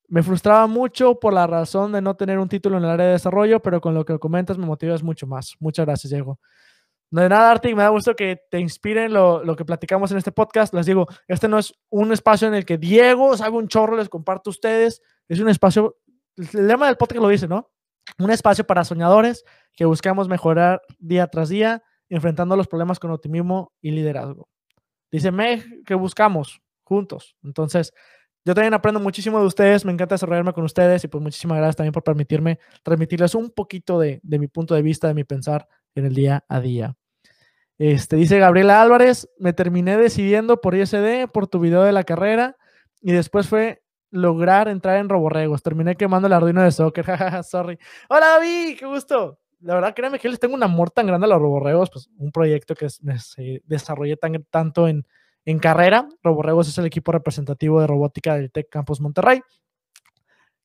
Me 0.09 0.23
frustraba 0.23 0.67
mucho 0.67 1.19
por 1.19 1.33
la 1.33 1.47
razón 1.47 1.93
de 1.93 2.01
no 2.01 2.17
tener 2.17 2.39
un 2.39 2.49
título 2.49 2.79
en 2.79 2.85
el 2.85 2.91
área 2.91 3.07
de 3.07 3.13
desarrollo, 3.13 3.61
pero 3.61 3.81
con 3.81 3.95
lo 3.95 4.05
que 4.05 4.19
comentas 4.19 4.59
me 4.59 4.67
motivas 4.67 5.03
mucho 5.03 5.27
más. 5.27 5.57
Muchas 5.59 5.87
gracias, 5.87 6.11
Diego. 6.11 6.39
De 7.11 7.29
nada, 7.29 7.51
Arctic, 7.51 7.77
me 7.77 7.83
da 7.83 7.91
gusto 7.91 8.17
que 8.17 8.41
te 8.51 8.59
inspiren 8.59 9.13
lo, 9.13 9.45
lo, 9.45 9.55
que 9.55 9.67
platicamos 9.67 10.11
en 10.13 10.19
este 10.19 10.33
podcast. 10.33 10.73
Les 10.73 10.87
digo, 10.87 11.07
este 11.29 11.47
no 11.47 11.59
es 11.59 11.75
un 11.91 12.11
espacio 12.13 12.49
en 12.49 12.55
el 12.55 12.65
que 12.65 12.79
Diego 12.79 13.37
sabe 13.37 13.57
un 13.59 13.69
chorro, 13.69 13.97
les 13.97 14.09
comparto 14.09 14.49
a 14.49 14.53
ustedes. 14.53 15.03
Es 15.29 15.39
un 15.41 15.51
espacio, 15.51 15.99
el 16.37 16.67
lema 16.67 16.87
del 16.87 16.97
podcast 16.97 17.21
lo 17.21 17.29
dice, 17.29 17.49
¿no? 17.49 17.72
Un 18.19 18.31
espacio 18.31 18.65
para 18.65 18.85
soñadores 18.85 19.45
que 19.75 19.85
buscamos 19.85 20.29
mejorar 20.29 20.83
día 20.99 21.27
tras 21.27 21.49
día, 21.49 21.83
enfrentando 22.09 22.57
los 22.57 22.69
problemas 22.69 22.99
con 22.99 23.11
optimismo 23.11 23.73
y 23.81 23.91
liderazgo. 23.91 24.49
Dice 25.11 25.31
Meg 25.31 25.85
que 25.85 25.95
buscamos 25.95 26.61
juntos. 26.83 27.37
Entonces, 27.43 27.93
yo 28.45 28.55
también 28.55 28.75
aprendo 28.75 28.99
muchísimo 28.99 29.39
de 29.39 29.47
ustedes, 29.47 29.85
me 29.85 29.93
encanta 29.93 30.17
desarrollarme 30.17 30.53
con 30.53 30.65
ustedes 30.65 31.05
y 31.05 31.09
pues 31.09 31.23
muchísimas 31.23 31.59
gracias 31.59 31.77
también 31.77 31.93
por 31.93 32.03
permitirme 32.03 32.59
transmitirles 32.83 33.35
un 33.35 33.51
poquito 33.51 34.01
de, 34.01 34.21
de 34.23 34.39
mi 34.39 34.49
punto 34.49 34.75
de 34.75 34.83
vista, 34.83 35.07
de 35.09 35.15
mi 35.15 35.25
pensar 35.25 35.69
en 35.95 36.07
el 36.07 36.15
día 36.15 36.45
a 36.49 36.61
día. 36.61 36.97
Este, 37.79 38.17
dice 38.17 38.39
Gabriela 38.39 38.83
Álvarez, 38.83 39.29
me 39.39 39.53
terminé 39.53 39.97
decidiendo 39.97 40.61
por 40.61 40.75
ISD, 40.75 41.29
por 41.33 41.47
tu 41.47 41.59
video 41.61 41.83
de 41.83 41.93
la 41.93 42.05
carrera, 42.05 42.57
y 43.01 43.13
después 43.13 43.49
fue 43.49 43.82
lograr 44.13 44.69
entrar 44.69 44.99
en 44.99 45.09
Roborregos. 45.09 45.63
Terminé 45.63 45.97
quemando 45.97 46.29
el 46.29 46.33
Arduino 46.33 46.63
de 46.63 46.71
soccer, 46.71 47.05
sorry. 47.45 47.79
Hola 48.09 48.29
David, 48.29 48.79
qué 48.79 48.87
gusto. 48.87 49.41
La 49.61 49.75
verdad, 49.75 49.95
créanme 49.95 50.19
que 50.19 50.29
les 50.29 50.39
tengo 50.39 50.55
un 50.55 50.63
amor 50.63 50.91
tan 50.91 51.07
grande 51.07 51.25
a 51.25 51.29
los 51.29 51.41
Roborregos, 51.41 51.91
pues 51.91 52.09
un 52.19 52.31
proyecto 52.31 52.75
que 52.75 52.89
se 52.91 53.63
desarrollé 53.65 54.17
tan, 54.17 54.45
tanto 54.51 54.87
en, 54.87 55.07
en 55.45 55.59
carrera. 55.59 56.09
Roborregos 56.23 56.69
es 56.69 56.79
el 56.79 56.87
equipo 56.87 57.11
representativo 57.11 57.81
de 57.81 57.87
robótica 57.87 58.37
del 58.37 58.53
Tech 58.53 58.69
Campus 58.69 59.01
Monterrey. 59.01 59.41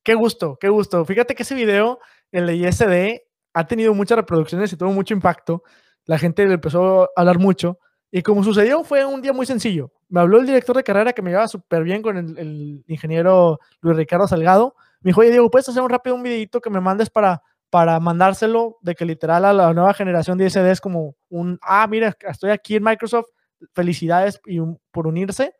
Qué 0.04 0.16
gusto, 0.16 0.58
qué 0.60 0.70
gusto. 0.70 1.04
Fíjate 1.06 1.36
que 1.36 1.44
ese 1.44 1.56
video, 1.56 2.00
el 2.32 2.48
de 2.48 2.56
ISD, 2.56 3.22
ha 3.54 3.68
tenido 3.68 3.94
muchas 3.94 4.18
reproducciones 4.18 4.72
y 4.72 4.78
tuvo 4.78 4.92
mucho 4.92 5.14
impacto. 5.14 5.64
La 6.06 6.18
gente 6.18 6.46
le 6.46 6.56
empezó 6.56 7.04
a 7.04 7.10
hablar 7.16 7.40
mucho. 7.40 7.80
Y 8.12 8.22
como 8.22 8.44
sucedió, 8.44 8.84
fue 8.84 9.06
un 9.06 9.22
día 9.22 9.34
muy 9.34 9.46
sencillo. 9.46 9.92
Me 10.10 10.22
habló 10.22 10.40
el 10.40 10.46
director 10.46 10.76
de 10.76 10.84
carrera 10.84 11.14
que 11.14 11.22
me 11.22 11.30
llevaba 11.30 11.48
súper 11.48 11.84
bien 11.84 12.02
con 12.02 12.18
el, 12.18 12.84
ingeniero 12.88 13.60
Luis 13.82 13.98
Ricardo 13.98 14.28
Salgado. 14.28 14.76
Me 15.02 15.10
dijo, 15.10 15.22
oye, 15.22 15.32
Diego, 15.32 15.50
¿puedes 15.52 15.68
hacer 15.68 15.82
un 15.82 15.90
rápido 15.90 16.16
un 16.16 16.24
videito 16.24 16.62
que 16.62 16.70
me 16.70 16.80
mandes 16.80 17.10
para, 17.10 17.42
para 17.70 18.00
mandárselo 18.00 18.78
de 18.82 18.96
que 18.96 19.06
literal 19.06 19.44
a 19.44 19.54
la 19.54 19.74
nueva 19.74 19.94
generación 19.94 20.38
de 20.38 20.46
ISD 20.46 20.72
es 20.72 20.82
como 20.82 21.16
un, 21.30 21.60
ah, 21.62 21.86
mira, 21.88 22.16
estoy 22.30 22.52
aquí 22.52 22.78
en 22.78 22.84
Microsoft, 22.84 23.28
felicidades 23.74 24.40
y 24.46 24.60
por 24.92 25.08
unirse. 25.08 25.54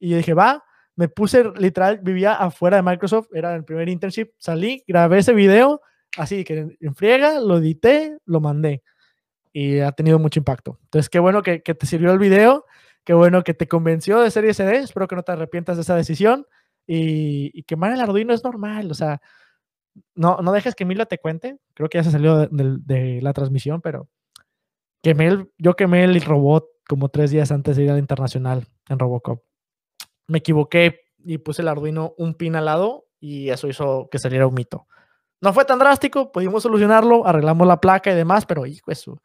Y 0.00 0.10
yo 0.10 0.16
dije, 0.16 0.34
va, 0.34 0.64
me 0.96 1.08
puse 1.08 1.44
literal, 1.56 2.00
vivía 2.02 2.34
afuera 2.34 2.78
de 2.78 2.82
Microsoft, 2.82 3.28
era 3.32 3.54
el 3.54 3.64
primer 3.64 3.88
internship, 3.88 4.30
salí, 4.38 4.82
grabé 4.86 5.18
ese 5.18 5.32
video, 5.32 5.80
así 6.16 6.42
que 6.42 6.76
en 6.80 6.94
friega, 6.96 7.38
lo 7.40 7.58
edité, 7.58 8.18
lo 8.24 8.40
mandé 8.40 8.82
y 9.52 9.80
ha 9.80 9.92
tenido 9.92 10.18
mucho 10.18 10.40
impacto. 10.40 10.78
Entonces, 10.84 11.08
qué 11.08 11.18
bueno 11.18 11.42
que, 11.42 11.62
que 11.62 11.74
te 11.74 11.86
sirvió 11.86 12.12
el 12.12 12.18
video, 12.18 12.64
qué 13.04 13.14
bueno 13.14 13.42
que 13.42 13.54
te 13.54 13.68
convenció 13.68 14.20
de 14.20 14.30
ser 14.30 14.44
ISD, 14.44 14.74
espero 14.74 15.08
que 15.08 15.16
no 15.16 15.22
te 15.22 15.32
arrepientas 15.32 15.76
de 15.76 15.82
esa 15.82 15.96
decisión 15.96 16.46
y, 16.86 17.50
y 17.52 17.62
quemar 17.64 17.92
el 17.92 18.00
Arduino 18.00 18.34
es 18.34 18.44
normal, 18.44 18.90
o 18.90 18.94
sea, 18.94 19.20
no, 20.14 20.38
no 20.42 20.52
dejes 20.52 20.74
que 20.74 20.84
Milo 20.84 21.06
te 21.06 21.18
cuente, 21.18 21.58
creo 21.74 21.88
que 21.88 21.98
ya 21.98 22.04
se 22.04 22.10
salió 22.10 22.46
de 22.46 23.20
la 23.22 23.32
transmisión, 23.32 23.80
pero 23.80 24.08
quemé 25.02 25.26
el, 25.26 25.50
yo 25.58 25.74
quemé 25.74 26.04
el 26.04 26.20
robot 26.20 26.66
como 26.88 27.08
tres 27.08 27.30
días 27.30 27.50
antes 27.52 27.76
de 27.76 27.84
ir 27.84 27.90
al 27.90 27.98
internacional 27.98 28.66
en 28.88 28.98
Robocop. 28.98 29.42
Me 30.26 30.38
equivoqué 30.38 31.00
y 31.24 31.38
puse 31.38 31.62
el 31.62 31.68
Arduino 31.68 32.14
un 32.16 32.34
pin 32.34 32.56
al 32.56 32.66
lado 32.66 33.06
y 33.20 33.50
eso 33.50 33.68
hizo 33.68 34.08
que 34.10 34.18
saliera 34.18 34.46
un 34.46 34.54
mito. 34.54 34.86
No 35.40 35.52
fue 35.52 35.64
tan 35.64 35.78
drástico, 35.78 36.32
pudimos 36.32 36.62
solucionarlo, 36.62 37.26
arreglamos 37.26 37.66
la 37.66 37.80
placa 37.80 38.10
y 38.10 38.14
demás, 38.14 38.44
pero 38.46 38.66
hijo, 38.66 38.90
eso, 38.90 39.22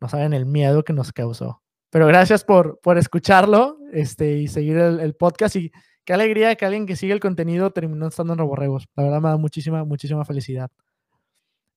no 0.00 0.08
saben 0.08 0.32
el 0.34 0.46
miedo 0.46 0.84
que 0.84 0.92
nos 0.92 1.12
causó. 1.12 1.62
Pero 1.90 2.06
gracias 2.06 2.44
por, 2.44 2.78
por 2.80 2.98
escucharlo 2.98 3.78
este, 3.92 4.36
y 4.38 4.48
seguir 4.48 4.76
el, 4.76 5.14
podcast 5.14 5.56
y 5.56 5.72
qué 6.04 6.12
alegría 6.12 6.54
que 6.56 6.66
alguien 6.66 6.86
que 6.86 6.96
sigue 6.96 7.12
el 7.12 7.20
contenido 7.20 7.70
terminó 7.70 8.08
estando 8.08 8.34
en 8.34 8.38
Roborregos. 8.38 8.86
La 8.96 9.04
verdad 9.04 9.20
me 9.20 9.28
da 9.30 9.36
muchísima, 9.38 9.84
muchísima 9.84 10.24
felicidad. 10.24 10.70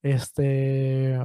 Este, 0.01 1.19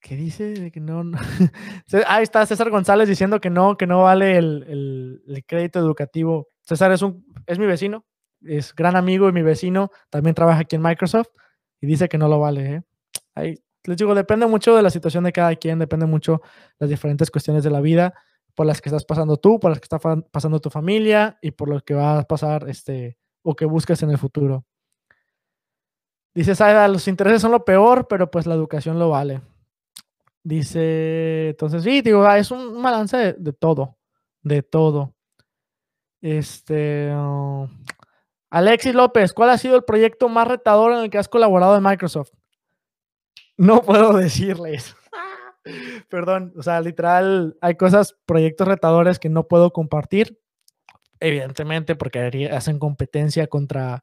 ¿Qué 0.00 0.16
dice? 0.16 0.54
De 0.54 0.70
que 0.70 0.80
no, 0.80 1.04
no. 1.04 1.18
Ahí 2.06 2.22
está 2.22 2.46
César 2.46 2.70
González 2.70 3.08
diciendo 3.08 3.40
que 3.40 3.50
no, 3.50 3.76
que 3.76 3.86
no 3.86 4.02
vale 4.02 4.36
el, 4.36 4.64
el, 4.68 5.22
el, 5.26 5.44
crédito 5.44 5.78
educativo. 5.78 6.48
César 6.62 6.92
es, 6.92 7.02
un, 7.02 7.26
es 7.46 7.58
mi 7.58 7.66
vecino, 7.66 8.04
es 8.42 8.74
gran 8.74 8.96
amigo 8.96 9.28
y 9.28 9.32
mi 9.32 9.42
vecino, 9.42 9.90
también 10.10 10.34
trabaja 10.34 10.60
aquí 10.60 10.76
en 10.76 10.82
Microsoft 10.82 11.28
y 11.80 11.86
dice 11.86 12.08
que 12.08 12.18
no 12.18 12.28
lo 12.28 12.40
vale. 12.40 12.74
¿eh? 12.74 12.82
Ahí, 13.34 13.62
les 13.84 13.96
digo, 13.96 14.14
depende 14.14 14.46
mucho 14.46 14.76
de 14.76 14.82
la 14.82 14.90
situación 14.90 15.24
de 15.24 15.32
cada 15.32 15.54
quien, 15.56 15.78
depende 15.78 16.06
mucho 16.06 16.42
las 16.78 16.90
diferentes 16.90 17.30
cuestiones 17.30 17.64
de 17.64 17.70
la 17.70 17.80
vida 17.80 18.14
por 18.54 18.66
las 18.66 18.80
que 18.80 18.88
estás 18.88 19.04
pasando 19.04 19.36
tú, 19.36 19.60
por 19.60 19.70
las 19.70 19.80
que 19.80 19.84
está 19.84 19.98
pasando 19.98 20.60
tu 20.60 20.68
familia 20.68 21.38
y 21.40 21.52
por 21.52 21.68
lo 21.68 21.80
que 21.80 21.94
va 21.94 22.18
a 22.18 22.22
pasar 22.24 22.68
este, 22.68 23.16
o 23.42 23.54
que 23.54 23.64
busques 23.64 24.02
en 24.02 24.10
el 24.10 24.18
futuro. 24.18 24.64
Dice 26.34 26.54
Saida, 26.54 26.86
los 26.88 27.08
intereses 27.08 27.42
son 27.42 27.52
lo 27.52 27.64
peor, 27.64 28.06
pero 28.08 28.30
pues 28.30 28.46
la 28.46 28.54
educación 28.54 28.98
lo 28.98 29.10
vale. 29.10 29.40
Dice, 30.42 31.50
entonces 31.50 31.82
sí, 31.82 32.00
digo, 32.00 32.24
ah, 32.24 32.38
es 32.38 32.50
un 32.50 32.82
balance 32.82 33.34
de, 33.34 33.52
todo, 33.52 33.96
de 34.42 34.62
todo. 34.62 35.14
Este, 36.20 37.12
Alexis 38.50 38.94
López, 38.94 39.32
¿cuál 39.32 39.50
ha 39.50 39.58
sido 39.58 39.76
el 39.76 39.84
proyecto 39.84 40.28
más 40.28 40.48
retador 40.48 40.92
en 40.92 40.98
el 41.00 41.10
que 41.10 41.18
has 41.18 41.28
colaborado 41.28 41.76
en 41.76 41.82
Microsoft? 41.82 42.30
No 43.56 43.82
puedo 43.82 44.16
decirles. 44.16 44.96
Perdón, 46.08 46.54
o 46.56 46.62
sea, 46.62 46.80
literal, 46.80 47.56
hay 47.60 47.76
cosas, 47.76 48.16
proyectos 48.24 48.66
retadores 48.66 49.18
que 49.18 49.28
no 49.28 49.48
puedo 49.48 49.72
compartir, 49.72 50.40
evidentemente, 51.20 51.94
porque 51.94 52.48
hacen 52.50 52.78
competencia 52.78 53.48
contra, 53.48 54.02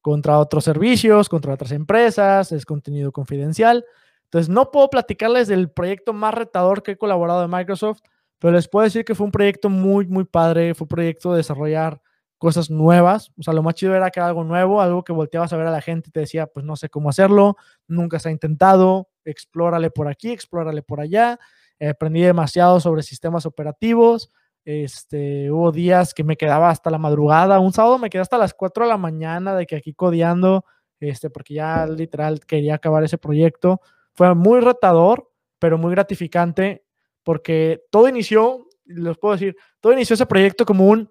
contra 0.00 0.38
otros 0.38 0.64
servicios, 0.64 1.28
contra 1.28 1.52
otras 1.52 1.72
empresas, 1.72 2.52
es 2.52 2.64
contenido 2.64 3.12
confidencial. 3.12 3.84
Entonces, 4.24 4.48
no 4.48 4.70
puedo 4.70 4.88
platicarles 4.88 5.48
del 5.48 5.70
proyecto 5.70 6.14
más 6.14 6.32
retador 6.32 6.82
que 6.82 6.92
he 6.92 6.96
colaborado 6.96 7.44
en 7.44 7.50
Microsoft, 7.50 8.00
pero 8.38 8.54
les 8.54 8.68
puedo 8.68 8.84
decir 8.84 9.04
que 9.04 9.14
fue 9.14 9.26
un 9.26 9.32
proyecto 9.32 9.68
muy, 9.68 10.06
muy 10.06 10.24
padre. 10.24 10.74
Fue 10.74 10.86
un 10.86 10.88
proyecto 10.88 11.32
de 11.32 11.38
desarrollar 11.38 12.00
cosas 12.42 12.70
nuevas. 12.70 13.30
O 13.38 13.42
sea, 13.44 13.54
lo 13.54 13.62
más 13.62 13.74
chido 13.74 13.94
era 13.94 14.10
que 14.10 14.18
era 14.18 14.26
algo 14.26 14.42
nuevo, 14.42 14.80
algo 14.80 15.04
que 15.04 15.12
volteabas 15.12 15.52
a 15.52 15.56
ver 15.56 15.68
a 15.68 15.70
la 15.70 15.80
gente 15.80 16.08
y 16.08 16.10
te 16.10 16.18
decía, 16.18 16.48
pues 16.48 16.66
no 16.66 16.74
sé 16.74 16.88
cómo 16.88 17.08
hacerlo, 17.08 17.56
nunca 17.86 18.18
se 18.18 18.30
ha 18.30 18.32
intentado, 18.32 19.10
explórale 19.24 19.92
por 19.92 20.08
aquí, 20.08 20.32
explórale 20.32 20.82
por 20.82 20.98
allá. 20.98 21.38
Eh, 21.78 21.90
aprendí 21.90 22.20
demasiado 22.20 22.80
sobre 22.80 23.04
sistemas 23.04 23.46
operativos. 23.46 24.32
Este, 24.64 25.52
hubo 25.52 25.70
días 25.70 26.14
que 26.14 26.24
me 26.24 26.36
quedaba 26.36 26.68
hasta 26.68 26.90
la 26.90 26.98
madrugada. 26.98 27.60
Un 27.60 27.72
sábado 27.72 27.96
me 27.96 28.10
quedé 28.10 28.22
hasta 28.22 28.38
las 28.38 28.54
4 28.54 28.86
de 28.86 28.90
la 28.90 28.98
mañana 28.98 29.54
de 29.54 29.64
que 29.64 29.76
aquí 29.76 29.94
codeando, 29.94 30.64
este, 30.98 31.30
porque 31.30 31.54
ya 31.54 31.86
literal 31.86 32.40
quería 32.40 32.74
acabar 32.74 33.04
ese 33.04 33.18
proyecto. 33.18 33.80
Fue 34.14 34.34
muy 34.34 34.58
retador, 34.58 35.30
pero 35.60 35.78
muy 35.78 35.92
gratificante 35.92 36.84
porque 37.22 37.84
todo 37.92 38.08
inició, 38.08 38.66
les 38.84 39.16
puedo 39.16 39.34
decir, 39.34 39.56
todo 39.80 39.92
inició 39.92 40.14
ese 40.14 40.26
proyecto 40.26 40.66
como 40.66 40.88
un, 40.88 41.08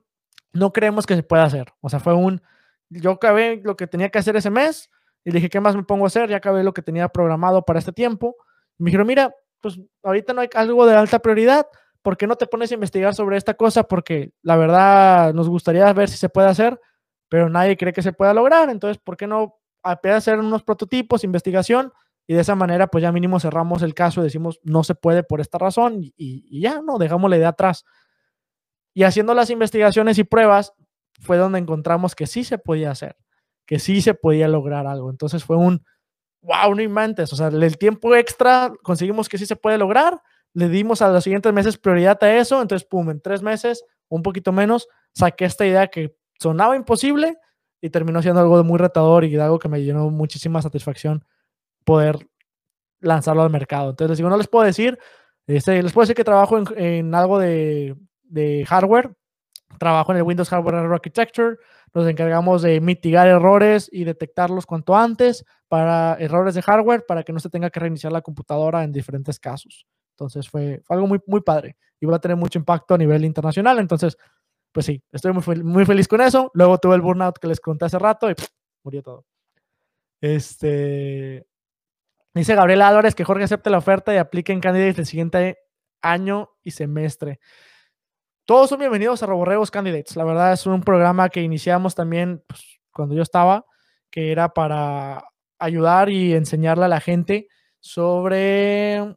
no 0.54 0.74
creemos 0.74 1.06
que 1.06 1.16
se 1.16 1.24
pueda 1.24 1.44
hacer. 1.44 1.74
O 1.82 1.90
sea, 1.90 2.00
fue 2.00 2.14
un, 2.14 2.42
yo 2.90 3.12
acabé 3.12 3.62
lo 3.64 3.76
que 3.76 3.88
tenía 3.88 4.10
que 4.10 4.20
hacer 4.20 4.36
ese 4.36 4.50
mes 4.50 4.90
y 5.24 5.32
dije, 5.32 5.50
¿qué 5.50 5.60
más 5.60 5.76
me 5.76 5.84
pongo 5.84 6.06
a 6.06 6.08
hacer? 6.08 6.30
Ya 6.30 6.38
acabé 6.38 6.64
lo 6.64 6.74
que 6.74 6.82
tenía 6.82 7.10
programado 7.10 7.64
para 7.64 7.80
este 7.80 7.92
tiempo. 7.92 8.36
Me 8.78 8.88
dijeron, 8.88 9.08
mira, 9.08 9.34
pues 9.62 9.80
ahorita 10.04 10.34
no 10.34 10.42
hay 10.42 10.50
algo 10.56 10.86
de 10.86 10.96
alta 10.96 11.20
prioridad, 11.20 11.68
¿por 12.02 12.18
qué 12.18 12.28
no 12.28 12.36
te 12.36 12.48
pones 12.48 12.72
a 12.72 12.74
investigar 12.74 13.14
sobre 13.14 13.38
esta 13.38 13.54
cosa? 13.54 13.84
Porque 13.84 14.34
la 14.42 14.56
verdad 14.56 15.34
nos 15.34 15.48
gustaría 15.50 15.92
ver 15.94 16.10
si 16.10 16.18
se 16.18 16.30
puede 16.30 16.48
hacer, 16.48 16.80
pero 17.30 17.50
nadie 17.50 17.78
cree 17.78 17.94
que 17.94 18.02
se 18.02 18.14
pueda 18.14 18.34
lograr. 18.34 18.70
Entonces, 18.70 18.98
¿por 18.98 19.18
qué 19.18 19.28
no 19.28 19.60
apenas 19.84 20.18
hacer 20.18 20.40
unos 20.40 20.64
prototipos, 20.64 21.24
investigación? 21.24 21.94
y 22.28 22.34
de 22.34 22.42
esa 22.42 22.56
manera 22.56 22.88
pues 22.88 23.02
ya 23.02 23.12
mínimo 23.12 23.42
cerramos 23.42 23.82
el 23.82 23.94
caso 23.94 24.22
y 24.22 24.24
decimos 24.24 24.60
no 24.64 24.84
se 24.84 24.96
puede 24.96 25.22
por 25.24 25.42
esta 25.42 25.58
razón 25.58 26.00
y, 26.00 26.62
ya, 26.62 26.82
no, 26.82 26.98
dejamos 26.98 27.30
la 27.30 27.38
idea 27.38 27.50
atrás. 27.50 27.84
Y 28.94 29.04
haciendo 29.04 29.34
las 29.34 29.50
investigaciones 29.50 30.18
y 30.18 30.24
pruebas, 30.24 30.74
fue 31.20 31.38
donde 31.38 31.60
encontramos 31.60 32.16
que 32.16 32.28
sí 32.28 32.44
se 32.44 32.58
podía 32.58 32.92
hacer, 32.92 33.16
que 33.66 33.80
sí 33.80 34.02
se 34.02 34.14
podía 34.14 34.48
lograr 34.48 34.88
algo. 34.88 35.10
Entonces 35.10 35.44
fue 35.44 35.56
un, 35.56 35.86
wow, 36.42 36.76
no 36.76 36.82
inventes, 36.82 37.32
o 37.32 37.36
sea, 37.36 37.48
el 37.48 37.78
tiempo 37.78 38.16
extra 38.16 38.74
conseguimos 38.84 39.30
que 39.30 39.38
sí 39.38 39.46
se 39.46 39.56
puede 39.56 39.78
lograr, 39.78 40.22
le 40.54 40.68
dimos 40.68 41.02
a 41.02 41.10
los 41.10 41.24
siguientes 41.24 41.54
meses 41.54 41.78
prioridad 41.78 42.22
a 42.24 42.36
eso, 42.36 42.62
entonces, 42.62 42.88
pum, 42.88 43.10
en 43.10 43.22
tres 43.22 43.42
meses, 43.42 43.86
un 44.10 44.24
poquito 44.24 44.52
menos, 44.52 44.88
saqué 45.14 45.46
esta 45.46 45.66
idea 45.66 45.88
que 45.88 46.18
sonaba 46.40 46.76
imposible 46.76 47.38
y 47.82 47.90
terminó 47.90 48.22
siendo 48.22 48.42
algo 48.42 48.64
muy 48.64 48.78
retador 48.78 49.24
y 49.24 49.38
algo 49.40 49.60
que 49.60 49.70
me 49.70 49.82
llenó 49.82 50.10
muchísima 50.10 50.62
satisfacción 50.62 51.26
poder 51.86 52.28
lanzarlo 53.00 53.44
al 53.44 53.50
mercado. 53.50 53.92
Entonces 53.92 54.12
les 54.12 54.18
digo, 54.18 54.30
no 54.30 54.38
les 54.38 54.48
puedo 54.48 54.66
decir, 54.66 55.00
este, 55.48 55.82
les 55.82 55.94
puedo 55.94 56.04
decir 56.04 56.16
que 56.16 56.24
trabajo 56.24 56.58
en, 56.76 57.16
algo 57.16 57.40
de, 57.40 57.96
hardware, 58.68 59.14
trabajo 59.80 60.12
en 60.12 60.18
el 60.18 60.24
Windows 60.24 60.50
Hardware 60.50 60.76
Architecture, 60.76 61.58
nos 61.94 62.08
encargamos 62.08 62.62
de 62.62 62.80
mitigar 62.82 63.28
errores 63.28 63.90
y 63.92 64.04
detectarlos 64.04 64.66
cuanto 64.66 64.96
antes 64.96 65.46
para 65.68 66.16
errores 66.20 66.56
de 66.56 66.62
hardware 66.62 67.06
para 67.08 67.24
que 67.24 67.34
no 67.34 67.40
se 67.40 67.50
tenga 67.50 67.70
que 67.70 67.80
reiniciar 67.80 68.12
la 68.12 68.22
computadora 68.22 68.84
en 68.84 68.92
diferentes 68.92 69.40
casos. 69.40 69.86
Entonces 70.12 70.50
fue, 70.50 70.82
algo 70.90 71.08
muy, 71.08 71.20
muy 71.26 71.42
padre 71.42 71.78
y 72.00 72.06
va 72.06 72.18
a 72.18 72.22
tener 72.22 72.38
mucho 72.38 72.60
impacto 72.60 72.94
a 72.94 72.98
nivel 72.98 73.26
internacional. 73.26 73.80
Entonces, 73.80 74.18
pues 74.72 74.86
sí, 74.86 75.04
estoy 75.12 75.34
muy, 75.34 75.64
muy 75.64 75.86
feliz 75.86 76.08
con 76.08 76.22
eso. 76.22 76.52
Luego 76.54 76.78
tuve 76.78 76.96
el 76.96 77.02
burnout 77.02 77.38
que 77.38 77.48
les 77.48 77.60
conté 77.60 77.86
hace 77.86 78.00
rato 78.00 78.30
y 78.30 78.36
murió 78.84 79.02
todo. 79.02 79.26
Este, 80.22 81.46
Dice 82.34 82.56
Gabriel 82.56 82.82
Álvarez 82.82 83.14
que 83.14 83.26
Jorge 83.26 83.44
acepte 83.44 83.70
la 83.70 83.80
oferta 83.80 84.14
y 84.14 84.18
aplique 84.18 84.54
en 84.54 84.62
Candidates 84.62 85.00
el 85.00 85.06
siguiente 85.06 85.58
año 86.02 86.50
y 86.64 86.72
semestre. 86.72 87.40
Todos 88.52 88.70
son 88.70 88.80
bienvenidos 88.80 89.24
a 89.24 89.28
Roborregos 89.28 89.72
Candidates. 89.72 90.18
La 90.18 90.26
verdad 90.26 90.52
es 90.52 90.66
un 90.66 90.82
programa 90.82 91.30
que 91.30 91.42
iniciamos 91.42 91.96
también 91.96 92.44
pues, 92.46 92.82
cuando 92.92 93.16
yo 93.16 93.22
estaba, 93.22 93.66
que 94.10 94.30
era 94.30 94.50
para 94.50 95.24
ayudar 95.58 96.10
y 96.10 96.34
enseñarle 96.34 96.84
a 96.84 96.90
la 96.90 97.00
gente 97.00 97.48
sobre, 97.80 99.16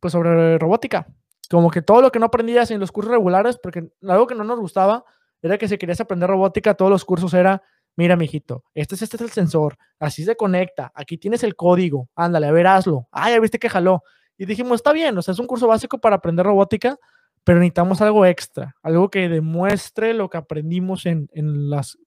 pues, 0.00 0.12
sobre 0.12 0.56
robótica. 0.56 1.06
Como 1.50 1.70
que 1.70 1.82
todo 1.82 2.00
lo 2.00 2.10
que 2.10 2.18
no 2.18 2.24
aprendías 2.24 2.70
en 2.70 2.80
los 2.80 2.90
cursos 2.90 3.12
regulares, 3.12 3.58
porque 3.62 3.90
algo 4.08 4.26
que 4.26 4.34
no 4.34 4.42
nos 4.42 4.58
gustaba 4.58 5.04
era 5.42 5.58
que 5.58 5.68
si 5.68 5.76
querías 5.76 6.00
aprender 6.00 6.30
robótica, 6.30 6.72
todos 6.72 6.90
los 6.90 7.04
cursos 7.04 7.34
era 7.34 7.62
mira, 7.94 8.16
mijito, 8.16 8.64
este 8.72 8.94
es, 8.94 9.02
este 9.02 9.16
es 9.16 9.22
el 9.22 9.30
sensor, 9.32 9.76
así 9.98 10.24
se 10.24 10.34
conecta, 10.34 10.90
aquí 10.94 11.18
tienes 11.18 11.42
el 11.44 11.56
código, 11.56 12.08
ándale, 12.14 12.46
a 12.46 12.52
ver, 12.52 12.66
hazlo. 12.66 13.06
Ah, 13.12 13.30
ya 13.30 13.38
viste 13.38 13.58
que 13.58 13.68
jaló. 13.68 14.02
Y 14.38 14.46
dijimos, 14.46 14.76
está 14.76 14.94
bien, 14.94 15.18
o 15.18 15.20
sea, 15.20 15.32
es 15.32 15.38
un 15.38 15.46
curso 15.46 15.66
básico 15.66 15.98
para 15.98 16.16
aprender 16.16 16.46
robótica, 16.46 16.96
pero 17.44 17.58
necesitamos 17.58 18.00
algo 18.00 18.24
extra, 18.26 18.76
algo 18.82 19.10
que 19.10 19.28
demuestre 19.28 20.14
lo 20.14 20.30
que 20.30 20.38
aprendimos 20.38 21.06
en, 21.06 21.28
en 21.32 21.70
las, 21.70 21.98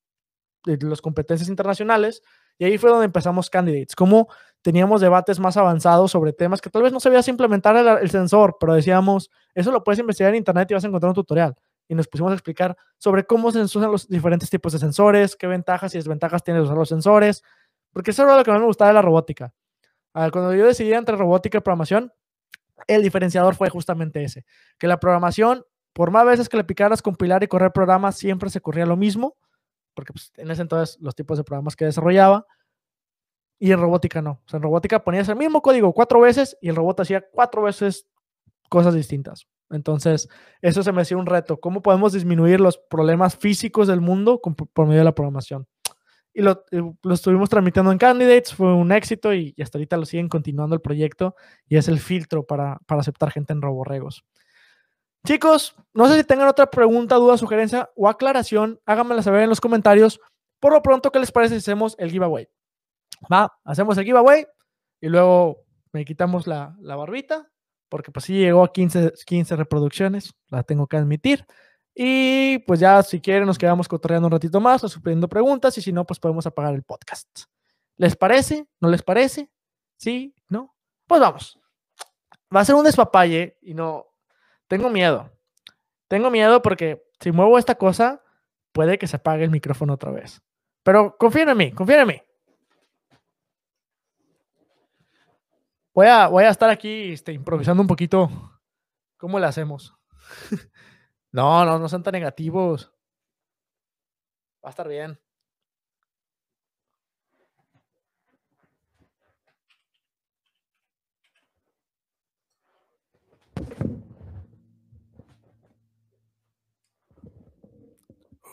las 0.64 1.00
competencias 1.00 1.48
internacionales. 1.48 2.22
Y 2.58 2.64
ahí 2.64 2.78
fue 2.78 2.90
donde 2.90 3.04
empezamos 3.04 3.50
Candidates, 3.50 3.94
como 3.94 4.28
teníamos 4.62 5.00
debates 5.00 5.38
más 5.38 5.56
avanzados 5.56 6.10
sobre 6.10 6.32
temas 6.32 6.60
que 6.60 6.70
tal 6.70 6.82
vez 6.82 6.92
no 6.92 7.00
sabías 7.00 7.28
implementar 7.28 7.76
el, 7.76 7.86
el 7.86 8.10
sensor, 8.10 8.56
pero 8.58 8.72
decíamos, 8.72 9.30
eso 9.54 9.70
lo 9.70 9.84
puedes 9.84 9.98
investigar 10.00 10.30
en 10.30 10.38
internet 10.38 10.70
y 10.70 10.74
vas 10.74 10.84
a 10.84 10.88
encontrar 10.88 11.10
un 11.10 11.14
tutorial 11.14 11.54
y 11.88 11.94
nos 11.94 12.08
pusimos 12.08 12.32
a 12.32 12.34
explicar 12.34 12.76
sobre 12.98 13.24
cómo 13.24 13.52
se 13.52 13.60
usan 13.60 13.90
los 13.90 14.08
diferentes 14.08 14.50
tipos 14.50 14.72
de 14.72 14.78
sensores, 14.78 15.36
qué 15.36 15.46
ventajas 15.46 15.94
y 15.94 15.98
desventajas 15.98 16.42
tiene 16.42 16.60
usar 16.60 16.76
los 16.76 16.88
sensores, 16.88 17.42
porque 17.92 18.10
eso 18.10 18.24
era 18.24 18.36
lo 18.36 18.44
que 18.44 18.50
más 18.50 18.60
me 18.60 18.66
gustaba 18.66 18.88
de 18.88 18.94
la 18.94 19.02
robótica. 19.02 19.54
Ah, 20.14 20.30
cuando 20.30 20.54
yo 20.54 20.66
decidí 20.66 20.92
entre 20.92 21.16
robótica 21.16 21.58
y 21.58 21.60
programación, 21.60 22.12
el 22.86 23.02
diferenciador 23.02 23.54
fue 23.54 23.70
justamente 23.70 24.22
ese, 24.22 24.44
que 24.78 24.86
la 24.86 24.98
programación, 24.98 25.64
por 25.92 26.10
más 26.10 26.26
veces 26.26 26.48
que 26.48 26.56
le 26.56 26.64
picaras 26.64 27.02
compilar 27.02 27.42
y 27.42 27.48
correr 27.48 27.72
programas, 27.72 28.16
siempre 28.16 28.50
se 28.50 28.60
corría 28.60 28.86
lo 28.86 28.96
mismo, 28.96 29.36
porque 29.94 30.12
pues, 30.12 30.32
en 30.36 30.50
ese 30.50 30.62
entonces 30.62 30.98
los 31.00 31.14
tipos 31.14 31.38
de 31.38 31.44
programas 31.44 31.74
que 31.74 31.86
desarrollaba, 31.86 32.46
y 33.58 33.72
en 33.72 33.80
robótica 33.80 34.20
no. 34.20 34.42
O 34.44 34.48
sea, 34.48 34.58
en 34.58 34.62
robótica 34.62 35.02
ponías 35.02 35.28
el 35.28 35.36
mismo 35.36 35.62
código 35.62 35.92
cuatro 35.92 36.20
veces 36.20 36.56
y 36.60 36.68
el 36.68 36.76
robot 36.76 37.00
hacía 37.00 37.24
cuatro 37.32 37.62
veces 37.62 38.06
cosas 38.68 38.94
distintas. 38.94 39.46
Entonces, 39.70 40.28
eso 40.60 40.82
se 40.82 40.92
me 40.92 41.02
hacía 41.02 41.16
un 41.16 41.26
reto. 41.26 41.58
¿Cómo 41.58 41.82
podemos 41.82 42.12
disminuir 42.12 42.60
los 42.60 42.78
problemas 42.78 43.36
físicos 43.36 43.88
del 43.88 44.00
mundo 44.00 44.40
por 44.40 44.86
medio 44.86 45.00
de 45.00 45.04
la 45.04 45.14
programación? 45.14 45.66
Y 46.38 46.42
lo, 46.42 46.66
estuvimos 47.14 47.48
tramitando 47.48 47.90
en 47.90 47.96
Candidates, 47.96 48.52
fue 48.52 48.74
un 48.74 48.92
éxito 48.92 49.32
y, 49.32 49.54
hasta 49.58 49.78
ahorita 49.78 49.96
lo 49.96 50.04
siguen 50.04 50.28
continuando 50.28 50.74
el 50.74 50.82
proyecto 50.82 51.34
y 51.66 51.78
es 51.78 51.88
el 51.88 51.98
filtro 51.98 52.44
para, 52.44 52.78
aceptar 52.88 53.30
gente 53.30 53.54
en 53.54 53.62
Roborregos. 53.62 54.22
Chicos, 55.26 55.74
no 55.94 56.06
sé 56.08 56.18
si 56.18 56.24
tengan 56.24 56.48
otra 56.48 56.66
pregunta, 56.66 57.14
duda, 57.14 57.38
sugerencia 57.38 57.88
o 57.96 58.06
aclaración, 58.06 58.78
háganmela 58.84 59.22
saber 59.22 59.44
en 59.44 59.48
los 59.48 59.62
comentarios. 59.62 60.20
Por 60.60 60.74
lo 60.74 60.82
pronto, 60.82 61.10
¿qué 61.10 61.20
les 61.20 61.32
parece 61.32 61.54
si 61.54 61.60
hacemos 61.60 61.96
el 61.98 62.10
giveaway? 62.10 62.46
Va, 63.32 63.50
hacemos 63.64 63.96
el 63.96 64.04
giveaway 64.04 64.46
y 65.00 65.08
luego 65.08 65.64
me 65.92 66.04
quitamos 66.04 66.46
la, 66.46 66.76
la 66.80 66.96
barbita 66.96 67.50
porque 67.88 68.12
pues 68.12 68.26
sí 68.26 68.34
llegó 68.34 68.62
a 68.62 68.74
15, 68.74 69.14
15 69.24 69.56
reproducciones, 69.56 70.34
la 70.48 70.64
tengo 70.64 70.86
que 70.86 70.98
admitir. 70.98 71.46
Y 71.98 72.58
pues 72.58 72.78
ya 72.78 73.02
si 73.02 73.22
quieren 73.22 73.46
nos 73.46 73.56
quedamos 73.56 73.88
cotorreando 73.88 74.26
un 74.26 74.32
ratito 74.32 74.60
más, 74.60 74.84
o 74.84 74.88
supliendo 74.88 75.28
preguntas 75.28 75.78
y 75.78 75.82
si 75.82 75.92
no, 75.94 76.04
pues 76.04 76.20
podemos 76.20 76.46
apagar 76.46 76.74
el 76.74 76.82
podcast. 76.82 77.26
¿Les 77.96 78.14
parece? 78.14 78.68
¿No 78.80 78.90
les 78.90 79.02
parece? 79.02 79.50
¿Sí? 79.96 80.34
¿No? 80.50 80.76
Pues 81.06 81.22
vamos. 81.22 81.58
Va 82.54 82.60
a 82.60 82.64
ser 82.66 82.74
un 82.74 82.84
despapalle 82.84 83.56
y 83.62 83.72
no, 83.72 84.04
tengo 84.68 84.90
miedo. 84.90 85.32
Tengo 86.06 86.30
miedo 86.30 86.60
porque 86.60 87.02
si 87.18 87.32
muevo 87.32 87.56
esta 87.56 87.76
cosa, 87.76 88.22
puede 88.72 88.98
que 88.98 89.06
se 89.06 89.16
apague 89.16 89.44
el 89.44 89.50
micrófono 89.50 89.94
otra 89.94 90.10
vez. 90.10 90.42
Pero 90.82 91.16
confíen 91.16 91.48
en 91.48 91.56
mí, 91.56 91.72
confíen 91.72 92.00
en 92.00 92.08
mí. 92.08 92.22
Voy 95.94 96.08
a, 96.08 96.28
voy 96.28 96.44
a 96.44 96.50
estar 96.50 96.68
aquí 96.68 97.12
este, 97.12 97.32
improvisando 97.32 97.80
un 97.80 97.88
poquito. 97.88 98.30
¿Cómo 99.16 99.38
le 99.40 99.46
hacemos? 99.46 99.94
no, 101.36 101.66
no, 101.66 101.78
no 101.78 101.88
sean 101.88 102.02
tan 102.02 102.12
negativos. 102.12 102.90
Va 104.64 104.68
a 104.68 104.70
estar 104.70 104.88
bien. 104.88 105.18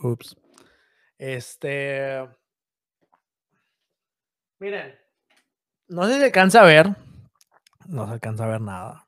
Ups. 0.04 0.36
Este. 1.18 2.28
Miren. 4.60 4.94
No 5.88 6.06
se 6.06 6.26
alcanza 6.26 6.62
a 6.62 6.66
ver. 6.66 6.90
No 7.88 8.06
se 8.08 8.12
alcanza 8.12 8.44
a 8.44 8.48
ver 8.48 8.60
nada. 8.60 9.08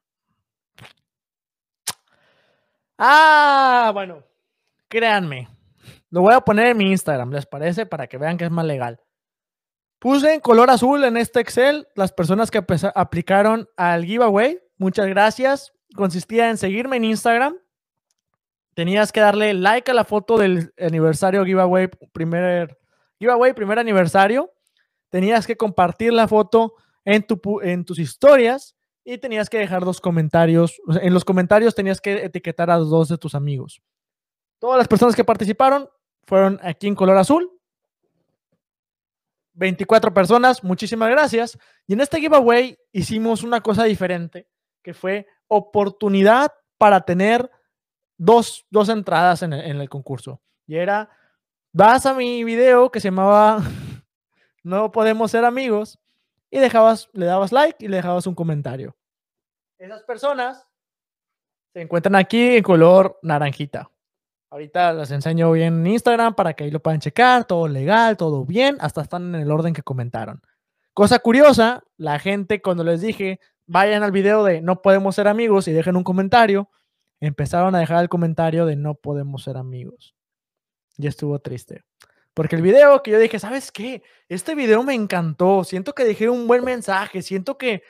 Ah, 2.98 3.92
bueno, 3.94 4.24
créanme. 4.88 5.50
Lo 6.10 6.22
voy 6.22 6.34
a 6.34 6.42
poner 6.42 6.68
en 6.68 6.78
mi 6.78 6.92
Instagram, 6.92 7.32
¿les 7.32 7.46
parece? 7.46 7.86
Para 7.86 8.08
que 8.08 8.18
vean 8.18 8.38
que 8.38 8.46
es 8.46 8.52
más 8.52 8.66
legal. 8.66 9.02
Puse 10.00 10.34
en 10.34 10.40
color 10.40 10.70
azul 10.70 11.04
en 11.04 11.18
este 11.18 11.40
Excel 11.40 11.88
las 11.96 12.12
personas 12.12 12.52
que 12.52 12.64
aplicaron 12.94 13.68
al 13.76 14.06
giveaway. 14.06 14.60
Muchas 14.78 15.08
gracias. 15.08 15.74
Consistía 15.96 16.50
en 16.50 16.58
seguirme 16.58 16.98
en 16.98 17.06
Instagram. 17.06 17.58
Tenías 18.76 19.12
que 19.12 19.22
darle 19.22 19.54
like 19.54 19.90
a 19.90 19.94
la 19.94 20.04
foto 20.04 20.38
del 20.38 20.74
aniversario 20.80 21.46
giveaway, 21.46 21.88
primer 22.14 22.78
giveaway, 23.20 23.54
primer 23.54 23.80
aniversario. 23.80 24.52
Tenías 25.10 25.48
que 25.48 25.56
compartir 25.56 26.14
la 26.14 26.28
foto 26.28 26.76
en, 27.06 27.24
tu, 27.24 27.40
en 27.62 27.86
tus 27.86 28.00
historias 28.00 28.76
y 29.06 29.20
tenías 29.20 29.50
que 29.50 29.60
dejar 29.60 29.86
dos 29.86 30.02
comentarios. 30.02 30.82
En 31.02 31.14
los 31.14 31.24
comentarios 31.24 31.76
tenías 31.76 32.02
que 32.02 32.26
etiquetar 32.26 32.72
a 32.72 32.78
dos 32.78 33.08
de 33.08 33.18
tus 33.18 33.36
amigos. 33.36 33.82
Todas 34.60 34.80
las 34.80 34.88
personas 34.88 35.16
que 35.16 35.24
participaron 35.24 35.88
fueron 36.24 36.60
aquí 36.64 36.88
en 36.88 36.96
color 36.96 37.18
azul. 37.18 37.52
24 39.54 40.14
personas, 40.14 40.64
muchísimas 40.64 41.10
gracias. 41.12 41.58
Y 41.88 41.94
en 41.94 42.02
este 42.02 42.20
giveaway 42.20 42.78
hicimos 42.92 43.44
una 43.44 43.62
cosa 43.62 43.84
diferente, 43.84 44.50
que 44.82 44.94
fue 44.94 45.28
oportunidad 45.48 46.52
para 46.78 47.02
tener 47.02 47.50
dos, 48.18 48.66
dos 48.72 48.90
entradas 48.90 49.44
en 49.44 49.54
el, 49.54 49.62
en 49.62 49.82
el 49.82 49.88
concurso. 49.88 50.42
Y 50.66 50.76
era, 50.78 51.10
vas 51.72 52.08
a 52.08 52.16
mi 52.16 52.44
video 52.44 52.92
que 52.92 53.00
se 53.00 53.10
llamaba 53.10 53.64
No 54.64 54.92
podemos 54.92 55.30
ser 55.30 55.46
amigos 55.46 56.00
y 56.56 56.60
dejabas, 56.60 57.10
le 57.12 57.26
dabas 57.26 57.52
like 57.52 57.84
y 57.84 57.90
le 57.90 57.98
dejabas 57.98 58.28
un 58.28 58.34
comentario. 58.34 58.96
Esas 59.78 60.04
personas 60.04 60.66
se 61.74 61.82
encuentran 61.82 62.16
aquí 62.16 62.56
en 62.56 62.64
color 62.64 63.20
naranjita. 63.22 63.92
Ahorita 64.50 64.94
las 64.94 65.12
enseño 65.12 65.52
bien 65.52 65.86
en 65.86 65.88
Instagram 65.88 66.34
para 66.34 66.54
que 66.54 66.64
ahí 66.64 66.72
lo 66.72 66.82
puedan 66.82 67.02
checar, 67.02 67.44
todo 67.44 67.68
legal, 67.68 68.16
todo 68.16 68.46
bien, 68.46 68.78
hasta 68.80 69.02
están 69.02 69.36
en 69.36 69.42
el 69.42 69.52
orden 69.52 69.74
que 69.74 69.84
comentaron. 69.84 70.42
Cosa 70.94 71.20
curiosa, 71.20 71.84
la 71.98 72.20
gente 72.20 72.62
cuando 72.62 72.86
les 72.86 73.02
dije, 73.02 73.42
vayan 73.66 74.04
al 74.04 74.14
video 74.14 74.46
de 74.46 74.62
no 74.62 74.82
podemos 74.82 75.14
ser 75.16 75.28
amigos 75.28 75.68
y 75.68 75.74
dejen 75.74 75.98
un 75.98 76.06
comentario, 76.06 76.70
empezaron 77.20 77.76
a 77.76 77.80
dejar 77.80 78.02
el 78.02 78.08
comentario 78.08 78.66
de 78.66 78.78
no 78.78 78.96
podemos 78.96 79.44
ser 79.44 79.58
amigos. 79.58 80.16
y 80.98 81.08
estuvo 81.08 81.38
triste. 81.40 81.84
Porque 82.36 82.58
el 82.58 82.62
video 82.62 83.02
que 83.02 83.12
yo 83.12 83.18
dije, 83.18 83.40
¿sabes 83.40 83.72
qué? 83.72 84.04
Este 84.28 84.56
video 84.56 84.84
me 84.84 84.94
encantó, 84.94 85.64
siento 85.64 85.96
que 85.96 86.04
dejé 86.04 86.30
un 86.30 86.48
buen 86.48 86.66
mensaje, 86.66 87.22
siento 87.22 87.58
que 87.58 87.82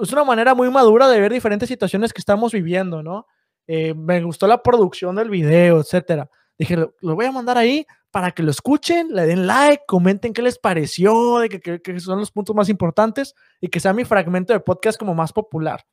es 0.00 0.12
una 0.12 0.22
manera 0.22 0.54
muy 0.54 0.70
madura 0.70 1.08
de 1.08 1.20
ver 1.20 1.32
diferentes 1.32 1.68
situaciones 1.68 2.12
que 2.12 2.20
estamos 2.20 2.52
viviendo, 2.52 3.02
¿no? 3.02 3.26
Eh, 3.66 3.92
me 3.92 4.22
gustó 4.22 4.46
la 4.46 4.62
producción 4.62 5.16
del 5.16 5.30
video, 5.30 5.80
etcétera. 5.80 6.30
Dije, 6.56 6.76
lo, 6.76 6.92
voy 7.00 7.26
a 7.26 7.32
mandar 7.32 7.58
ahí 7.58 7.84
para 8.12 8.30
que 8.30 8.44
lo 8.44 8.52
escuchen, 8.52 9.08
le 9.12 9.26
den 9.26 9.48
like, 9.48 9.82
comenten 9.84 10.32
qué 10.32 10.40
les 10.40 10.56
pareció, 10.56 11.40
de 11.40 11.48
que, 11.48 12.00
son 12.00 12.20
los 12.20 12.30
puntos 12.30 12.54
más 12.54 12.68
importantes 12.68 13.34
y 13.60 13.66
que 13.66 13.80
sea 13.80 13.92
mi 13.92 14.04
fragmento 14.04 14.52
de 14.52 14.60
podcast 14.60 14.96
como 14.96 15.12
más 15.12 15.32
popular. 15.32 15.84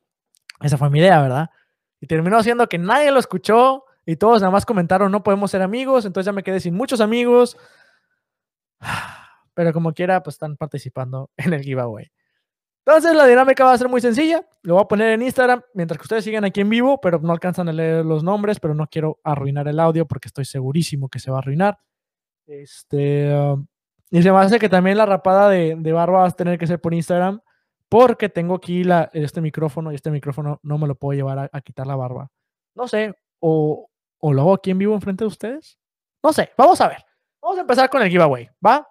Esa 0.60 0.78
fue 0.78 0.90
mi 0.90 1.00
idea, 1.00 1.20
¿verdad? 1.20 1.50
Y 2.00 2.06
terminó 2.06 2.40
siendo 2.44 2.68
que 2.68 2.78
nadie 2.78 3.10
lo 3.10 3.18
escuchó 3.18 3.84
y 4.06 4.16
todos 4.16 4.40
nada 4.40 4.50
más 4.50 4.66
comentaron 4.66 5.12
no 5.12 5.22
podemos 5.22 5.50
ser 5.50 5.62
amigos, 5.62 6.04
entonces 6.04 6.26
ya 6.26 6.32
me 6.32 6.42
quedé 6.42 6.60
sin 6.60 6.74
muchos 6.74 7.00
amigos. 7.00 7.56
Pero 9.54 9.72
como 9.72 9.92
quiera, 9.92 10.22
pues 10.22 10.34
están 10.34 10.56
participando 10.56 11.30
en 11.36 11.52
el 11.52 11.62
giveaway. 11.62 12.10
Entonces 12.84 13.14
la 13.14 13.26
dinámica 13.26 13.64
va 13.64 13.72
a 13.72 13.78
ser 13.78 13.88
muy 13.88 14.00
sencilla. 14.00 14.44
Lo 14.62 14.74
voy 14.74 14.82
a 14.82 14.88
poner 14.88 15.12
en 15.12 15.22
Instagram 15.22 15.62
mientras 15.72 15.98
que 15.98 16.02
ustedes 16.02 16.24
sigan 16.24 16.44
aquí 16.44 16.60
en 16.60 16.68
vivo, 16.68 17.00
pero 17.00 17.20
no 17.20 17.32
alcanzan 17.32 17.68
a 17.68 17.72
leer 17.72 18.04
los 18.04 18.24
nombres, 18.24 18.58
pero 18.58 18.74
no 18.74 18.88
quiero 18.88 19.20
arruinar 19.22 19.68
el 19.68 19.78
audio 19.78 20.06
porque 20.06 20.28
estoy 20.28 20.44
segurísimo 20.44 21.08
que 21.08 21.20
se 21.20 21.30
va 21.30 21.36
a 21.36 21.40
arruinar. 21.40 21.78
Este, 22.46 23.32
y 24.10 24.22
se 24.22 24.32
me 24.32 24.38
hace 24.38 24.58
que 24.58 24.68
también 24.68 24.98
la 24.98 25.06
rapada 25.06 25.48
de, 25.48 25.74
barba 25.92 26.20
va 26.20 26.26
a 26.26 26.30
tener 26.32 26.58
que 26.58 26.66
ser 26.66 26.80
por 26.80 26.92
Instagram 26.92 27.40
porque 27.88 28.28
tengo 28.28 28.56
aquí 28.56 28.82
la, 28.82 29.10
este 29.12 29.40
micrófono 29.40 29.92
y 29.92 29.94
este 29.94 30.10
micrófono 30.10 30.58
no 30.62 30.76
me 30.76 30.88
lo 30.88 30.96
puedo 30.96 31.16
llevar 31.16 31.50
a, 31.52 31.60
quitar 31.60 31.86
la 31.86 31.94
barba. 31.94 32.30
No 32.74 32.88
sé, 32.88 33.14
o, 33.38 33.88
o 34.22 34.32
lo 34.32 34.42
hago 34.42 34.54
aquí 34.54 34.70
en 34.70 34.78
vivo 34.78 34.94
enfrente 34.94 35.24
de 35.24 35.28
ustedes. 35.28 35.78
No 36.22 36.32
sé, 36.32 36.52
vamos 36.56 36.80
a 36.80 36.88
ver. 36.88 37.04
Vamos 37.42 37.58
a 37.58 37.62
empezar 37.62 37.90
con 37.90 38.02
el 38.02 38.08
giveaway, 38.08 38.48
¿va? 38.64 38.88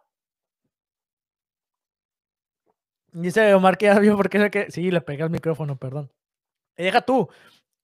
Dice 3.14 3.54
Omar 3.54 3.78
que 3.78 3.86
ya 3.86 3.98
vio 4.00 4.18
porque 4.18 4.38
es 4.38 4.52
que. 4.52 4.72
Sí, 4.72 4.92
le 4.92 5.00
pegué 5.02 5.24
al 5.24 5.30
micrófono, 5.30 5.78
perdón. 5.78 6.12
Deja 6.76 7.02
tú, 7.02 7.30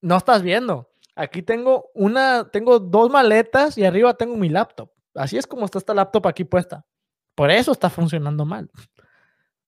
no 0.02 0.18
estás 0.18 0.42
viendo. 0.42 0.92
Aquí 1.16 1.42
tengo 1.42 1.90
una, 1.94 2.50
tengo 2.52 2.80
dos 2.80 3.10
maletas 3.10 3.78
y 3.78 3.86
arriba 3.86 4.14
tengo 4.14 4.36
mi 4.36 4.50
laptop. 4.50 4.92
Así 5.16 5.38
es 5.38 5.48
como 5.48 5.66
está 5.66 5.80
esta 5.80 5.94
laptop 5.94 6.28
aquí 6.28 6.44
puesta. 6.44 6.86
Por 7.34 7.50
eso 7.50 7.72
está 7.72 7.90
funcionando 7.90 8.46
mal. 8.46 8.70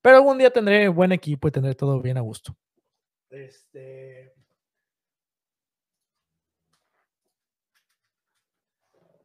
Pero 0.02 0.18
algún 0.18 0.38
día 0.38 0.52
tendré 0.52 0.90
buen 0.90 1.12
equipo 1.12 1.48
y 1.48 1.52
tendré 1.52 1.76
todo 1.76 2.02
bien 2.02 2.18
a 2.18 2.22
gusto. 2.22 2.56
Este. 3.30 4.39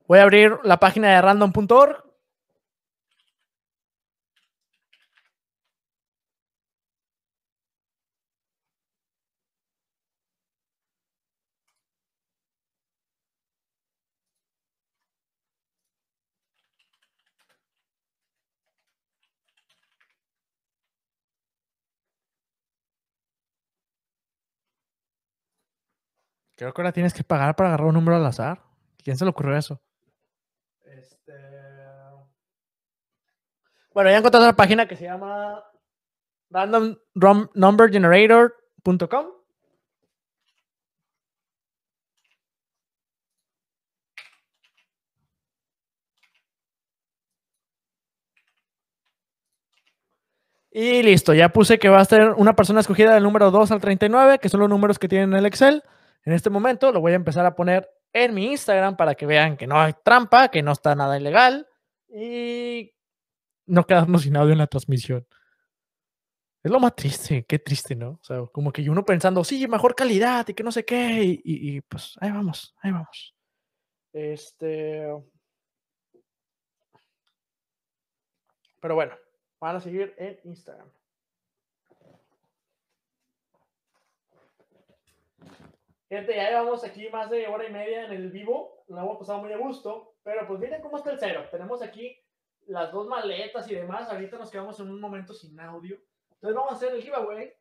Voy 0.06 0.18
a 0.18 0.22
abrir 0.22 0.58
la 0.64 0.78
página 0.78 1.10
de 1.10 1.20
random.org 1.22 2.04
Creo 26.56 26.72
que 26.72 26.80
ahora 26.80 26.92
tienes 26.92 27.12
que 27.12 27.24
pagar 27.24 27.56
para 27.56 27.70
agarrar 27.70 27.88
un 27.88 27.94
número 27.94 28.16
al 28.16 28.26
azar. 28.26 28.62
¿Quién 29.02 29.18
se 29.18 29.24
le 29.24 29.30
ocurrió 29.30 29.56
eso? 29.56 29.80
Este... 30.84 31.32
Bueno, 33.94 34.10
ya 34.10 34.18
encontré 34.18 34.40
una 34.40 34.56
página 34.56 34.88
que 34.88 34.96
se 34.96 35.04
llama 35.04 35.62
randomnumbergenerator.com. 36.50 39.26
Y 50.76 51.04
listo, 51.04 51.32
ya 51.34 51.50
puse 51.50 51.78
que 51.78 51.88
va 51.88 52.00
a 52.00 52.04
ser 52.04 52.30
una 52.36 52.56
persona 52.56 52.80
escogida 52.80 53.14
del 53.14 53.22
número 53.22 53.52
2 53.52 53.70
al 53.70 53.80
39, 53.80 54.40
que 54.40 54.48
son 54.48 54.58
los 54.58 54.68
números 54.68 54.98
que 54.98 55.06
tienen 55.06 55.32
en 55.32 55.38
el 55.38 55.46
Excel. 55.46 55.84
En 56.24 56.32
este 56.32 56.50
momento 56.50 56.90
lo 56.90 57.00
voy 57.00 57.12
a 57.12 57.14
empezar 57.14 57.46
a 57.46 57.54
poner 57.54 57.88
en 58.12 58.34
mi 58.34 58.46
Instagram 58.46 58.96
para 58.96 59.14
que 59.14 59.26
vean 59.26 59.56
que 59.56 59.68
no 59.68 59.80
hay 59.80 59.92
trampa, 60.02 60.48
que 60.48 60.64
no 60.64 60.72
está 60.72 60.96
nada 60.96 61.16
ilegal 61.16 61.68
y 62.08 62.92
no 63.66 63.86
quedarnos 63.86 64.22
sin 64.22 64.36
audio 64.36 64.52
en 64.52 64.58
la 64.58 64.66
transmisión. 64.66 65.26
Es 66.62 66.70
lo 66.70 66.80
más 66.80 66.94
triste, 66.94 67.44
qué 67.46 67.58
triste, 67.58 67.94
¿no? 67.94 68.12
O 68.12 68.24
sea, 68.24 68.46
como 68.46 68.72
que 68.72 68.88
uno 68.88 69.04
pensando, 69.04 69.44
sí, 69.44 69.68
mejor 69.68 69.94
calidad 69.94 70.48
y 70.48 70.54
que 70.54 70.62
no 70.62 70.72
sé 70.72 70.84
qué, 70.84 71.20
y, 71.22 71.80
pues 71.82 72.16
ahí 72.20 72.30
vamos, 72.30 72.74
ahí 72.80 72.90
vamos. 72.90 73.34
Este. 74.12 75.06
Pero 78.80 78.94
bueno, 78.94 79.14
van 79.60 79.76
a 79.76 79.80
seguir 79.80 80.14
en 80.16 80.40
Instagram. 80.44 80.90
Gente, 86.08 86.36
ya 86.36 86.48
llevamos 86.48 86.84
aquí 86.84 87.08
más 87.10 87.28
de 87.28 87.46
hora 87.46 87.68
y 87.68 87.72
media 87.72 88.06
en 88.06 88.12
el 88.12 88.30
vivo. 88.30 88.84
Lo 88.88 88.98
hemos 88.98 89.18
pasado 89.18 89.40
muy 89.40 89.52
a 89.52 89.58
gusto. 89.58 90.14
Pero 90.22 90.46
pues 90.46 90.60
miren 90.60 90.80
cómo 90.80 90.96
está 90.96 91.10
el 91.10 91.18
cero. 91.18 91.46
Tenemos 91.50 91.82
aquí 91.82 92.23
las 92.66 92.92
dos 92.92 93.06
maletas 93.06 93.70
y 93.70 93.74
demás. 93.74 94.08
Ahorita 94.10 94.38
nos 94.38 94.50
quedamos 94.50 94.78
en 94.80 94.90
un 94.90 95.00
momento 95.00 95.32
sin 95.32 95.58
audio. 95.60 95.98
Entonces 96.32 96.56
vamos 96.56 96.72
a 96.72 96.76
hacer 96.76 96.94
el 96.94 97.02
giveaway. 97.02 97.52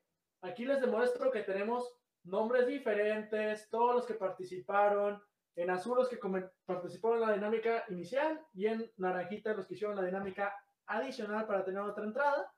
Aquí 0.41 0.65
les 0.65 0.81
demuestro 0.81 1.31
que 1.31 1.41
tenemos 1.41 1.93
nombres 2.23 2.67
diferentes, 2.67 3.69
todos 3.69 3.95
los 3.95 4.05
que 4.05 4.15
participaron. 4.15 5.21
En 5.55 5.69
azul 5.69 5.97
los 5.97 6.09
que 6.09 6.17
participaron 6.65 7.21
en 7.21 7.27
la 7.27 7.33
dinámica 7.33 7.85
inicial 7.89 8.41
y 8.53 8.65
en 8.65 8.91
naranjita 8.97 9.53
los 9.53 9.67
que 9.67 9.75
hicieron 9.75 9.95
la 9.95 10.03
dinámica 10.03 10.55
adicional 10.87 11.45
para 11.45 11.63
tener 11.63 11.81
otra 11.81 12.03
entrada. 12.03 12.51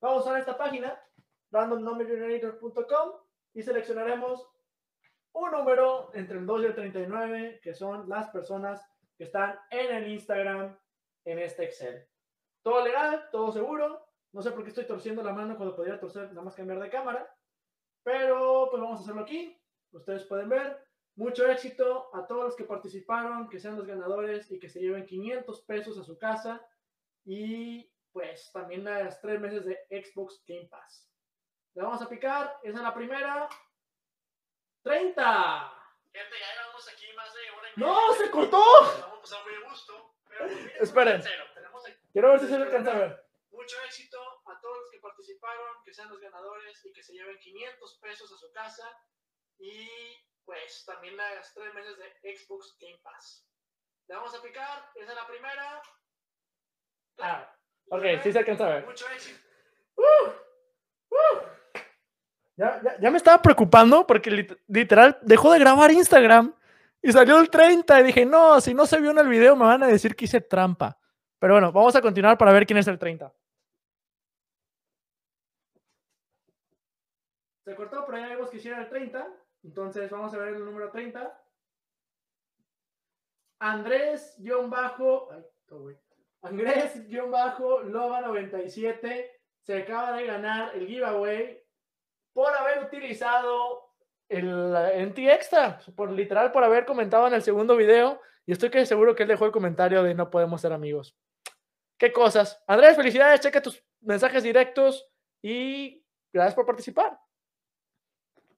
Vamos 0.00 0.26
a 0.26 0.38
esta 0.38 0.58
página, 0.58 1.00
randomnumbergenerator.com 1.50 3.12
y 3.54 3.62
seleccionaremos 3.62 4.46
un 5.32 5.50
número 5.50 6.10
entre 6.14 6.38
el 6.38 6.46
2 6.46 6.62
y 6.62 6.66
el 6.66 6.74
39, 6.74 7.60
que 7.62 7.74
son 7.74 8.08
las 8.08 8.28
personas 8.30 8.86
que 9.16 9.24
están 9.24 9.58
en 9.70 9.96
el 9.96 10.12
Instagram 10.12 10.76
en 11.24 11.38
este 11.38 11.64
Excel. 11.64 12.08
Todo 12.62 12.84
legal, 12.84 13.28
todo 13.30 13.52
seguro. 13.52 14.06
No 14.32 14.42
sé 14.42 14.50
por 14.52 14.62
qué 14.62 14.70
estoy 14.70 14.86
torciendo 14.86 15.22
la 15.22 15.32
mano 15.32 15.56
cuando 15.56 15.76
podría 15.76 16.00
torcer, 16.00 16.28
nada 16.28 16.42
más 16.42 16.54
cambiar 16.54 16.80
de 16.80 16.90
cámara. 16.90 17.36
Pero 18.02 18.68
pues 18.70 18.82
vamos 18.82 19.00
a 19.00 19.02
hacerlo 19.02 19.22
aquí. 19.22 19.58
Ustedes 19.92 20.24
pueden 20.24 20.48
ver. 20.48 20.82
Mucho 21.14 21.46
éxito 21.46 22.08
a 22.14 22.26
todos 22.26 22.44
los 22.44 22.56
que 22.56 22.64
participaron, 22.64 23.48
que 23.48 23.60
sean 23.60 23.76
los 23.76 23.86
ganadores 23.86 24.50
y 24.50 24.58
que 24.58 24.68
se 24.68 24.80
lleven 24.80 25.04
500 25.04 25.60
pesos 25.62 25.98
a 25.98 26.04
su 26.04 26.18
casa. 26.18 26.66
Y 27.24 27.92
pues 28.12 28.50
también 28.52 28.84
las 28.84 29.20
tres 29.20 29.38
meses 29.40 29.64
de 29.66 29.78
Xbox 29.90 30.42
Game 30.46 30.68
Pass. 30.68 31.08
Le 31.74 31.82
vamos 31.82 32.00
a 32.00 32.08
picar. 32.08 32.58
Esa 32.62 32.78
es 32.78 32.82
la 32.82 32.94
primera. 32.94 33.48
30. 34.82 35.82
Gente, 36.12 36.36
ya 36.38 36.62
llevamos 36.62 36.88
aquí 36.92 37.06
más 37.14 37.32
de 37.32 37.40
una 37.58 37.68
y 37.68 37.80
media. 37.80 37.92
¡No! 37.92 38.12
¡Se 38.14 38.30
cortó! 38.30 38.64
Vamos 39.00 39.18
a 39.18 39.20
pasar 39.20 39.44
muy 39.44 39.54
a 39.54 39.70
gusto. 39.70 40.01
Esperen. 40.80 41.22
Quiero 42.12 42.30
ver 42.30 42.40
si 42.40 42.48
se 42.48 42.54
alcanza 42.54 42.92
a 42.92 42.98
ver. 42.98 43.26
Mucho 43.50 43.76
éxito 43.84 44.18
a 44.46 44.60
todos 44.60 44.78
los 44.78 44.90
que 44.90 44.98
participaron, 45.00 45.82
que 45.84 45.94
sean 45.94 46.08
los 46.08 46.20
ganadores 46.20 46.84
y 46.84 46.92
que 46.92 47.02
se 47.02 47.12
lleven 47.12 47.38
500 47.38 47.98
pesos 48.00 48.32
a 48.32 48.36
su 48.36 48.52
casa. 48.52 48.88
Y 49.58 49.88
pues 50.44 50.84
también 50.84 51.16
las 51.16 51.54
tres 51.54 51.72
meses 51.74 51.96
de 51.98 52.36
Xbox 52.36 52.76
Game 52.80 52.98
Pass. 53.02 53.46
Le 54.08 54.14
vamos 54.16 54.34
a 54.34 54.42
picar. 54.42 54.90
Esa 54.94 55.12
es 55.12 55.16
la 55.16 55.26
primera. 55.26 55.82
Ah, 57.18 57.56
ok, 57.90 58.04
sí 58.22 58.32
se 58.32 58.38
alcanza 58.38 58.66
a 58.66 58.74
ver. 58.74 58.86
Mucho 58.86 59.08
éxito. 59.10 59.38
Uh, 59.96 60.28
uh. 61.10 61.62
Ya, 62.56 63.10
me 63.10 63.16
estaba 63.16 63.40
preocupando 63.40 64.06
porque 64.06 64.46
literal 64.68 65.18
dejó 65.22 65.52
de 65.52 65.58
grabar 65.58 65.90
Instagram 65.90 66.54
y 67.02 67.12
salió 67.12 67.40
el 67.40 67.50
30 67.50 68.00
y 68.00 68.04
dije, 68.04 68.24
no, 68.24 68.60
si 68.60 68.72
no 68.74 68.86
se 68.86 69.00
vio 69.00 69.10
en 69.10 69.18
el 69.18 69.26
video 69.28 69.56
me 69.56 69.66
van 69.66 69.82
a 69.82 69.88
decir 69.88 70.14
que 70.14 70.26
hice 70.26 70.40
trampa. 70.40 70.96
Pero 71.38 71.54
bueno, 71.54 71.72
vamos 71.72 71.96
a 71.96 72.00
continuar 72.00 72.38
para 72.38 72.52
ver 72.52 72.64
quién 72.64 72.78
es 72.78 72.86
el 72.86 72.98
30. 72.98 73.34
Se 77.64 77.74
cortó, 77.74 78.06
pero 78.06 78.18
ya 78.18 78.28
vimos 78.28 78.48
que 78.50 78.58
hiciera 78.58 78.80
el 78.80 78.88
30. 78.88 79.28
Entonces 79.64 80.08
vamos 80.10 80.32
a 80.34 80.38
ver 80.38 80.54
el 80.54 80.64
número 80.64 80.90
30. 80.90 81.40
Andrés-bajo. 83.58 85.30
Andrés-Loba97 86.42 89.30
se 89.60 89.82
acaba 89.82 90.16
de 90.16 90.26
ganar 90.26 90.76
el 90.76 90.88
giveaway 90.88 91.64
por 92.32 92.52
haber 92.52 92.82
utilizado 92.84 93.91
el 94.28 94.74
NT 95.08 95.18
Extra, 95.18 95.78
por 95.96 96.10
literal 96.10 96.52
por 96.52 96.64
haber 96.64 96.86
comentado 96.86 97.26
en 97.26 97.34
el 97.34 97.42
segundo 97.42 97.76
video 97.76 98.20
Y 98.46 98.52
estoy 98.52 98.70
que 98.70 98.86
seguro 98.86 99.14
que 99.14 99.24
él 99.24 99.28
dejó 99.28 99.46
el 99.46 99.52
comentario 99.52 100.02
de 100.02 100.14
no 100.14 100.30
podemos 100.30 100.60
ser 100.60 100.72
amigos. 100.72 101.16
¿Qué 101.98 102.12
cosas? 102.12 102.62
Andrés, 102.66 102.96
felicidades, 102.96 103.40
checa 103.40 103.62
tus 103.62 103.84
mensajes 104.00 104.42
directos 104.42 105.08
y 105.40 106.04
gracias 106.32 106.54
por 106.54 106.66
participar. 106.66 107.18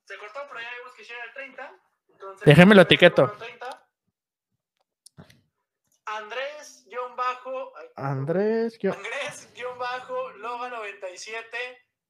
Se 0.05 0.17
cortó, 0.19 0.41
pero 0.49 0.61
ya 0.61 0.69
vimos 0.79 0.95
que 0.97 1.03
llega 1.03 1.25
el 1.25 1.33
30. 1.35 1.81
Entonces, 2.09 2.47
Déjenme 2.47 2.75
lo 2.75 2.83
etiqueto. 2.83 3.33
Andrés, 6.07 6.85
guion 6.87 7.17
bajo. 7.17 7.73
Andrés, 7.97 8.79
guion. 8.79 8.95
Andrés, 8.95 9.53
guion 9.55 9.79
bajo, 9.79 10.31
Loga 10.33 10.69
97. 10.69 11.59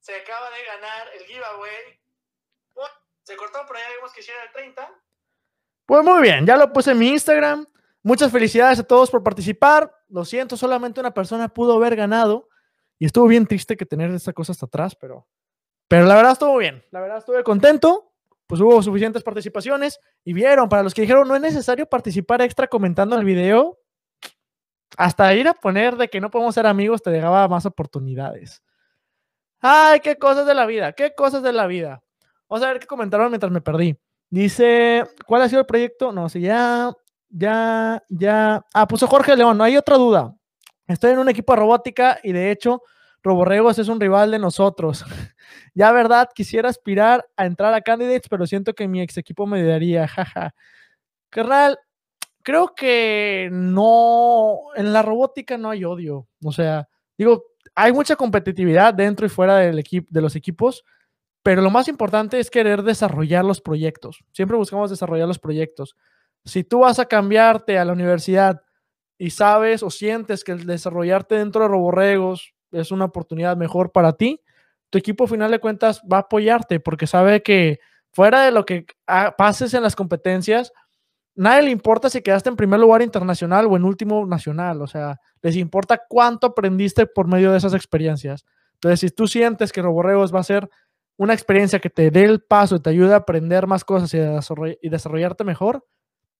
Se 0.00 0.14
acaba 0.16 0.50
de 0.50 0.64
ganar 0.64 1.08
el 1.14 1.24
giveaway. 1.24 2.00
Se 3.24 3.36
cortó, 3.36 3.58
pero 3.66 3.80
ya 3.80 3.96
vimos 3.96 4.12
que 4.12 4.22
llega 4.22 4.44
el 4.46 4.52
30. 4.52 4.88
Pues 5.86 6.04
muy 6.04 6.22
bien, 6.22 6.46
ya 6.46 6.56
lo 6.56 6.72
puse 6.72 6.92
en 6.92 6.98
mi 6.98 7.08
Instagram. 7.08 7.66
Muchas 8.02 8.30
felicidades 8.30 8.78
a 8.78 8.84
todos 8.84 9.10
por 9.10 9.22
participar. 9.22 9.92
Lo 10.08 10.24
siento, 10.24 10.56
solamente 10.56 11.00
una 11.00 11.12
persona 11.12 11.48
pudo 11.48 11.74
haber 11.74 11.96
ganado. 11.96 12.48
Y 12.98 13.06
estuvo 13.06 13.26
bien 13.26 13.46
triste 13.46 13.76
que 13.76 13.86
tener 13.86 14.10
esta 14.10 14.32
cosa 14.32 14.52
hasta 14.52 14.66
atrás, 14.66 14.94
pero, 14.94 15.26
pero 15.88 16.04
la 16.04 16.14
verdad 16.14 16.32
estuvo 16.32 16.56
bien. 16.58 16.84
La 16.90 17.00
verdad 17.00 17.18
estuve 17.18 17.42
contento. 17.42 18.12
Pues 18.46 18.60
hubo 18.60 18.82
suficientes 18.82 19.22
participaciones 19.22 19.98
y 20.22 20.34
vieron, 20.34 20.68
para 20.68 20.82
los 20.82 20.92
que 20.92 21.00
dijeron 21.00 21.26
no 21.26 21.34
es 21.34 21.40
necesario 21.40 21.86
participar 21.86 22.42
extra 22.42 22.68
comentando 22.68 23.16
el 23.16 23.24
video, 23.24 23.80
hasta 24.98 25.34
ir 25.34 25.48
a 25.48 25.54
poner 25.54 25.96
de 25.96 26.08
que 26.08 26.20
no 26.20 26.30
podemos 26.30 26.54
ser 26.54 26.66
amigos 26.66 27.02
te 27.02 27.10
dejaba 27.10 27.48
más 27.48 27.64
oportunidades. 27.64 28.62
Ay, 29.60 30.00
qué 30.00 30.18
cosas 30.18 30.46
de 30.46 30.54
la 30.54 30.66
vida, 30.66 30.92
qué 30.92 31.14
cosas 31.14 31.42
de 31.42 31.54
la 31.54 31.66
vida. 31.66 32.03
Vamos 32.54 32.68
a 32.68 32.72
ver 32.72 32.78
qué 32.78 32.86
comentaron 32.86 33.30
mientras 33.30 33.50
me 33.50 33.60
perdí. 33.60 33.98
Dice, 34.30 35.02
¿cuál 35.26 35.42
ha 35.42 35.48
sido 35.48 35.62
el 35.62 35.66
proyecto? 35.66 36.12
No, 36.12 36.28
sé, 36.28 36.40
ya, 36.40 36.92
ya, 37.28 38.00
ya. 38.08 38.64
Ah, 38.72 38.86
puso 38.86 39.08
Jorge 39.08 39.34
León, 39.34 39.58
no 39.58 39.64
hay 39.64 39.76
otra 39.76 39.96
duda. 39.96 40.36
Estoy 40.86 41.10
en 41.10 41.18
un 41.18 41.28
equipo 41.28 41.52
de 41.52 41.58
robótica 41.58 42.20
y 42.22 42.30
de 42.30 42.52
hecho, 42.52 42.80
Roborregos 43.24 43.80
es 43.80 43.88
un 43.88 43.98
rival 43.98 44.30
de 44.30 44.38
nosotros. 44.38 45.04
ya, 45.74 45.90
verdad, 45.90 46.28
quisiera 46.32 46.68
aspirar 46.68 47.26
a 47.36 47.44
entrar 47.44 47.74
a 47.74 47.80
Candidates, 47.80 48.28
pero 48.30 48.46
siento 48.46 48.72
que 48.72 48.86
mi 48.86 49.00
ex 49.00 49.16
equipo 49.16 49.48
me 49.48 49.60
daría, 49.64 50.06
jaja. 50.06 50.54
Carnal, 51.30 51.76
creo 52.44 52.72
que 52.72 53.48
no, 53.50 54.58
en 54.76 54.92
la 54.92 55.02
robótica 55.02 55.58
no 55.58 55.70
hay 55.70 55.84
odio. 55.84 56.28
O 56.44 56.52
sea, 56.52 56.88
digo, 57.18 57.46
hay 57.74 57.92
mucha 57.92 58.14
competitividad 58.14 58.94
dentro 58.94 59.26
y 59.26 59.28
fuera 59.28 59.56
del 59.56 59.80
equipo, 59.80 60.06
de 60.08 60.20
los 60.20 60.36
equipos, 60.36 60.84
pero 61.44 61.60
lo 61.60 61.70
más 61.70 61.88
importante 61.88 62.40
es 62.40 62.50
querer 62.50 62.82
desarrollar 62.82 63.44
los 63.44 63.60
proyectos. 63.60 64.24
Siempre 64.32 64.56
buscamos 64.56 64.88
desarrollar 64.88 65.28
los 65.28 65.38
proyectos. 65.38 65.94
Si 66.42 66.64
tú 66.64 66.80
vas 66.80 66.98
a 66.98 67.04
cambiarte 67.04 67.78
a 67.78 67.84
la 67.84 67.92
universidad 67.92 68.62
y 69.18 69.28
sabes 69.28 69.82
o 69.82 69.90
sientes 69.90 70.42
que 70.42 70.54
desarrollarte 70.54 71.34
dentro 71.34 71.60
de 71.60 71.68
Roborregos 71.68 72.54
es 72.72 72.90
una 72.90 73.04
oportunidad 73.04 73.58
mejor 73.58 73.92
para 73.92 74.14
ti, 74.14 74.40
tu 74.88 74.96
equipo, 74.96 75.24
al 75.24 75.30
final 75.30 75.50
de 75.50 75.58
cuentas, 75.58 76.00
va 76.10 76.16
a 76.16 76.20
apoyarte 76.20 76.80
porque 76.80 77.06
sabe 77.06 77.42
que 77.42 77.78
fuera 78.10 78.42
de 78.42 78.50
lo 78.50 78.64
que 78.64 78.86
pases 79.36 79.74
en 79.74 79.82
las 79.82 79.94
competencias, 79.94 80.72
nadie 81.34 81.64
le 81.64 81.70
importa 81.72 82.08
si 82.08 82.22
quedaste 82.22 82.48
en 82.48 82.56
primer 82.56 82.80
lugar 82.80 83.02
internacional 83.02 83.66
o 83.66 83.76
en 83.76 83.84
último 83.84 84.24
nacional, 84.24 84.80
o 84.80 84.86
sea, 84.86 85.20
les 85.42 85.56
importa 85.56 86.00
cuánto 86.08 86.46
aprendiste 86.46 87.06
por 87.06 87.28
medio 87.28 87.52
de 87.52 87.58
esas 87.58 87.74
experiencias. 87.74 88.46
Entonces, 88.74 89.00
si 89.00 89.10
tú 89.10 89.26
sientes 89.26 89.72
que 89.72 89.82
Roborregos 89.82 90.34
va 90.34 90.40
a 90.40 90.44
ser 90.44 90.70
una 91.16 91.32
experiencia 91.32 91.78
que 91.78 91.90
te 91.90 92.10
dé 92.10 92.24
el 92.24 92.42
paso 92.42 92.76
y 92.76 92.80
te 92.80 92.90
ayude 92.90 93.14
a 93.14 93.18
aprender 93.18 93.66
más 93.66 93.84
cosas 93.84 94.12
y, 94.14 94.88
desarrollarte 94.88 95.44
mejor, 95.44 95.86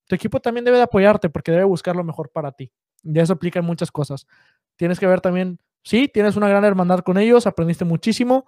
tu 0.07 0.15
equipo 0.15 0.39
también 0.39 0.65
debe 0.65 0.77
de 0.77 0.83
apoyarte 0.83 1.29
porque 1.29 1.51
debe 1.51 1.63
buscar 1.63 1.95
lo 1.95 2.03
mejor 2.03 2.29
para 2.31 2.51
ti. 2.51 2.71
Y 3.03 3.19
eso 3.19 3.33
aplica 3.33 3.59
en 3.59 3.65
muchas 3.65 3.91
cosas. 3.91 4.27
Tienes 4.75 4.99
que 4.99 5.07
ver 5.07 5.21
también, 5.21 5.59
sí, 5.83 6.07
tienes 6.07 6.35
una 6.35 6.49
gran 6.49 6.65
hermandad 6.65 6.99
con 6.99 7.17
ellos, 7.17 7.47
aprendiste 7.47 7.85
muchísimo, 7.85 8.45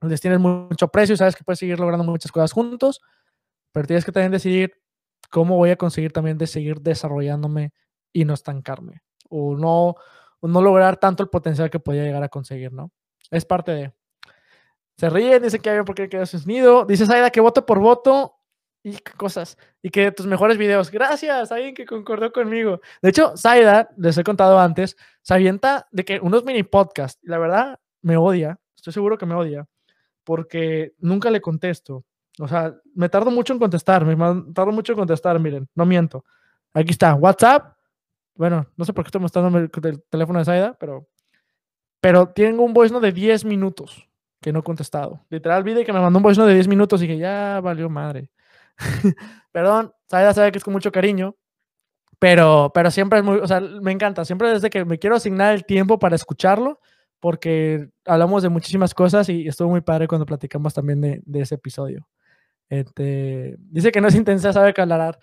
les 0.00 0.20
tienes 0.20 0.40
mucho 0.40 0.88
precio 0.88 1.14
y 1.14 1.16
sabes 1.18 1.36
que 1.36 1.44
puedes 1.44 1.58
seguir 1.58 1.78
logrando 1.78 2.04
muchas 2.04 2.32
cosas 2.32 2.52
juntos, 2.52 3.00
pero 3.72 3.86
tienes 3.86 4.04
que 4.04 4.12
también 4.12 4.32
decidir 4.32 4.72
cómo 5.30 5.56
voy 5.56 5.70
a 5.70 5.76
conseguir 5.76 6.12
también 6.12 6.38
de 6.38 6.46
seguir 6.46 6.80
desarrollándome 6.80 7.72
y 8.12 8.24
no 8.24 8.34
estancarme 8.34 9.02
o 9.28 9.56
no, 9.56 9.96
no 10.40 10.62
lograr 10.62 10.96
tanto 10.96 11.22
el 11.22 11.28
potencial 11.28 11.70
que 11.70 11.80
podía 11.80 12.04
llegar 12.04 12.22
a 12.22 12.28
conseguir, 12.28 12.72
¿no? 12.72 12.90
Es 13.30 13.44
parte 13.44 13.72
de... 13.72 13.92
Se 14.98 15.08
ríen, 15.08 15.40
dicen 15.40 15.62
que 15.62 15.70
hay 15.70 15.82
por 15.84 15.94
qué 15.94 16.08
quedas 16.08 16.44
nido. 16.44 16.84
Dice 16.84 17.06
Saida 17.06 17.30
que 17.30 17.40
voto 17.40 17.64
por 17.64 17.78
voto 17.78 18.34
y 18.82 18.98
cosas. 19.16 19.56
Y 19.80 19.90
que 19.90 20.10
tus 20.10 20.26
mejores 20.26 20.58
videos. 20.58 20.90
Gracias, 20.90 21.52
alguien 21.52 21.72
que 21.72 21.86
concordó 21.86 22.32
conmigo. 22.32 22.80
De 23.00 23.10
hecho, 23.10 23.36
Saida, 23.36 23.90
les 23.96 24.18
he 24.18 24.24
contado 24.24 24.58
antes, 24.58 24.96
se 25.22 25.34
avienta 25.34 25.86
de 25.92 26.04
que 26.04 26.18
unos 26.20 26.44
mini 26.44 26.64
podcasts. 26.64 27.20
La 27.22 27.38
verdad, 27.38 27.78
me 28.02 28.16
odia. 28.16 28.58
Estoy 28.74 28.92
seguro 28.92 29.16
que 29.18 29.26
me 29.26 29.36
odia. 29.36 29.68
Porque 30.24 30.94
nunca 30.98 31.30
le 31.30 31.40
contesto. 31.40 32.04
O 32.40 32.48
sea, 32.48 32.74
me 32.92 33.08
tardo 33.08 33.30
mucho 33.30 33.52
en 33.52 33.60
contestar. 33.60 34.04
Me 34.04 34.16
tardo 34.52 34.72
mucho 34.72 34.94
en 34.94 34.98
contestar, 34.98 35.38
miren. 35.38 35.68
No 35.76 35.86
miento. 35.86 36.24
Aquí 36.74 36.90
está. 36.90 37.14
WhatsApp. 37.14 37.76
Bueno, 38.34 38.66
no 38.76 38.84
sé 38.84 38.92
por 38.92 39.04
qué 39.04 39.08
estoy 39.08 39.20
mostrando 39.20 39.58
el, 39.58 39.70
teléfono 40.10 40.40
de 40.40 40.44
Saida, 40.44 40.76
pero, 40.78 41.06
pero 42.00 42.28
tengo 42.30 42.64
un 42.64 42.72
voice 42.72 42.98
de 42.98 43.12
10 43.12 43.44
minutos 43.44 44.07
que 44.40 44.52
no 44.52 44.60
he 44.60 44.62
contestado. 44.62 45.24
Literal, 45.30 45.62
vi 45.62 45.84
que 45.84 45.92
me 45.92 46.00
mandó 46.00 46.18
un 46.18 46.22
voice 46.22 46.40
de 46.42 46.54
10 46.54 46.68
minutos 46.68 47.02
y 47.02 47.06
que 47.06 47.18
ya 47.18 47.60
valió 47.60 47.88
madre. 47.88 48.30
Perdón, 49.52 49.92
Saida 50.06 50.32
sabe 50.34 50.52
que 50.52 50.58
es 50.58 50.64
con 50.64 50.72
mucho 50.72 50.92
cariño, 50.92 51.36
pero, 52.18 52.70
pero 52.74 52.90
siempre 52.90 53.20
es 53.20 53.24
muy, 53.24 53.38
o 53.38 53.46
sea, 53.46 53.60
me 53.60 53.92
encanta, 53.92 54.24
siempre 54.24 54.50
desde 54.50 54.70
que 54.70 54.84
me 54.84 54.98
quiero 54.98 55.16
asignar 55.16 55.54
el 55.54 55.64
tiempo 55.64 55.98
para 55.98 56.16
escucharlo, 56.16 56.80
porque 57.20 57.88
hablamos 58.04 58.42
de 58.42 58.48
muchísimas 58.48 58.94
cosas 58.94 59.28
y 59.28 59.48
estuvo 59.48 59.68
muy 59.70 59.80
padre 59.80 60.06
cuando 60.06 60.26
platicamos 60.26 60.74
también 60.74 61.00
de, 61.00 61.20
de 61.24 61.40
ese 61.40 61.56
episodio. 61.56 62.08
Este, 62.68 63.56
dice 63.58 63.90
que 63.90 64.00
no 64.00 64.08
es 64.08 64.14
intensa, 64.14 64.52
sabe 64.52 64.74
que 64.74 64.80
hablar. 64.80 65.18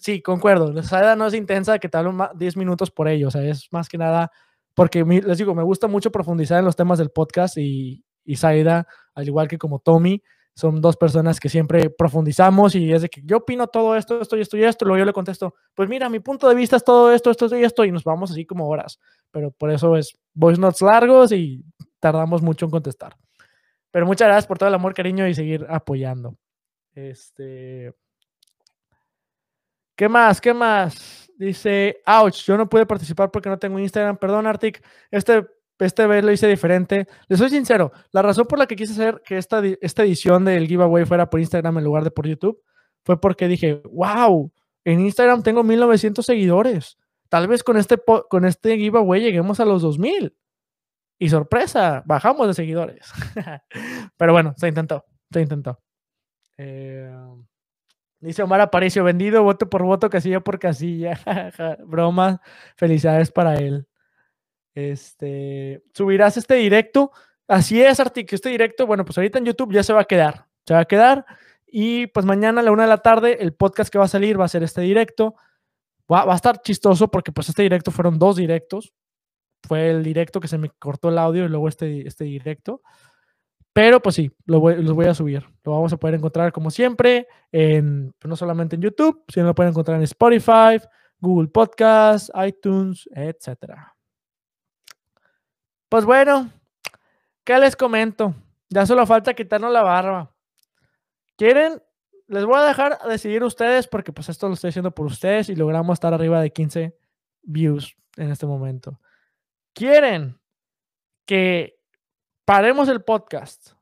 Sí, 0.00 0.20
concuerdo. 0.20 0.72
La 0.72 0.82
Saida 0.82 1.16
no 1.16 1.26
es 1.26 1.34
intensa 1.34 1.78
que 1.78 1.88
te 1.88 1.96
hablo 1.96 2.30
10 2.34 2.56
minutos 2.56 2.90
por 2.90 3.08
ello. 3.08 3.28
O 3.28 3.30
sea, 3.30 3.42
es 3.42 3.68
más 3.70 3.88
que 3.88 3.96
nada 3.96 4.30
porque 4.74 5.04
les 5.04 5.38
digo, 5.38 5.54
me 5.56 5.64
gusta 5.64 5.88
mucho 5.88 6.12
profundizar 6.12 6.60
en 6.60 6.64
los 6.64 6.76
temas 6.76 6.98
del 6.98 7.10
podcast 7.10 7.56
y, 7.58 8.04
y 8.28 8.36
Saida, 8.36 8.86
al 9.14 9.26
igual 9.26 9.48
que 9.48 9.56
como 9.56 9.78
Tommy, 9.78 10.22
son 10.54 10.82
dos 10.82 10.96
personas 10.96 11.40
que 11.40 11.48
siempre 11.48 11.88
profundizamos 11.88 12.74
y 12.74 12.92
es 12.92 13.02
de 13.02 13.08
que 13.08 13.22
yo 13.24 13.38
opino 13.38 13.68
todo 13.68 13.96
esto, 13.96 14.20
esto 14.20 14.36
y 14.36 14.42
esto 14.42 14.56
y 14.58 14.64
esto, 14.64 14.84
luego 14.84 14.98
yo 14.98 15.04
le 15.06 15.14
contesto, 15.14 15.54
pues 15.74 15.88
mira, 15.88 16.10
mi 16.10 16.20
punto 16.20 16.46
de 16.46 16.54
vista 16.54 16.76
es 16.76 16.84
todo 16.84 17.10
esto, 17.10 17.30
esto 17.30 17.56
y 17.56 17.64
esto, 17.64 17.84
y 17.86 17.90
nos 17.90 18.04
vamos 18.04 18.30
así 18.30 18.44
como 18.44 18.68
horas. 18.68 19.00
Pero 19.30 19.50
por 19.50 19.70
eso 19.70 19.96
es 19.96 20.18
voice 20.34 20.60
notes 20.60 20.82
largos 20.82 21.32
y 21.32 21.64
tardamos 22.00 22.42
mucho 22.42 22.66
en 22.66 22.70
contestar. 22.70 23.16
Pero 23.90 24.04
muchas 24.04 24.28
gracias 24.28 24.46
por 24.46 24.58
todo 24.58 24.68
el 24.68 24.74
amor, 24.74 24.92
cariño 24.92 25.26
y 25.26 25.34
seguir 25.34 25.66
apoyando. 25.70 26.36
Este. 26.92 27.94
¿Qué 29.96 30.08
más? 30.08 30.40
¿Qué 30.40 30.52
más? 30.52 31.32
Dice, 31.38 32.02
ouch, 32.04 32.44
yo 32.44 32.58
no 32.58 32.68
pude 32.68 32.84
participar 32.84 33.30
porque 33.30 33.48
no 33.48 33.58
tengo 33.58 33.78
Instagram. 33.78 34.18
Perdón, 34.18 34.46
Artic. 34.46 34.84
Este 35.10 35.46
este 35.86 36.06
vez 36.06 36.24
lo 36.24 36.32
hice 36.32 36.46
diferente. 36.48 37.06
Les 37.28 37.38
soy 37.38 37.50
sincero, 37.50 37.92
la 38.12 38.22
razón 38.22 38.46
por 38.46 38.58
la 38.58 38.66
que 38.66 38.76
quise 38.76 38.92
hacer 38.92 39.22
que 39.24 39.38
esta, 39.38 39.62
esta 39.80 40.02
edición 40.02 40.44
del 40.44 40.66
giveaway 40.66 41.04
fuera 41.04 41.30
por 41.30 41.40
Instagram 41.40 41.78
en 41.78 41.84
lugar 41.84 42.04
de 42.04 42.10
por 42.10 42.26
YouTube 42.26 42.62
fue 43.04 43.20
porque 43.20 43.48
dije, 43.48 43.80
wow, 43.90 44.52
en 44.84 45.00
Instagram 45.00 45.42
tengo 45.42 45.62
1900 45.62 46.24
seguidores. 46.24 46.98
Tal 47.28 47.48
vez 47.48 47.62
con 47.62 47.76
este, 47.76 47.96
con 48.28 48.44
este 48.44 48.76
giveaway 48.76 49.22
lleguemos 49.22 49.60
a 49.60 49.64
los 49.64 49.82
2000. 49.82 50.34
Y 51.18 51.28
sorpresa, 51.30 52.02
bajamos 52.06 52.46
de 52.46 52.54
seguidores. 52.54 53.10
Pero 54.16 54.32
bueno, 54.32 54.54
se 54.56 54.68
intentó, 54.68 55.04
se 55.30 55.40
intentó. 55.40 55.80
Eh, 56.56 57.12
dice 58.20 58.42
Omar 58.42 58.60
Aparicio, 58.60 59.02
vendido 59.02 59.42
voto 59.42 59.68
por 59.68 59.82
voto, 59.82 60.08
casilla 60.10 60.40
por 60.40 60.58
casilla. 60.58 61.18
Broma, 61.86 62.40
felicidades 62.76 63.32
para 63.32 63.56
él. 63.56 63.87
Este, 64.74 65.82
subirás 65.92 66.36
este 66.36 66.54
directo. 66.54 67.12
Así 67.46 67.82
es, 67.82 67.98
Artic, 67.98 68.32
este 68.32 68.50
directo, 68.50 68.86
bueno, 68.86 69.04
pues 69.04 69.16
ahorita 69.18 69.38
en 69.38 69.46
YouTube 69.46 69.72
ya 69.72 69.82
se 69.82 69.92
va 69.92 70.02
a 70.02 70.04
quedar. 70.04 70.46
Se 70.66 70.74
va 70.74 70.80
a 70.80 70.84
quedar. 70.84 71.24
Y 71.66 72.06
pues 72.08 72.24
mañana 72.26 72.60
a 72.60 72.64
la 72.64 72.72
una 72.72 72.84
de 72.84 72.88
la 72.88 72.98
tarde, 72.98 73.38
el 73.40 73.54
podcast 73.54 73.90
que 73.90 73.98
va 73.98 74.04
a 74.04 74.08
salir 74.08 74.40
va 74.40 74.44
a 74.44 74.48
ser 74.48 74.62
este 74.62 74.80
directo. 74.82 75.34
Va, 76.10 76.30
a 76.30 76.36
estar 76.36 76.60
chistoso 76.62 77.10
porque 77.10 77.32
pues 77.32 77.48
este 77.48 77.62
directo 77.62 77.90
fueron 77.90 78.18
dos 78.18 78.36
directos. 78.36 78.94
Fue 79.62 79.90
el 79.90 80.02
directo 80.02 80.40
que 80.40 80.48
se 80.48 80.58
me 80.58 80.70
cortó 80.70 81.08
el 81.10 81.18
audio 81.18 81.44
y 81.44 81.48
luego 81.48 81.68
este, 81.68 82.06
este 82.06 82.24
directo. 82.24 82.82
Pero 83.72 84.00
pues 84.00 84.14
sí, 84.14 84.30
lo 84.46 84.60
voy, 84.60 84.82
los 84.82 84.94
voy 84.94 85.06
a 85.06 85.14
subir. 85.14 85.44
Lo 85.64 85.72
vamos 85.72 85.92
a 85.92 85.98
poder 85.98 86.16
encontrar 86.16 86.52
como 86.52 86.70
siempre, 86.70 87.28
en, 87.52 88.12
pues, 88.18 88.28
no 88.28 88.36
solamente 88.36 88.76
en 88.76 88.82
YouTube, 88.82 89.24
sino 89.28 89.46
lo 89.46 89.54
pueden 89.54 89.70
encontrar 89.70 89.98
en 89.98 90.04
Spotify, 90.04 90.80
Google 91.20 91.48
Podcasts, 91.48 92.32
iTunes, 92.44 93.08
etcétera. 93.14 93.97
Pues 95.88 96.04
bueno, 96.04 96.50
¿qué 97.44 97.58
les 97.58 97.76
comento? 97.76 98.34
Ya 98.68 98.86
solo 98.86 99.06
falta 99.06 99.34
quitarnos 99.34 99.72
la 99.72 99.82
barba. 99.82 100.34
¿Quieren 101.36 101.82
les 102.28 102.44
voy 102.44 102.58
a 102.58 102.64
dejar 102.64 102.98
decidir 103.08 103.42
ustedes 103.42 103.88
porque 103.88 104.12
pues 104.12 104.28
esto 104.28 104.48
lo 104.48 104.54
estoy 104.54 104.68
haciendo 104.68 104.94
por 104.94 105.06
ustedes 105.06 105.48
y 105.48 105.56
logramos 105.56 105.94
estar 105.94 106.12
arriba 106.12 106.40
de 106.40 106.52
15 106.52 106.96
views 107.42 107.96
en 108.16 108.30
este 108.30 108.46
momento. 108.46 109.00
¿Quieren 109.72 110.38
que 111.26 111.80
paremos 112.44 112.88
el 112.88 113.02
podcast? 113.02 113.72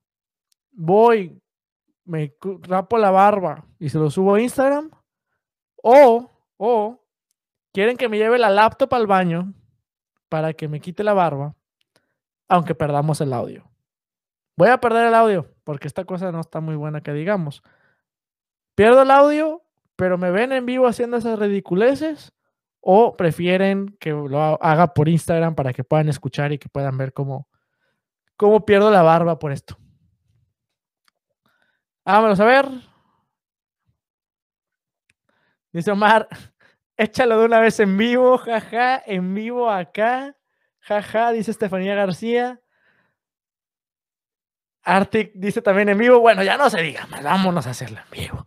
Voy, 0.70 1.42
me 2.04 2.34
rapo 2.62 2.98
la 2.98 3.10
barba 3.10 3.66
y 3.80 3.88
se 3.88 3.98
lo 3.98 4.10
subo 4.10 4.36
a 4.36 4.40
Instagram. 4.40 4.90
O, 5.82 6.30
o, 6.56 7.04
quieren 7.72 7.96
que 7.96 8.08
me 8.08 8.18
lleve 8.18 8.38
la 8.38 8.50
laptop 8.50 8.94
al 8.94 9.08
baño 9.08 9.52
para 10.28 10.52
que 10.52 10.68
me 10.68 10.80
quite 10.80 11.02
la 11.02 11.14
barba, 11.14 11.55
aunque 12.48 12.74
perdamos 12.74 13.20
el 13.20 13.32
audio. 13.32 13.70
Voy 14.56 14.68
a 14.68 14.81
perder 14.81 15.06
el 15.06 15.14
audio 15.14 15.55
porque 15.64 15.86
esta 15.86 16.05
cosa 16.05 16.32
no 16.32 16.40
está 16.40 16.60
muy 16.60 16.77
buena 16.77 17.02
que 17.02 17.12
digamos. 17.12 17.62
Pierdo 18.74 19.02
el 19.02 19.10
audio, 19.10 19.62
pero 19.97 20.18
me 20.18 20.31
ven 20.31 20.52
en 20.52 20.66
vivo 20.66 20.86
haciendo 20.86 21.16
esas 21.16 21.39
ridiculeces 21.39 22.32
o 22.81 23.16
prefieren 23.16 23.97
que 23.98 24.10
lo 24.10 24.62
haga 24.62 24.94
por 24.94 25.09
Instagram 25.09 25.55
para 25.55 25.73
que 25.73 25.82
puedan 25.82 26.09
escuchar 26.09 26.52
y 26.52 26.59
que 26.59 26.68
puedan 26.68 26.97
ver 26.97 27.12
cómo, 27.12 27.48
cómo 28.36 28.64
pierdo 28.64 28.90
la 28.90 29.02
barba 29.02 29.39
por 29.39 29.51
esto. 29.51 29.77
Vámonos 32.05 32.39
a 32.39 32.44
ver. 32.44 32.68
Dice 35.73 35.90
Omar, 35.90 36.28
échalo 36.97 37.40
de 37.40 37.47
una 37.47 37.59
vez 37.59 37.81
en 37.81 37.97
vivo, 37.98 38.39
jaja, 38.39 39.02
en 39.05 39.35
vivo 39.35 39.68
acá, 39.68 40.36
jaja, 40.86 41.32
dice 41.32 41.50
Estefanía 41.50 41.94
García. 41.94 42.60
Arctic 44.82 45.32
dice 45.34 45.60
también 45.60 45.88
en 45.88 45.98
vivo, 45.98 46.20
bueno, 46.20 46.44
ya 46.44 46.56
no 46.56 46.70
se 46.70 46.80
diga 46.80 47.06
más, 47.06 47.24
vámonos 47.24 47.66
a 47.66 47.70
hacerlo 47.70 47.98
en 47.98 48.20
vivo. 48.20 48.46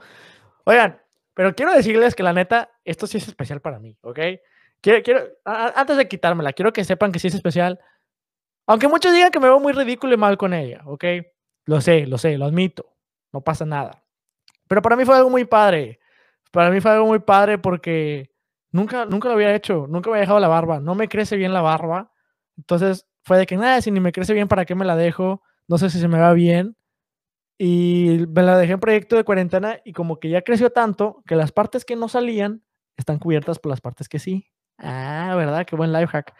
Oigan, 0.63 1.01
pero 1.33 1.53
quiero 1.53 1.73
decirles 1.73 2.15
que 2.15 2.23
la 2.23 2.31
neta, 2.31 2.71
esto 2.85 3.07
sí 3.07 3.17
es 3.17 3.27
especial 3.27 3.59
para 3.59 3.79
mí, 3.79 3.97
¿ok? 4.01 4.19
Quiero, 4.79 5.03
quiero 5.03 5.27
antes 5.43 5.97
de 5.97 6.07
quitármela, 6.07 6.53
quiero 6.53 6.71
que 6.71 6.85
sepan 6.85 7.11
que 7.11 7.19
sí 7.19 7.27
es 7.27 7.35
especial. 7.35 7.79
Aunque 8.67 8.87
muchos 8.87 9.11
digan 9.11 9.31
que 9.31 9.39
me 9.39 9.47
veo 9.47 9.59
muy 9.59 9.73
ridículo 9.73 10.13
y 10.13 10.17
mal 10.17 10.37
con 10.37 10.53
ella, 10.53 10.81
¿ok? 10.85 11.03
Lo 11.65 11.81
sé, 11.81 12.07
lo 12.07 12.17
sé, 12.17 12.37
lo 12.37 12.45
admito. 12.45 12.95
No 13.33 13.41
pasa 13.41 13.65
nada. 13.65 14.03
Pero 14.67 14.81
para 14.81 14.95
mí 14.95 15.03
fue 15.03 15.17
algo 15.17 15.29
muy 15.29 15.43
padre. 15.43 15.99
Para 16.51 16.69
mí 16.69 16.79
fue 16.79 16.91
algo 16.91 17.07
muy 17.07 17.19
padre 17.19 17.57
porque 17.57 18.31
nunca, 18.71 19.05
nunca 19.05 19.27
lo 19.27 19.33
había 19.33 19.53
hecho. 19.53 19.87
Nunca 19.89 20.09
me 20.09 20.15
había 20.15 20.21
dejado 20.21 20.39
la 20.39 20.47
barba. 20.47 20.79
No 20.79 20.95
me 20.95 21.09
crece 21.09 21.35
bien 21.35 21.53
la 21.53 21.61
barba. 21.61 22.11
Entonces 22.59 23.07
fue 23.23 23.37
de 23.37 23.45
que 23.45 23.55
nada, 23.55 23.81
si 23.81 23.89
ni 23.89 23.99
me 23.99 24.11
crece 24.11 24.33
bien, 24.33 24.47
¿para 24.47 24.65
qué 24.65 24.75
me 24.75 24.85
la 24.85 24.95
dejo? 24.95 25.41
No 25.67 25.77
sé 25.77 25.89
si 25.89 25.99
se 25.99 26.07
me 26.07 26.19
va 26.19 26.33
bien. 26.33 26.75
Y 27.57 28.25
me 28.29 28.43
la 28.43 28.57
dejé 28.57 28.73
en 28.73 28.79
proyecto 28.79 29.15
de 29.15 29.23
cuarentena 29.23 29.79
y 29.83 29.93
como 29.93 30.19
que 30.19 30.29
ya 30.29 30.41
creció 30.41 30.69
tanto 30.69 31.23
que 31.25 31.35
las 31.35 31.51
partes 31.51 31.83
que 31.85 31.95
no 31.95 32.07
salían 32.07 32.63
están 32.95 33.17
cubiertas 33.19 33.59
por 33.59 33.69
las 33.69 33.81
partes 33.81 34.07
que 34.07 34.19
sí. 34.19 34.47
Ah, 34.77 35.33
¿verdad? 35.35 35.65
Qué 35.65 35.75
buen 35.75 35.91
life 35.91 36.07
hack. 36.07 36.33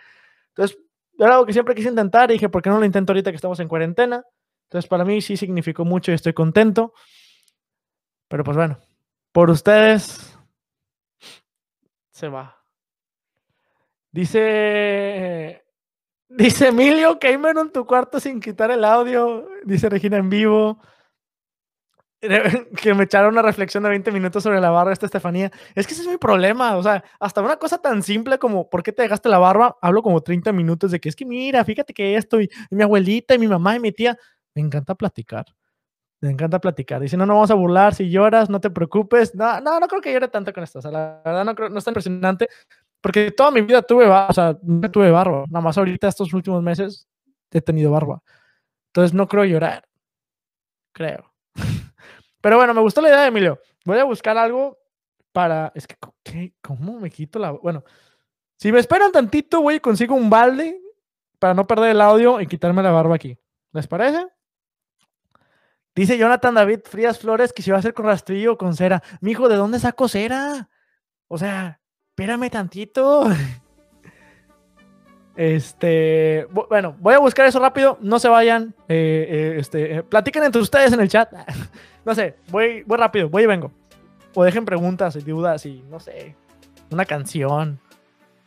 Entonces, 0.49 0.77
era 1.17 1.33
algo 1.33 1.45
que 1.45 1.53
siempre 1.53 1.75
quise 1.75 1.89
intentar 1.89 2.29
y 2.29 2.33
dije, 2.33 2.49
¿por 2.49 2.61
qué 2.61 2.69
no 2.69 2.79
lo 2.79 2.85
intento 2.85 3.11
ahorita 3.11 3.31
que 3.31 3.35
estamos 3.35 3.59
en 3.59 3.67
cuarentena? 3.67 4.23
Entonces, 4.63 4.87
para 4.89 5.05
mí 5.05 5.21
sí 5.21 5.35
significó 5.35 5.83
mucho 5.85 6.11
y 6.11 6.15
estoy 6.15 6.33
contento. 6.33 6.93
Pero 8.27 8.43
pues 8.43 8.55
bueno, 8.55 8.77
por 9.31 9.49
ustedes 9.49 10.37
se 12.11 12.27
va. 12.27 12.57
Dice 14.11 15.63
Dice 16.29 16.67
Emilio, 16.67 17.17
Gamer 17.19 17.57
en 17.57 17.71
tu 17.71 17.85
cuarto 17.85 18.19
sin 18.19 18.39
quitar 18.39 18.69
el 18.69 18.85
audio. 18.85 19.47
Dice 19.65 19.89
Regina 19.89 20.17
en 20.17 20.29
vivo. 20.29 20.79
Que 22.81 22.93
me 22.93 23.05
echaron 23.05 23.31
una 23.33 23.41
reflexión 23.41 23.81
de 23.83 23.89
20 23.89 24.11
minutos 24.11 24.43
sobre 24.43 24.59
la 24.59 24.69
barba 24.69 24.91
esta 24.91 25.05
Estefanía. 25.05 25.51
Es 25.73 25.87
que 25.87 25.93
ese 25.93 26.03
es 26.03 26.07
mi 26.07 26.17
problema. 26.17 26.75
O 26.75 26.83
sea, 26.83 27.03
hasta 27.19 27.41
una 27.41 27.57
cosa 27.57 27.77
tan 27.79 28.03
simple 28.03 28.37
como 28.37 28.69
¿por 28.69 28.83
qué 28.83 28.91
te 28.91 29.01
dejaste 29.01 29.29
la 29.29 29.39
barba? 29.39 29.77
Hablo 29.81 30.03
como 30.03 30.21
30 30.21 30.51
minutos 30.51 30.91
de 30.91 30.99
que 30.99 31.09
es 31.09 31.15
que 31.15 31.25
mira, 31.25 31.63
fíjate 31.63 31.93
que 31.93 32.15
esto 32.15 32.41
y, 32.41 32.49
mi 32.69 32.83
abuelita 32.83 33.35
y 33.35 33.39
mi 33.39 33.47
mamá 33.47 33.75
y 33.75 33.79
mi 33.79 33.91
tía. 33.91 34.17
Me 34.53 34.61
encanta 34.61 34.95
platicar. 34.95 35.45
Me 36.21 36.29
encanta 36.29 36.59
platicar. 36.59 37.01
Dice, 37.01 37.15
no, 37.15 37.25
no 37.25 37.35
vamos 37.35 37.51
a 37.51 37.55
burlar. 37.55 37.95
Si 37.95 38.09
lloras, 38.09 38.49
no 38.49 38.59
te 38.59 38.69
preocupes. 38.69 39.33
No, 39.33 39.61
no, 39.61 39.79
no 39.79 39.87
creo 39.87 40.01
que 40.01 40.11
llore 40.11 40.27
tanto 40.27 40.51
con 40.51 40.63
esto. 40.63 40.79
O 40.79 40.81
sea, 40.81 40.91
la 40.91 41.21
verdad 41.23 41.45
no, 41.45 41.55
creo, 41.55 41.69
no 41.69 41.79
es 41.79 41.85
tan 41.85 41.93
impresionante. 41.93 42.49
Porque 43.01 43.31
toda 43.31 43.51
mi 43.51 43.61
vida 43.61 43.81
tuve 43.81 44.07
barba, 44.07 44.27
o 44.29 44.33
sea, 44.33 44.57
no 44.61 44.91
tuve 44.91 45.09
barba. 45.11 45.45
Nada 45.49 45.63
más 45.63 45.77
ahorita, 45.77 46.07
estos 46.07 46.33
últimos 46.33 46.61
meses, 46.61 47.07
he 47.51 47.61
tenido 47.61 47.91
barba. 47.91 48.21
Entonces 48.87 49.13
no 49.13 49.27
creo 49.27 49.45
llorar. 49.45 49.87
Creo. 50.91 51.33
Pero 52.41 52.57
bueno, 52.57 52.73
me 52.73 52.81
gustó 52.81 53.01
la 53.01 53.09
idea 53.09 53.21
de 53.21 53.27
Emilio. 53.27 53.59
Voy 53.85 53.97
a 53.97 54.03
buscar 54.03 54.37
algo 54.37 54.77
para. 55.31 55.71
Es 55.75 55.87
que. 55.87 55.95
¿cómo 56.61 56.99
me 56.99 57.09
quito 57.09 57.39
la.? 57.39 57.51
Bueno, 57.51 57.83
si 58.57 58.71
me 58.71 58.79
esperan 58.79 59.11
tantito, 59.11 59.61
güey, 59.61 59.79
consigo 59.79 60.15
un 60.15 60.29
balde 60.29 60.81
para 61.39 61.53
no 61.53 61.65
perder 61.65 61.91
el 61.91 62.01
audio 62.01 62.41
y 62.41 62.47
quitarme 62.47 62.83
la 62.83 62.91
barba 62.91 63.15
aquí. 63.15 63.37
¿Les 63.71 63.87
parece? 63.87 64.27
Dice 65.95 66.17
Jonathan 66.17 66.55
David 66.55 66.81
Frías 66.83 67.19
Flores 67.19 67.53
que 67.53 67.61
se 67.61 67.71
va 67.71 67.77
a 67.77 67.79
hacer 67.79 67.93
con 67.93 68.05
rastrillo 68.05 68.53
o 68.53 68.57
con 68.57 68.75
cera. 68.75 69.01
Mijo, 69.21 69.49
¿de 69.49 69.55
dónde 69.55 69.79
saco 69.79 70.07
cera? 70.07 70.69
O 71.27 71.37
sea, 71.37 71.78
espérame 72.19 72.49
tantito. 72.49 73.29
Este, 75.37 76.45
bueno, 76.69 76.97
voy 76.99 77.13
a 77.13 77.19
buscar 77.19 77.45
eso 77.45 77.59
rápido. 77.59 77.97
No 78.01 78.19
se 78.19 78.27
vayan. 78.27 78.75
Eh, 78.89 79.25
eh, 79.29 79.55
este, 79.57 79.95
eh, 79.95 80.03
platiquen 80.03 80.43
entre 80.43 80.61
ustedes 80.61 80.91
en 80.91 80.99
el 80.99 81.07
chat. 81.07 81.31
no 82.05 82.13
sé, 82.13 82.35
voy, 82.49 82.83
voy 82.83 82.97
rápido, 82.97 83.29
voy 83.29 83.43
y 83.43 83.45
vengo. 83.45 83.71
O 84.35 84.43
dejen 84.43 84.65
preguntas 84.65 85.15
y 85.15 85.21
dudas 85.21 85.65
y 85.65 85.81
no 85.89 86.01
sé, 86.01 86.35
una 86.91 87.05
canción, 87.05 87.79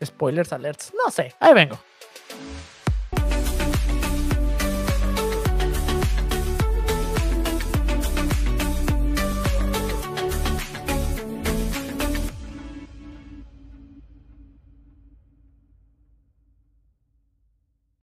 spoilers 0.05 0.53
alerts, 0.53 0.93
no 0.95 1.11
sé, 1.11 1.35
ahí 1.41 1.55
vengo. 1.55 1.79